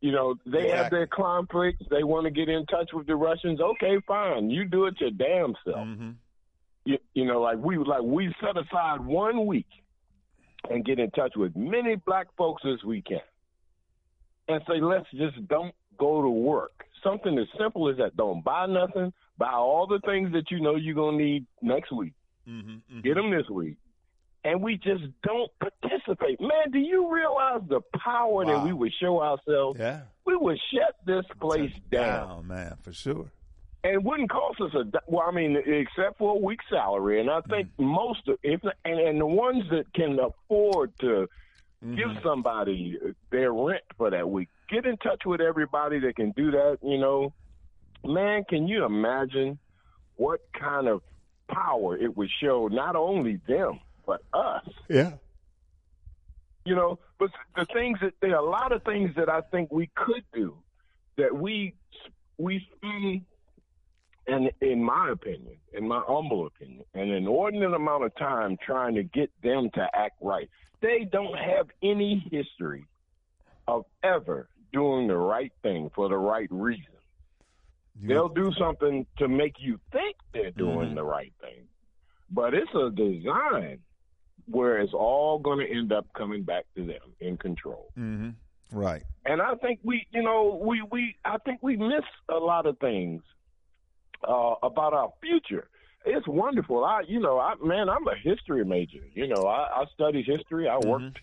you 0.00 0.12
know, 0.12 0.34
they 0.44 0.68
have 0.68 0.90
their 0.90 1.06
conflicts. 1.06 1.82
They 1.88 2.02
want 2.04 2.24
to 2.26 2.30
get 2.30 2.50
in 2.50 2.66
touch 2.66 2.90
with 2.92 3.06
the 3.06 3.16
Russians. 3.16 3.58
Okay, 3.58 3.96
fine. 4.06 4.50
You 4.50 4.66
do 4.66 4.84
it 4.84 5.00
your 5.00 5.10
damn 5.12 5.54
self. 5.64 5.78
mm-hmm. 5.78 6.10
You, 6.84 6.98
you 7.14 7.24
know, 7.24 7.40
like 7.40 7.56
we 7.56 7.78
like 7.78 8.02
we 8.02 8.30
set 8.38 8.58
aside 8.58 9.00
one 9.00 9.46
week 9.46 9.68
and 10.68 10.84
get 10.84 10.98
in 10.98 11.10
touch 11.12 11.32
with 11.36 11.56
many 11.56 11.94
black 11.94 12.26
folks 12.36 12.64
as 12.70 12.84
we 12.84 13.00
can, 13.00 13.20
and 14.48 14.60
say, 14.68 14.80
let's 14.80 15.06
just 15.12 15.46
don't 15.48 15.74
go 15.98 16.22
to 16.22 16.28
work. 16.28 16.84
Something 17.02 17.38
as 17.38 17.46
simple 17.58 17.88
as 17.90 17.96
that. 17.98 18.16
Don't 18.16 18.44
buy 18.44 18.66
nothing. 18.66 19.12
Buy 19.38 19.52
all 19.52 19.86
the 19.86 20.00
things 20.06 20.32
that 20.32 20.50
you 20.50 20.60
know 20.60 20.76
you're 20.76 20.94
gonna 20.94 21.16
need 21.16 21.46
next 21.60 21.92
week. 21.92 22.12
Mm-hmm. 22.48 23.00
Get 23.00 23.14
them 23.14 23.30
this 23.30 23.48
week. 23.50 23.76
And 24.44 24.62
we 24.62 24.76
just 24.76 25.04
don't 25.22 25.50
participate. 25.58 26.40
Man, 26.40 26.70
do 26.70 26.78
you 26.78 27.12
realize 27.12 27.62
the 27.68 27.80
power 27.98 28.44
that 28.44 28.62
we 28.62 28.74
would 28.74 28.92
show 29.00 29.22
ourselves? 29.22 29.78
yeah 29.80 30.02
We 30.26 30.36
would 30.36 30.58
shut 30.72 30.96
this 31.06 31.24
place 31.40 31.72
down. 31.90 32.28
down 32.28 32.46
man 32.46 32.76
for 32.82 32.92
sure 32.92 33.30
and 33.84 33.92
it 33.92 34.02
wouldn't 34.02 34.30
cost 34.30 34.60
us 34.60 34.72
a 34.74 34.84
well. 35.06 35.26
I 35.28 35.30
mean, 35.30 35.56
except 35.56 36.18
for 36.18 36.34
a 36.34 36.38
week's 36.38 36.64
salary, 36.70 37.20
and 37.20 37.30
I 37.30 37.42
think 37.42 37.68
most 37.78 38.26
of 38.28 38.38
if 38.42 38.60
and, 38.84 38.98
and 38.98 39.20
the 39.20 39.26
ones 39.26 39.62
that 39.70 39.92
can 39.94 40.18
afford 40.18 40.98
to 41.00 41.28
give 41.84 42.08
mm-hmm. 42.08 42.26
somebody 42.26 42.98
their 43.30 43.52
rent 43.52 43.82
for 43.96 44.10
that 44.10 44.28
week, 44.28 44.48
get 44.70 44.86
in 44.86 44.96
touch 44.98 45.22
with 45.26 45.40
everybody 45.40 46.00
that 46.00 46.16
can 46.16 46.32
do 46.32 46.50
that. 46.50 46.78
You 46.82 46.98
know, 46.98 47.32
man, 48.04 48.44
can 48.48 48.66
you 48.66 48.84
imagine 48.84 49.58
what 50.16 50.40
kind 50.58 50.88
of 50.88 51.02
power 51.48 51.96
it 51.96 52.16
would 52.16 52.30
show 52.42 52.68
not 52.68 52.96
only 52.96 53.40
them 53.46 53.80
but 54.06 54.22
us? 54.32 54.66
yeah 54.88 55.12
you 56.64 56.74
know 56.74 56.98
but 57.18 57.30
the 57.56 57.66
things 57.66 57.98
that 58.00 58.12
there 58.20 58.34
are 58.34 58.44
a 58.44 58.50
lot 58.50 58.72
of 58.72 58.82
things 58.84 59.10
that 59.16 59.28
i 59.28 59.40
think 59.52 59.70
we 59.70 59.90
could 59.94 60.24
do 60.32 60.56
that 61.16 61.34
we 61.34 61.74
we 62.38 62.66
spend 62.76 63.22
and 64.26 64.50
in 64.60 64.82
my 64.82 65.10
opinion 65.10 65.56
in 65.72 65.86
my 65.86 66.02
humble 66.06 66.46
opinion 66.46 66.84
an 66.94 67.10
inordinate 67.10 67.74
amount 67.74 68.04
of 68.04 68.14
time 68.16 68.56
trying 68.64 68.94
to 68.94 69.02
get 69.02 69.30
them 69.42 69.68
to 69.74 69.86
act 69.94 70.16
right 70.22 70.48
they 70.84 71.04
don't 71.10 71.36
have 71.38 71.66
any 71.82 72.18
history 72.30 72.84
of 73.66 73.84
ever 74.02 74.48
doing 74.72 75.08
the 75.08 75.16
right 75.16 75.52
thing 75.62 75.90
for 75.94 76.08
the 76.08 76.16
right 76.16 76.48
reason 76.50 76.84
You- 78.00 78.08
they'll 78.08 78.28
do 78.28 78.52
something 78.52 79.06
to 79.18 79.28
make 79.28 79.54
you 79.60 79.80
think 79.92 80.16
they're 80.32 80.50
doing 80.50 80.90
Mhm. 80.90 80.94
the 80.96 81.04
right 81.04 81.32
thing. 81.40 81.68
But 82.30 82.52
it's 82.54 82.74
a 82.74 82.90
design 82.90 83.78
where 84.46 84.78
it's 84.78 84.92
all 84.92 85.38
going 85.38 85.60
to 85.60 85.70
end 85.72 85.92
up 85.92 86.06
coming 86.12 86.42
back 86.42 86.66
to 86.74 86.84
them 86.84 87.14
in 87.20 87.36
control. 87.38 87.90
Mm-hmm. 87.96 88.30
Right. 88.72 89.04
And 89.24 89.40
I 89.40 89.54
think 89.54 89.80
we, 89.84 90.06
you 90.10 90.22
know, 90.22 90.60
we 90.62 90.82
we 90.90 91.16
I 91.24 91.38
think 91.38 91.60
we 91.62 91.76
miss 91.76 92.04
a 92.28 92.36
lot 92.36 92.66
of 92.66 92.78
things 92.78 93.22
uh, 94.26 94.54
about 94.62 94.92
our 94.92 95.12
future. 95.20 95.68
It's 96.04 96.26
wonderful. 96.28 96.84
I, 96.84 97.02
you 97.08 97.18
know, 97.20 97.38
I 97.38 97.54
man, 97.62 97.88
I'm 97.88 98.06
a 98.06 98.14
history 98.22 98.64
major. 98.64 99.00
You 99.14 99.26
know, 99.26 99.46
I, 99.46 99.82
I 99.82 99.84
studied 99.94 100.26
history. 100.26 100.68
I 100.68 100.76
worked 100.78 101.18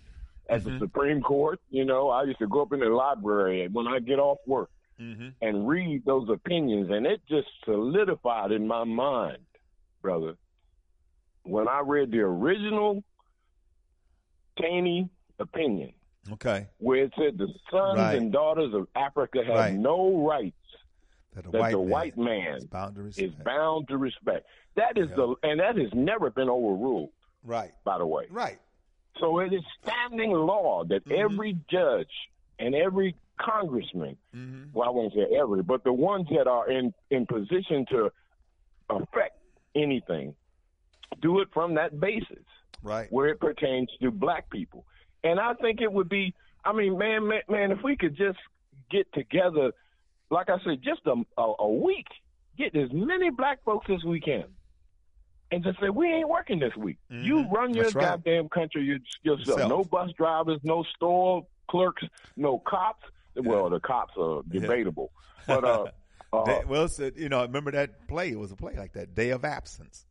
at 0.49 0.63
the 0.63 0.77
Supreme 0.79 1.21
Court. 1.21 1.59
You 1.69 1.85
know, 1.85 2.09
I 2.09 2.23
used 2.23 2.39
to 2.39 2.47
go 2.47 2.63
up 2.63 2.73
in 2.73 2.79
the 2.79 2.87
library 2.87 3.67
when 3.71 3.87
I 3.87 3.99
get 3.99 4.19
off 4.19 4.39
work 4.47 4.69
Mm-hmm. 4.99 5.29
and 5.41 5.67
read 5.67 6.05
those 6.05 6.29
opinions, 6.29 6.91
and 6.91 7.07
it 7.07 7.21
just 7.27 7.47
solidified 7.65 8.51
in 8.51 8.67
my 8.67 8.83
mind, 8.83 9.39
brother. 10.03 10.35
When 11.41 11.67
I 11.67 11.81
read 11.83 12.11
the 12.11 12.19
original 12.19 13.03
Taney 14.59 15.09
opinion, 15.39 15.93
Okay. 16.33 16.67
where 16.77 17.05
it 17.05 17.13
said 17.17 17.39
the 17.39 17.47
sons 17.71 17.97
Right. 17.97 18.17
and 18.19 18.31
daughters 18.31 18.75
of 18.75 18.87
Africa 18.95 19.39
have 19.43 19.55
Right. 19.55 19.73
no 19.73 20.23
rights 20.27 20.55
That, 21.33 21.47
a 21.47 21.49
that 21.51 21.59
white 21.59 21.71
the 21.71 21.79
man 21.79 21.89
white 21.89 22.17
man 22.17 22.55
is 22.57 22.65
bound 22.65 22.95
to 22.95 23.07
is 23.07 23.31
bound 23.43 23.87
to 23.87 23.97
respect. 23.97 24.45
That 24.76 24.98
is 24.98 25.10
Yeah. 25.10 25.15
the 25.15 25.35
and 25.43 25.60
that 25.60 25.77
has 25.77 25.93
never 25.93 26.30
been 26.30 26.49
overruled, 26.49 27.11
Right. 27.43 27.72
by 27.84 27.98
the 27.98 28.06
way. 28.06 28.27
Right. 28.30 28.60
So 29.19 29.39
it 29.39 29.53
is 29.53 29.64
standing 29.84 30.31
law 30.31 30.84
that 30.85 31.03
Mhm. 31.06 31.18
every 31.18 31.53
judge 31.69 32.30
and 32.60 32.73
every 32.76 33.15
congressman, 33.38 34.18
Mm-hmm. 34.35 34.72
well, 34.73 34.88
I 34.88 34.91
won't 34.91 35.14
say 35.14 35.26
every, 35.35 35.64
but 35.64 35.84
the 35.84 35.93
ones 35.93 36.27
that 36.30 36.48
are 36.48 36.69
in 36.69 36.93
in 37.10 37.26
position 37.26 37.85
to 37.88 38.11
affect 38.89 39.38
anything, 39.76 40.35
do 41.22 41.39
it 41.39 41.49
from 41.53 41.73
that 41.76 41.99
basis 41.99 42.45
Right. 42.84 43.11
where 43.11 43.27
it 43.30 43.39
pertains 43.39 43.89
to 44.02 44.11
black 44.11 44.49
people. 44.49 44.85
And 45.23 45.39
I 45.39 45.53
think 45.56 45.81
it 45.81 45.91
would 45.91 46.10
be, 46.10 46.34
I 46.65 46.72
mean, 46.73 46.98
man, 46.98 47.27
man, 47.27 47.41
man 47.48 47.72
if 47.72 47.84
we 47.84 47.95
could 47.95 48.15
just 48.15 48.39
get 48.89 49.11
together, 49.14 49.72
like 50.30 50.49
I 50.49 50.60
said, 50.60 50.81
just 50.81 51.06
a, 51.06 51.23
a, 51.38 51.53
a 51.60 51.69
week, 51.69 52.07
get 52.57 52.76
as 52.76 52.91
many 52.91 53.30
black 53.30 53.61
folks 53.64 53.89
as 53.89 54.03
we 54.03 54.19
can. 54.19 54.45
And 55.51 55.63
just 55.63 55.79
say, 55.81 55.89
we 55.89 56.07
ain't 56.07 56.29
working 56.29 56.59
this 56.59 56.75
week. 56.77 56.97
Mhm. 57.11 57.25
You 57.25 57.45
run 57.49 57.73
your 57.73 57.83
That's 57.85 57.95
right. 57.95 58.03
goddamn 58.23 58.47
country 58.49 58.83
yourself. 58.83 59.39
Yourself. 59.47 59.69
No 59.69 59.83
bus 59.83 60.11
drivers, 60.13 60.59
no 60.63 60.83
store 60.95 61.45
clerks, 61.69 62.03
no 62.37 62.59
cops. 62.59 63.03
Well, 63.35 63.69
the 63.69 63.79
cops 63.81 64.13
are 64.17 64.41
Yeah. 64.49 64.61
debatable. 64.61 65.11
But, 65.47 65.63
uh, 65.63 65.85
uh, 66.31 66.45
Day- 66.45 66.63
well, 66.67 66.87
so, 66.87 67.09
you 67.15 67.27
know, 67.27 67.41
remember 67.41 67.71
that 67.71 68.07
play? 68.07 68.29
It 68.29 68.39
was 68.39 68.51
a 68.51 68.55
play 68.55 68.75
like 68.77 68.93
that. 68.93 69.15
Day 69.15 69.31
of 69.31 69.43
absence. 69.43 70.05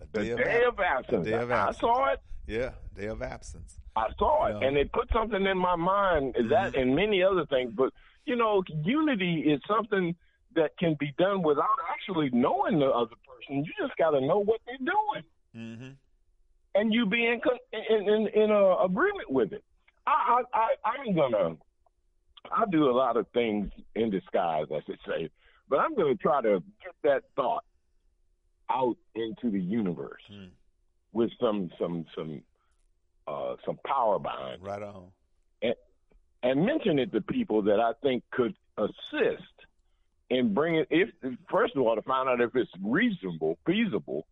A 0.00 0.06
the 0.12 0.24
day, 0.36 0.62
ab- 0.64 0.72
of 0.74 0.80
absence. 0.80 1.26
day 1.26 1.32
of 1.32 1.50
I 1.50 1.54
absence. 1.54 1.78
saw 1.80 2.12
it. 2.12 2.20
Yeah. 2.46 2.70
Day 2.94 3.06
of 3.06 3.22
absence. 3.22 3.78
I 3.96 4.08
saw 4.18 4.46
it, 4.46 4.56
Yeah. 4.60 4.68
and 4.68 4.76
it 4.76 4.92
put 4.92 5.10
something 5.12 5.44
in 5.44 5.58
my 5.58 5.74
mind. 5.76 6.36
Is 6.38 6.48
that 6.50 6.76
and 6.76 6.94
many 6.94 7.22
other 7.22 7.44
things, 7.46 7.72
but 7.74 7.92
you 8.24 8.36
know, 8.36 8.62
unity 8.84 9.40
is 9.52 9.60
something 9.66 10.14
that 10.56 10.76
can 10.78 10.96
be 10.98 11.12
done 11.18 11.42
without 11.42 11.78
actually 11.92 12.30
knowing 12.32 12.78
the 12.80 12.86
other 12.86 13.14
person. 13.26 13.64
You 13.64 13.72
just 13.78 13.96
got 13.96 14.10
to 14.10 14.20
know 14.20 14.38
what 14.40 14.60
they're 14.66 14.76
doing, 14.78 15.24
Mm-hmm. 15.56 15.90
and 16.74 16.92
you 16.92 17.06
be 17.06 17.24
in 17.26 17.40
in 17.72 18.08
in, 18.08 18.28
in 18.42 18.50
a 18.50 18.76
agreement 18.84 19.30
with 19.30 19.52
it. 19.52 19.64
I 20.06 20.42
I, 20.52 20.58
I 20.84 20.90
I'm 20.90 21.14
gonna. 21.14 21.56
I 22.52 22.64
do 22.70 22.88
a 22.90 22.92
lot 22.92 23.16
of 23.16 23.26
things 23.34 23.70
in 23.96 24.10
disguise, 24.10 24.66
I 24.72 24.80
should 24.86 25.00
say, 25.06 25.30
but 25.68 25.78
I'm 25.80 25.94
gonna 25.96 26.14
try 26.14 26.42
to 26.42 26.62
get 26.82 26.94
that 27.02 27.22
thought 27.34 27.64
out 28.70 28.96
into 29.14 29.50
the 29.50 29.60
universe 29.60 30.22
Mm. 30.30 30.50
with 31.12 31.30
some 31.40 31.70
some 31.78 32.04
some 32.14 32.42
uh, 33.26 33.56
some 33.64 33.78
power 33.86 34.18
behind. 34.18 34.62
Right 34.62 34.82
on. 34.82 35.06
And, 35.62 35.74
and 36.42 36.64
mention 36.66 36.98
it 37.00 37.12
to 37.12 37.20
people 37.20 37.62
that 37.62 37.80
I 37.80 37.92
think 38.02 38.22
could 38.30 38.54
assist 38.76 39.42
in 40.30 40.54
bringing. 40.54 40.84
If 40.90 41.10
first 41.50 41.76
of 41.76 41.82
all, 41.82 41.94
to 41.94 42.02
find 42.02 42.28
out 42.28 42.40
if 42.40 42.54
it's 42.54 42.70
reasonable, 42.82 43.58
feasible. 43.66 44.26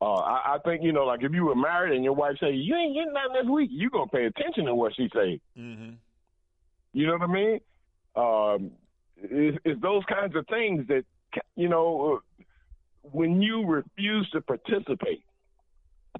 Uh, 0.00 0.12
I, 0.12 0.56
I 0.56 0.58
think 0.64 0.82
you 0.82 0.92
know, 0.92 1.04
like 1.04 1.22
if 1.22 1.32
you 1.32 1.44
were 1.44 1.54
married 1.54 1.94
and 1.94 2.04
your 2.04 2.12
wife 2.12 2.36
say 2.40 2.52
you 2.52 2.74
ain't 2.74 2.94
getting 2.94 3.12
nothing 3.12 3.42
this 3.42 3.50
week, 3.50 3.70
you 3.72 3.88
gonna 3.90 4.06
pay 4.08 4.26
attention 4.26 4.66
to 4.66 4.74
what 4.74 4.94
she 4.94 5.08
say. 5.14 5.40
Mm-hmm. 5.58 5.94
You 6.92 7.06
know 7.06 7.12
what 7.12 7.22
I 7.22 7.32
mean? 7.32 7.60
Um, 8.14 8.70
it's, 9.16 9.58
it's 9.64 9.80
those 9.80 10.02
kinds 10.08 10.34
of 10.36 10.46
things 10.48 10.86
that 10.88 11.04
you 11.54 11.68
know 11.68 12.16
uh, 12.16 12.44
when 13.02 13.40
you 13.40 13.64
refuse 13.64 14.28
to 14.30 14.40
participate. 14.40 15.22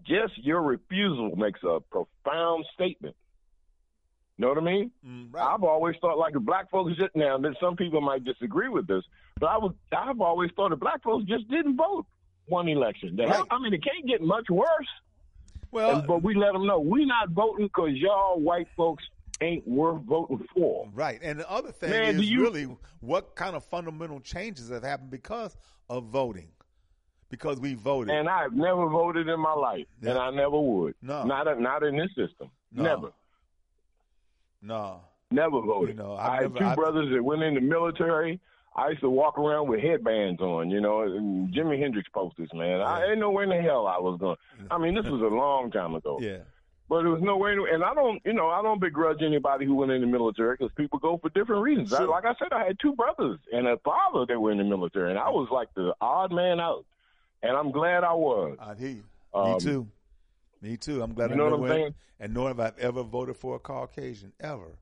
Just 0.07 0.37
your 0.37 0.63
refusal 0.63 1.35
makes 1.37 1.61
a 1.65 1.81
profound 1.81 2.65
statement. 2.75 3.17
Know 4.39 4.49
what 4.49 4.59
I 4.59 4.61
mean? 4.61 4.91
Mm, 5.07 5.33
right. 5.33 5.55
I've 5.55 5.63
always 5.65 5.97
thought 6.01 6.19
like 6.19 6.35
black 6.35 6.71
folks 6.71 6.93
just 6.99 7.15
now 7.17 7.39
that 7.39 7.55
some 7.61 7.75
people 7.75 8.01
might 8.03 8.23
disagree 8.25 8.69
with 8.69 8.87
this, 8.87 9.03
but 9.41 9.47
I 9.47 9.57
was 9.57 9.73
I've 9.97 10.21
always 10.21 10.51
thought 10.55 10.71
that 10.71 10.77
black 10.81 11.03
folks 11.03 11.25
just 11.27 11.49
didn't 11.49 11.77
vote 11.77 12.05
one 12.47 12.69
election. 12.69 13.17
The 13.17 13.27
hell- 13.27 13.47
I 13.51 13.59
mean, 13.59 13.73
it 13.73 13.83
can't 13.83 14.07
get 14.07 14.21
much 14.23 14.49
worse. 14.51 14.69
well, 15.73 15.99
And- 15.99 16.07
but 16.07 16.23
we 16.23 16.35
let 16.35 16.53
them 16.53 16.67
know 16.67 16.79
we 16.81 17.05
not 17.07 17.31
voting 17.31 17.67
because 17.67 17.91
y'all 17.95 18.39
white 18.39 18.69
folks 18.77 19.05
ain't 19.41 19.67
worth 19.67 20.03
voting 20.03 20.47
for. 20.55 20.89
Right. 20.95 21.19
And 21.23 21.41
the 21.41 21.51
other 21.51 21.73
thing 21.73 21.91
Man, 21.91 22.17
is 22.17 22.31
you- 22.31 22.43
really 22.43 22.65
what 23.01 23.35
kind 23.37 23.57
of 23.57 23.65
fundamental 23.65 24.21
changes 24.21 24.71
have 24.71 24.83
happened 24.83 25.11
because 25.11 25.57
of 25.91 26.05
voting. 26.05 26.49
Because 27.29 27.59
we 27.59 27.75
voted. 27.75 28.15
And 28.15 28.29
I've 28.29 28.53
never 28.53 28.89
voted 28.89 29.29
in 29.29 29.41
my 29.41 29.53
life, 29.53 29.87
and 30.03 30.17
I 30.17 30.31
never 30.31 30.61
would. 30.61 30.95
No. 31.03 31.25
not 31.25 31.59
not 31.61 31.83
in 31.83 31.97
this 31.97 32.09
system. 32.15 32.51
No. 32.71 32.83
Never, 32.85 33.13
no. 34.63 35.01
never 35.31 35.61
voted. 35.61 35.97
You 35.97 36.03
know, 36.03 36.15
I 36.17 36.37
had 36.37 36.43
never- 36.53 36.59
two 36.59 36.65
I've- 36.67 36.75
brothers 36.77 37.13
that 37.13 37.23
went 37.23 37.43
in 37.43 37.55
the 37.55 37.61
military. 37.61 38.41
I 38.77 38.91
used 38.91 39.01
to 39.01 39.11
walk 39.11 39.39
around 39.39 39.69
with 39.69 39.81
headbands 39.81 40.41
on, 40.43 40.71
you 40.71 40.81
know, 40.83 41.01
and 41.03 41.53
Jimi 41.53 41.79
Hendrix 41.81 42.09
posters, 42.11 42.51
man. 42.53 42.81
I 42.83 42.99
Yeah. 43.01 43.05
didn't 43.07 43.21
know 43.21 43.31
where 43.31 43.45
in 43.45 43.49
the 43.51 43.61
hell 43.63 43.87
I 43.87 43.99
was 43.99 44.19
going. 44.21 44.37
I 44.71 44.77
mean, 44.79 44.95
this 44.95 45.07
was 45.07 45.23
a 45.23 45.27
long 45.35 45.71
time 45.71 45.95
ago. 45.95 46.19
Yeah. 46.21 46.39
But 46.89 47.03
there 47.03 47.11
was 47.11 47.23
no 47.23 47.37
way, 47.39 47.53
and 47.73 47.83
I 47.83 47.95
don't, 47.95 48.21
you 48.25 48.33
know, 48.35 48.49
I 48.49 48.63
don't 48.63 48.79
begrudge 48.81 49.21
anybody 49.23 49.65
who 49.67 49.75
went 49.75 49.91
in 49.93 50.03
the 50.03 50.07
military 50.07 50.57
because 50.57 50.73
people 50.77 50.99
go 51.01 51.17
for 51.19 51.31
different 51.31 51.63
reasons. 51.63 51.93
I, 51.93 52.05
like 52.05 52.25
I 52.27 52.35
said, 52.35 52.53
I 52.53 52.65
had 52.65 52.79
two 52.79 52.95
brothers 52.95 53.41
and 53.53 53.67
a 53.67 53.77
father 53.79 54.25
that 54.27 54.39
were 54.39 54.53
in 54.53 54.59
the 54.59 54.65
military, 54.65 55.11
and 55.11 55.19
I 55.19 55.31
was 55.31 55.49
like 55.51 55.73
the 55.75 55.95
odd 56.01 56.31
man 56.31 56.61
out, 56.61 56.85
and 57.43 57.57
I'm 57.57 57.73
glad 57.73 58.05
I 58.05 58.13
was. 58.13 58.57
I 58.61 58.75
hear 58.75 58.89
you. 58.91 59.05
Um, 59.35 59.55
Me 59.55 59.59
too. 59.59 59.87
Me 60.63 60.77
too. 60.77 61.03
I'm 61.03 61.15
glad 61.15 61.31
you 61.31 61.35
I 61.35 61.39
know 61.39 61.57
what 61.57 61.71
I'm 61.71 61.77
saying? 61.77 61.95
And 62.21 62.35
nor 62.35 62.49
have 62.49 62.61
I 62.61 62.73
ever 62.79 63.03
voted 63.03 63.37
for 63.37 63.57
a 63.57 63.59
Caucasian 63.59 64.33
ever. 64.41 64.79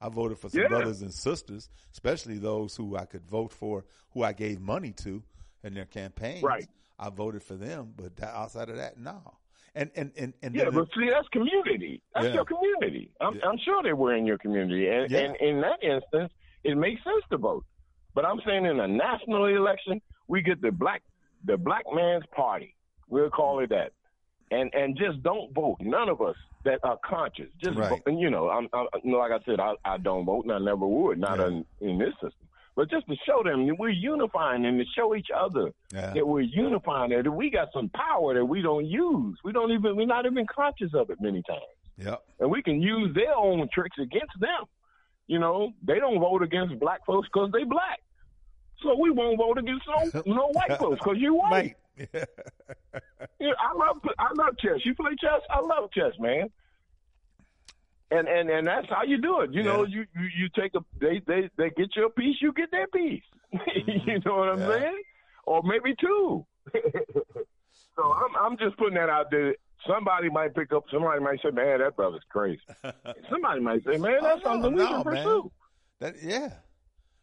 I 0.00 0.08
voted 0.08 0.38
for 0.38 0.48
some 0.48 0.60
Yeah. 0.62 0.68
brothers 0.68 1.02
and 1.02 1.12
sisters, 1.12 1.68
especially 1.92 2.38
those 2.38 2.76
who 2.76 2.96
I 2.96 3.04
could 3.04 3.24
vote 3.26 3.52
for, 3.52 3.84
who 4.12 4.22
I 4.22 4.32
gave 4.32 4.60
money 4.60 4.92
to 5.04 5.22
in 5.62 5.74
their 5.74 5.84
campaigns. 5.86 6.42
Right. 6.42 6.68
I 6.98 7.10
voted 7.10 7.42
for 7.42 7.54
them, 7.54 7.92
but 7.96 8.16
that, 8.16 8.34
outside 8.34 8.68
of 8.68 8.76
that, 8.76 8.98
no. 8.98 9.38
And 9.74 9.90
and 9.96 10.12
and 10.16 10.32
and 10.42 10.54
Yeah, 10.54 10.70
but 10.70 10.88
see, 10.96 11.10
that's 11.10 11.26
community. 11.28 12.00
That's 12.14 12.26
Yeah. 12.28 12.34
your 12.34 12.44
community. 12.44 13.10
I'm, 13.20 13.34
Yeah. 13.36 13.46
I'm 13.48 13.58
sure 13.58 13.82
they 13.82 13.92
were 13.92 14.14
in 14.14 14.24
your 14.24 14.38
community, 14.38 14.88
and, 14.88 15.10
and 15.12 15.36
in 15.36 15.60
that 15.62 15.82
instance, 15.82 16.32
it 16.62 16.76
makes 16.76 17.02
sense 17.02 17.24
to 17.30 17.38
vote. 17.38 17.64
But 18.14 18.24
I'm 18.24 18.40
saying 18.46 18.64
in 18.66 18.78
a 18.78 18.86
national 18.86 19.46
election, 19.46 20.00
we 20.28 20.42
get 20.42 20.60
the 20.60 20.70
black 20.70 21.02
the 21.44 21.56
black 21.56 21.84
man's 21.92 22.24
party. 22.26 22.74
We'll 23.08 23.30
call 23.30 23.58
it 23.60 23.70
that, 23.70 23.92
and 24.50 24.72
and 24.74 24.96
just 24.96 25.22
don't 25.22 25.52
vote. 25.54 25.76
None 25.80 26.08
of 26.08 26.20
us 26.20 26.36
that 26.64 26.80
are 26.82 26.98
conscious. 27.04 27.48
Just 27.62 27.76
Right. 27.78 27.90
vote. 27.90 28.02
and 28.06 28.18
you 28.20 28.30
know, 28.30 28.48
I'm, 28.48 28.68
I'm 28.72 28.86
like 29.10 29.32
I 29.32 29.38
said, 29.44 29.60
I, 29.60 29.74
I 29.84 29.98
don't 29.98 30.24
vote, 30.24 30.44
and 30.44 30.52
I 30.52 30.58
never 30.58 30.86
would, 30.86 31.18
not 31.18 31.38
Yeah. 31.38 31.48
in, 31.48 31.64
in 31.80 31.98
this 31.98 32.12
system. 32.14 32.32
But 32.76 32.90
just 32.90 33.06
to 33.06 33.14
show 33.26 33.42
them 33.44 33.66
that 33.68 33.76
we're 33.78 33.90
unifying 33.90 34.64
and 34.66 34.78
to 34.80 34.84
show 34.96 35.14
each 35.14 35.28
other 35.34 35.70
Yeah. 35.92 36.12
that 36.14 36.26
we're 36.26 36.40
unifying 36.40 37.10
that 37.10 37.30
we 37.30 37.48
got 37.50 37.68
some 37.72 37.88
power 37.90 38.34
that 38.34 38.44
we 38.44 38.62
don't 38.62 38.86
use. 38.86 39.38
We 39.44 39.52
don't 39.52 39.70
even 39.72 39.94
we're 39.96 40.06
not 40.06 40.26
even 40.26 40.46
conscious 40.46 40.92
of 40.94 41.10
it 41.10 41.20
many 41.20 41.42
times. 41.42 41.62
Yep. 41.98 42.22
And 42.40 42.50
we 42.50 42.62
can 42.62 42.82
use 42.82 43.14
their 43.14 43.34
own 43.36 43.68
tricks 43.72 43.96
against 44.00 44.32
them. 44.40 44.64
You 45.28 45.38
know, 45.38 45.70
they 45.86 45.98
don't 46.00 46.18
vote 46.18 46.42
against 46.42 46.78
black 46.80 47.04
folks 47.06 47.28
because 47.32 47.50
they 47.52 47.62
black. 47.64 48.00
So 48.82 48.94
we 48.98 49.10
won't 49.10 49.38
vote 49.38 49.56
against 49.58 49.84
no, 49.86 50.22
no 50.26 50.48
white 50.52 50.76
folks 50.78 50.98
because 50.98 51.18
you 51.18 51.34
white. 51.36 51.50
Right. 51.50 51.76
Yeah, 51.96 53.50
I 53.60 53.76
love 53.76 53.98
I 54.18 54.32
love 54.34 54.56
chess. 54.58 54.80
You 54.84 54.94
play 54.94 55.12
chess? 55.20 55.40
I 55.50 55.60
love 55.60 55.90
chess, 55.92 56.12
man. 56.18 56.48
And 58.10 58.28
and 58.28 58.48
and 58.50 58.66
that's 58.66 58.88
how 58.88 59.02
you 59.02 59.20
do 59.20 59.40
it. 59.40 59.52
You 59.52 59.62
know, 59.62 59.84
you, 59.84 60.04
you 60.14 60.26
you 60.38 60.48
take 60.54 60.74
a 60.74 60.80
they 61.00 61.20
they 61.26 61.48
they 61.56 61.70
get 61.70 61.94
your 61.96 62.10
piece, 62.10 62.36
you 62.40 62.52
get 62.52 62.70
their 62.70 62.86
piece. 62.88 63.22
you 63.52 64.20
know 64.24 64.36
what 64.36 64.48
I'm 64.48 64.58
Mm-hmm. 64.60 64.70
Yeah. 64.70 64.78
saying? 64.78 65.02
Or 65.44 65.62
maybe 65.62 65.94
two. 66.00 66.46
so 67.96 68.02
I'm 68.12 68.36
I'm 68.40 68.56
just 68.58 68.76
putting 68.76 68.94
that 68.94 69.08
out 69.08 69.30
there. 69.30 69.54
Somebody 69.86 70.30
might 70.30 70.54
pick 70.54 70.72
up. 70.72 70.84
Somebody 70.92 71.20
might 71.20 71.40
say, 71.42 71.50
"Man, 71.50 71.80
that 71.80 71.96
brother's 71.96 72.22
crazy." 72.30 72.60
somebody 73.30 73.60
might 73.60 73.84
say, 73.84 73.98
"Man, 73.98 74.18
that's 74.22 74.40
Oh, 74.44 74.54
no, 74.54 74.62
something 74.62 74.72
we 74.74 74.78
no, 74.82 74.88
can 75.02 75.12
man. 75.12 75.24
pursue." 75.24 75.52
That 76.00 76.14
yeah, 76.22 76.48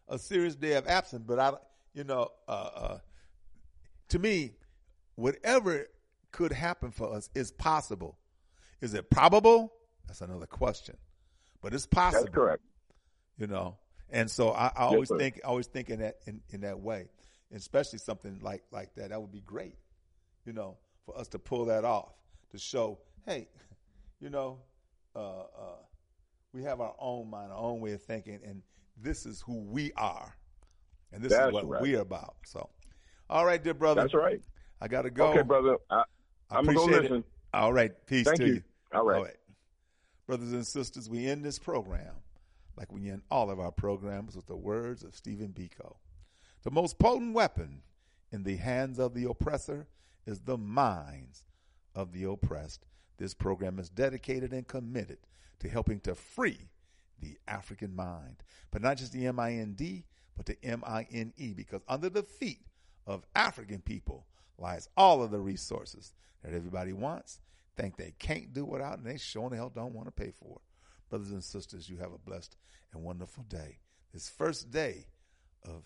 a 0.07 0.17
serious 0.19 0.55
day 0.55 0.73
of 0.73 0.87
absence. 0.87 1.23
But 1.25 1.39
I, 1.39 1.53
you 1.93 2.03
know, 2.03 2.29
uh, 2.47 2.51
uh, 2.51 2.97
to 4.09 4.19
me, 4.19 4.53
whatever 5.21 5.85
could 6.31 6.51
happen 6.51 6.91
for 6.91 7.13
us 7.13 7.29
is 7.35 7.51
possible. 7.51 8.17
Is 8.81 8.93
it 8.93 9.09
probable? 9.09 9.71
That's 10.07 10.21
another 10.21 10.47
question. 10.47 10.97
But 11.61 11.73
it's 11.73 11.85
possible. 11.85 12.23
That's 12.23 12.35
correct. 12.35 12.63
You 13.37 13.47
know, 13.47 13.77
and 14.09 14.29
so 14.29 14.51
I, 14.51 14.71
I 14.75 14.83
always 14.83 15.09
sir. 15.09 15.17
think, 15.17 15.39
I 15.43 15.47
always 15.47 15.67
think 15.67 15.89
in 15.89 15.99
that 15.99 16.17
in, 16.25 16.41
in 16.49 16.61
that 16.61 16.79
way, 16.79 17.07
especially 17.53 17.99
something 17.99 18.39
like 18.41 18.63
like 18.71 18.93
that. 18.95 19.09
That 19.09 19.21
would 19.21 19.31
be 19.31 19.41
great. 19.41 19.75
You 20.45 20.53
know, 20.53 20.77
for 21.05 21.17
us 21.17 21.27
to 21.29 21.39
pull 21.39 21.65
that 21.65 21.85
off 21.85 22.13
to 22.51 22.57
show, 22.57 22.99
hey, 23.25 23.47
you 24.19 24.29
know, 24.29 24.59
uh, 25.15 25.39
uh, 25.39 25.75
we 26.53 26.63
have 26.63 26.81
our 26.81 26.95
own 26.99 27.29
mind, 27.29 27.51
our 27.51 27.57
own 27.57 27.79
way 27.79 27.93
of 27.93 28.01
thinking, 28.03 28.39
and 28.43 28.61
this 28.97 29.25
is 29.25 29.41
who 29.41 29.59
we 29.59 29.91
are, 29.93 30.35
and 31.13 31.23
this 31.23 31.31
is 31.31 31.53
what 31.53 31.67
right. 31.67 31.81
we're 31.81 32.01
about. 32.01 32.35
So, 32.45 32.69
all 33.29 33.45
right, 33.45 33.63
dear 33.63 33.75
brother. 33.75 34.01
That's 34.01 34.13
right. 34.13 34.41
I 34.81 34.87
got 34.87 35.03
to 35.03 35.11
go. 35.11 35.27
Okay, 35.27 35.43
brother. 35.43 35.77
I, 35.89 36.03
I 36.49 36.57
I'm 36.57 36.65
gonna 36.65 36.77
go 36.77 36.83
appreciate 36.85 37.11
it. 37.11 37.23
All 37.53 37.71
right. 37.71 37.91
Peace 38.07 38.25
Thank 38.25 38.39
to 38.39 38.47
you. 38.47 38.53
you. 38.55 38.63
All 38.93 39.05
right. 39.05 39.17
All 39.17 39.23
right. 39.23 39.35
Brothers 40.27 40.53
and 40.53 40.65
sisters, 40.65 41.09
we 41.09 41.27
end 41.27 41.45
this 41.45 41.59
program 41.59 42.15
like 42.77 42.91
we 42.91 43.09
end 43.09 43.21
all 43.29 43.51
of 43.51 43.59
our 43.59 43.71
programs 43.71 44.35
with 44.35 44.47
the 44.47 44.55
words 44.55 45.03
of 45.03 45.15
Stephen 45.15 45.49
Biko. 45.49 45.95
The 46.63 46.71
most 46.71 46.97
potent 46.99 47.33
weapon 47.33 47.81
in 48.31 48.43
the 48.43 48.55
hands 48.55 48.97
of 48.97 49.13
the 49.13 49.29
oppressor 49.29 49.87
is 50.25 50.41
the 50.41 50.57
minds 50.57 51.43
of 51.95 52.13
the 52.13 52.23
oppressed. 52.23 52.85
This 53.17 53.33
program 53.33 53.77
is 53.77 53.89
dedicated 53.89 54.51
and 54.53 54.67
committed 54.67 55.19
to 55.59 55.69
helping 55.69 55.99
to 56.01 56.15
free 56.15 56.69
the 57.19 57.37
African 57.47 57.95
mind, 57.95 58.37
but 58.71 58.81
not 58.81 58.97
just 58.97 59.13
the 59.13 59.27
M 59.27 59.39
I 59.39 59.53
N 59.53 59.73
D, 59.73 60.05
but 60.35 60.45
the 60.45 60.57
M 60.63 60.83
I 60.85 61.05
N 61.11 61.33
E, 61.37 61.53
because 61.53 61.81
under 61.87 62.09
the 62.09 62.23
feet 62.23 62.65
of 63.05 63.25
African 63.35 63.81
people 63.81 64.25
lies 64.61 64.87
all 64.95 65.23
of 65.23 65.31
the 65.31 65.39
resources 65.39 66.13
that 66.43 66.53
everybody 66.53 66.93
wants, 66.93 67.39
think 67.75 67.97
they 67.97 68.13
can't 68.19 68.53
do 68.53 68.65
without, 68.65 68.97
and 68.97 69.05
they 69.05 69.17
sure 69.17 69.45
in 69.45 69.51
the 69.51 69.55
hell 69.57 69.71
don't 69.73 69.93
want 69.93 70.07
to 70.07 70.11
pay 70.11 70.31
for. 70.31 70.57
it. 70.57 71.09
Brothers 71.09 71.31
and 71.31 71.43
sisters, 71.43 71.89
you 71.89 71.97
have 71.97 72.13
a 72.13 72.17
blessed 72.17 72.55
and 72.93 73.03
wonderful 73.03 73.43
day. 73.43 73.79
This 74.13 74.29
first 74.29 74.71
day 74.71 75.07
of 75.65 75.83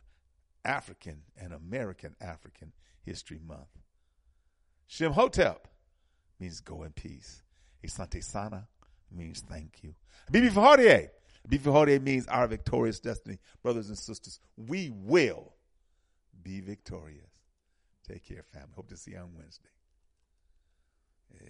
African 0.64 1.22
and 1.40 1.54
American 1.54 2.16
African 2.20 2.74
History 3.04 3.40
Month. 3.46 3.68
Shem 4.88 5.14
Hotep 5.14 5.68
means 6.40 6.60
go 6.60 6.84
in 6.84 6.92
peace. 6.92 7.44
Asante 7.84 8.24
Sana 8.24 8.68
means 9.12 9.42
thank 9.48 9.80
you. 9.84 9.94
Bibi 10.32 10.50
Fahardier. 10.50 11.10
Bibi 11.48 11.64
Fahardier 11.64 12.02
means 12.02 12.26
our 12.28 12.48
victorious 12.48 13.00
destiny. 13.00 13.38
Brothers 13.62 13.90
and 13.90 13.98
sisters, 13.98 14.40
we 14.58 14.92
will 14.94 15.54
be 16.42 16.62
victorious. 16.62 17.35
Take 18.07 18.23
care, 18.27 18.44
family. 18.44 18.69
Hope 18.76 18.90
to 18.90 18.98
see 18.98 19.11
you 19.11 19.18
on 19.18 19.34
Wednesday. 19.36 19.69
Yeah. 21.34 21.49